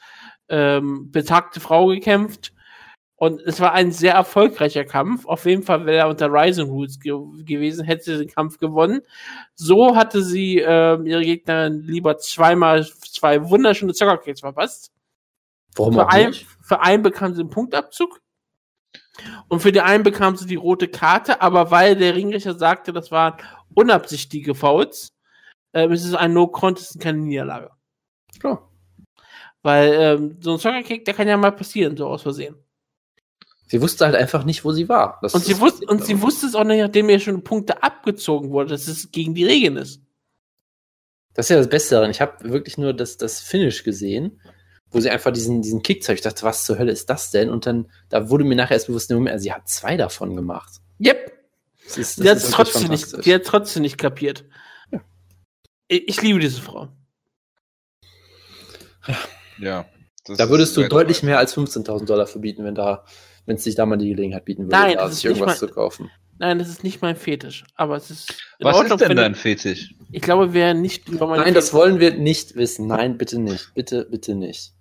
ähm, 0.49 1.11
betagte 1.11 1.61
Frau 1.61 1.89
gekämpft. 1.89 2.53
Und 3.17 3.41
es 3.43 3.61
war 3.61 3.73
ein 3.73 3.93
sehr 3.93 4.15
erfolgreicher 4.15 4.85
Kampf. 4.85 5.27
Auf 5.27 5.45
jeden 5.45 5.63
Fall 5.63 5.87
wäre 5.87 5.99
er 5.99 6.09
unter 6.09 6.27
Rising 6.33 6.69
Rules 6.69 6.99
ge 6.99 7.13
gewesen, 7.45 7.85
hätte 7.85 8.03
sie 8.03 8.19
den 8.19 8.35
Kampf 8.35 8.59
gewonnen. 8.59 9.03
So 9.55 9.95
hatte 9.95 10.23
sie 10.23 10.59
äh, 10.59 11.01
ihre 11.05 11.23
Gegnerin 11.23 11.83
lieber 11.83 12.19
zweimal 12.19 12.85
zwei 12.85 13.49
wunderschöne 13.49 13.95
Zuckerkeks 13.95 14.41
verpasst. 14.41 14.91
Warum 15.77 15.95
Für 15.95 16.07
auch 16.07 16.09
einen, 16.09 16.31
nicht? 16.31 16.47
für 16.63 16.81
einen 16.81 17.15
einen 17.15 17.49
Punktabzug. 17.49 18.22
Und 19.49 19.61
für 19.61 19.73
die 19.73 19.81
einen 19.81 20.03
bekam 20.03 20.37
sie 20.37 20.47
die 20.47 20.57
rote 20.57 20.89
Karte, 20.89 21.41
aber 21.41 21.71
weil 21.71 21.97
der 21.97 22.15
Ringrichter 22.15 22.59
sagte, 22.59 22.93
das 22.93 23.11
waren 23.11 23.35
unabsichtige 23.75 24.55
Fouls, 24.55 25.13
ähm, 25.75 25.93
ist 25.93 26.05
es 26.05 26.15
ein 26.15 26.33
No-Contest 26.33 26.97
und 26.97 27.03
keine 27.03 27.19
Niederlage. 27.19 27.71
Klar. 28.39 28.71
Weil 29.63 29.93
ähm, 29.95 30.37
so 30.41 30.53
ein 30.53 30.59
Soccer-Kick, 30.59 31.05
der 31.05 31.15
kann 31.15 31.29
ja 31.29 31.37
mal 31.37 31.53
passieren, 31.53 31.97
so 31.97 32.07
aus 32.07 32.23
Versehen. 32.23 32.57
Sie 33.67 33.81
wusste 33.81 34.05
halt 34.05 34.17
einfach 34.17 34.45
nicht, 34.45 34.65
wo 34.65 34.73
sie 34.73 34.89
war. 34.89 35.19
Das 35.23 35.35
Und 35.35 35.45
sie, 35.45 35.59
wusste, 35.59 35.87
und 35.87 36.05
sie 36.05 36.21
wusste 36.21 36.47
es 36.47 36.55
auch 36.55 36.65
nicht, 36.65 36.81
nachdem 36.81 37.09
ihr 37.09 37.21
schon 37.21 37.43
Punkte 37.43 37.83
abgezogen 37.83 38.51
wurde, 38.51 38.71
dass 38.71 38.87
es 38.87 39.11
gegen 39.13 39.35
die 39.35 39.47
Regeln 39.47 39.77
ist. 39.77 40.03
Das 41.33 41.47
ist 41.47 41.51
ja 41.51 41.57
das 41.57 41.71
Beste 41.71 41.95
daran. 41.95 42.11
Ich 42.11 42.21
habe 42.21 42.51
wirklich 42.51 42.77
nur 42.77 42.93
das, 42.93 43.17
das 43.17 43.41
Finish 43.41 43.83
gesehen, 43.85 44.43
wo 44.93 45.01
sie 45.01 45.11
einfach 45.11 45.33
diesen, 45.33 45.63
diesen 45.63 45.83
Kick 45.83 46.03
zeigt. 46.05 46.21
Ich 46.21 46.25
dachte, 46.25 46.43
was 46.45 46.65
zur 46.65 46.79
Hölle 46.79 46.93
ist 46.93 47.09
das 47.11 47.31
denn? 47.31 47.49
Und 47.51 47.67
dann, 47.67 47.91
da 48.11 48.29
wurde 48.31 48.45
mir 48.45 48.55
nachher 48.57 48.75
erst 48.75 48.87
bewusst, 48.89 49.11
Moment, 49.11 49.41
sie 49.41 49.53
hat 49.53 49.69
zwei 49.69 49.97
davon 49.97 50.37
gemacht. 50.37 50.71
Yep, 51.05 51.33
Das 51.85 51.99
ist, 51.99 52.23
die 52.23 52.29
hat 52.31 52.37
es 52.37 52.51
trotzdem 52.51 52.89
nicht, 52.89 53.25
die 53.25 53.35
hat 53.35 53.45
trotzdem 53.45 53.83
nicht 53.83 53.99
kapiert. 53.99 54.45
Ich, 55.89 56.09
ich 56.09 56.23
liebe 56.23 56.39
diese 56.39 56.61
Frau. 56.61 56.89
Ja. 59.59 59.87
das 60.27 60.39
Da 60.39 60.49
würdest 60.49 60.77
du 60.77 60.87
deutlich 60.89 61.23
mehr 61.23 61.39
als 61.39 61.57
15.000 61.57 62.05
Dollar 62.07 62.27
verbieten, 62.27 62.65
wenn 62.65 62.75
da, 62.75 63.05
wenn 63.47 63.57
es 63.57 63.65
sich 63.65 63.75
da 63.75 63.87
mal 63.87 63.97
die 63.97 64.09
Gelegenheit 64.11 64.45
bieten 64.45 64.65
würde, 64.65 64.77
Nein, 64.77 64.95
da 64.97 65.07
das 65.07 65.17
sich 65.17 65.25
irgendwas 65.25 65.47
mal- 65.47 65.57
zu 65.57 65.69
kaufen. 65.69 66.11
Nein, 66.39 66.59
das 66.59 66.69
ist 66.69 66.83
nicht 66.83 67.03
mein 67.03 67.15
Fetisch, 67.15 67.65
aber 67.77 67.95
es 67.97 68.11
ist 68.11 68.35
Was 68.59 68.75
Ordnung, 68.75 68.99
ist 68.99 69.09
denn 69.09 69.17
dein 69.17 69.35
Fetisch? 69.37 69.95
Ich 70.11 70.23
glaube, 70.23 70.53
wir 70.55 70.75
nicht 70.75 71.09
über 71.09 71.27
meine 71.29 71.43
Nein, 71.45 71.55
das 71.55 71.67
Fetisch- 71.71 71.73
wollen 71.75 72.01
wir 72.01 72.15
nicht 72.15 72.57
wissen. 72.57 72.87
Nein, 72.89 73.17
bitte 73.17 73.39
nicht. 73.39 73.73
Bitte, 73.75 74.07
bitte 74.11 74.35
nicht. 74.35 74.73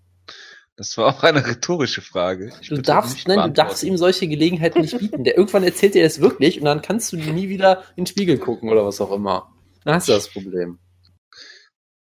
Das 0.81 0.97
war 0.97 1.15
auch 1.15 1.21
eine 1.21 1.45
rhetorische 1.45 2.01
Frage. 2.01 2.51
Ich 2.59 2.69
Du 2.69 2.81
darfst, 2.81 3.27
nein, 3.27 3.37
du 3.37 3.51
darfst 3.51 3.83
ihm 3.83 3.97
solche 3.97 4.27
Gelegenheiten 4.27 4.81
nicht 4.81 4.97
bieten. 4.97 5.23
Der 5.23 5.37
irgendwann 5.37 5.63
erzählt 5.63 5.93
dir 5.93 6.01
das 6.01 6.21
wirklich 6.21 6.57
und 6.57 6.65
dann 6.65 6.81
kannst 6.81 7.13
du 7.13 7.17
nie 7.17 7.49
wieder 7.49 7.83
in 7.95 8.05
den 8.05 8.07
Spiegel 8.07 8.39
gucken 8.39 8.67
oder 8.67 8.83
was 8.83 8.99
auch 8.99 9.11
immer. 9.11 9.53
Dann 9.83 9.93
hast 9.93 10.07
du 10.07 10.13
das 10.13 10.27
Problem. 10.27 10.79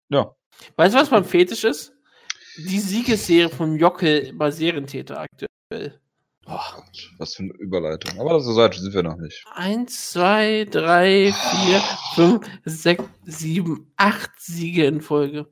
Ja. 0.09 0.34
Weißt 0.74 0.97
du, 0.97 0.98
was 0.98 1.12
mein 1.12 1.24
Fetisch 1.24 1.62
ist? 1.62 1.93
Die 2.56 2.80
Siegesserie 2.80 3.51
von 3.51 3.76
Jockel 3.76 4.32
bei 4.34 4.51
Serientäter 4.51 5.20
aktuell. 5.20 6.01
Boah. 6.44 6.84
Was 7.18 7.36
für 7.36 7.44
eine 7.44 7.52
Überleitung. 7.52 8.18
Aber 8.18 8.40
so 8.40 8.56
weit 8.56 8.74
sind 8.74 8.93
wir 8.93 9.05
noch 9.05 9.16
nicht. 9.16 9.44
Eins, 9.55 10.10
zwei, 10.10 10.66
drei, 10.68 11.32
vier, 11.32 11.80
fünf, 12.16 12.44
sechs, 12.64 13.05
sieben, 13.26 13.93
acht 13.97 14.32
Siege 14.40 14.86
in 14.86 15.02
Folge. 15.02 15.47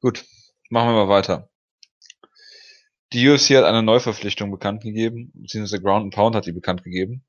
Gut, 0.00 0.24
machen 0.72 0.88
wir 0.88 1.04
mal 1.04 1.08
weiter. 1.08 1.50
Die 3.12 3.28
UFC 3.28 3.50
hat 3.50 3.64
eine 3.64 3.82
Neuverpflichtung 3.82 4.50
bekannt 4.50 4.82
gegeben, 4.82 5.30
beziehungsweise 5.34 5.82
Ground 5.82 6.04
and 6.04 6.14
Pound 6.14 6.34
hat 6.34 6.46
die 6.46 6.52
bekannt 6.52 6.82
gegeben. 6.82 7.24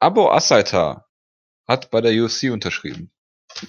Abo 0.00 0.30
Asaita 0.30 1.06
hat 1.66 1.90
bei 1.90 2.02
der 2.02 2.12
UFC 2.22 2.52
unterschrieben. 2.52 3.10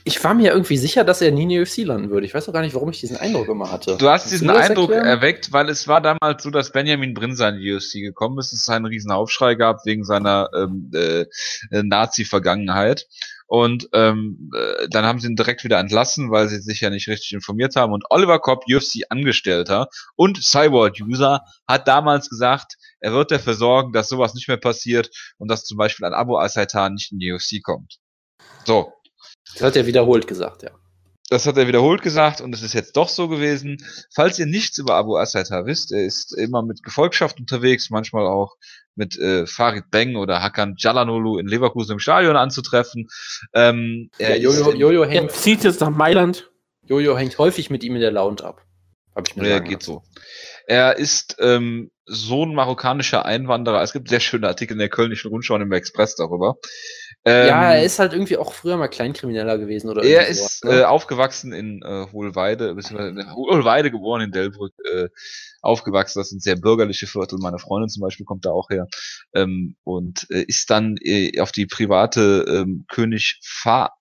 Ich 0.04 0.22
war 0.22 0.34
mir 0.34 0.52
irgendwie 0.52 0.76
sicher, 0.76 1.06
dass 1.06 1.22
er 1.22 1.32
nie 1.32 1.44
in 1.44 1.50
der 1.50 1.62
UFC 1.62 1.78
landen 1.86 2.10
würde. 2.10 2.26
Ich 2.26 2.34
weiß 2.34 2.50
auch 2.50 2.54
gar 2.54 2.62
nicht, 2.62 2.76
warum 2.76 2.90
ich 2.90 3.00
diesen 3.00 3.16
Eindruck 3.16 3.48
immer 3.48 3.72
hatte. 3.72 3.96
Du 3.98 4.10
hast 4.10 4.24
Kannst 4.24 4.34
diesen 4.34 4.50
du 4.50 4.56
Eindruck 4.56 4.92
erklären? 4.92 5.06
erweckt, 5.06 5.54
weil 5.54 5.70
es 5.70 5.88
war 5.88 6.02
damals 6.02 6.44
so, 6.44 6.50
dass 6.50 6.74
Benjamin 6.74 7.14
Brinzer 7.14 7.48
in 7.48 7.60
die 7.62 7.74
UFC 7.74 7.94
gekommen 8.02 8.38
ist. 8.38 8.52
Es 8.52 8.68
einen 8.68 8.86
riesen 8.86 9.12
Aufschrei 9.12 9.56
gab 9.56 9.86
wegen 9.86 10.04
seiner 10.04 10.50
ähm, 10.54 10.92
äh, 10.94 11.22
äh, 11.22 11.84
Nazi-Vergangenheit. 11.84 13.08
Und 13.48 13.88
ähm, 13.94 14.52
äh, 14.56 14.90
dann 14.90 15.06
haben 15.06 15.20
sie 15.20 15.28
ihn 15.28 15.36
direkt 15.36 15.64
wieder 15.64 15.80
entlassen, 15.80 16.32
weil 16.32 16.50
sie 16.50 16.60
sich 16.60 16.82
ja 16.82 16.90
nicht 16.90 17.08
richtig 17.08 17.32
informiert 17.32 17.76
haben. 17.76 17.94
Und 17.94 18.04
Oliver 18.10 18.40
Kopp, 18.40 18.66
UFC-Angestellter 18.70 19.88
und 20.16 20.44
Cyborg-User, 20.44 21.42
hat 21.68 21.88
damals 21.88 22.30
gesagt, 22.30 22.76
er 23.00 23.14
wird 23.14 23.32
dafür 23.32 23.54
sorgen, 23.54 23.94
dass 23.94 24.10
sowas 24.10 24.34
nicht 24.34 24.48
mehr 24.48 24.58
passiert 24.58 25.10
und 25.38 25.50
dass 25.50 25.64
zum 25.64 25.78
Beispiel 25.78 26.06
ein 26.06 26.14
Abo 26.14 26.38
Asaitan 26.38 26.94
nicht 26.94 27.12
in 27.12 27.20
die 27.20 27.32
UFC 27.32 27.64
kommt. 27.64 27.98
So, 28.66 28.94
Das 29.54 29.64
hat 29.64 29.76
er 29.78 29.86
wiederholt 29.86 30.28
gesagt, 30.28 30.64
ja. 30.64 30.72
Das 31.30 31.46
hat 31.46 31.58
er 31.58 31.68
wiederholt 31.68 32.02
gesagt 32.02 32.40
und 32.40 32.56
es 32.56 32.62
ist 32.62 32.74
jetzt 32.74 32.96
doch 32.96 33.10
so 33.10 33.28
gewesen. 33.28 33.78
Falls 34.14 34.40
ihr 34.40 34.46
nichts 34.46 34.78
über 34.78 34.96
Abu 34.96 35.18
Asaita 35.18 35.66
wisst, 35.66 35.92
er 35.92 36.06
ist 36.06 36.36
immer 36.36 36.64
mit 36.64 36.84
Gefolgschaft 36.84 37.40
unterwegs, 37.40 37.90
manchmal 37.90 38.26
auch 38.26 38.56
mit 38.96 39.18
äh, 39.18 39.46
Farid 39.46 39.92
Beng 39.92 40.16
oder 40.16 40.42
Hakan 40.42 40.76
Jalanolu 40.78 41.38
in 41.38 41.48
Leverkusen 41.48 41.94
im 41.94 42.00
Stadion 42.00 42.38
anzutreffen. 42.38 43.08
Ähm, 43.54 44.10
ja 44.20 44.30
er 44.30 44.40
Jojo, 44.40 44.70
ist, 44.70 44.78
Jojo, 44.78 45.04
Er 45.04 45.10
hängt, 45.10 45.32
zieht 45.32 45.64
jetzt 45.64 45.82
nach 45.82 45.90
Mailand. 45.90 46.50
Jojo 46.84 47.18
hängt 47.18 47.38
häufig 47.38 47.70
mit 47.70 47.84
ihm 47.84 47.96
in 47.96 48.02
der 48.02 48.12
Lounge 48.12 48.44
ab. 48.44 48.62
Hab 49.14 49.28
ich 49.28 49.36
mir 49.36 49.48
ja, 49.48 49.56
sagen 49.56 49.70
geht 49.70 49.80
lassen. 49.80 49.92
so. 49.92 50.04
Er 50.66 50.98
ist 50.98 51.36
ähm, 51.40 51.92
Sohn 52.06 52.56
marokkanischer 52.56 53.26
Einwanderer. 53.26 53.82
Es 53.82 53.92
gibt 53.92 54.10
sehr 54.10 54.20
schöne 54.22 54.48
Artikel 54.48 54.74
in 54.74 54.80
der 54.80 54.90
Kölnischen 54.90 55.30
Rundschau 55.30 55.56
und 55.56 55.62
im 55.62 55.72
Express 55.74 56.16
darüber. 56.16 56.56
Ähm, 57.28 57.48
ja, 57.48 57.74
er 57.74 57.84
ist 57.84 58.00
halt 58.00 58.14
irgendwie 58.14 58.38
auch 58.38 58.54
früher 58.54 58.78
mal 58.78 58.88
Kleinkrimineller 58.88 59.58
gewesen 59.58 59.90
oder 59.90 60.02
Er 60.02 60.28
ist 60.28 60.64
ne? 60.64 60.80
äh, 60.80 60.84
aufgewachsen 60.84 61.52
in 61.52 61.82
äh, 61.82 62.06
Hohlweide, 62.14 62.74
beziehungsweise 62.74 63.20
in 63.20 63.36
Hohlweide 63.36 63.92
geboren 63.92 64.22
in 64.22 64.32
Delbrück, 64.32 64.74
äh, 64.90 65.10
aufgewachsen. 65.62 66.20
Das 66.20 66.30
sind 66.30 66.42
sehr 66.42 66.56
bürgerliche 66.56 67.06
Viertel. 67.06 67.40
Meine 67.40 67.60
Freundin 67.60 67.90
zum 67.90 68.02
Beispiel 68.02 68.26
kommt 68.26 68.46
da 68.46 68.52
auch 68.52 68.70
her. 68.70 68.88
Ähm, 69.34 69.76
und 69.84 70.26
äh, 70.30 70.44
ist 70.44 70.70
dann 70.70 70.96
äh, 71.02 71.40
auf 71.42 71.52
die 71.52 71.66
private 71.66 72.46
ähm, 72.48 72.86
König 72.88 73.40
Fahd 73.44 73.92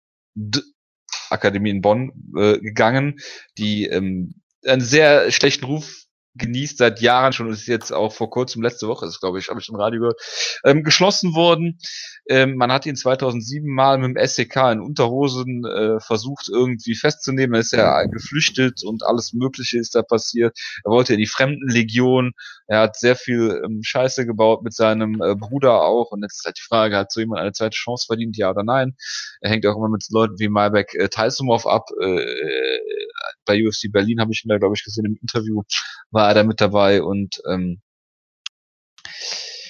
Akademie 1.31 1.71
in 1.71 1.81
Bonn 1.81 2.13
äh, 2.37 2.59
gegangen, 2.59 3.19
die 3.59 3.87
ähm, 3.87 4.35
einen 4.65 4.83
sehr 4.83 5.33
schlechten 5.33 5.65
Ruf 5.65 6.06
genießt 6.39 6.79
seit 6.79 7.01
Jahren 7.01 7.33
schon 7.33 7.51
ist 7.51 7.67
jetzt 7.67 7.93
auch 7.93 8.13
vor 8.13 8.31
kurzem 8.31 8.63
letzte 8.63 8.89
Woche 8.89 9.07
ist 9.07 9.21
glaube 9.21 9.39
ich 9.39 9.49
habe 9.49 9.61
ich 9.61 9.69
im 9.69 9.77
Radio 9.77 10.01
gehört 10.01 10.21
ähm, 10.65 10.83
geschlossen 10.83 11.35
worden 11.35 11.79
ähm, 12.29 12.57
man 12.57 12.73
hat 12.73 12.87
ihn 12.87 12.97
2007 12.97 13.73
mal 13.73 13.99
mit 13.99 14.17
dem 14.17 14.27
SEK 14.27 14.57
in 14.73 14.81
Unterhosen 14.81 15.65
äh, 15.65 16.01
versucht 16.01 16.49
irgendwie 16.49 16.97
festzunehmen. 16.97 17.55
Er 17.55 17.61
ist 17.61 17.73
ja 17.73 18.03
geflüchtet 18.05 18.83
und 18.85 19.05
alles 19.05 19.33
Mögliche 19.33 19.79
ist 19.79 19.95
da 19.95 20.03
passiert. 20.03 20.59
Er 20.85 20.91
wollte 20.91 21.13
in 21.15 21.21
die 21.21 21.27
Fremdenlegion. 21.27 22.33
Er 22.67 22.81
hat 22.81 22.97
sehr 22.97 23.15
viel 23.15 23.63
ähm, 23.65 23.81
Scheiße 23.83 24.27
gebaut 24.27 24.63
mit 24.63 24.75
seinem 24.75 25.23
äh, 25.23 25.37
Bruder 25.37 25.83
auch. 25.83 26.11
Und 26.11 26.23
jetzt 26.23 26.39
ist 26.39 26.45
halt 26.45 26.59
die 26.59 26.67
Frage, 26.67 26.97
hat 26.97 27.13
so 27.13 27.21
jemand 27.21 27.41
eine 27.41 27.53
zweite 27.53 27.77
Chance 27.77 28.07
verdient, 28.07 28.37
ja 28.37 28.51
oder 28.51 28.65
nein? 28.65 28.97
Er 29.41 29.51
hängt 29.51 29.65
auch 29.67 29.77
immer 29.77 29.89
mit 29.89 30.05
Leuten 30.11 30.39
wie 30.39 30.49
Malbec 30.49 30.95
äh, 30.95 31.09
Taisumov 31.09 31.67
ab. 31.67 31.91
Äh, 32.01 32.25
bei 33.45 33.63
UFC 33.65 33.91
Berlin 33.91 34.21
habe 34.21 34.33
ich 34.33 34.45
ihn 34.45 34.49
da, 34.49 34.59
glaube 34.59 34.75
ich, 34.77 34.85
gesehen 34.85 35.07
im 35.07 35.19
Interview, 35.21 35.63
war 36.11 36.29
er 36.29 36.35
da 36.35 36.45
mit 36.45 36.61
dabei 36.61 37.03
und 37.03 37.41
ähm, 37.51 37.81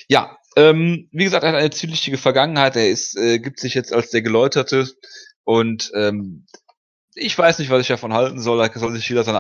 ja, 0.08 0.36
ähm, 0.56 1.08
wie 1.12 1.24
gesagt, 1.24 1.44
er 1.44 1.50
hat 1.50 1.58
eine 1.58 1.70
ziemliche 1.70 2.16
Vergangenheit. 2.16 2.76
Er 2.76 2.88
ist, 2.88 3.16
äh, 3.16 3.38
gibt 3.38 3.60
sich 3.60 3.74
jetzt 3.74 3.92
als 3.92 4.10
der 4.10 4.22
Geläuterte 4.22 4.88
und 5.44 5.90
ähm, 5.94 6.46
ich 7.14 7.36
weiß 7.36 7.58
nicht, 7.58 7.70
was 7.70 7.82
ich 7.82 7.88
davon 7.88 8.12
halten 8.12 8.40
soll. 8.40 8.58
Da 8.58 8.78
soll 8.78 8.94
sich 8.94 9.08
jeder 9.08 9.24
seine 9.24 9.38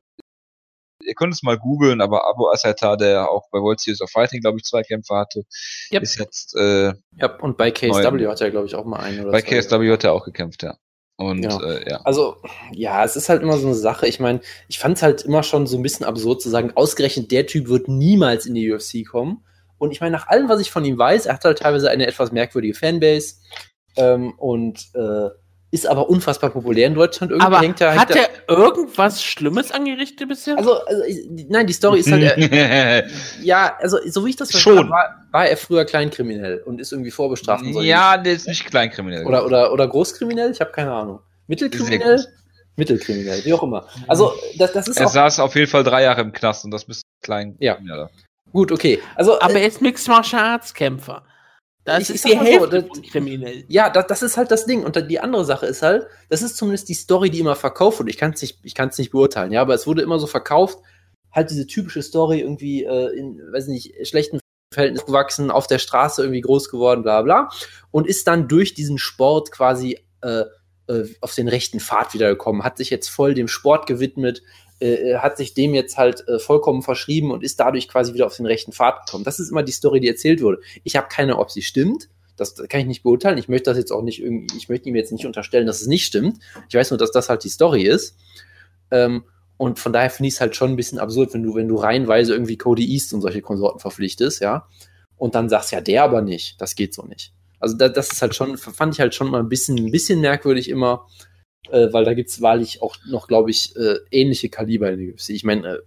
Ihr 1.02 1.14
könnt 1.14 1.32
es 1.32 1.44
mal 1.44 1.56
googeln, 1.56 2.00
aber 2.00 2.26
Abu 2.28 2.48
Asaita, 2.48 2.96
der 2.96 3.30
auch 3.30 3.48
bei 3.52 3.60
World 3.60 3.78
Series 3.78 4.00
of 4.00 4.10
Fighting, 4.10 4.40
glaube 4.40 4.58
ich, 4.58 4.64
zwei 4.64 4.82
Kämpfe 4.82 5.14
hatte, 5.14 5.44
Yep. 5.92 6.02
ist 6.02 6.18
jetzt 6.18 6.56
äh, 6.56 6.94
Ja, 7.12 7.36
und 7.38 7.56
bei 7.56 7.70
KSW 7.70 8.10
Neun. 8.10 8.28
hat 8.28 8.40
er, 8.40 8.50
glaube 8.50 8.66
ich, 8.66 8.74
auch 8.74 8.84
mal 8.84 8.98
einen 8.98 9.20
oder 9.20 9.30
bei 9.30 9.40
zwei. 9.40 9.60
KSW 9.60 9.92
hat 9.92 10.02
er 10.02 10.12
auch 10.14 10.24
gekämpft, 10.24 10.64
ja. 10.64 10.76
Und 11.16 11.42
Ja. 11.42 11.58
Äh, 11.62 11.90
ja. 11.90 12.00
Also, 12.04 12.36
ja, 12.72 13.04
es 13.04 13.16
ist 13.16 13.28
halt 13.28 13.42
immer 13.42 13.56
so 13.56 13.66
eine 13.66 13.74
Sache. 13.74 14.06
Ich 14.06 14.20
meine, 14.20 14.40
ich 14.68 14.78
fand 14.78 14.96
es 14.96 15.02
halt 15.02 15.22
immer 15.22 15.42
schon 15.42 15.66
so 15.66 15.76
ein 15.76 15.82
bisschen 15.82 16.04
absurd 16.04 16.42
zu 16.42 16.50
sagen, 16.50 16.72
ausgerechnet 16.74 17.30
der 17.30 17.46
Typ 17.46 17.68
wird 17.68 17.88
niemals 17.88 18.46
in 18.46 18.54
die 18.54 18.70
UFC 18.70 19.06
kommen. 19.06 19.42
Und 19.78 19.92
ich 19.92 20.00
meine, 20.00 20.12
nach 20.12 20.28
allem, 20.28 20.48
was 20.48 20.60
ich 20.60 20.70
von 20.70 20.84
ihm 20.84 20.98
weiß, 20.98 21.26
er 21.26 21.34
hat 21.34 21.44
halt 21.44 21.58
teilweise 21.58 21.90
eine 21.90 22.06
etwas 22.06 22.32
merkwürdige 22.32 22.74
Fanbase 22.74 23.36
ähm, 23.96 24.32
und 24.38 24.88
äh, 24.94 25.28
ist 25.76 25.86
aber 25.86 26.08
unfassbar 26.08 26.48
populär 26.50 26.86
in 26.86 26.94
Deutschland. 26.94 27.30
Irgendwie 27.30 27.46
Aber 27.46 27.60
hängt 27.60 27.80
er, 27.82 27.94
hat 27.94 28.08
hängt 28.14 28.30
er 28.48 28.56
irgendwas 28.56 29.22
Schlimmes 29.22 29.70
angerichtet 29.70 30.26
bisher? 30.28 30.56
also, 30.56 30.82
also, 30.84 31.02
ich- 31.04 31.28
nein, 31.48 31.66
die 31.66 31.74
Story 31.74 32.00
ist 32.00 32.10
halt, 32.10 32.22
er, 32.22 33.04
ja, 33.42 33.76
also, 33.78 33.98
so 34.06 34.24
wie 34.24 34.30
ich 34.30 34.36
das 34.36 34.50
Schon. 34.50 34.60
verstanden 34.60 34.90
war, 34.90 35.26
war 35.32 35.46
er 35.46 35.56
früher 35.58 35.84
kleinkriminell 35.84 36.62
und 36.64 36.80
ist 36.80 36.92
irgendwie 36.92 37.10
vorbestraft. 37.10 37.62
und 37.62 37.82
ja, 37.84 38.16
der 38.16 38.32
ist 38.32 38.48
nicht 38.48 38.64
kleinkriminell. 38.64 39.26
oder, 39.26 39.44
oder, 39.44 39.72
oder 39.72 39.86
Großkriminell? 39.86 40.50
Ich 40.50 40.60
habe 40.60 40.72
keine 40.72 40.92
Ahnung. 40.92 41.20
Mittelkriminell? 41.46 42.24
Mittelkriminell, 42.76 43.44
wie 43.44 43.52
auch 43.52 43.62
immer. 43.62 43.86
Also, 44.06 44.32
das, 44.58 44.72
das 44.72 44.88
ist 44.88 44.96
er 44.98 45.06
auch 45.06 45.10
saß 45.10 45.40
auf 45.40 45.54
jeden 45.54 45.70
Fall 45.70 45.84
drei 45.84 46.02
Jahre 46.02 46.22
im 46.22 46.32
Knast 46.32 46.64
und 46.64 46.70
das 46.70 46.88
müsste 46.88 47.04
klein. 47.22 47.56
Ja. 47.58 47.76
ja. 47.86 48.08
gut, 48.52 48.72
okay. 48.72 49.00
Also, 49.14 49.40
Aber 49.40 49.54
äh, 49.54 49.60
er 49.60 49.66
ist 49.68 49.80
Mixed 49.82 50.08
Martial 50.08 50.42
Arts 50.42 50.74
Kämpfer. 50.74 51.22
Das 51.86 52.02
Ich- 52.02 52.08
ich 52.10 52.14
ist 52.16 52.22
sag 52.24 52.30
die 52.32 52.36
mal 52.36 52.44
so, 52.46 52.50
Hälfte 52.72 52.82
das- 52.82 53.10
kriminell. 53.10 53.64
ja, 53.68 53.88
das, 53.88 54.06
das 54.08 54.22
ist 54.22 54.36
halt 54.36 54.50
das 54.50 54.66
Ding. 54.66 54.84
Und 54.84 54.96
die 55.10 55.20
andere 55.20 55.44
Sache 55.44 55.66
ist 55.66 55.80
halt, 55.82 56.06
das 56.28 56.42
ist 56.42 56.56
zumindest 56.56 56.88
die 56.88 56.94
Story, 56.94 57.30
die 57.30 57.38
immer 57.38 57.56
verkauft 57.56 58.00
wurde. 58.00 58.10
Ich 58.10 58.18
kann 58.18 58.32
es 58.32 58.42
nicht, 58.42 58.58
ich 58.64 58.74
kann's 58.74 58.98
nicht 58.98 59.12
beurteilen, 59.12 59.52
ja, 59.52 59.62
aber 59.62 59.72
es 59.74 59.86
wurde 59.86 60.02
immer 60.02 60.18
so 60.18 60.26
verkauft. 60.26 60.78
halt 61.32 61.50
diese 61.50 61.66
typische 61.66 62.02
Story 62.02 62.40
irgendwie 62.40 62.84
äh, 62.84 63.16
in, 63.16 63.38
weiß 63.52 63.66
nicht, 63.68 63.94
schlechten 64.08 64.40
Verhältnissen 64.72 65.06
gewachsen, 65.06 65.50
auf 65.50 65.66
der 65.66 65.78
Straße 65.78 66.22
irgendwie 66.22 66.40
groß 66.40 66.70
geworden, 66.70 67.02
bla 67.02 67.20
bla. 67.22 67.50
Und 67.90 68.06
ist 68.06 68.26
dann 68.26 68.48
durch 68.48 68.72
diesen 68.74 68.96
Sport 68.98 69.52
quasi 69.52 69.98
äh, 70.22 70.44
äh, 70.88 71.04
auf 71.20 71.34
den 71.34 71.48
rechten 71.48 71.78
Pfad 71.78 72.14
wiedergekommen, 72.14 72.64
hat 72.64 72.78
sich 72.78 72.88
jetzt 72.90 73.08
voll 73.08 73.34
dem 73.34 73.48
Sport 73.48 73.86
gewidmet, 73.86 74.42
äh, 74.80 75.16
hat 75.16 75.36
sich 75.36 75.54
dem 75.54 75.74
jetzt 75.74 75.96
halt 75.96 76.26
äh, 76.28 76.38
vollkommen 76.38 76.82
verschrieben 76.82 77.30
und 77.30 77.42
ist 77.42 77.60
dadurch 77.60 77.88
quasi 77.88 78.14
wieder 78.14 78.26
auf 78.26 78.36
den 78.36 78.46
rechten 78.46 78.72
Pfad 78.72 79.06
gekommen. 79.06 79.24
Das 79.24 79.40
ist 79.40 79.50
immer 79.50 79.62
die 79.62 79.72
Story, 79.72 80.00
die 80.00 80.08
erzählt 80.08 80.42
wurde. 80.42 80.60
Ich 80.84 80.96
habe 80.96 81.08
keine, 81.08 81.38
ob 81.38 81.50
sie 81.50 81.62
stimmt. 81.62 82.08
Das 82.36 82.54
kann 82.68 82.80
ich 82.80 82.86
nicht 82.86 83.02
beurteilen. 83.02 83.38
Ich 83.38 83.48
möchte 83.48 83.70
das 83.70 83.78
jetzt 83.78 83.90
auch 83.90 84.02
nicht 84.02 84.22
irgendwie, 84.22 84.54
ich 84.56 84.68
möchte 84.68 84.88
ihm 84.88 84.96
jetzt 84.96 85.12
nicht 85.12 85.24
unterstellen, 85.24 85.66
dass 85.66 85.80
es 85.80 85.86
nicht 85.86 86.04
stimmt. 86.04 86.38
Ich 86.68 86.74
weiß 86.74 86.90
nur, 86.90 86.98
dass 86.98 87.10
das 87.10 87.28
halt 87.30 87.44
die 87.44 87.48
Story 87.48 87.82
ist. 87.84 88.16
Ähm, 88.90 89.24
und 89.56 89.78
von 89.78 89.92
daher 89.92 90.10
finde 90.10 90.28
ich 90.28 90.34
es 90.34 90.40
halt 90.40 90.54
schon 90.54 90.70
ein 90.70 90.76
bisschen 90.76 90.98
absurd, 90.98 91.32
wenn 91.32 91.42
du, 91.42 91.54
wenn 91.54 91.68
du 91.68 91.76
reihenweise 91.76 92.34
irgendwie 92.34 92.58
Cody 92.58 92.86
East 92.92 93.14
und 93.14 93.22
solche 93.22 93.40
Konsorten 93.40 93.80
verpflichtest, 93.80 94.42
ja. 94.42 94.68
Und 95.16 95.34
dann 95.34 95.48
sagst 95.48 95.72
ja, 95.72 95.80
der 95.80 96.04
aber 96.04 96.20
nicht. 96.20 96.60
Das 96.60 96.74
geht 96.74 96.92
so 96.92 97.02
nicht. 97.04 97.32
Also 97.58 97.74
da, 97.74 97.88
das 97.88 98.12
ist 98.12 98.20
halt 98.20 98.34
schon, 98.34 98.58
fand 98.58 98.92
ich 98.92 99.00
halt 99.00 99.14
schon 99.14 99.30
mal 99.30 99.40
ein 99.40 99.48
bisschen, 99.48 99.78
ein 99.78 99.90
bisschen 99.90 100.20
merkwürdig 100.20 100.68
immer, 100.68 101.06
äh, 101.70 101.92
weil 101.92 102.04
da 102.04 102.14
gibt 102.14 102.30
es 102.30 102.40
wahrlich 102.40 102.82
auch 102.82 102.96
noch, 103.06 103.28
glaube 103.28 103.50
ich, 103.50 103.74
äh, 103.76 103.98
ähnliche 104.10 104.48
Kaliber 104.48 104.90
in 104.90 104.98
der 104.98 105.14
UFC. 105.14 105.30
Ich 105.30 105.44
meine, 105.44 105.80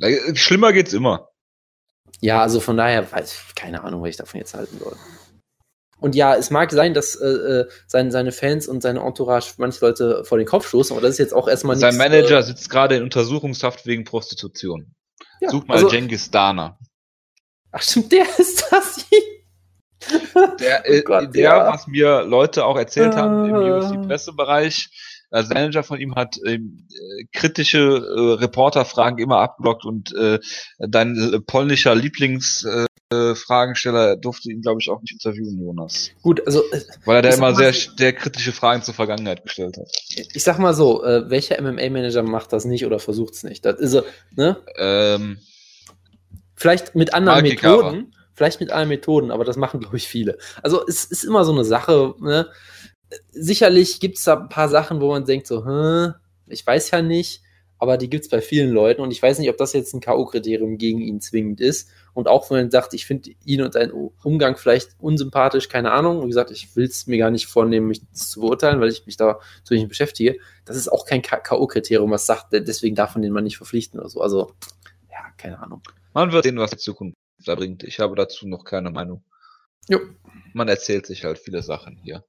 äh, 0.00 0.36
schlimmer 0.36 0.72
geht's 0.72 0.92
immer. 0.92 1.30
Ja, 2.20 2.40
also 2.40 2.60
von 2.60 2.76
daher 2.76 3.10
weiß 3.10 3.32
ich 3.32 3.54
keine 3.54 3.84
Ahnung, 3.84 4.02
was 4.02 4.10
ich 4.10 4.16
davon 4.16 4.40
jetzt 4.40 4.54
halten 4.54 4.78
soll. 4.78 4.96
Und 6.00 6.14
ja, 6.14 6.34
es 6.34 6.50
mag 6.50 6.70
sein, 6.70 6.92
dass 6.92 7.16
äh, 7.16 7.26
äh 7.26 7.68
seine, 7.86 8.10
seine 8.10 8.32
Fans 8.32 8.68
und 8.68 8.82
seine 8.82 9.00
Entourage 9.00 9.54
manche 9.58 9.84
Leute 9.84 10.24
vor 10.24 10.38
den 10.38 10.46
Kopf 10.46 10.68
stoßen, 10.68 10.94
aber 10.94 11.00
das 11.00 11.12
ist 11.12 11.18
jetzt 11.18 11.34
auch 11.34 11.48
erstmal 11.48 11.76
Sein 11.76 11.96
nichts, 11.96 12.10
Manager 12.10 12.38
äh, 12.38 12.42
sitzt 12.42 12.68
gerade 12.68 12.96
in 12.96 13.02
Untersuchungshaft 13.02 13.86
wegen 13.86 14.04
Prostitution. 14.04 14.94
Ja, 15.40 15.50
Such 15.50 15.66
mal 15.66 15.74
also, 15.74 15.88
Genghis 15.88 16.30
Dana. 16.30 16.78
Ach 17.72 17.82
stimmt, 17.82 18.12
der 18.12 18.26
ist 18.38 18.66
das. 18.70 19.06
der, 20.60 20.84
oh 20.88 21.00
Gott, 21.04 21.34
der 21.34 21.42
ja. 21.42 21.72
was 21.72 21.86
mir 21.86 22.22
Leute 22.22 22.64
auch 22.64 22.76
erzählt 22.76 23.16
haben 23.16 23.48
im 23.48 23.54
ah. 23.54 24.08
UFC-Pressebereich, 25.34 25.34
als 25.34 25.48
Manager 25.48 25.82
von 25.82 26.00
ihm 26.00 26.14
hat 26.14 26.38
äh, 26.44 26.60
kritische 27.32 27.78
äh, 27.78 28.34
Reporterfragen 28.40 29.18
immer 29.18 29.38
abblockt 29.38 29.84
und 29.84 30.14
äh, 30.14 30.38
dein 30.78 31.16
äh, 31.16 31.40
polnischer 31.40 31.94
Lieblingsfragensteller 31.94 34.12
äh, 34.12 34.18
durfte 34.18 34.50
ihn, 34.50 34.62
glaube 34.62 34.80
ich, 34.80 34.88
auch 34.90 35.00
nicht 35.00 35.12
interviewen, 35.12 35.60
Jonas. 35.60 36.10
Gut, 36.22 36.44
also. 36.46 36.62
Äh, 36.70 36.80
Weil 37.04 37.16
er 37.16 37.22
da 37.22 37.30
immer 37.30 37.54
sehr, 37.54 37.72
sehr 37.72 38.12
kritische 38.12 38.52
Fragen 38.52 38.82
zur 38.82 38.94
Vergangenheit 38.94 39.42
gestellt 39.42 39.76
hat. 39.76 39.88
Ich 40.32 40.44
sag 40.44 40.58
mal 40.58 40.74
so, 40.74 41.04
äh, 41.04 41.28
welcher 41.30 41.60
MMA-Manager 41.60 42.22
macht 42.22 42.52
das 42.52 42.64
nicht 42.64 42.86
oder 42.86 42.98
versucht 42.98 43.34
es 43.34 43.42
nicht? 43.42 43.64
Das 43.64 43.80
ist 43.80 43.92
so, 43.92 44.02
ne? 44.36 44.58
Ähm, 44.78 45.38
Vielleicht 46.56 46.94
mit 46.94 47.14
anderen 47.14 47.42
Methoden. 47.42 48.14
Vielleicht 48.32 48.60
mit 48.60 48.70
anderen 48.70 48.88
Methoden, 48.88 49.30
aber 49.30 49.44
das 49.44 49.56
machen, 49.56 49.80
glaube 49.80 49.96
ich, 49.96 50.08
viele. 50.08 50.38
Also 50.62 50.84
es 50.88 51.04
ist 51.04 51.24
immer 51.24 51.44
so 51.44 51.52
eine 51.52 51.64
Sache, 51.64 52.14
ne? 52.20 52.48
Sicherlich 53.32 54.00
gibt 54.00 54.18
es 54.18 54.24
da 54.24 54.38
ein 54.38 54.48
paar 54.48 54.68
Sachen, 54.68 55.00
wo 55.00 55.08
man 55.08 55.24
denkt 55.24 55.46
so, 55.46 55.64
hm, 55.64 56.14
ich 56.46 56.66
weiß 56.66 56.90
ja 56.90 57.02
nicht, 57.02 57.42
aber 57.78 57.98
die 57.98 58.08
gibt 58.08 58.24
es 58.24 58.30
bei 58.30 58.40
vielen 58.40 58.70
Leuten 58.70 59.02
und 59.02 59.10
ich 59.10 59.22
weiß 59.22 59.38
nicht, 59.38 59.50
ob 59.50 59.56
das 59.56 59.72
jetzt 59.72 59.92
ein 59.94 60.00
K.O.-Kriterium 60.00 60.76
gegen 60.76 61.00
ihn 61.00 61.20
zwingend 61.20 61.60
ist. 61.60 61.90
Und 62.14 62.28
auch 62.28 62.48
wenn 62.48 62.58
man 62.58 62.70
sagt, 62.70 62.94
ich 62.94 63.04
finde 63.04 63.32
ihn 63.44 63.62
und 63.62 63.72
seinen 63.72 63.90
Umgang 63.90 64.56
vielleicht 64.56 64.90
unsympathisch, 65.00 65.68
keine 65.68 65.90
Ahnung. 65.90 66.22
Wie 66.22 66.28
gesagt, 66.28 66.50
ich 66.50 66.74
will 66.76 66.84
es 66.86 67.06
mir 67.06 67.18
gar 67.18 67.30
nicht 67.30 67.46
vornehmen, 67.46 67.88
mich 67.88 68.00
zu 68.12 68.40
beurteilen, 68.40 68.80
weil 68.80 68.90
ich 68.90 69.04
mich 69.04 69.16
da 69.16 69.40
so 69.64 69.74
nicht 69.74 69.88
beschäftige. 69.88 70.38
Das 70.64 70.76
ist 70.76 70.88
auch 70.88 71.04
kein 71.04 71.20
K.O.-Kriterium, 71.20 72.10
was 72.10 72.26
sagt, 72.26 72.52
deswegen 72.52 72.94
darf 72.94 73.16
man 73.16 73.22
den 73.22 73.32
mal 73.32 73.42
nicht 73.42 73.56
verpflichten 73.56 73.98
oder 74.00 74.08
so. 74.08 74.20
Also, 74.20 74.52
ja, 75.10 75.18
keine 75.36 75.58
Ahnung. 75.58 75.82
Man 76.14 76.32
wird 76.32 76.44
sehen, 76.44 76.56
was 76.56 76.70
die 76.70 76.78
Zukunft 76.78 77.16
da 77.44 77.54
bringt. 77.54 77.82
Ich 77.82 77.98
habe 77.98 78.14
dazu 78.14 78.46
noch 78.46 78.64
keine 78.64 78.90
Meinung. 78.90 79.24
Jo. 79.88 79.98
Man 80.54 80.68
erzählt 80.68 81.06
sich 81.06 81.24
halt 81.24 81.38
viele 81.38 81.62
Sachen 81.62 81.98
hier. 82.02 82.24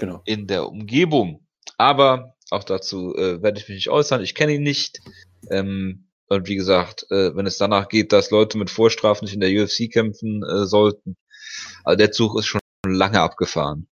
Genau. 0.00 0.22
In 0.24 0.46
der 0.46 0.66
Umgebung. 0.66 1.46
Aber 1.76 2.34
auch 2.50 2.64
dazu 2.64 3.14
äh, 3.16 3.42
werde 3.42 3.60
ich 3.60 3.68
mich 3.68 3.76
nicht 3.76 3.90
äußern. 3.90 4.22
Ich 4.22 4.34
kenne 4.34 4.54
ihn 4.54 4.62
nicht. 4.62 5.00
Ähm, 5.50 6.08
und 6.26 6.48
wie 6.48 6.56
gesagt, 6.56 7.04
äh, 7.10 7.36
wenn 7.36 7.46
es 7.46 7.58
danach 7.58 7.88
geht, 7.88 8.12
dass 8.12 8.30
Leute 8.30 8.56
mit 8.56 8.70
Vorstrafen 8.70 9.26
nicht 9.26 9.34
in 9.34 9.40
der 9.40 9.50
UFC 9.50 9.92
kämpfen 9.92 10.42
äh, 10.42 10.64
sollten, 10.64 11.18
also 11.84 11.98
der 11.98 12.12
Zug 12.12 12.38
ist 12.38 12.46
schon 12.46 12.60
lange 12.86 13.20
abgefahren. 13.20 13.88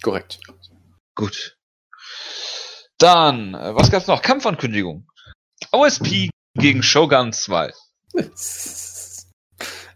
Korrekt. 0.00 0.38
Gut. 1.16 1.58
Dann, 2.98 3.54
äh, 3.54 3.74
was 3.74 3.90
gab's 3.90 4.06
noch? 4.06 4.22
Kampfankündigung. 4.22 5.08
OSP 5.72 6.30
gegen 6.54 6.84
Shogun 6.84 7.32
2. 7.32 7.72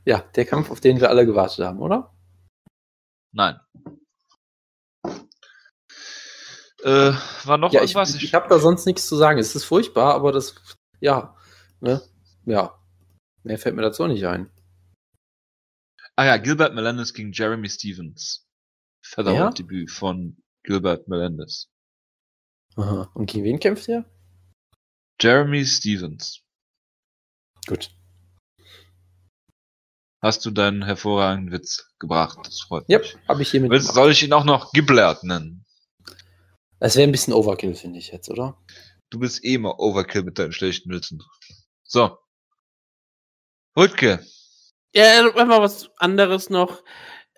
Ja, 0.09 0.21
der 0.37 0.45
Kampf, 0.45 0.71
auf 0.71 0.79
den 0.79 1.01
wir 1.01 1.11
alle 1.11 1.27
gewartet 1.27 1.65
haben, 1.65 1.81
oder? 1.81 2.15
Nein. 3.33 3.59
Äh, 6.83 7.13
war 7.45 7.59
noch 7.59 7.73
ja, 7.73 7.81
irgendwas? 7.81 8.15
Ich, 8.15 8.25
ich 8.25 8.35
habe 8.35 8.49
da 8.49 8.59
sonst 8.59 8.87
nichts 8.87 9.07
zu 9.07 9.17
sagen. 9.17 9.39
Es 9.39 9.55
ist 9.55 9.65
furchtbar, 9.65 10.15
aber 10.15 10.33
das, 10.33 10.55
ja, 11.01 11.35
ne? 11.81 12.03
Ja. 12.45 12.79
Mehr 13.43 13.59
fällt 13.59 13.77
mir 13.77 13.83
dazu 13.83 14.05
auch 14.05 14.09
nicht 14.09 14.27
ein. 14.27 14.51
Ah 16.17 16.25
ja, 16.25 16.37
Gilbert 16.39 16.75
Melendez 16.75 17.13
gegen 17.13 17.33
Jeremy 17.33 17.69
Stevens. 17.69 18.47
Featherweight-Debüt 19.03 19.91
von 19.91 20.43
Gilbert 20.63 21.09
Melendez. 21.09 21.69
Aha. 22.77 23.11
Und 23.15 23.31
gegen 23.31 23.45
wen 23.45 23.61
kämpft 23.61 23.89
er? 23.89 24.05
Jeremy 25.21 25.65
Stevens. 25.65 26.43
Gut. 27.67 27.91
Hast 30.23 30.45
du 30.45 30.51
deinen 30.51 30.83
hervorragenden 30.83 31.53
Witz 31.53 31.89
gebracht? 31.99 32.39
Das 32.45 32.61
freut 32.61 32.89
mich. 32.89 32.99
Ja, 32.99 33.29
habe 33.29 33.43
ich 33.43 33.51
hiermit 33.51 33.71
Willst, 33.71 33.95
Soll 33.95 34.11
ich 34.11 34.23
ihn 34.23 34.33
auch 34.33 34.45
noch 34.45 34.73
Giblert 34.73 35.23
nennen? 35.23 35.66
Das 36.79 36.97
wäre 36.97 37.09
ein 37.09 37.13
bisschen 37.13 37.33
Overkill, 37.33 37.75
finde 37.75 37.99
ich 37.99 38.09
jetzt, 38.13 38.29
oder? 38.29 38.59
Du 39.11 39.19
bist 39.19 39.45
eh 39.45 39.55
immer 39.55 39.79
Overkill 39.79 40.25
mit 40.25 40.39
deinen 40.39 40.53
schlechten 40.53 40.91
Witzen. 40.91 41.23
So. 41.85 42.19
Rüdke. 43.77 44.25
Ja, 44.93 45.27
einfach 45.27 45.61
was 45.61 45.91
anderes 45.99 46.51
noch. 46.51 46.83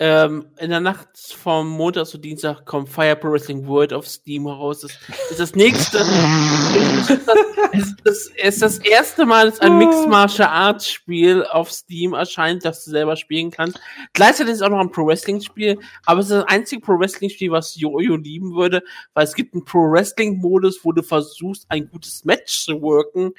Ähm, 0.01 0.47
in 0.59 0.70
der 0.70 0.79
Nacht 0.79 1.09
vom 1.16 1.69
Montag 1.69 2.07
zu 2.07 2.19
Dienstag 2.19 2.65
kommt 2.65 2.89
Fire 2.89 3.16
Pro 3.16 3.33
Wrestling 3.33 3.66
World 3.66 3.93
of 3.93 4.07
Steam 4.07 4.47
raus. 4.47 4.83
Das 4.83 4.93
ist 5.31 5.41
das 5.41 5.57
nächste. 5.57 5.99
es, 7.73 7.97
ist, 8.05 8.37
ist 8.37 8.62
das 8.62 8.79
erste 8.79 9.27
Mal, 9.27 9.47
dass 9.47 9.59
ein 9.59 9.77
Mixed 9.77 10.07
Martial 10.09 10.49
Arts 10.49 10.89
Spiel 10.89 11.45
auf 11.45 11.73
Steam 11.73 12.12
erscheint, 12.12 12.65
das 12.65 12.85
du 12.85 12.93
selber 12.93 13.16
spielen 13.16 13.51
kannst. 13.51 13.81
Gleichzeitig 14.12 14.53
ist 14.53 14.61
es 14.61 14.62
auch 14.62 14.70
noch 14.70 14.79
ein 14.79 14.93
Pro 14.93 15.05
Wrestling 15.05 15.41
Spiel, 15.41 15.81
aber 16.07 16.20
es 16.20 16.27
ist 16.27 16.37
das 16.37 16.45
einzige 16.47 16.81
Pro 16.81 16.97
Wrestling 16.97 17.31
Spiel, 17.31 17.51
was 17.51 17.75
Jojo 17.75 18.15
lieben 18.15 18.55
würde, 18.55 18.85
weil 19.15 19.25
es 19.25 19.35
gibt 19.35 19.55
einen 19.55 19.65
Pro 19.65 19.91
Wrestling 19.91 20.39
Modus, 20.39 20.79
wo 20.85 20.93
du 20.93 21.03
versuchst, 21.03 21.66
ein 21.70 21.89
gutes 21.89 22.25
Match 22.25 22.66
zu 22.66 22.81
worken 22.81 23.33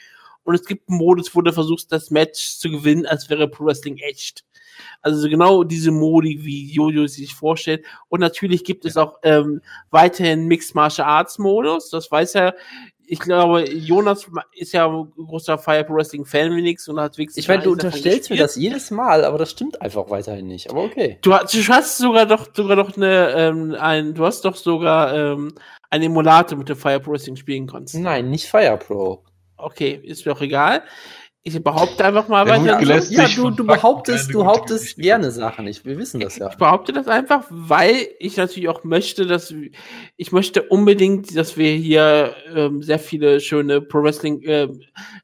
und 0.44 0.56
es 0.56 0.66
gibt 0.66 0.90
einen 0.90 0.98
Modus, 0.98 1.36
wo 1.36 1.42
du 1.42 1.54
versuchst, 1.54 1.92
das 1.92 2.10
Match 2.10 2.58
zu 2.58 2.70
gewinnen, 2.72 3.06
als 3.06 3.30
wäre 3.30 3.48
Pro 3.48 3.66
Wrestling 3.66 3.98
echt. 3.98 4.44
Also 5.02 5.30
genau 5.30 5.64
diese 5.64 5.92
Modi, 5.92 6.40
wie 6.44 6.72
Jojo 6.72 7.08
sich 7.08 7.36
vorstellt. 7.36 7.86
Und 8.08 8.20
natürlich 8.20 8.64
gibt 8.64 8.86
es 8.86 8.98
auch 8.98 9.18
ähm, 9.24 9.62
weiterhin 9.90 10.46
Mixed 10.46 10.76
Martial 10.76 11.08
Arts 11.08 11.40
Modus. 11.40 11.90
Das 11.90 12.12
weiß 12.12 12.36
er. 12.36 12.56
Ich 13.12 13.20
glaube, 13.20 13.68
Jonas 13.68 14.28
ist 14.54 14.72
ja 14.74 14.88
ein 14.88 15.12
großer 15.16 15.58
Fire 15.58 15.84
Pro 15.84 15.96
Wrestling 15.96 16.26
Fan 16.26 16.56
wenigstens 16.56 16.94
und 16.94 17.00
hat 17.00 17.18
wirklich. 17.18 17.38
Ich 17.40 17.48
meine, 17.48 17.64
du 17.64 17.72
unterstellst 17.72 18.30
mir 18.30 18.38
das 18.38 18.56
jedes 18.56 18.92
Mal, 18.92 19.26
aber 19.26 19.40
das 19.40 19.50
stimmt 19.50 19.82
einfach 19.82 20.12
weiterhin 20.12 20.46
nicht. 20.46 20.70
Aber 20.70 20.84
okay. 20.84 21.18
Du, 21.22 21.32
du 21.32 21.68
hast 21.70 21.98
sogar 21.98 22.28
doch 22.28 22.48
sogar 22.54 22.76
doch 22.76 22.96
eine 22.96 23.32
ähm, 23.36 23.76
ein, 23.80 24.14
du 24.14 24.26
hast 24.26 24.46
doch 24.46 24.56
sogar 24.56 25.16
ähm, 25.16 25.56
ein 25.90 26.04
Emulator 26.04 26.56
mit 26.56 26.70
dem 26.70 26.76
Fire 26.76 27.00
Pro 27.00 27.14
Wrestling 27.14 27.36
spielen 27.36 27.66
kannst. 27.66 27.96
Nein, 27.96 28.30
nicht 28.30 28.48
Fire 28.48 28.78
Pro. 28.78 29.24
Okay, 29.58 30.00
ist 30.04 30.26
mir 30.26 30.34
auch 30.34 30.42
egal. 30.42 30.84
Ich 31.42 31.64
behaupte 31.64 32.04
einfach 32.04 32.28
mal 32.28 32.46
weiter. 32.48 32.82
Ja, 33.10 33.28
du, 33.30 33.50
du 33.50 33.66
behauptest, 33.66 34.34
du 34.34 34.40
behauptest 34.40 34.98
gerne 34.98 35.32
Sachen. 35.32 35.68
Ich, 35.68 35.86
wir 35.86 35.98
wissen 35.98 36.20
das 36.20 36.38
ja. 36.38 36.50
Ich 36.50 36.58
behaupte 36.58 36.92
das 36.92 37.08
einfach, 37.08 37.46
weil 37.50 38.10
ich 38.20 38.36
natürlich 38.36 38.68
auch 38.68 38.84
möchte, 38.84 39.26
dass 39.26 39.54
ich 40.18 40.32
möchte 40.34 40.64
unbedingt, 40.64 41.38
dass 41.38 41.56
wir 41.56 41.72
hier 41.72 42.36
ähm, 42.54 42.84
sehr 42.84 43.00
viele 43.00 43.40
schöne 43.40 43.80
Pro 43.80 44.04
Wrestling, 44.04 44.44
äh, 44.44 44.68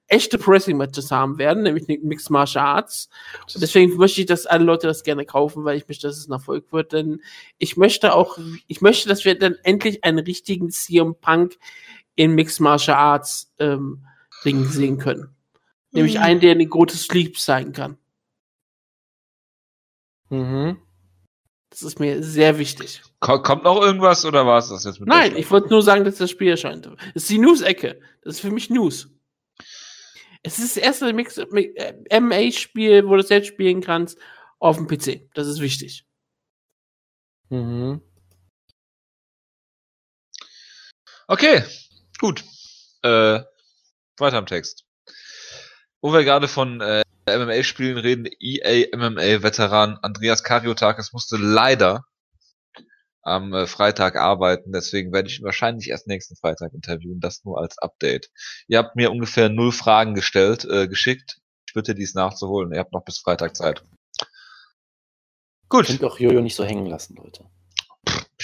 echte 0.07 0.37
Pro 0.37 0.51
Wrestling 0.51 0.77
Matches 0.77 1.11
haben 1.11 1.37
werden, 1.37 1.63
nämlich 1.63 1.85
Mixed 2.01 2.29
Martial 2.29 2.65
Arts. 2.65 3.09
Und 3.53 3.61
deswegen 3.61 3.97
möchte 3.97 4.21
ich, 4.21 4.27
dass 4.27 4.45
alle 4.45 4.63
Leute 4.63 4.87
das 4.87 5.03
gerne 5.03 5.25
kaufen, 5.25 5.65
weil 5.65 5.75
ich 5.75 5.85
möchte, 5.89 6.07
dass 6.07 6.17
es 6.17 6.29
ein 6.29 6.33
Erfolg 6.33 6.71
wird. 6.71 6.93
Denn 6.93 7.21
ich 7.57 7.75
möchte 7.75 8.15
auch, 8.15 8.37
ich 8.67 8.79
möchte, 8.79 9.09
dass 9.09 9.25
wir 9.25 9.37
dann 9.37 9.55
endlich 9.63 10.05
einen 10.05 10.19
richtigen 10.19 10.69
CM 10.69 11.15
Punk 11.19 11.57
in 12.15 12.35
Mixed 12.35 12.61
Martial 12.61 12.95
Arts 12.95 13.51
ähm, 13.59 14.05
Ring 14.45 14.63
sehen 14.63 14.97
können. 14.97 15.34
Nämlich 15.95 16.15
mhm. 16.15 16.23
einen, 16.23 16.39
der 16.41 16.51
eine 16.51 16.67
gute 16.67 16.97
Sleep 16.97 17.39
sein 17.39 17.73
kann. 17.73 17.97
Mhm. 20.29 20.77
Das 21.69 21.83
ist 21.83 21.99
mir 21.99 22.23
sehr 22.23 22.57
wichtig. 22.57 23.01
Kommt 23.19 23.63
noch 23.63 23.81
irgendwas 23.81 24.23
oder 24.25 24.45
war 24.45 24.59
es 24.59 24.69
das 24.69 24.83
jetzt 24.83 24.99
mit 24.99 25.09
Nein, 25.09 25.35
ich 25.35 25.49
wollte 25.51 25.69
nur 25.69 25.81
sagen, 25.81 26.05
dass 26.05 26.17
das 26.17 26.31
Spiel 26.31 26.49
erscheint. 26.49 26.85
Das 26.85 26.95
ist 27.13 27.29
die 27.29 27.37
News-Ecke. 27.37 27.99
Das 28.21 28.35
ist 28.35 28.41
für 28.41 28.51
mich 28.51 28.69
News. 28.69 29.09
Es 30.43 30.59
ist 30.59 30.77
das 30.77 30.83
erste 30.83 31.11
Mix- 31.11 31.37
äh, 31.37 31.43
wo 33.05 33.15
du 33.15 33.23
selbst 33.23 33.47
spielen 33.47 33.81
kannst, 33.81 34.17
auf 34.59 34.77
dem 34.77 34.87
PC. 34.87 35.29
Das 35.33 35.47
ist 35.47 35.59
wichtig. 35.59 36.05
Mhm. 37.49 38.01
Okay, 41.27 41.63
gut. 42.19 42.43
Äh, 43.01 43.41
weiter 44.17 44.37
im 44.37 44.45
Text. 44.45 44.85
Wo 46.01 46.13
wir 46.13 46.23
gerade 46.23 46.47
von 46.47 46.81
äh, 46.81 47.03
MMA-Spielen 47.27 47.97
reden, 47.97 48.27
EA 48.39 48.95
MMA-Veteran 48.95 49.97
Andreas 50.01 50.43
Kariotakis 50.43 51.13
musste 51.13 51.37
leider 51.37 52.05
am 53.23 53.53
äh, 53.53 53.65
Freitag 53.65 54.15
arbeiten, 54.15 54.71
deswegen 54.71 55.11
werde 55.11 55.27
ich 55.27 55.39
ihn 55.39 55.45
wahrscheinlich 55.45 55.89
erst 55.89 56.07
nächsten 56.07 56.35
Freitag 56.35 56.73
interviewen, 56.73 57.19
das 57.19 57.43
nur 57.43 57.59
als 57.59 57.77
Update. 57.79 58.29
Ihr 58.67 58.77
habt 58.77 58.95
mir 58.95 59.11
ungefähr 59.11 59.49
null 59.49 59.71
Fragen 59.71 60.13
gestellt, 60.13 60.63
äh, 60.65 60.87
geschickt. 60.87 61.39
Ich 61.67 61.73
bitte 61.73 61.95
dies 61.95 62.13
nachzuholen. 62.13 62.71
Ihr 62.71 62.79
habt 62.79 62.93
noch 62.93 63.03
bis 63.03 63.17
Freitag 63.17 63.55
Zeit. 63.55 63.83
Gut, 65.67 65.87
Könnt 65.87 66.03
doch 66.03 66.19
Jojo 66.19 66.41
nicht 66.41 66.55
so 66.55 66.63
hängen 66.63 66.85
lassen, 66.85 67.15
Leute. 67.15 67.45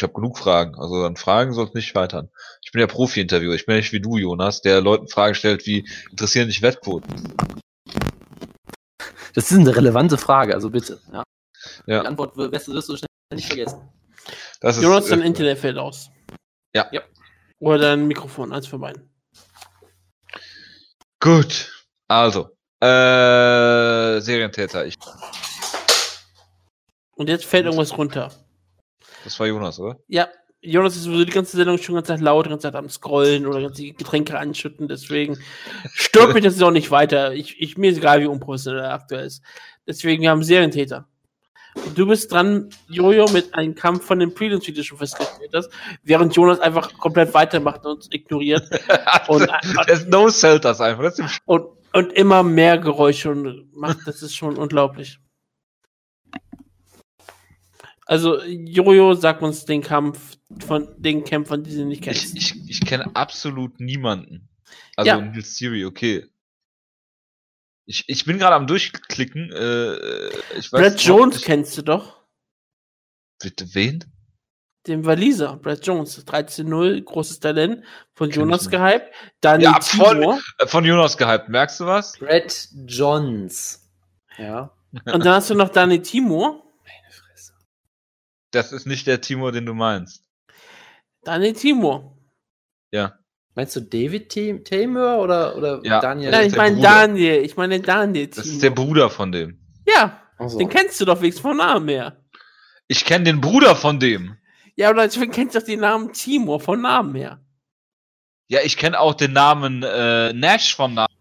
Ich 0.02 0.04
habe 0.04 0.14
genug 0.14 0.40
Fragen. 0.40 0.80
Also 0.80 1.06
an 1.06 1.16
Fragen 1.16 1.54
soll 1.54 1.68
es 1.68 1.76
nicht 1.76 1.88
scheitern. 1.88 2.32
Ich 2.64 2.72
bin 2.72 2.82
ja 2.82 2.88
Profi-Interviewer. 2.88 3.54
Ich 3.54 3.68
bin 3.68 3.76
nicht 3.76 3.92
wie 3.92 4.00
du, 4.00 4.18
Jonas, 4.18 4.62
der 4.62 4.82
Leuten 4.82 5.08
Fragen 5.08 5.36
stellt, 5.36 5.68
wie 5.68 5.88
interessieren 6.10 6.48
dich 6.48 6.64
Wettquoten? 6.64 7.36
Das 9.36 9.52
ist 9.52 9.60
eine 9.60 9.76
relevante 9.76 10.18
Frage, 10.18 10.56
also 10.56 10.72
bitte. 10.72 11.00
Ja. 11.14 11.24
Ja. 11.86 12.02
Die 12.02 12.08
Antwort 12.08 12.36
wirst 12.36 12.68
du, 12.68 12.74
wirst 12.74 12.90
du 12.90 12.98
schnell 12.98 13.08
nicht 13.32 13.46
vergessen. 13.46 13.90
Das 14.60 14.78
ist, 14.78 14.84
Jonas, 14.84 15.06
dein 15.06 15.22
äh, 15.22 15.28
Internet 15.28 15.60
fällt 15.60 15.78
aus. 15.78 16.10
Ja. 16.74 16.88
Ja. 16.92 17.02
Oder 17.60 17.78
dein 17.78 18.08
Mikrofon, 18.08 18.52
eins 18.52 18.66
von 18.66 18.82
beiden. 18.82 19.08
Gut. 21.20 21.72
Also, 22.08 22.50
äh, 22.80 24.20
Serientäter. 24.20 24.84
Ich, 24.88 24.98
Und 27.14 27.30
jetzt 27.30 27.46
fällt 27.46 27.66
irgendwas 27.66 27.96
runter. 27.96 28.32
Das 29.24 29.40
war 29.40 29.48
Jonas, 29.48 29.80
oder? 29.80 29.98
Ja, 30.08 30.28
Jonas 30.62 30.96
ist 30.96 31.04
sowieso 31.04 31.26
die 31.26 31.32
ganze 31.32 31.58
Sendung 31.58 31.80
schon 31.80 32.04
Zeit 32.06 32.20
laut, 32.20 32.46
die 32.46 32.50
ganze 32.50 32.68
Zeit 32.68 32.76
am 32.76 32.90
Scrollen 32.90 33.48
oder 33.48 33.62
ganz 33.62 33.78
die 33.78 33.94
Getränke 33.94 34.38
anschütten, 34.38 34.88
deswegen 34.88 35.40
stört 35.94 36.34
mich 36.34 36.44
das 36.44 36.54
jetzt 36.54 36.64
auch 36.64 36.72
nicht 36.72 36.92
weiter. 36.92 37.34
Ich, 37.34 37.60
ich, 37.60 37.78
mir 37.78 37.92
ist 37.92 37.98
egal, 37.98 38.22
wie 38.22 38.28
unprofessionell 38.28 38.84
er 38.84 38.94
aktuell 38.94 39.26
ist. 39.26 39.42
Deswegen, 39.88 40.22
wir 40.22 40.30
haben 40.30 40.44
Serientäter. 40.44 41.08
Und 41.74 41.98
du 41.98 42.06
bist 42.06 42.32
dran, 42.32 42.70
Jojo, 42.88 43.30
mit 43.32 43.56
einem 43.56 43.76
Kampf 43.76 44.06
von 44.06 44.20
den 44.20 44.34
Prelims, 44.34 44.68
wie 44.68 44.74
du 44.74 44.84
schon 44.84 44.98
festgestellt 44.98 45.52
hast, 45.54 45.70
während 46.04 46.36
Jonas 46.36 46.60
einfach 46.60 46.94
komplett 46.98 47.34
weitermacht 47.34 47.86
und 47.86 47.94
uns 47.94 48.10
ignoriert 48.12 48.64
und, 49.28 49.48
Das 49.88 50.06
no 50.06 50.30
sellt 50.30 50.66
das 50.66 50.82
einfach. 50.82 51.12
Und, 51.46 51.66
und 51.94 52.14
immer 52.14 52.44
mehr 52.44 52.78
Geräusche 52.78 53.34
macht. 53.74 54.00
Das 54.06 54.22
ist 54.22 54.36
schon 54.36 54.58
unglaublich. 54.58 55.20
Also, 58.12 58.44
Jojo, 58.44 59.14
sag 59.14 59.42
uns 59.42 59.64
den 59.64 59.82
Kampf 59.82 60.38
von 60.68 60.94
den 60.98 61.24
Kämpfern, 61.24 61.64
die 61.64 61.72
sie 61.72 61.86
nicht 61.86 62.06
ich, 62.06 62.22
kennen. 62.24 62.36
ich, 62.36 62.70
ich 62.70 62.82
kenne 62.82 63.16
absolut 63.16 63.80
niemanden. 63.80 64.50
Also 64.98 65.08
Ja. 65.12 65.22
Nils 65.22 65.56
Siri, 65.56 65.86
okay. 65.86 66.28
Ich, 67.86 68.04
ich 68.08 68.26
bin 68.26 68.38
gerade 68.38 68.56
am 68.56 68.68
durchklicken. 68.68 69.50
Äh, 69.54 70.28
ich 70.58 70.72
weiß 70.74 70.82
Brad 70.82 71.02
Jones 71.02 71.36
nicht- 71.36 71.46
kennst 71.46 71.78
du 71.78 71.84
doch. 71.84 72.22
Bitte 73.42 73.74
wen? 73.76 74.04
Den 74.88 75.06
Waliser, 75.06 75.56
Brad 75.56 75.86
Jones, 75.88 76.26
13-0, 76.28 77.04
großes 77.04 77.40
Talent, 77.40 77.84
von 78.14 78.30
Kenn 78.30 78.42
Jonas 78.42 78.64
ich 78.66 78.72
gehypt. 78.72 79.10
Dann 79.40 79.62
Ja. 79.62 79.80
Timur. 79.80 80.38
Äh, 80.58 80.68
Von 80.68 80.84
Jonas 80.84 81.18
gehypt. 81.18 81.48
Merkst 81.48 81.80
du 81.80 81.86
was? 81.86 82.18
Brad 82.20 82.68
Johns. 82.88 83.90
Ja. 84.38 84.72
Und 84.92 85.24
dann 85.26 85.36
hast 85.36 85.50
du 85.50 85.56
noch 85.56 85.70
Dani 85.70 86.02
Timur. 86.02 86.62
Das 88.52 88.72
ist 88.72 88.86
nicht 88.86 89.08
der 89.08 89.22
Timo, 89.22 89.52
den 89.52 89.66
du 89.66 89.74
meinst. 89.74 90.24
Dani 91.24 91.54
Timur. 91.54 92.18
Ja. 92.92 93.18
Meinst 93.56 93.76
du 93.76 93.82
David 93.82 94.32
Tam- 94.32 94.64
Tamer 94.64 95.20
oder, 95.20 95.56
oder 95.58 95.82
Ja. 95.84 96.00
Daniel? 96.00 96.32
Das 96.32 96.40
Nein, 96.42 96.50
ich 96.50 96.56
meine 96.58 96.76
Bruder. 96.78 96.90
Daniel. 96.90 97.44
Ich 97.46 97.58
meine 97.58 97.80
Daniel 97.82 98.28
Das 98.28 98.44
Timur. 98.44 98.54
ist 98.54 98.64
der 98.64 98.70
Bruder 98.72 99.10
von 99.10 99.32
dem. 99.32 99.60
ja, 99.86 100.18
so. 100.48 100.58
den 100.58 100.70
kennst 100.70 101.00
du 101.00 101.06
doch 101.06 101.22
wenigstens 101.22 101.42
vom 101.42 101.58
Namen 101.58 101.88
her. 101.90 102.24
Ich 102.88 103.06
kenne 103.06 103.26
den 103.26 103.42
Bruder 103.42 103.76
von 103.76 104.00
dem. 104.00 104.38
Ja, 104.76 104.90
oder 104.90 105.04
deswegen 105.04 105.32
kennst 105.32 105.56
du 105.56 105.60
doch 105.60 105.66
den 105.66 105.82
Namen 105.82 106.14
Timur 106.14 106.60
vom 106.60 106.82
Namen 106.82 107.16
her. 107.16 107.44
Ja, 108.48 108.60
ich 108.64 108.78
kenne 108.78 109.00
auch 109.00 109.14
den 109.14 109.34
Namen 109.34 109.84
äh, 109.84 110.34
Nash 110.34 110.76
von 110.76 110.94
Namen. 110.94 111.08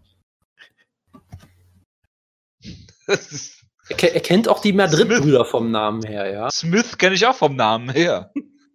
Das 3.07 3.33
ist, 3.33 3.60
Er, 3.91 3.97
ke- 3.97 4.15
er 4.15 4.21
kennt 4.21 4.49
auch 4.49 4.61
die 4.63 4.73
Madrid-Brüder 4.73 5.45
vom 5.45 5.71
Namen 5.71 6.03
her, 6.05 6.31
ja. 6.31 6.49
Smith 6.51 6.97
kenne 6.97 7.17
ich 7.17 7.27
auch 7.27 7.35
vom 7.35 7.57
Namen 7.57 7.91
her. 7.91 8.33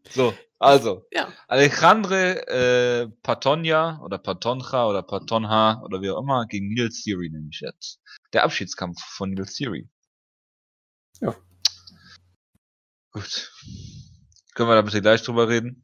So, 0.10 0.34
also. 0.60 1.08
Ja. 1.12 1.32
Alejandre 1.48 2.48
äh, 2.48 3.08
Patonja 3.24 4.00
oder 4.04 4.18
Patonja 4.18 4.86
oder 4.88 5.04
Patonha 5.04 5.82
oder 5.84 6.02
wie 6.02 6.12
auch 6.12 6.20
immer 6.22 6.46
gegen 6.48 6.68
Nils 6.74 7.04
Theory 7.04 7.30
nehme 7.30 7.48
ich 7.50 7.62
jetzt. 7.62 8.02
Der 8.34 8.44
Abschiedskampf 8.44 9.02
von 9.02 9.32
Nils 9.32 9.56
Theory. 9.56 9.90
Ja. 11.22 11.34
Gut. 13.12 13.54
Können 14.54 14.70
wir 14.70 14.76
da 14.76 14.82
bitte 14.82 15.02
gleich 15.02 15.24
drüber 15.24 15.48
reden? 15.48 15.82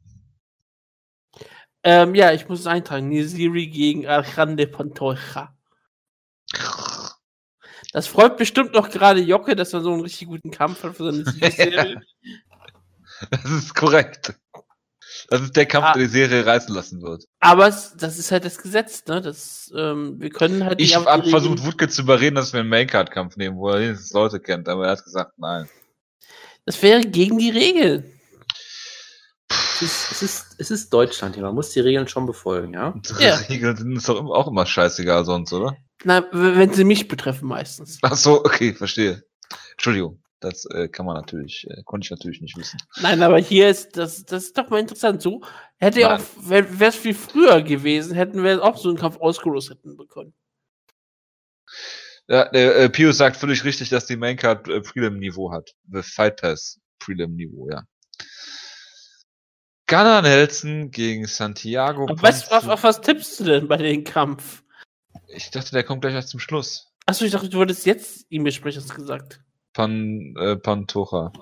Ähm, 1.84 2.14
ja, 2.14 2.32
ich 2.32 2.48
muss 2.48 2.60
es 2.60 2.66
eintragen. 2.66 3.08
Niziri 3.08 3.66
gegen 3.66 4.06
Alejandro 4.06 4.66
Pantoja. 4.66 5.56
Das 7.92 8.06
freut 8.06 8.36
bestimmt 8.38 8.72
noch 8.72 8.90
gerade 8.90 9.20
Jocke, 9.20 9.54
dass 9.54 9.72
er 9.72 9.82
so 9.82 9.92
einen 9.92 10.00
richtig 10.02 10.28
guten 10.28 10.50
Kampf 10.50 10.82
hat 10.82 10.96
für 10.96 11.12
seine 11.12 11.24
Serie. 11.50 12.00
Das 13.30 13.44
ist 13.50 13.74
korrekt. 13.74 14.34
Das 15.28 15.40
ist 15.42 15.54
der 15.56 15.66
Kampf, 15.66 15.86
Ah. 15.88 15.92
der 15.92 16.02
die 16.04 16.08
Serie 16.08 16.44
reißen 16.44 16.74
lassen 16.74 17.02
wird. 17.02 17.24
Aber 17.38 17.68
es, 17.68 17.94
das 17.96 18.18
ist 18.18 18.32
halt 18.32 18.44
das 18.44 18.58
Gesetz, 18.58 19.04
ne? 19.06 19.20
Das, 19.20 19.70
ähm, 19.76 20.18
wir 20.20 20.30
können 20.30 20.64
halt 20.64 20.80
Ich 20.80 20.96
nicht 20.96 21.06
habe 21.06 21.22
die 21.22 21.30
versucht, 21.30 21.64
Wutke 21.64 21.88
zu 21.88 22.02
überreden, 22.02 22.34
dass 22.34 22.52
wir 22.52 22.60
einen 22.60 22.68
Maincard-Kampf 22.70 23.36
nehmen, 23.36 23.56
wo 23.56 23.68
er 23.68 23.80
wenigstens 23.80 24.12
Leute 24.12 24.40
kennt, 24.40 24.68
aber 24.68 24.86
er 24.86 24.92
hat 24.92 25.04
gesagt, 25.04 25.32
nein. 25.38 25.68
Das 26.64 26.82
wäre 26.82 27.02
gegen 27.02 27.38
die 27.38 27.50
Regeln. 27.50 28.10
Es 29.50 29.82
ist, 29.82 30.12
es, 30.12 30.22
ist, 30.22 30.46
es 30.58 30.70
ist 30.70 30.92
Deutschland 30.92 31.34
hier, 31.34 31.44
man 31.44 31.54
muss 31.54 31.70
die 31.70 31.80
Regeln 31.80 32.08
schon 32.08 32.24
befolgen, 32.26 32.72
ja. 32.72 32.88
Unsere 32.94 33.22
Ja. 33.22 33.34
Regeln 33.36 33.76
sind 33.76 34.08
doch 34.08 34.18
immer- 34.18 34.30
auch 34.34 34.48
immer 34.48 34.64
scheißegal 34.66 35.24
sonst, 35.24 35.52
oder? 35.52 35.76
Na, 36.04 36.26
wenn 36.32 36.72
sie 36.72 36.84
mich 36.84 37.08
betreffen 37.08 37.48
meistens. 37.48 37.98
Ach 38.02 38.16
so, 38.16 38.44
okay, 38.44 38.74
verstehe. 38.74 39.24
Entschuldigung, 39.72 40.22
das 40.40 40.64
äh, 40.66 40.88
kann 40.88 41.06
man 41.06 41.16
natürlich, 41.16 41.66
äh, 41.70 41.82
konnte 41.84 42.06
ich 42.06 42.10
natürlich 42.10 42.40
nicht 42.40 42.56
wissen. 42.56 42.78
Nein, 43.00 43.22
aber 43.22 43.38
hier 43.38 43.68
ist, 43.68 43.96
das, 43.96 44.24
das 44.24 44.44
ist 44.44 44.58
doch 44.58 44.68
mal 44.70 44.80
interessant. 44.80 45.22
So 45.22 45.42
hätte 45.76 46.00
ja 46.00 46.16
auch, 46.16 46.22
wäre 46.38 46.66
es 46.86 46.96
viel 46.96 47.14
früher 47.14 47.62
gewesen, 47.62 48.14
hätten 48.14 48.42
wir 48.42 48.62
auch 48.64 48.76
so 48.76 48.88
einen 48.88 48.98
Kampf 48.98 49.18
ausgelost 49.18 49.70
hätten 49.70 49.96
bekommen. 49.96 50.34
Ja, 52.28 52.48
der 52.50 52.76
äh, 52.76 52.88
Pius 52.88 53.18
sagt 53.18 53.36
völlig 53.36 53.64
richtig, 53.64 53.88
dass 53.88 54.06
die 54.06 54.16
Maincard 54.16 54.68
äh, 54.68 54.80
Prelim-Niveau 54.80 55.52
hat. 55.52 55.74
The 55.90 56.02
Fight 56.02 56.40
Pass 56.40 56.80
Prelim-Niveau, 57.00 57.68
ja. 57.70 57.82
Gunnar 59.88 60.22
Nelson 60.22 60.90
gegen 60.90 61.26
Santiago. 61.26 62.08
Was, 62.08 62.22
was, 62.22 62.48
Ponce- 62.48 62.72
auf 62.72 62.82
was 62.84 63.00
tippst 63.00 63.40
du 63.40 63.44
denn 63.44 63.68
bei 63.68 63.76
dem 63.76 64.04
Kampf? 64.04 64.62
Ich 65.34 65.50
dachte, 65.50 65.72
der 65.72 65.84
kommt 65.84 66.02
gleich 66.02 66.14
erst 66.14 66.28
zum 66.28 66.40
Schluss. 66.40 66.92
Achso, 67.06 67.24
ich 67.24 67.32
dachte, 67.32 67.48
du 67.48 67.58
würdest 67.58 67.86
jetzt 67.86 68.26
ihm 68.28 68.44
besprechen, 68.44 68.82
hast 68.82 68.94
gesagt. 68.94 69.40
Pan, 69.72 70.34
äh, 70.36 70.56
Pantoja. 70.56 71.32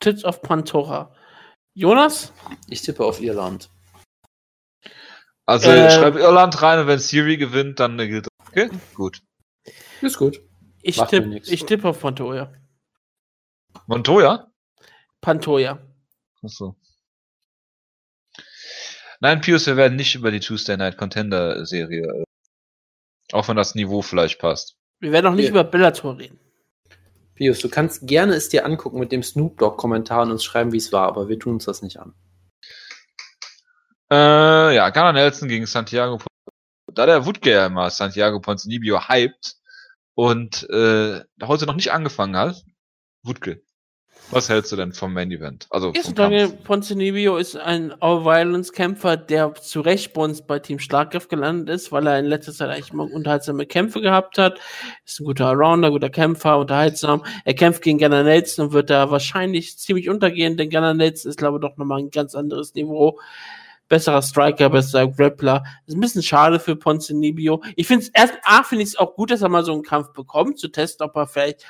Tits 0.00 0.24
of 0.24 0.40
Pantora. 0.42 1.14
Jonas? 1.74 2.32
Ich 2.68 2.82
tippe 2.82 3.04
auf 3.04 3.20
Irland. 3.20 3.70
Also 5.46 5.70
Äh, 5.70 5.90
schreib 5.90 6.16
Irland 6.16 6.60
rein 6.62 6.80
und 6.80 6.86
wenn 6.86 6.98
Siri 6.98 7.36
gewinnt, 7.36 7.80
dann 7.80 7.98
äh, 7.98 8.08
gilt 8.08 8.26
das. 8.26 8.48
Okay, 8.48 8.70
gut. 8.94 9.22
Ist 10.00 10.16
gut. 10.16 10.40
Ich 10.82 10.96
tippe 10.96 11.40
tipp 11.40 11.84
auf 11.84 12.00
Pantoja. 12.00 12.52
Montoya? 13.86 14.50
Pantoja. 15.20 15.78
Achso. 16.42 16.76
Nein, 19.20 19.42
Pius, 19.42 19.66
wir 19.66 19.76
werden 19.76 19.96
nicht 19.96 20.14
über 20.14 20.30
die 20.30 20.40
Tuesday 20.40 20.76
Night 20.78 20.96
Contender 20.96 21.66
Serie. 21.66 22.24
Auch 23.32 23.48
wenn 23.48 23.56
das 23.56 23.74
Niveau 23.74 24.02
vielleicht 24.02 24.38
passt. 24.38 24.76
Wir 25.00 25.12
werden 25.12 25.26
auch 25.26 25.34
nicht 25.34 25.46
Ja. 25.46 25.50
über 25.50 25.64
Bellator 25.64 26.18
reden. 26.18 26.38
Pius, 27.34 27.60
du 27.60 27.68
kannst 27.70 28.06
gerne 28.06 28.34
es 28.34 28.48
dir 28.50 28.66
angucken 28.66 28.98
mit 28.98 29.12
dem 29.12 29.22
Snoop 29.22 29.56
Dogg-Kommentar 29.58 30.22
und 30.22 30.32
uns 30.32 30.44
schreiben, 30.44 30.72
wie 30.72 30.76
es 30.76 30.92
war, 30.92 31.06
aber 31.08 31.28
wir 31.28 31.38
tun 31.38 31.54
uns 31.54 31.64
das 31.64 31.80
nicht 31.80 31.98
an. 31.98 32.12
Äh, 34.10 34.74
ja, 34.74 34.90
Gunnar 34.90 35.12
Nelson 35.12 35.48
gegen 35.48 35.66
Santiago. 35.66 36.18
Da 36.92 37.06
der 37.06 37.24
Wutke 37.24 37.50
ja 37.52 37.66
immer 37.66 37.88
Santiago 37.90 38.40
Ponzinibbio 38.40 39.08
hypt 39.08 39.54
und 40.14 40.68
äh, 40.70 41.22
heute 41.42 41.66
noch 41.66 41.76
nicht 41.76 41.92
angefangen 41.92 42.36
hat, 42.36 42.62
Wutke. 43.22 43.62
Was 44.32 44.48
hältst 44.48 44.70
du 44.70 44.76
denn 44.76 44.92
vom 44.92 45.12
Main 45.12 45.30
Event? 45.32 45.66
Also 45.70 45.92
sage, 45.94 46.14
Kampf? 46.14 46.64
Ponzinibbio 46.64 47.36
ist 47.36 47.56
ein 47.56 47.92
All-Violence-Kämpfer, 48.00 49.16
der 49.16 49.54
zu 49.54 49.80
Recht 49.80 50.12
bei 50.12 50.22
uns 50.22 50.42
bei 50.42 50.58
Team 50.60 50.78
Schlagkraft 50.78 51.28
gelandet 51.28 51.74
ist, 51.74 51.90
weil 51.90 52.06
er 52.06 52.18
in 52.18 52.26
letzter 52.26 52.52
Zeit 52.52 52.70
eigentlich 52.70 52.92
immer 52.92 53.10
unterhaltsame 53.12 53.66
Kämpfe 53.66 54.00
gehabt 54.00 54.38
hat. 54.38 54.60
Ist 55.04 55.20
ein 55.20 55.24
guter 55.24 55.46
Allrounder, 55.46 55.90
guter 55.90 56.10
Kämpfer, 56.10 56.58
unterhaltsam. 56.58 57.24
Er 57.44 57.54
kämpft 57.54 57.82
gegen 57.82 57.98
Gunnar 57.98 58.22
Nelson 58.22 58.66
und 58.66 58.72
wird 58.72 58.90
da 58.90 59.10
wahrscheinlich 59.10 59.78
ziemlich 59.78 60.08
untergehen, 60.08 60.56
denn 60.56 60.70
Gunnar 60.70 60.94
Nelson 60.94 61.30
ist, 61.30 61.38
glaube 61.38 61.58
ich, 61.58 61.68
doch 61.68 61.76
nochmal 61.76 61.98
ein 61.98 62.10
ganz 62.10 62.34
anderes 62.34 62.74
Niveau. 62.74 63.18
Besserer 63.88 64.22
Striker, 64.22 64.70
besserer 64.70 65.08
Grappler. 65.08 65.64
Ist 65.86 65.96
ein 65.96 66.00
bisschen 66.00 66.22
schade 66.22 66.60
für 66.60 66.76
Ponzinibbio. 66.76 67.60
Ich 67.74 67.88
finde 67.88 68.04
es 68.04 68.08
erst, 68.10 68.34
A, 68.44 68.62
finde 68.62 68.84
ich 68.84 68.90
es 68.90 68.96
auch 68.96 69.16
gut, 69.16 69.32
dass 69.32 69.42
er 69.42 69.48
mal 69.48 69.64
so 69.64 69.72
einen 69.72 69.82
Kampf 69.82 70.12
bekommt, 70.12 70.60
zu 70.60 70.68
testen, 70.68 71.04
ob 71.04 71.16
er 71.16 71.26
vielleicht 71.26 71.66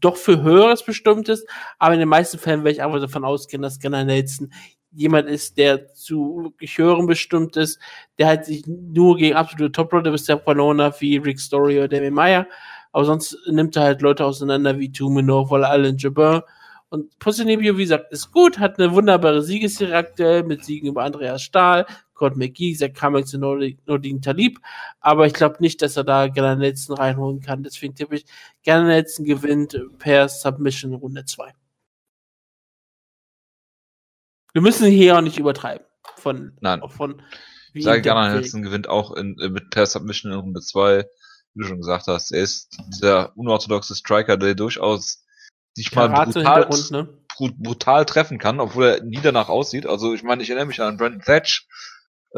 doch 0.00 0.16
für 0.16 0.42
Höheres 0.42 0.84
bestimmt 0.84 1.28
ist. 1.28 1.48
Aber 1.78 1.94
in 1.94 2.00
den 2.00 2.08
meisten 2.08 2.38
Fällen 2.38 2.64
werde 2.64 2.76
ich 2.76 2.82
einfach 2.82 3.00
davon 3.00 3.24
ausgehen, 3.24 3.62
dass 3.62 3.80
Gunnar 3.80 4.04
Nelson 4.04 4.52
jemand 4.92 5.28
ist, 5.28 5.58
der 5.58 5.92
zu 5.94 6.42
wirklich 6.42 6.78
Höherem 6.78 7.06
bestimmt 7.06 7.56
ist, 7.56 7.78
der 8.18 8.28
halt 8.28 8.46
sich 8.46 8.64
nur 8.66 9.16
gegen 9.16 9.36
absolute 9.36 9.72
Top-Leute 9.72 10.10
bis 10.10 10.24
der 10.24 10.36
Panona 10.36 10.92
wie 11.00 11.18
Rick 11.18 11.38
Story 11.38 11.78
oder 11.78 11.88
Damien 11.88 12.14
Meyer. 12.14 12.46
Aber 12.92 13.04
sonst 13.04 13.36
nimmt 13.46 13.76
er 13.76 13.82
halt 13.82 14.00
Leute 14.00 14.24
auseinander 14.24 14.78
wie 14.78 14.90
Tumenov 14.90 15.50
oder 15.50 15.68
Alan 15.68 15.98
Jabin. 15.98 16.40
Und 16.88 17.18
Posinebio, 17.18 17.76
wie 17.76 17.82
gesagt, 17.82 18.12
ist 18.12 18.32
gut, 18.32 18.58
hat 18.58 18.78
eine 18.78 18.92
wunderbare 18.92 19.42
Siegesserie 19.42 19.96
aktuell 19.96 20.44
mit 20.44 20.64
Siegen 20.64 20.88
über 20.88 21.02
Andreas 21.02 21.42
Stahl, 21.42 21.84
Gott 22.16 22.36
McGee, 22.36 22.74
Zach 22.74 22.92
Cummings 22.94 23.32
und 23.34 23.40
Nordin 23.86 24.20
Talib. 24.22 24.58
Aber 25.00 25.26
ich 25.26 25.32
glaube 25.34 25.56
nicht, 25.60 25.80
dass 25.82 25.96
er 25.96 26.04
da 26.04 26.26
Gunnar 26.26 26.56
Nelson 26.56 26.96
reinholen 26.96 27.40
kann. 27.40 27.62
Deswegen 27.62 27.94
tippe 27.94 28.16
ich, 28.16 28.24
Gunnar 28.64 28.84
Nelson 28.84 29.24
gewinnt 29.24 29.78
per 29.98 30.28
Submission 30.28 30.94
Runde 30.94 31.24
2. 31.24 31.52
Wir 34.52 34.62
müssen 34.62 34.86
hier 34.90 35.16
auch 35.16 35.20
nicht 35.22 35.38
übertreiben. 35.38 35.86
Von, 36.16 36.56
Nein. 36.60 36.80
von 36.88 37.20
wie 37.72 37.80
Ich 37.80 37.84
sage, 37.84 38.04
Weg. 38.04 38.14
Nelson 38.14 38.62
gewinnt 38.62 38.88
auch 38.88 39.12
in, 39.12 39.38
äh, 39.40 39.48
mit 39.48 39.70
per 39.70 39.86
Submission 39.86 40.32
in 40.32 40.38
Runde 40.38 40.60
2. 40.60 41.04
Wie 41.54 41.62
du 41.62 41.68
schon 41.68 41.78
gesagt 41.78 42.06
hast, 42.06 42.32
er 42.32 42.42
ist 42.42 42.78
der 43.02 43.32
unorthodoxe 43.36 43.94
Striker, 43.94 44.36
der 44.36 44.54
durchaus 44.54 45.24
sich 45.74 45.94
mal 45.94 46.08
brutal, 46.08 46.68
ne? 46.90 47.08
bru- 47.36 47.54
brutal 47.58 48.04
treffen 48.06 48.38
kann, 48.38 48.60
obwohl 48.60 48.84
er 48.86 49.02
nie 49.02 49.20
danach 49.22 49.48
aussieht. 49.50 49.86
Also 49.86 50.14
ich 50.14 50.22
meine, 50.22 50.42
ich 50.42 50.48
erinnere 50.48 50.66
mich 50.66 50.80
an 50.80 50.96
Brandon 50.96 51.20
Thatch, 51.20 51.66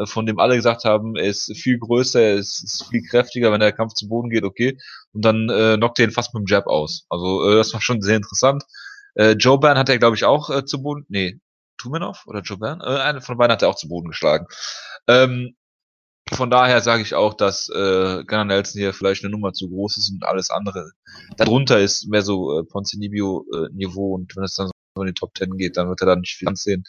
von 0.05 0.25
dem 0.25 0.39
alle 0.39 0.55
gesagt 0.55 0.83
haben, 0.85 1.15
er 1.15 1.25
ist 1.25 1.55
viel 1.57 1.79
größer, 1.79 2.21
er 2.21 2.35
ist, 2.35 2.63
ist 2.63 2.85
viel 2.89 3.01
kräftiger, 3.03 3.51
wenn 3.51 3.59
der 3.59 3.71
Kampf 3.71 3.93
zu 3.93 4.07
Boden 4.07 4.29
geht, 4.29 4.43
okay. 4.43 4.77
Und 5.13 5.25
dann 5.25 5.49
äh, 5.49 5.77
knockt 5.77 5.99
er 5.99 6.05
ihn 6.05 6.11
fast 6.11 6.33
mit 6.33 6.41
dem 6.41 6.45
Jab 6.47 6.67
aus. 6.67 7.05
Also 7.09 7.49
äh, 7.49 7.55
das 7.55 7.73
war 7.73 7.81
schon 7.81 8.01
sehr 8.01 8.17
interessant. 8.17 8.63
Äh, 9.15 9.31
Joe 9.31 9.59
Ban 9.59 9.77
hat 9.77 9.89
er, 9.89 9.99
glaube 9.99 10.15
ich, 10.15 10.25
auch 10.25 10.49
äh, 10.49 10.65
zu 10.65 10.81
Boden. 10.81 11.05
Nee, 11.09 11.39
Tumenov 11.77 12.23
oder 12.27 12.41
Joe 12.41 12.57
Ban? 12.57 12.81
Äh, 12.81 12.99
eine 12.99 13.21
von 13.21 13.37
beiden 13.37 13.53
hat 13.53 13.61
er 13.61 13.69
auch 13.69 13.75
zu 13.75 13.87
Boden 13.87 14.09
geschlagen. 14.09 14.45
Ähm, 15.07 15.55
von 16.31 16.51
daher 16.51 16.81
sage 16.81 17.01
ich 17.01 17.15
auch, 17.15 17.33
dass 17.33 17.69
äh, 17.69 18.23
Gunnar 18.23 18.45
Nelson 18.45 18.79
hier 18.79 18.93
vielleicht 18.93 19.23
eine 19.23 19.31
Nummer 19.31 19.53
zu 19.53 19.67
groß 19.67 19.97
ist 19.97 20.11
und 20.11 20.23
alles 20.23 20.51
andere 20.51 20.91
darunter 21.37 21.79
ist 21.79 22.07
mehr 22.07 22.21
so 22.21 22.59
äh, 22.59 22.63
Ponzinibbio 22.63 23.45
äh, 23.51 23.85
und 23.85 24.35
wenn 24.35 24.43
es 24.43 24.53
dann 24.53 24.69
so 24.95 25.01
in 25.01 25.07
die 25.07 25.13
Top 25.13 25.33
Ten 25.33 25.57
geht, 25.57 25.77
dann 25.77 25.89
wird 25.89 26.01
er 26.01 26.07
da 26.07 26.15
nicht 26.15 26.35
viel 26.35 26.47
ansehen. 26.47 26.83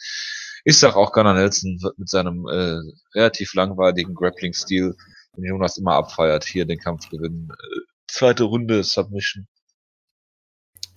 Ich 0.63 0.77
sag 0.77 0.95
auch 0.95 1.11
Gunnar 1.11 1.33
Nelson 1.33 1.81
wird 1.81 1.97
mit 1.97 2.09
seinem 2.09 2.47
äh, 2.47 2.79
relativ 3.15 3.53
langweiligen 3.53 4.13
Grappling-Stil, 4.13 4.95
den 5.35 5.43
Jonas 5.43 5.77
immer 5.77 5.93
abfeiert, 5.93 6.43
hier 6.43 6.65
den 6.65 6.79
Kampf 6.79 7.09
gewinnen. 7.09 7.49
Äh, 7.51 7.79
zweite 8.07 8.43
Runde 8.43 8.83
Submission. 8.83 9.47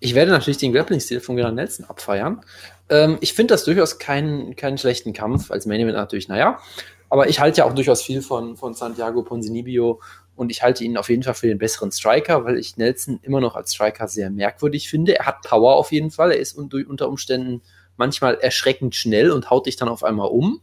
Ich 0.00 0.14
werde 0.14 0.32
natürlich 0.32 0.58
den 0.58 0.72
Grappling-Stil 0.72 1.20
von 1.20 1.36
Gunnar 1.36 1.52
Nelson 1.52 1.86
abfeiern. 1.86 2.44
Ähm, 2.90 3.16
ich 3.20 3.32
finde 3.32 3.54
das 3.54 3.64
durchaus 3.64 3.98
keinen, 3.98 4.54
keinen 4.54 4.76
schlechten 4.76 5.14
Kampf. 5.14 5.50
Als 5.50 5.64
Main 5.64 5.80
Event 5.80 5.96
natürlich, 5.96 6.28
naja. 6.28 6.60
Aber 7.08 7.28
ich 7.28 7.40
halte 7.40 7.58
ja 7.58 7.64
auch 7.64 7.74
durchaus 7.74 8.02
viel 8.02 8.20
von, 8.20 8.56
von 8.56 8.74
Santiago 8.74 9.22
Ponzinibbio 9.22 10.00
und 10.36 10.50
ich 10.50 10.62
halte 10.62 10.84
ihn 10.84 10.96
auf 10.96 11.08
jeden 11.08 11.22
Fall 11.22 11.34
für 11.34 11.46
den 11.46 11.58
besseren 11.58 11.92
Striker, 11.92 12.44
weil 12.44 12.58
ich 12.58 12.76
Nelson 12.76 13.20
immer 13.22 13.40
noch 13.40 13.54
als 13.54 13.72
Striker 13.72 14.08
sehr 14.08 14.30
merkwürdig 14.30 14.90
finde. 14.90 15.16
Er 15.16 15.26
hat 15.26 15.42
Power 15.42 15.76
auf 15.76 15.92
jeden 15.92 16.10
Fall. 16.10 16.32
Er 16.32 16.38
ist 16.38 16.58
un 16.58 16.68
unter 16.86 17.08
Umständen 17.08 17.62
manchmal 17.96 18.34
erschreckend 18.36 18.94
schnell 18.94 19.30
und 19.30 19.50
haut 19.50 19.66
dich 19.66 19.76
dann 19.76 19.88
auf 19.88 20.04
einmal 20.04 20.28
um. 20.28 20.60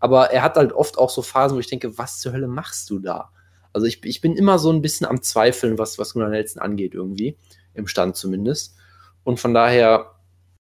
Aber 0.00 0.30
er 0.30 0.42
hat 0.42 0.56
halt 0.56 0.72
oft 0.72 0.98
auch 0.98 1.10
so 1.10 1.22
Phasen, 1.22 1.56
wo 1.56 1.60
ich 1.60 1.68
denke, 1.68 1.96
was 1.96 2.20
zur 2.20 2.32
Hölle 2.32 2.48
machst 2.48 2.90
du 2.90 2.98
da? 2.98 3.30
Also 3.72 3.86
ich, 3.86 4.04
ich 4.04 4.20
bin 4.20 4.36
immer 4.36 4.58
so 4.58 4.70
ein 4.70 4.82
bisschen 4.82 5.06
am 5.06 5.22
Zweifeln, 5.22 5.78
was, 5.78 5.98
was 5.98 6.12
Gunnar 6.12 6.28
Nelson 6.28 6.60
angeht 6.60 6.94
irgendwie. 6.94 7.36
Im 7.74 7.86
Stand 7.86 8.16
zumindest. 8.16 8.74
Und 9.24 9.40
von 9.40 9.54
daher, 9.54 10.16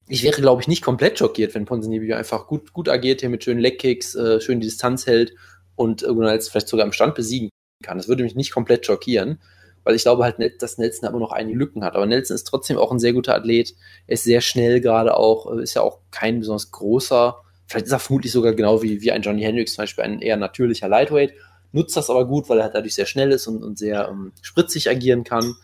ich 0.07 0.23
wäre, 0.23 0.41
glaube 0.41 0.61
ich, 0.61 0.67
nicht 0.67 0.81
komplett 0.81 1.19
schockiert, 1.19 1.53
wenn 1.53 1.65
Ponzinibbio 1.65 2.15
einfach 2.15 2.47
gut, 2.47 2.73
gut 2.73 2.89
agiert 2.89 3.19
hier 3.19 3.29
mit 3.29 3.43
schönen 3.43 3.59
Leckkicks, 3.59 4.15
äh, 4.15 4.39
schön 4.39 4.61
die 4.61 4.67
Distanz 4.67 5.05
hält 5.05 5.33
und 5.75 6.03
Gunnar 6.03 6.31
Nelson 6.31 6.51
vielleicht 6.51 6.69
sogar 6.69 6.85
im 6.85 6.93
Stand 6.93 7.13
besiegen 7.13 7.49
kann. 7.83 7.97
Das 7.97 8.07
würde 8.07 8.23
mich 8.23 8.35
nicht 8.35 8.51
komplett 8.51 8.85
schockieren, 8.85 9.39
weil 9.87 9.95
ich 9.95 10.01
glaube 10.03 10.25
halt, 10.25 10.37
nicht, 10.37 10.61
dass 10.61 10.77
Nelson 10.77 11.03
da 11.03 11.07
immer 11.07 11.19
noch 11.19 11.31
einige 11.31 11.57
Lücken 11.57 11.81
hat. 11.85 11.95
Aber 11.95 12.05
Nelson 12.05 12.35
ist 12.35 12.43
trotzdem 12.43 12.77
auch 12.77 12.91
ein 12.91 12.99
sehr 12.99 13.13
guter 13.13 13.35
Athlet. 13.35 13.73
Er 14.05 14.15
ist 14.15 14.25
sehr 14.25 14.41
schnell 14.41 14.81
gerade 14.81 15.15
auch, 15.15 15.49
äh, 15.49 15.63
ist 15.63 15.75
ja 15.75 15.81
auch 15.81 15.99
kein 16.11 16.39
besonders 16.39 16.71
großer. 16.71 17.37
Vielleicht 17.67 17.85
ist 17.85 17.93
er 17.93 17.99
vermutlich 17.99 18.33
sogar 18.33 18.51
genau 18.53 18.83
wie, 18.83 19.01
wie 19.01 19.13
ein 19.13 19.21
Johnny 19.21 19.43
Hendricks 19.43 19.75
zum 19.75 19.83
Beispiel 19.83 20.03
ein 20.03 20.19
eher 20.21 20.35
natürlicher 20.35 20.89
Lightweight. 20.89 21.35
Nutzt 21.71 21.95
das 21.95 22.09
aber 22.09 22.27
gut, 22.27 22.49
weil 22.49 22.57
er 22.57 22.65
halt 22.65 22.75
dadurch 22.75 22.95
sehr 22.95 23.05
schnell 23.05 23.31
ist 23.31 23.47
und, 23.47 23.63
und 23.63 23.79
sehr 23.79 24.09
ähm, 24.09 24.33
spritzig 24.41 24.89
agieren 24.89 25.23
kann. 25.23 25.55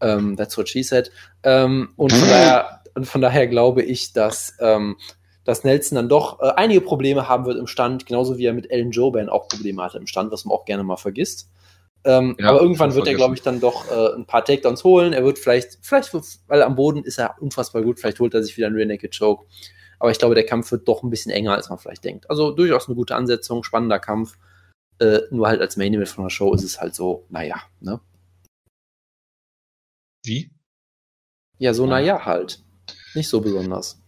Ähm, 0.00 0.36
that's 0.36 0.58
what 0.58 0.68
she 0.68 0.82
said. 0.82 1.12
Ähm, 1.44 1.90
und, 1.94 2.12
von 2.12 2.28
daher, 2.28 2.82
und 2.96 3.06
von 3.06 3.20
daher 3.20 3.46
glaube 3.46 3.82
ich, 3.82 4.12
dass, 4.12 4.52
ähm, 4.58 4.96
dass 5.44 5.62
Nelson 5.62 5.94
dann 5.94 6.08
doch 6.08 6.40
äh, 6.40 6.54
einige 6.56 6.80
Probleme 6.80 7.28
haben 7.28 7.46
wird 7.46 7.56
im 7.56 7.68
Stand, 7.68 8.06
genauso 8.06 8.36
wie 8.36 8.46
er 8.46 8.52
mit 8.52 8.68
Ellen 8.68 8.90
Joban 8.90 9.28
auch 9.28 9.46
Probleme 9.46 9.80
hatte 9.80 9.98
im 9.98 10.08
Stand, 10.08 10.32
was 10.32 10.44
man 10.44 10.56
auch 10.56 10.64
gerne 10.64 10.82
mal 10.82 10.96
vergisst. 10.96 11.48
Ähm, 12.04 12.36
Ja, 12.38 12.50
aber 12.50 12.62
irgendwann 12.62 12.94
wird 12.94 13.06
er, 13.06 13.14
glaube 13.14 13.34
ich, 13.34 13.42
dann 13.42 13.60
doch 13.60 13.90
äh, 13.90 14.14
ein 14.14 14.26
paar 14.26 14.44
Takedowns 14.44 14.84
holen. 14.84 15.12
Er 15.12 15.24
wird 15.24 15.38
vielleicht, 15.38 15.78
vielleicht, 15.82 16.12
weil 16.48 16.62
am 16.62 16.74
Boden 16.76 17.04
ist 17.04 17.18
er 17.18 17.36
unfassbar 17.40 17.82
gut, 17.82 18.00
vielleicht 18.00 18.20
holt 18.20 18.34
er 18.34 18.42
sich 18.42 18.56
wieder 18.56 18.68
einen 18.68 18.76
Rear 18.76 18.86
Naked 18.86 19.16
Choke. 19.16 19.46
Aber 19.98 20.10
ich 20.10 20.18
glaube, 20.18 20.34
der 20.34 20.46
Kampf 20.46 20.72
wird 20.72 20.88
doch 20.88 21.02
ein 21.02 21.10
bisschen 21.10 21.30
enger, 21.30 21.54
als 21.54 21.68
man 21.68 21.78
vielleicht 21.78 22.04
denkt. 22.04 22.30
Also 22.30 22.52
durchaus 22.52 22.88
eine 22.88 22.96
gute 22.96 23.14
Ansetzung, 23.14 23.62
spannender 23.62 23.98
Kampf. 23.98 24.38
Äh, 24.98 25.20
nur 25.30 25.46
halt 25.46 25.60
als 25.60 25.76
Main 25.76 25.92
Event 25.92 26.08
von 26.08 26.24
der 26.24 26.30
Show 26.30 26.54
ist 26.54 26.64
es 26.64 26.80
halt 26.80 26.94
so, 26.94 27.26
naja, 27.28 27.62
ne? 27.80 28.00
Wie? 30.24 30.50
Ja, 31.58 31.74
so 31.74 31.84
Ja. 31.84 31.90
naja 31.90 32.24
halt. 32.24 32.62
Nicht 33.14 33.28
so 33.28 33.40
besonders. 33.40 34.00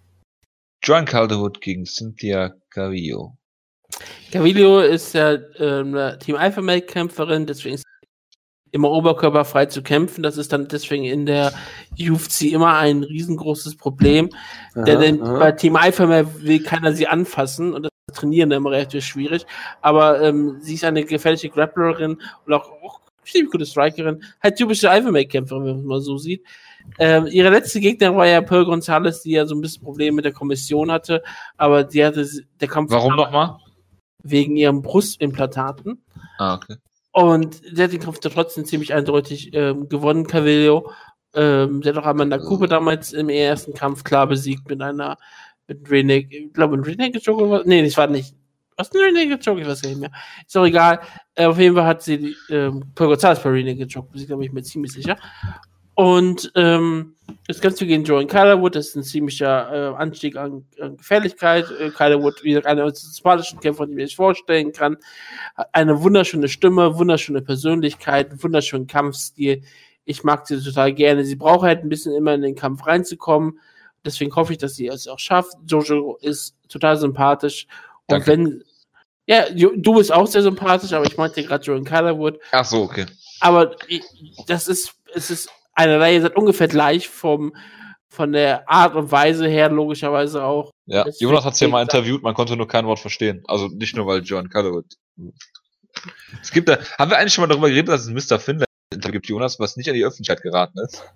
Joan 0.82 1.04
Calderwood 1.04 1.60
gegen 1.60 1.84
Cynthia 1.86 2.54
Cavillo. 2.70 3.36
Gavilio 4.30 4.80
ist 4.80 5.14
ja 5.14 5.32
ähm, 5.58 5.94
eine 5.94 6.18
Team 6.18 6.36
Alpha 6.36 6.62
Male 6.62 6.82
Kämpferin, 6.82 7.46
deswegen 7.46 7.74
ist 7.74 7.84
immer 8.72 8.90
oberkörperfrei 8.90 9.66
zu 9.66 9.82
kämpfen. 9.82 10.22
Das 10.22 10.36
ist 10.36 10.52
dann 10.52 10.66
deswegen 10.66 11.04
in 11.04 11.26
der 11.26 11.52
UFC 11.98 12.42
immer 12.52 12.78
ein 12.78 13.04
riesengroßes 13.04 13.76
Problem. 13.76 14.30
Aha, 14.74 14.84
denn 14.84 15.22
aha. 15.22 15.38
bei 15.38 15.52
Team 15.52 15.76
Alpha 15.76 16.06
Male 16.06 16.26
will 16.42 16.62
keiner 16.62 16.92
sie 16.92 17.06
anfassen 17.06 17.74
und 17.74 17.82
das 17.84 17.92
Trainieren 18.14 18.50
dann 18.50 18.58
immer 18.58 18.72
relativ 18.72 19.04
schwierig. 19.04 19.46
Aber 19.80 20.20
ähm, 20.20 20.58
sie 20.60 20.74
ist 20.74 20.84
eine 20.84 21.04
gefährliche 21.04 21.48
Grapplerin 21.48 22.18
und 22.46 22.52
auch, 22.52 22.70
auch 22.82 23.00
ziemlich 23.24 23.52
gute 23.52 23.66
Strikerin. 23.66 24.22
Halt 24.42 24.56
typische 24.56 24.90
Alpha 24.90 25.10
Male 25.10 25.26
Kämpferin, 25.26 25.64
wenn 25.64 25.76
man 25.76 25.86
mal 25.86 26.00
so 26.00 26.16
sieht. 26.18 26.42
Ähm, 26.98 27.26
ihre 27.30 27.50
letzte 27.50 27.80
Gegner 27.80 28.16
war 28.16 28.26
ja 28.26 28.40
Pearl 28.40 28.64
Gonzalez, 28.64 29.22
die 29.22 29.32
ja 29.32 29.46
so 29.46 29.54
ein 29.54 29.60
bisschen 29.60 29.84
Probleme 29.84 30.16
mit 30.16 30.24
der 30.24 30.32
Kommission 30.32 30.90
hatte, 30.90 31.22
aber 31.56 31.84
die 31.84 32.04
hatte 32.04 32.28
der 32.60 32.68
Kampf 32.68 32.90
Warum 32.90 33.14
nochmal? 33.14 33.56
Wegen 34.22 34.56
ihren 34.56 34.82
Brustimplantaten. 34.82 36.04
Ah, 36.38 36.54
okay. 36.54 36.76
Und 37.12 37.60
der 37.76 37.84
hat 37.84 37.92
den 37.92 38.00
Kampf 38.00 38.20
da 38.20 38.30
trotzdem 38.30 38.64
ziemlich 38.64 38.94
eindeutig 38.94 39.50
ähm, 39.52 39.88
gewonnen, 39.88 40.26
Cavillo. 40.26 40.90
Ähm, 41.34 41.82
der 41.82 41.94
hat 41.94 42.02
auch 42.02 42.08
Amanda 42.08 42.38
Cooper 42.38 42.66
damals 42.66 43.12
im 43.12 43.28
ersten 43.28 43.74
Kampf 43.74 44.04
klar 44.04 44.26
besiegt 44.26 44.68
mit 44.68 44.80
einer, 44.80 45.18
mit 45.66 45.90
Reneg, 45.90 46.32
ich 46.32 46.52
glaube, 46.52 46.76
ein 46.76 46.82
Renegade 46.82 47.22
Joke 47.22 47.44
oder 47.44 47.60
was? 47.60 47.66
Nee, 47.66 47.82
das 47.84 47.96
war 47.96 48.06
nicht. 48.06 48.34
Was 48.76 48.88
ist 48.88 48.94
ein 48.94 49.14
Renegade 49.14 49.42
Joke? 49.42 49.60
Ich 49.60 49.66
weiß 49.66 49.82
gar 49.82 49.90
nicht 49.90 50.00
mehr. 50.00 50.10
Ist 50.46 50.56
doch 50.56 50.64
egal. 50.64 51.00
Äh, 51.34 51.46
auf 51.46 51.58
jeden 51.58 51.74
Fall 51.74 51.84
hat 51.86 52.02
sie 52.02 52.34
ähm, 52.48 52.84
Paul 52.94 53.08
Gonzalez 53.08 53.42
bei 53.42 53.50
Renegade 53.50 53.90
Joke 53.90 54.10
besiegt, 54.10 54.30
da 54.30 54.36
bin 54.36 54.46
ich 54.46 54.52
mir 54.52 54.62
ziemlich 54.62 54.92
sicher. 54.92 55.16
Und 56.02 56.50
ähm, 56.56 57.14
das 57.46 57.60
Ganze 57.60 57.86
gegen 57.86 58.02
Joan 58.02 58.26
Calderwood, 58.26 58.74
das 58.74 58.88
ist 58.88 58.96
ein 58.96 59.04
ziemlicher 59.04 59.92
äh, 59.92 59.94
Anstieg 59.94 60.34
an, 60.34 60.64
an 60.80 60.96
Gefährlichkeit. 60.96 61.70
Äh, 61.78 61.90
Calderwood, 61.90 62.42
wie 62.42 62.48
gesagt, 62.48 62.66
einer 62.66 62.86
der 62.86 62.92
sympathischen 62.96 63.60
Kämpfer, 63.60 63.86
die 63.86 63.94
man 63.94 64.06
sich 64.06 64.16
vorstellen 64.16 64.72
kann. 64.72 64.96
Eine 65.70 66.02
wunderschöne 66.02 66.48
Stimme, 66.48 66.98
wunderschöne 66.98 67.40
Persönlichkeit, 67.40 68.30
einen 68.30 68.42
wunderschönen 68.42 68.88
Kampfstil. 68.88 69.62
Ich 70.04 70.24
mag 70.24 70.44
sie 70.48 70.60
total 70.60 70.92
gerne. 70.92 71.24
Sie 71.24 71.36
braucht 71.36 71.62
halt 71.62 71.84
ein 71.84 71.88
bisschen 71.88 72.16
immer 72.16 72.34
in 72.34 72.42
den 72.42 72.56
Kampf 72.56 72.84
reinzukommen. 72.84 73.60
Deswegen 74.04 74.34
hoffe 74.34 74.54
ich, 74.54 74.58
dass 74.58 74.74
sie 74.74 74.88
es 74.88 75.06
auch 75.06 75.20
schafft. 75.20 75.52
Jojo 75.68 76.18
ist 76.20 76.56
total 76.68 76.96
sympathisch. 76.96 77.68
Und 78.08 78.26
Danke. 78.26 78.26
wenn, 78.26 78.64
ja, 79.26 79.44
du 79.52 79.94
bist 79.94 80.12
auch 80.12 80.26
sehr 80.26 80.42
sympathisch, 80.42 80.94
aber 80.94 81.06
ich 81.06 81.16
meinte 81.16 81.44
gerade 81.44 81.64
Joan 81.64 81.84
Calderwood. 81.84 82.40
Ach 82.50 82.64
so, 82.64 82.82
okay. 82.82 83.06
Aber 83.38 83.76
das 84.48 84.66
ist, 84.66 84.94
es 85.14 85.30
ist 85.30 85.48
eine 85.74 85.98
Reihe, 86.00 86.20
seid 86.20 86.36
ungefähr 86.36 86.68
gleich 86.68 87.08
vom, 87.08 87.54
von 88.08 88.32
der 88.32 88.68
Art 88.68 88.94
und 88.94 89.10
Weise 89.10 89.48
her 89.48 89.70
logischerweise 89.70 90.44
auch. 90.44 90.70
Ja, 90.86 91.04
Das 91.04 91.20
Jonas 91.20 91.44
hat 91.44 91.54
es 91.54 91.60
ja 91.60 91.68
mal 91.68 91.82
interviewt, 91.82 92.22
man 92.22 92.34
konnte 92.34 92.56
nur 92.56 92.68
kein 92.68 92.86
Wort 92.86 92.98
verstehen. 92.98 93.42
Also 93.46 93.68
nicht 93.68 93.96
nur, 93.96 94.06
weil 94.06 94.20
John 94.22 94.48
Calderwood. 94.48 94.86
Es 96.40 96.50
gibt 96.50 96.68
da, 96.68 96.78
haben 96.98 97.10
wir 97.10 97.18
eigentlich 97.18 97.34
schon 97.34 97.42
mal 97.42 97.48
darüber 97.48 97.68
geredet, 97.68 97.88
dass 97.88 98.02
es 98.02 98.08
ein 98.08 98.14
Mr. 98.14 98.66
Interview 98.92 99.12
gibt, 99.12 99.26
Jonas, 99.28 99.58
was 99.58 99.76
nicht 99.76 99.88
an 99.88 99.94
die 99.94 100.04
Öffentlichkeit 100.04 100.42
geraten 100.42 100.78
ist? 100.80 101.02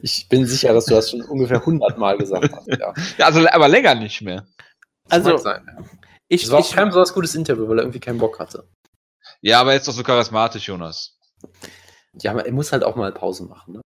Ich 0.00 0.28
bin 0.28 0.46
sicher, 0.46 0.72
dass 0.72 0.84
du 0.84 0.94
das 0.94 1.10
schon 1.10 1.22
ungefähr 1.22 1.58
100 1.58 1.98
Mal 1.98 2.16
gesagt 2.16 2.52
hast. 2.54 2.68
Ja. 2.68 2.94
Ja, 3.18 3.26
also, 3.26 3.44
aber 3.48 3.66
länger 3.66 3.96
nicht 3.96 4.22
mehr. 4.22 4.46
Das 5.08 5.26
Also, 5.26 5.38
sein. 5.38 5.66
ja. 5.66 5.84
Ich, 6.28 6.44
Es 6.44 6.50
war 6.52 6.60
ich, 6.60 6.70
kein 6.70 6.86
besonders 6.86 7.12
gutes 7.12 7.34
Interview, 7.34 7.68
weil 7.68 7.78
er 7.78 7.82
irgendwie 7.82 7.98
keinen 7.98 8.18
Bock 8.18 8.38
hatte. 8.38 8.68
Ja, 9.40 9.60
aber 9.60 9.72
jetzt 9.72 9.88
doch 9.88 9.92
so 9.92 10.04
charismatisch, 10.04 10.68
Jonas. 10.68 11.18
Ja, 12.20 12.32
aber 12.32 12.46
er 12.46 12.52
muss 12.52 12.72
halt 12.72 12.82
auch 12.84 12.96
mal 12.96 13.12
Pause 13.12 13.44
machen. 13.44 13.74
Ne? 13.74 13.80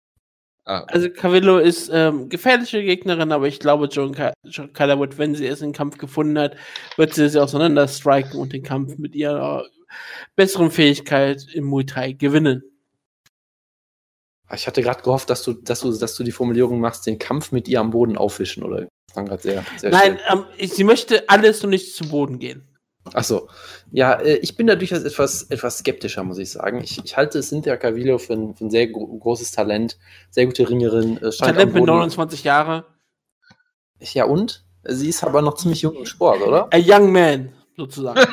Ah, 0.65 0.83
also 0.87 1.09
Cavillo 1.11 1.59
ist 1.59 1.91
ähm, 1.93 2.27
gefährliche 2.27 2.81
Gegnerin, 2.83 3.31
aber 3.31 3.47
ich 3.47 3.59
glaube, 3.59 3.85
John, 3.85 4.13
Ca- 4.15 4.33
John 4.43 4.73
Calderwood, 4.73 5.17
wenn 5.19 5.35
sie 5.35 5.45
es 5.45 5.61
in 5.61 5.69
den 5.69 5.75
Kampf 5.75 5.97
gefunden 5.99 6.39
hat, 6.39 6.55
wird 6.97 7.13
sie 7.13 7.29
sie 7.29 7.39
auseinander 7.41 7.87
striken 7.87 8.39
und 8.39 8.51
den 8.51 8.63
Kampf 8.63 8.97
mit 8.97 9.13
ihrer 9.13 9.67
besseren 10.35 10.71
Fähigkeit 10.71 11.45
im 11.53 11.65
Muay 11.65 11.85
Thai 11.85 12.13
gewinnen. 12.13 12.63
Ich 14.53 14.67
hatte 14.67 14.81
gerade 14.81 15.01
gehofft, 15.03 15.29
dass 15.29 15.43
du, 15.43 15.53
dass, 15.53 15.81
du, 15.81 15.95
dass 15.95 16.15
du 16.15 16.23
die 16.23 16.31
Formulierung 16.31 16.79
machst, 16.79 17.05
den 17.05 17.19
Kampf 17.19 17.51
mit 17.51 17.67
ihr 17.67 17.79
am 17.79 17.91
Boden 17.91 18.17
aufwischen, 18.17 18.63
oder? 18.63 18.87
Sehr, 19.39 19.63
sehr 19.77 19.91
Nein, 19.91 20.19
ähm, 20.31 20.45
ich, 20.57 20.73
sie 20.73 20.83
möchte 20.83 21.29
alles 21.29 21.63
und 21.63 21.69
nicht 21.69 21.95
zu 21.95 22.09
Boden 22.09 22.37
gehen. 22.37 22.67
Ach 23.13 23.23
so. 23.23 23.49
Ja, 23.91 24.13
äh, 24.13 24.37
ich 24.37 24.55
bin 24.57 24.67
da 24.67 24.75
durchaus 24.75 25.03
etwas, 25.03 25.43
etwas 25.43 25.77
skeptischer, 25.79 26.23
muss 26.23 26.37
ich 26.39 26.51
sagen. 26.51 26.81
Ich, 26.83 27.03
ich 27.03 27.15
halte 27.15 27.41
Cynthia 27.41 27.77
Cavillo 27.77 28.17
für 28.17 28.33
ein, 28.33 28.55
für 28.55 28.65
ein 28.65 28.71
sehr 28.71 28.87
gro 28.87 29.05
großes 29.05 29.51
Talent, 29.51 29.97
sehr 30.31 30.45
gute 30.47 30.67
Ringerin. 30.69 31.17
äh, 31.17 31.29
Talent 31.29 31.73
mit 31.73 31.81
Boden- 31.85 31.97
29 31.97 32.43
Jahre. 32.43 32.85
Ja, 33.99 34.25
und? 34.25 34.63
Sie 34.83 35.09
ist 35.09 35.23
aber 35.23 35.41
noch 35.41 35.55
ziemlich 35.55 35.81
jung 35.81 35.95
im 35.95 36.05
Sport, 36.05 36.41
oder? 36.41 36.67
A 36.71 36.77
young 36.77 37.11
man, 37.11 37.53
sozusagen. 37.77 38.19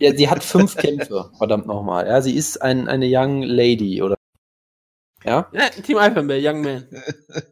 Ja, 0.00 0.12
sie 0.12 0.28
hat 0.28 0.42
fünf 0.42 0.76
Kämpfe, 0.76 1.30
verdammt 1.38 1.66
nochmal. 1.66 2.06
Ja, 2.08 2.20
sie 2.20 2.34
ist 2.34 2.60
ein, 2.60 2.88
eine 2.88 3.06
Young 3.08 3.42
Lady, 3.42 4.02
oder? 4.02 4.16
Ja? 5.24 5.48
ja, 5.52 5.68
Team 5.68 5.96
Male, 5.96 6.40
young 6.42 6.60
man. 6.62 6.88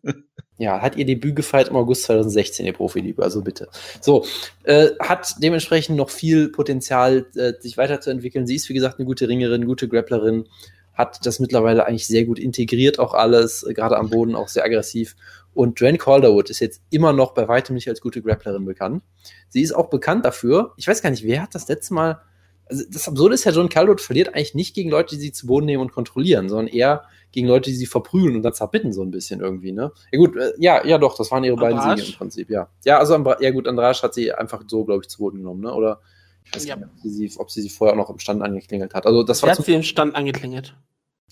Ja, 0.58 0.80
hat 0.82 0.96
ihr 0.96 1.06
Debüt 1.06 1.34
gefeiert 1.34 1.68
im 1.68 1.76
August 1.76 2.04
2016, 2.04 2.66
ihr 2.66 2.72
Profiliebe, 2.72 3.22
also 3.22 3.42
bitte. 3.42 3.68
So, 4.00 4.24
äh, 4.64 4.90
hat 5.00 5.36
dementsprechend 5.42 5.96
noch 5.96 6.10
viel 6.10 6.50
Potenzial, 6.50 7.26
äh, 7.34 7.54
sich 7.58 7.78
weiterzuentwickeln. 7.78 8.46
Sie 8.46 8.56
ist, 8.56 8.68
wie 8.68 8.74
gesagt, 8.74 8.98
eine 8.98 9.06
gute 9.06 9.28
Ringerin, 9.28 9.66
gute 9.66 9.88
Grapplerin, 9.88 10.46
hat 10.94 11.24
das 11.24 11.40
mittlerweile 11.40 11.86
eigentlich 11.86 12.06
sehr 12.06 12.24
gut 12.24 12.38
integriert, 12.38 12.98
auch 12.98 13.14
alles, 13.14 13.62
äh, 13.62 13.72
gerade 13.72 13.96
am 13.96 14.10
Boden 14.10 14.34
auch 14.34 14.48
sehr 14.48 14.64
aggressiv. 14.64 15.16
Und 15.54 15.80
Joanne 15.80 15.98
Calderwood 15.98 16.50
ist 16.50 16.60
jetzt 16.60 16.82
immer 16.90 17.12
noch 17.12 17.32
bei 17.32 17.48
weitem 17.48 17.74
nicht 17.74 17.88
als 17.88 18.00
gute 18.00 18.22
Grapplerin 18.22 18.64
bekannt. 18.64 19.02
Sie 19.48 19.62
ist 19.62 19.72
auch 19.72 19.90
bekannt 19.90 20.24
dafür, 20.24 20.72
ich 20.76 20.86
weiß 20.86 21.02
gar 21.02 21.10
nicht, 21.10 21.24
wer 21.24 21.42
hat 21.42 21.54
das 21.54 21.68
letzte 21.68 21.94
Mal, 21.94 22.20
also 22.66 22.84
das 22.90 23.08
Absurde 23.08 23.34
ist 23.34 23.44
ja, 23.44 23.52
Joan 23.52 23.68
Calderwood 23.68 24.00
verliert 24.00 24.28
eigentlich 24.28 24.54
nicht 24.54 24.74
gegen 24.74 24.90
Leute, 24.90 25.14
die 25.14 25.20
sie 25.20 25.32
zu 25.32 25.46
Boden 25.46 25.66
nehmen 25.66 25.82
und 25.82 25.92
kontrollieren, 25.92 26.48
sondern 26.48 26.68
eher 26.68 27.04
gegen 27.32 27.48
Leute, 27.48 27.70
die 27.70 27.76
sie 27.76 27.86
verprügeln 27.86 28.36
und 28.36 28.42
dann 28.42 28.52
zerbitten 28.54 28.92
so 28.92 29.02
ein 29.02 29.10
bisschen 29.10 29.40
irgendwie, 29.40 29.72
ne? 29.72 29.90
Ja 30.12 30.18
gut, 30.18 30.36
äh, 30.36 30.52
ja, 30.58 30.84
ja 30.86 30.98
doch, 30.98 31.16
das 31.16 31.30
waren 31.30 31.42
ihre 31.44 31.56
beiden 31.56 31.78
Andrade? 31.78 32.00
Siege 32.00 32.12
im 32.12 32.18
Prinzip, 32.18 32.50
ja. 32.50 32.68
Ja, 32.84 32.98
also 32.98 33.14
ja 33.40 33.50
gut, 33.50 33.66
Andrade 33.66 33.98
hat 34.02 34.14
sie 34.14 34.32
einfach 34.32 34.62
so, 34.66 34.84
glaube 34.84 35.02
ich, 35.02 35.08
zu 35.08 35.18
Boden 35.18 35.38
genommen, 35.38 35.62
ne? 35.62 35.72
Oder 35.72 36.00
ich 36.44 36.54
weiß 36.54 36.66
Ja. 36.66 36.76
nicht, 36.76 36.86
ob 36.86 37.00
sie, 37.02 37.10
sie, 37.28 37.32
ob 37.38 37.50
sie 37.50 37.62
sie 37.62 37.68
vorher 37.70 37.94
auch 37.94 37.98
noch 37.98 38.10
im 38.10 38.18
Stand 38.18 38.42
angeklingelt 38.42 38.94
hat. 38.94 39.06
Also 39.06 39.22
das 39.22 39.38
Sie 39.38 39.42
war 39.46 39.56
hat 39.56 39.64
sie 39.64 39.74
im 39.74 39.82
Stand 39.82 40.14
angeklingelt. 40.14 40.74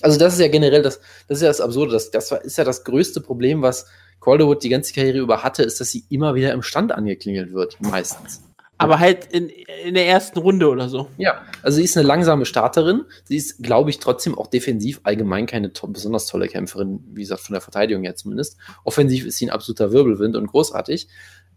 also 0.02 0.18
das 0.18 0.34
ist 0.34 0.40
ja 0.40 0.48
generell 0.48 0.82
das, 0.82 1.00
das 1.28 1.38
ist 1.38 1.42
ja 1.42 1.48
das 1.48 1.60
Absurde, 1.60 1.92
das, 1.92 2.10
das 2.10 2.30
ist 2.32 2.56
ja 2.58 2.64
das 2.64 2.84
größte 2.84 3.20
Problem, 3.20 3.60
was 3.62 3.86
Calderwood 4.20 4.62
die 4.62 4.68
ganze 4.68 4.92
Karriere 4.94 5.18
über 5.18 5.42
hatte, 5.42 5.62
ist, 5.62 5.80
dass 5.80 5.90
sie 5.90 6.04
immer 6.10 6.34
wieder 6.34 6.52
im 6.52 6.62
Stand 6.62 6.92
angeklingelt 6.92 7.52
wird, 7.52 7.80
meistens. 7.80 8.42
Aber 8.80 8.98
halt 8.98 9.26
in, 9.26 9.50
in 9.84 9.94
der 9.94 10.06
ersten 10.06 10.38
Runde 10.38 10.68
oder 10.68 10.88
so. 10.88 11.08
Ja, 11.18 11.42
also 11.62 11.76
sie 11.76 11.84
ist 11.84 11.96
eine 11.96 12.06
langsame 12.06 12.46
Starterin. 12.46 13.02
Sie 13.24 13.36
ist, 13.36 13.62
glaube 13.62 13.90
ich, 13.90 13.98
trotzdem 13.98 14.36
auch 14.36 14.46
defensiv 14.46 15.00
allgemein 15.02 15.46
keine 15.46 15.72
to 15.72 15.86
besonders 15.86 16.26
tolle 16.26 16.48
Kämpferin, 16.48 17.04
wie 17.12 17.22
gesagt, 17.22 17.42
von 17.42 17.54
der 17.54 17.60
Verteidigung 17.60 18.02
her 18.04 18.16
zumindest. 18.16 18.56
Offensiv 18.84 19.26
ist 19.26 19.38
sie 19.38 19.46
ein 19.46 19.50
absoluter 19.50 19.92
Wirbelwind 19.92 20.36
und 20.36 20.46
großartig. 20.46 21.08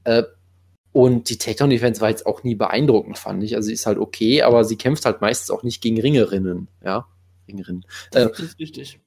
Äh, 0.04 0.24
und 0.92 1.30
die 1.30 1.38
Takedown-Defense 1.38 2.02
war 2.02 2.10
jetzt 2.10 2.26
auch 2.26 2.44
nie 2.44 2.56
beeindruckend, 2.56 3.18
fand 3.18 3.44
ich. 3.44 3.56
Also 3.56 3.68
sie 3.68 3.74
ist 3.74 3.86
halt 3.88 3.98
okay, 3.98 4.44
aber 4.44 4.64
sie 4.64 4.76
kämpft 4.76 5.06
halt 5.06 5.22
meistens 5.22 5.50
auch 5.50 5.64
nicht 5.64 5.82
gegen 5.82 6.00
Ringerinnen, 6.00 6.68
ja. 6.84 7.08
Ringerinnen. 7.48 7.84
Äh, 8.14 8.28
Das 8.28 8.40
ist 8.40 8.60
richtig. 8.60 9.00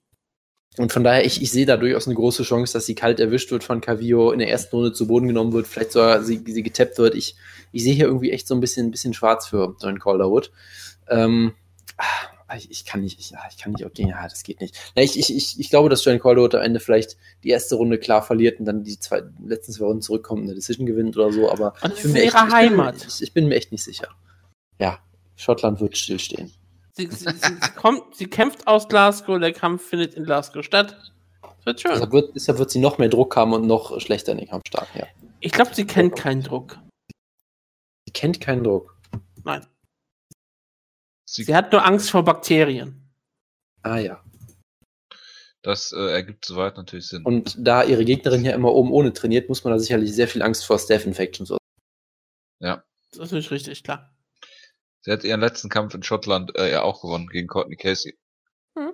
Und 0.79 0.93
von 0.93 1.05
daher, 1.05 1.25
ich, 1.25 1.41
ich 1.41 1.51
sehe 1.51 1.65
da 1.65 1.77
durchaus 1.77 2.07
eine 2.07 2.15
große 2.15 2.43
Chance, 2.43 2.75
dass 2.75 2.87
sie 2.87 2.95
kalt 2.95 3.19
erwischt 3.19 3.51
wird 3.51 3.65
von 3.65 3.81
Cavillo, 3.81 4.31
in 4.31 4.39
der 4.39 4.51
ersten 4.51 4.77
Runde 4.77 4.93
zu 4.93 5.07
Boden 5.07 5.27
genommen 5.27 5.53
wird, 5.53 5.67
vielleicht 5.67 5.93
sogar 5.93 6.23
sie, 6.23 6.43
sie 6.47 6.63
getappt 6.63 6.99
wird. 6.99 7.15
Ich, 7.15 7.37
ich 7.73 7.83
sehe 7.83 7.95
hier 7.95 8.07
irgendwie 8.07 8.31
echt 8.31 8.47
so 8.47 8.55
ein 8.55 8.61
bisschen, 8.61 8.87
ein 8.87 8.91
bisschen 8.91 9.15
schwarz 9.15 9.47
für 9.47 9.75
John 9.81 9.99
Calderwood. 9.99 10.53
Ähm, 11.09 11.55
ah, 11.97 12.57
ich, 12.57 12.71
ich 12.71 12.85
kann 12.85 13.01
nicht, 13.01 13.19
ich, 13.19 13.31
ja, 13.31 13.39
ich 13.51 13.57
kann 13.57 13.73
nicht 13.73 13.87
auch 13.87 13.93
gegen, 13.93 14.11
ja, 14.11 14.23
das 14.23 14.43
geht 14.43 14.61
nicht. 14.61 14.77
Ja, 14.95 15.03
ich, 15.03 15.19
ich, 15.19 15.35
ich, 15.35 15.59
ich 15.59 15.71
glaube, 15.71 15.89
dass 15.89 16.05
John 16.05 16.19
Calderwood 16.19 16.55
am 16.55 16.63
Ende 16.63 16.79
vielleicht 16.79 17.17
die 17.43 17.51
erste 17.51 17.77
Runde 17.77 17.99
klar 17.99 18.23
verliert 18.23 18.61
und 18.61 18.67
dann 18.67 18.85
die 18.85 18.99
zwei, 18.99 19.23
letzten 19.43 19.73
zwei 19.73 19.87
Runden 19.87 20.03
zurückkommt 20.03 20.43
und 20.43 20.49
eine 20.49 20.57
Decision 20.57 20.85
gewinnt 20.85 21.17
oder 21.17 21.33
so, 21.33 21.51
aber 21.51 21.73
Und 21.83 21.95
ich 21.95 22.03
bin 22.03 22.11
ist 22.11 22.13
mir 22.13 22.23
echt, 22.23 22.35
ihre 22.35 22.65
ich 22.65 22.71
bin, 22.71 22.95
ich, 23.09 23.23
ich 23.23 23.33
bin 23.33 23.49
mir 23.49 23.55
echt 23.55 23.73
nicht 23.73 23.83
sicher. 23.83 24.09
Ja, 24.79 24.99
Schottland 25.37 25.81
wird 25.81 25.97
stillstehen. 25.97 26.53
Sie, 26.97 27.09
sie, 27.09 27.29
sie, 27.31 27.71
kommt, 27.77 28.17
sie 28.17 28.27
kämpft 28.27 28.67
aus 28.67 28.89
Glasgow, 28.89 29.39
der 29.39 29.53
Kampf 29.53 29.87
findet 29.87 30.15
in 30.15 30.25
Glasgow 30.25 30.65
statt. 30.65 31.13
Das 31.43 31.67
wird 31.67 31.81
schön. 31.81 31.91
Deshalb 31.93 32.13
wird, 32.13 32.35
deshalb 32.35 32.59
wird 32.59 32.71
sie 32.71 32.79
noch 32.79 32.97
mehr 32.97 33.11
Druck 33.11 33.37
haben 33.37 33.53
und 33.53 33.67
noch 33.67 34.01
schlechter 34.01 34.33
in 34.33 34.39
den 34.39 34.49
Kampf 34.49 34.63
starten, 34.67 34.99
ja. 34.99 35.07
Ich 35.41 35.53
glaube, 35.53 35.75
sie 35.75 35.87
kennt 35.87 36.17
keinen 36.17 36.43
Druck. 36.43 36.79
Sie 38.07 38.13
kennt 38.15 38.41
keinen 38.41 38.65
Druck. 38.65 38.97
Nein. 39.45 39.67
sie, 41.27 41.45
Sie 41.45 41.55
hat 41.55 41.71
nur 41.71 41.85
Angst 41.85 42.11
vor 42.11 42.25
Bakterien. 42.25 43.03
Ah 43.83 43.99
ja. 43.99 44.25
das 45.63 45.93
äh, 45.93 46.13
ergibt 46.13 46.47
soweit 46.47 46.79
natürlich 46.79 47.09
Sinn. 47.09 47.25
Und 47.25 47.57
da 47.59 47.85
ihre 47.85 48.07
Gegnerin 48.07 48.45
ja 48.45 48.53
immer 48.53 48.73
oben 48.73 48.91
ohne 48.91 49.13
trainiert, 49.13 49.51
muss 49.51 49.65
man 49.65 49.75
da 49.75 49.79
sicherlich 49.79 50.15
sehr 50.15 50.29
viel 50.29 50.43
Angst 50.43 50.65
vor 50.65 50.79
Staph-Infections. 50.79 51.51
haben. 51.51 51.59
ja. 52.61 52.83
Das 53.11 53.27
ist 53.27 53.33
nicht 53.33 53.51
richtig, 53.51 53.85
klar. 53.85 54.16
Sie 55.07 55.13
hat 55.13 55.23
ihren 55.23 55.41
letzten 55.41 55.69
Kampf 55.69 55.95
in 55.95 56.03
Schottland 56.03 56.59
äh, 56.59 56.69
ja 56.69 56.83
auch 56.83 57.01
gewonnen 57.01 57.29
gegen 57.29 57.47
Courtney 57.47 57.77
Casey. 57.77 58.19
Hm. 58.77 58.91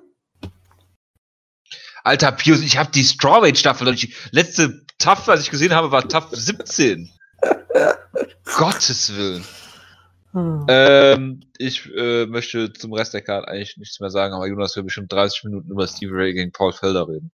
Alter 2.04 2.32
Pius, 2.32 2.60
ich 2.60 2.76
habe 2.76 2.90
die 2.90 3.02
Strawweight 3.02 3.56
Staffel 3.56 3.88
und 3.88 4.02
die 4.02 4.12
letzte 4.30 4.84
Tough, 4.98 5.26
was 5.26 5.40
ich 5.40 5.50
gesehen 5.50 5.72
habe, 5.74 5.90
war 5.90 6.06
Tough 6.06 6.28
17. 6.32 7.10
Gottes 8.44 9.16
Willen. 9.16 9.42
Ähm, 10.68 11.40
ich 11.56 11.90
äh, 11.96 12.26
möchte 12.26 12.74
zum 12.74 12.92
Rest 12.92 13.14
der 13.14 13.22
Karte 13.22 13.48
eigentlich 13.48 13.78
nichts 13.78 13.98
mehr 13.98 14.10
sagen, 14.10 14.34
aber 14.34 14.46
Jonas 14.46 14.76
will 14.76 14.82
bestimmt 14.82 15.10
30 15.10 15.44
Minuten 15.44 15.70
über 15.70 15.88
Steve 15.88 16.12
Ray 16.14 16.34
gegen 16.34 16.52
Paul 16.52 16.74
Felder 16.74 17.08
reden. 17.08 17.32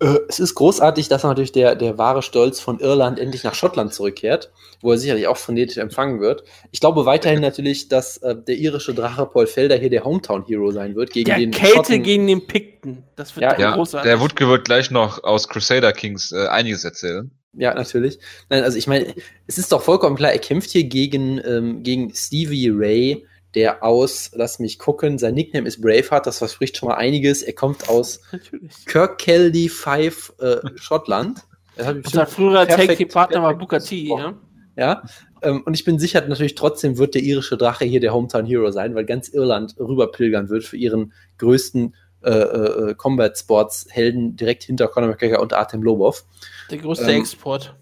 Äh, 0.00 0.18
es 0.28 0.38
ist 0.38 0.54
großartig, 0.54 1.08
dass 1.08 1.24
natürlich 1.24 1.52
der, 1.52 1.74
der 1.74 1.98
wahre 1.98 2.22
Stolz 2.22 2.60
von 2.60 2.78
Irland 2.78 3.18
endlich 3.18 3.42
nach 3.44 3.54
Schottland 3.54 3.92
zurückkehrt, 3.92 4.50
wo 4.80 4.92
er 4.92 4.98
sicherlich 4.98 5.26
auch 5.26 5.36
phonetisch 5.36 5.78
empfangen 5.78 6.20
wird. 6.20 6.44
Ich 6.70 6.80
glaube 6.80 7.04
weiterhin 7.06 7.40
natürlich, 7.40 7.88
dass 7.88 8.18
äh, 8.18 8.36
der 8.36 8.56
irische 8.56 8.94
Drache 8.94 9.26
Paul 9.26 9.46
Felder 9.46 9.76
hier 9.76 9.90
der 9.90 10.04
Hometown-Hero 10.04 10.70
sein 10.70 10.94
wird 10.94 11.10
gegen 11.10 11.26
Der 11.26 11.38
den 11.38 11.50
Kälte 11.50 11.74
Schotten. 11.76 12.02
gegen 12.02 12.26
den 12.26 12.46
Pikten. 12.46 13.04
Das 13.16 13.34
wird 13.34 13.42
Ja, 13.42 13.58
Ja, 13.58 13.74
großartig. 13.74 14.08
der 14.08 14.20
Wutke 14.20 14.48
wird 14.48 14.64
gleich 14.64 14.90
noch 14.90 15.24
aus 15.24 15.48
Crusader 15.48 15.92
Kings 15.92 16.30
äh, 16.32 16.46
einiges 16.46 16.84
erzählen. 16.84 17.30
Ja, 17.54 17.74
natürlich. 17.74 18.18
Nein, 18.50 18.62
also 18.62 18.78
ich 18.78 18.86
meine, 18.86 19.06
es 19.48 19.58
ist 19.58 19.72
doch 19.72 19.82
vollkommen 19.82 20.14
klar, 20.16 20.30
er 20.32 20.38
kämpft 20.38 20.70
hier 20.70 20.84
gegen, 20.84 21.40
ähm, 21.44 21.82
gegen 21.82 22.14
Stevie 22.14 22.70
Ray, 22.72 23.26
der 23.54 23.82
aus, 23.82 24.30
lass 24.34 24.58
mich 24.58 24.78
gucken, 24.78 25.18
sein 25.18 25.34
Nickname 25.34 25.66
ist 25.66 25.80
Braveheart, 25.80 26.26
das 26.26 26.38
verspricht 26.38 26.76
schon 26.76 26.88
mal 26.88 26.96
einiges. 26.96 27.42
Er 27.42 27.54
kommt 27.54 27.88
aus. 27.88 28.20
Kirkcaldy 28.86 29.68
5 29.68 30.34
äh, 30.38 30.56
Schottland. 30.76 31.40
Unser 31.76 32.26
früherer 32.26 32.66
Tag-Team-Partner 32.66 33.42
war 33.42 33.56
Booker 33.56 33.80
T, 33.80 34.08
ja? 34.08 34.34
Ja. 34.76 35.02
Ähm, 35.42 35.62
und 35.64 35.74
ich 35.74 35.84
bin 35.84 35.98
sicher, 35.98 36.20
natürlich 36.26 36.54
trotzdem 36.54 36.98
wird 36.98 37.14
der 37.14 37.22
irische 37.22 37.56
Drache 37.56 37.84
hier 37.84 38.00
der 38.00 38.12
Hometown 38.12 38.46
Hero 38.46 38.70
sein, 38.70 38.94
weil 38.94 39.04
ganz 39.04 39.28
Irland 39.28 39.76
rüberpilgern 39.78 40.48
wird 40.48 40.64
für 40.64 40.76
ihren 40.76 41.12
größten 41.38 41.94
äh, 42.22 42.30
äh, 42.30 42.94
Combat 42.94 43.38
Sports 43.38 43.86
Helden 43.90 44.36
direkt 44.36 44.64
hinter 44.64 44.88
Conor 44.88 45.10
McGregor 45.10 45.40
und 45.40 45.52
Artem 45.52 45.82
Lobov. 45.82 46.24
Der 46.70 46.78
größte 46.78 47.10
Ähm, 47.10 47.20
Export. 47.20 47.74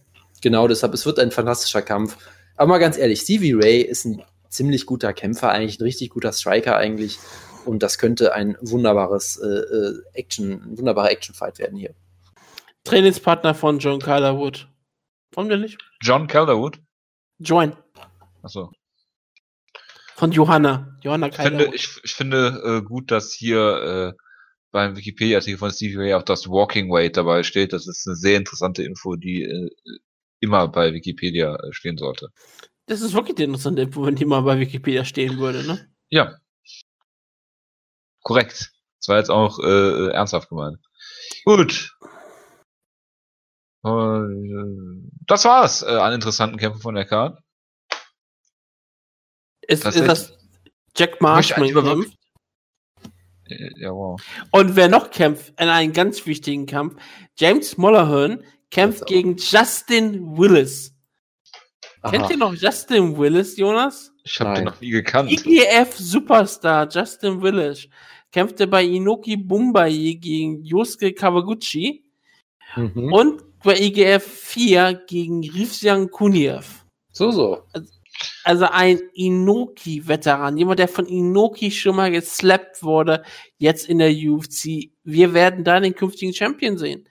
Genau, 0.43 0.69
deshalb, 0.69 0.93
es 0.93 1.07
wird 1.07 1.19
ein 1.19 1.31
fantastischer 1.31 1.83
Kampf. 1.83 2.17
Aber 2.57 2.69
mal 2.69 2.79
ganz 2.79 2.99
ehrlich, 2.99 3.21
Stevie 3.21 3.55
Ray 3.55 3.81
ist 3.81 4.05
ein 4.05 4.23
ziemlich 4.57 4.87
guter 4.87 5.13
Kämpfer, 5.13 5.51
eigentlich 5.51 5.79
ein 5.79 5.85
richtig 5.85 6.11
guter 6.11 6.33
Striker 6.33 6.77
eigentlich. 6.77 7.19
Und 7.65 7.83
das 7.83 7.99
könnte 7.99 8.33
ein 8.33 8.57
wunderbares 8.61 9.37
äh, 9.39 9.47
äh, 9.47 10.03
Action, 10.15 10.53
ein 10.53 10.79
wunderbarer 10.79 11.11
Action-Fight 11.11 11.59
werden 11.59 11.79
hier. 11.79 11.95
Trainingspartner 12.85 13.55
von 13.55 13.81
John 13.81 14.01
Calderwood. 14.01 14.69
Warum 15.33 15.49
denn 15.49 15.61
nicht? 15.61 15.79
John 16.01 16.29
Calderwood. 16.29 16.79
Join. 17.39 17.77
Achso. 18.43 18.71
Von 20.15 20.33
Johanna. 20.33 20.97
Johanna 21.03 21.27
Ich 21.29 21.35
finde, 21.37 21.51
Calderwood. 21.51 21.75
ich, 21.75 22.01
ich 22.05 22.15
finde 22.15 22.63
äh, 22.65 22.83
gut, 22.83 23.11
dass 23.11 23.33
hier 23.33 24.15
äh, 24.17 24.23
beim 24.71 24.97
Wikipedia-Artikel 24.97 25.59
von 25.59 25.71
Stevie 25.71 25.97
Ray 25.97 26.15
auch 26.15 26.23
das 26.23 26.49
Walking 26.49 26.91
Weight 26.91 27.17
dabei 27.17 27.43
steht. 27.43 27.73
Das 27.73 27.87
ist 27.89 28.07
eine 28.07 28.17
sehr 28.17 28.37
interessante 28.37 28.85
Info, 28.85 29.17
die 29.17 29.43
äh, 29.43 29.71
immer 30.41 30.69
bei 30.69 30.93
Wikipedia 30.93 31.57
äh, 31.57 31.73
stehen 31.73 31.99
sollte. 31.99 32.29
Das 32.87 33.01
ist 33.01 33.15
wirklich 33.15 33.35
die 33.37 33.43
interessante 33.45 33.83
Info, 33.83 34.05
wenn 34.07 34.15
die 34.15 34.25
mal 34.25 34.43
bei 34.43 34.59
Wikipedia 34.59 35.05
stehen 35.05 35.39
würde, 35.39 35.67
ne? 35.67 35.89
Ja. 36.09 36.37
Korrekt. 38.23 38.73
Das 39.01 39.09
war 39.09 39.19
jetzt 39.19 39.31
auch 39.31 39.59
äh, 39.59 40.09
ernsthaft 40.11 40.49
gemeint. 40.49 40.79
Gut. 41.45 41.97
Äh, 43.85 44.21
Das 45.27 45.45
war's 45.45 45.83
äh, 45.83 45.87
an 45.87 46.13
interessanten 46.15 46.59
Kämpfen 46.59 46.81
von 46.81 46.95
der 46.95 47.05
Card. 47.07 47.39
Ist, 49.63 49.79
ist 49.79 49.83
Tatsächlich. 49.83 50.09
das 50.09 50.33
Jack 50.97 51.21
Marshman 51.21 51.73
kämpft? 51.73 52.17
Äh, 53.49 53.71
Ja, 53.81 53.91
wow. 53.93 54.21
Und 54.53 54.77
wer 54.77 54.89
noch 54.89 55.11
kämpft 55.11 55.61
in 55.61 55.69
einem 55.69 55.93
ganz 55.93 56.25
wichtigen 56.27 56.67
Kampf, 56.67 57.01
James 57.37 57.77
Mullerhern 57.77 58.45
kämpft 58.71 59.07
gegen 59.07 59.37
Justin 59.37 60.37
Willis. 60.37 60.96
Aha. 62.07 62.11
Kennt 62.17 62.31
ihr 62.31 62.37
noch 62.37 62.55
Justin 62.55 63.17
Willis, 63.17 63.57
Jonas? 63.57 64.13
Ich 64.25 64.39
habe 64.41 64.55
den 64.55 64.65
noch 64.65 64.81
nie 64.81 64.91
gekannt. 64.91 65.31
IGF 65.31 65.95
Superstar 65.97 66.89
Justin 66.91 67.41
Willis 67.43 67.89
kämpfte 68.33 68.67
bei 68.67 68.85
Inoki 68.85 69.37
Bumbai 69.37 70.19
gegen 70.21 70.63
Yosuke 70.65 71.13
Kawaguchi 71.13 72.03
Mhm. 72.77 73.13
und 73.13 73.43
bei 73.63 73.79
IGF 73.81 74.25
4 74.25 75.03
gegen 75.07 75.41
Rivsian 75.49 76.11
Kuniev. 76.11 76.85
So, 77.13 77.31
so. 77.31 77.63
Also 78.45 78.67
ein 78.71 79.01
Inoki-Veteran, 79.15 80.57
jemand, 80.57 80.79
der 80.79 80.89
von 80.89 81.07
Inoki 81.07 81.71
schon 81.71 81.97
mal 81.97 82.11
geslappt 82.11 82.83
wurde, 82.83 83.23
jetzt 83.59 83.89
in 83.89 83.99
der 83.99 84.11
UFC. 84.11 84.91
Wir 85.05 85.35
werden 85.35 85.65
da 85.65 85.81
den 85.81 85.95
künftigen 85.95 86.33
Champion 86.33 86.77
sehen. 86.79 87.09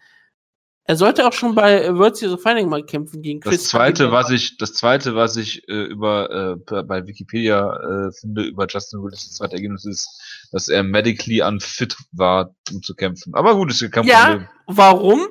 Er 0.88 0.96
sollte 0.96 1.26
auch 1.28 1.34
schon 1.34 1.56
bei 1.56 1.94
World 1.96 2.16
Series 2.16 2.36
of 2.36 2.44
Fighting 2.44 2.70
mal 2.70 2.84
kämpfen 2.86 3.22
gegen 3.24 3.40
Das 3.40 3.64
zweite, 3.64 4.12
was 4.12 4.30
ich, 4.30 4.58
das 4.58 4.74
zweite, 4.74 5.16
was 5.16 5.36
ich 5.36 5.68
äh, 5.68 5.86
über 5.86 6.30
äh, 6.70 6.84
bei- 6.84 7.08
Wikipedia 7.08 7.76
äh, 8.08 8.12
finde 8.12 8.44
über 8.44 8.68
Justin 8.70 9.02
Willis, 9.04 9.26
das 9.26 9.34
zweite 9.34 9.56
Ergebnis 9.56 9.84
ist, 9.86 10.08
dass 10.52 10.68
er 10.68 10.84
medically 10.84 11.42
unfit 11.42 11.98
war, 12.12 12.54
um 12.72 12.84
zu 12.84 12.94
kämpfen. 12.94 13.34
Aber 13.34 13.56
gut, 13.56 13.72
ist 13.72 13.82
ja 13.82 13.88
kein 13.90 14.04
Ja. 14.06 14.26
Problem. 14.28 14.48
Warum? 14.68 15.28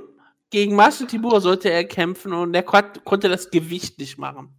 Gegen 0.51 0.75
Marcel 0.75 1.07
Tibur 1.07 1.41
sollte 1.41 1.71
er 1.71 1.85
kämpfen 1.85 2.33
und 2.33 2.53
er 2.55 2.63
kon 2.65 2.83
konnte 3.05 3.29
das 3.29 3.51
Gewicht 3.51 3.99
nicht 3.99 4.19
machen. 4.19 4.57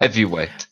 Heavyweight. 0.00 0.68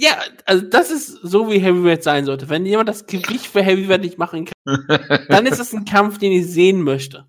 Ja, 0.00 0.16
also 0.46 0.64
das 0.64 0.92
ist 0.92 1.08
so, 1.22 1.50
wie 1.50 1.58
Heavyweight 1.58 2.04
sein 2.04 2.24
sollte. 2.24 2.48
Wenn 2.48 2.64
jemand 2.64 2.88
das 2.88 3.06
Gewicht 3.06 3.46
für 3.46 3.62
Heavyweight 3.62 4.00
nicht 4.00 4.16
machen 4.16 4.46
kann, 4.46 4.86
dann 5.28 5.44
ist 5.44 5.58
es 5.58 5.74
ein 5.74 5.84
Kampf, 5.84 6.18
den 6.18 6.30
ich 6.30 6.46
sehen 6.46 6.82
möchte. 6.82 7.26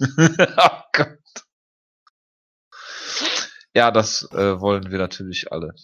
oh 0.00 0.80
Gott. 0.92 1.18
Ja, 3.74 3.90
das 3.90 4.28
äh, 4.32 4.60
wollen 4.60 4.90
wir 4.92 4.98
natürlich 4.98 5.50
alle. 5.50 5.74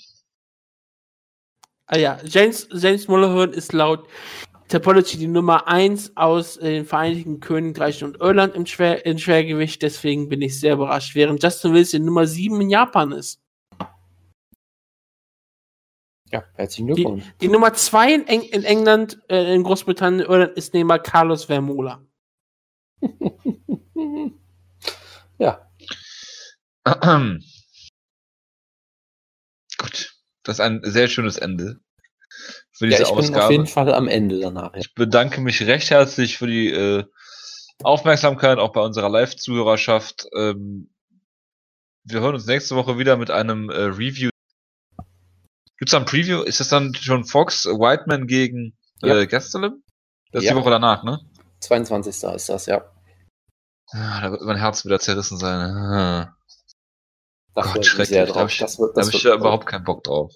Ah 1.86 1.98
ja, 1.98 2.20
James, 2.24 2.68
James 2.70 3.09
Mullerhern 3.09 3.52
ist 3.52 3.72
laut 3.72 4.06
Topology 4.68 5.16
die 5.16 5.26
Nummer 5.26 5.66
1 5.66 6.16
aus 6.16 6.59
äh, 6.59 6.70
den 6.70 6.85
Vereinigten 6.85 7.40
Königreichen 7.40 8.06
und 8.06 8.20
Irland 8.20 8.55
im, 8.55 8.66
Schwer, 8.66 9.06
im 9.06 9.18
Schwergewicht, 9.18 9.82
deswegen 9.82 10.28
bin 10.28 10.43
ich 10.43 10.60
sehr 10.60 10.74
überrascht, 10.74 11.14
während 11.14 11.43
Justin 11.43 11.72
Wilson 11.72 12.01
die 12.01 12.06
Nummer 12.06 12.26
7 12.26 12.60
in 12.60 12.70
Japan 12.70 13.12
ist. 13.12 13.40
Ja, 16.31 16.45
herzlichen 16.55 16.89
Glückwunsch. 16.89 17.25
Die 17.41 17.49
Nummer 17.49 17.73
2 17.73 18.15
in, 18.15 18.27
Eng 18.27 18.43
in 18.43 18.65
England, 18.65 19.19
äh, 19.29 19.55
in 19.55 19.63
Großbritannien, 19.63 20.27
ist 20.55 20.75
neben 20.75 20.89
Carlos 21.03 21.45
Vermola. 21.45 22.03
Ja, 25.41 25.69
Gut. 29.79 30.15
Das 30.43 30.57
ist 30.57 30.61
ein 30.61 30.81
sehr 30.83 31.09
schönes 31.09 31.37
Ende 31.37 31.81
für 32.73 32.87
ja 32.87 32.99
diese 32.99 33.03
ich 33.03 33.09
bin 33.09 33.19
Ausgabe. 33.19 33.45
auf 33.45 33.51
jeden 33.51 33.67
Fall 33.67 33.93
am 33.93 34.09
Ende 34.09 34.41
danach. 34.41 34.73
Ja. 34.75 34.81
Ich 34.81 34.95
bedanke 34.95 35.41
mich 35.41 35.63
recht 35.67 35.91
herzlich 35.91 36.39
für 36.39 36.47
die 36.47 36.71
äh, 36.71 37.05
Aufmerksamkeit, 37.83 38.59
auch 38.59 38.73
bei 38.73 38.81
unserer 38.81 39.09
Live-Zuhörerschaft. 39.09 40.29
Ähm, 40.35 40.91
wir 42.05 42.21
hören 42.21 42.35
uns 42.35 42.47
nächste 42.47 42.77
Woche 42.77 42.99
wieder 42.99 43.17
mit 43.17 43.31
einem 43.31 43.69
äh, 43.71 43.83
Review. 43.83 44.31
Gibt's 45.79 45.93
da 45.93 45.99
ein 45.99 46.05
Preview? 46.05 46.43
Ist 46.43 46.61
das 46.61 46.69
dann 46.69 46.95
schon 46.95 47.25
Fox, 47.25 47.65
äh, 47.67 47.71
Whiteman 47.71 48.27
gegen 48.27 48.77
Ja. 49.03 49.17
äh, 49.19 49.27
Gastelum? 49.27 49.83
Das 50.33 50.43
ist 50.43 50.49
Ja. 50.49 50.55
die 50.55 50.61
Woche 50.61 50.71
danach, 50.71 51.05
ne? 51.05 51.21
22. 51.61 52.23
ist 52.35 52.49
das, 52.49 52.67
ja. 52.67 52.85
Ah, 53.91 54.21
da 54.21 54.31
wird 54.33 54.43
mein 54.43 54.57
Herz 54.59 54.85
wieder 54.85 55.01
zerrissen 55.01 55.39
sein. 55.39 55.61
Ah, 55.61 56.37
Da 57.55 57.63
Gott, 57.63 57.79
ich 57.79 57.89
schrecklich. 57.89 58.19
Da 58.19 58.27
drauf. 58.27 58.37
hab 58.37 58.49
ich- 58.51 58.59
das 58.59 58.79
wird, 58.79 58.97
da 58.97 59.01
das 59.01 59.09
habe 59.09 59.17
ich 59.17 59.25
wird 59.25 59.33
ja 59.35 59.41
überhaupt 59.41 59.67
keinen 59.67 59.85
Bock 59.85 60.05
drauf. 60.05 60.33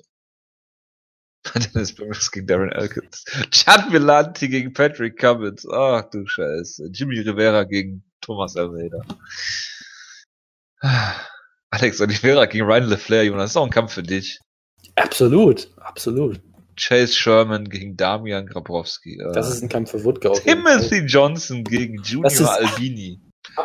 Dennis 1.75 1.95
Burgess 1.95 2.31
gegen 2.31 2.47
Darren 2.47 2.71
Elkins. 2.73 3.25
Chad 3.51 3.93
Villanti 3.93 4.49
gegen 4.49 4.73
Patrick 4.73 5.19
Cummins. 5.19 5.67
Ach 5.69 6.03
du 6.11 6.25
Scheiße. 6.27 6.87
Jimmy 6.93 7.19
Rivera 7.21 7.65
gegen 7.65 8.05
Thomas 8.21 8.57
Almeida. 8.57 8.99
Ah, 10.81 11.15
Alex 11.71 12.01
Oliveira 12.01 12.47
gegen 12.47 12.65
Ryan 12.65 12.85
LeFlair, 12.85 13.25
Jonas. 13.25 13.43
Das 13.45 13.51
ist 13.53 13.57
auch 13.57 13.65
ein 13.65 13.71
Kampf 13.71 13.93
für 13.93 14.03
dich. 14.03 14.41
Absolut, 14.97 15.69
absolut. 15.77 16.41
Chase 16.77 17.13
Sherman 17.15 17.69
gegen 17.69 17.97
Damian 17.97 18.47
Grabowski. 18.47 19.21
Ah. 19.23 19.33
Das 19.33 19.51
ist 19.51 19.63
ein 19.63 19.69
Kampf 19.69 19.91
für 19.91 20.01
Fall. 20.01 20.15
Timothy 20.15 21.01
Johnson 21.07 21.65
gegen 21.65 22.03
Junior 22.03 22.31
Das 22.31 22.43
Albini. 22.43 23.21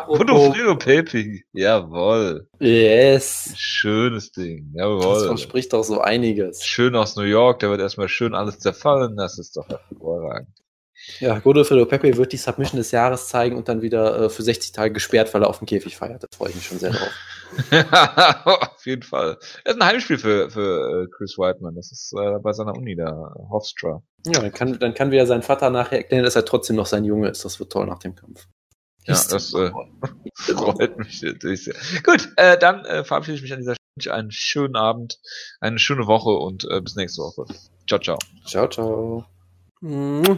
Godofredo 0.08 0.76
Pepe. 0.76 1.42
Jawohl. 1.54 2.48
Yes. 2.60 3.54
Schönes 3.56 4.32
Ding. 4.32 4.72
Das 4.74 4.82
Jawohl. 4.82 5.28
verspricht 5.28 5.72
doch 5.74 5.84
so 5.84 6.02
einiges. 6.02 6.66
Schön 6.66 6.96
aus 6.96 7.16
New 7.16 7.24
York, 7.24 7.60
da 7.60 7.70
wird 7.70 7.80
erstmal 7.80 8.10
schön 8.10 8.34
alles 8.34 8.60
zerfallen. 8.60 9.16
Das 9.16 9.38
ist 9.38 9.56
doch 9.56 9.68
hervorragend. 9.70 10.50
Ja, 11.20 11.40
Godofredo 11.40 11.86
Pepe 11.86 12.18
wird 12.18 12.34
die 12.34 12.38
Submission 12.38 12.78
des 12.78 12.92
Jahres 12.92 13.28
zeigen 13.28 13.56
und 13.56 13.70
dann 13.70 13.82
wieder 13.82 14.24
äh, 14.24 14.30
für 14.30 14.44
60 14.44 14.72
Tage 14.72 14.94
gesperrt, 14.94 15.34
weil 15.34 15.44
er 15.44 15.50
auf 15.50 15.60
dem 15.60 15.68
Käfig 15.68 15.96
feiert. 15.96 16.24
Da 16.24 16.28
freue 16.36 16.50
ich 16.50 16.56
mich 16.56 16.66
schon 16.66 16.80
sehr 16.80 16.92
drauf. 16.92 17.12
Auf 18.46 18.86
jeden 18.86 19.04
Fall. 19.04 19.38
Das 19.64 19.76
ist 19.76 19.82
ein 19.82 19.88
Heimspiel 19.88 20.18
für, 20.18 20.50
für 20.50 21.04
äh, 21.04 21.08
Chris 21.16 21.38
Whiteman. 21.38 21.76
Das 21.76 21.92
ist 21.92 22.14
äh, 22.14 22.40
bei 22.40 22.52
seiner 22.52 22.76
Uni 22.76 22.96
da, 22.96 23.34
Hofstra. 23.50 24.02
Ja, 24.26 24.42
dann 24.42 24.52
kann, 24.52 24.80
dann 24.80 24.94
kann 24.94 25.12
wieder 25.12 25.26
sein 25.26 25.44
Vater 25.44 25.70
nachher 25.70 26.00
erklären, 26.00 26.24
dass 26.24 26.36
er 26.36 26.46
trotzdem 26.46 26.76
noch 26.76 26.88
sein 26.88 27.06
Junge 27.06 27.30
ist. 27.30 27.46
Das 27.46 27.60
wird 27.60 27.72
toll 27.72 27.86
nach 27.86 28.00
dem 28.00 28.16
Kampf. 28.16 28.48
Ja, 29.06 29.14
Ist 29.14 29.32
das, 29.32 29.54
äh, 29.54 29.72
Freut 30.36 30.98
mich 30.98 31.22
natürlich 31.22 31.64
sehr. 31.64 31.76
Gut, 32.04 32.30
äh, 32.36 32.58
dann 32.58 32.84
äh, 32.86 33.04
verabschiede 33.04 33.38
ich 33.38 33.42
mich 33.42 33.54
an 33.54 33.60
dieser 33.60 33.74
Stelle. 33.74 33.78
Einen 34.14 34.30
schönen 34.30 34.76
Abend, 34.76 35.20
eine 35.60 35.80
schöne 35.80 36.06
Woche 36.06 36.30
und 36.30 36.66
äh, 36.70 36.82
bis 36.82 36.96
nächste 36.96 37.24
Woche. 37.24 37.46
Ciao, 37.88 38.00
ciao. 38.00 38.20
Ciao, 38.46 38.68
ciao. 38.68 39.26
Mhm. 39.82 40.38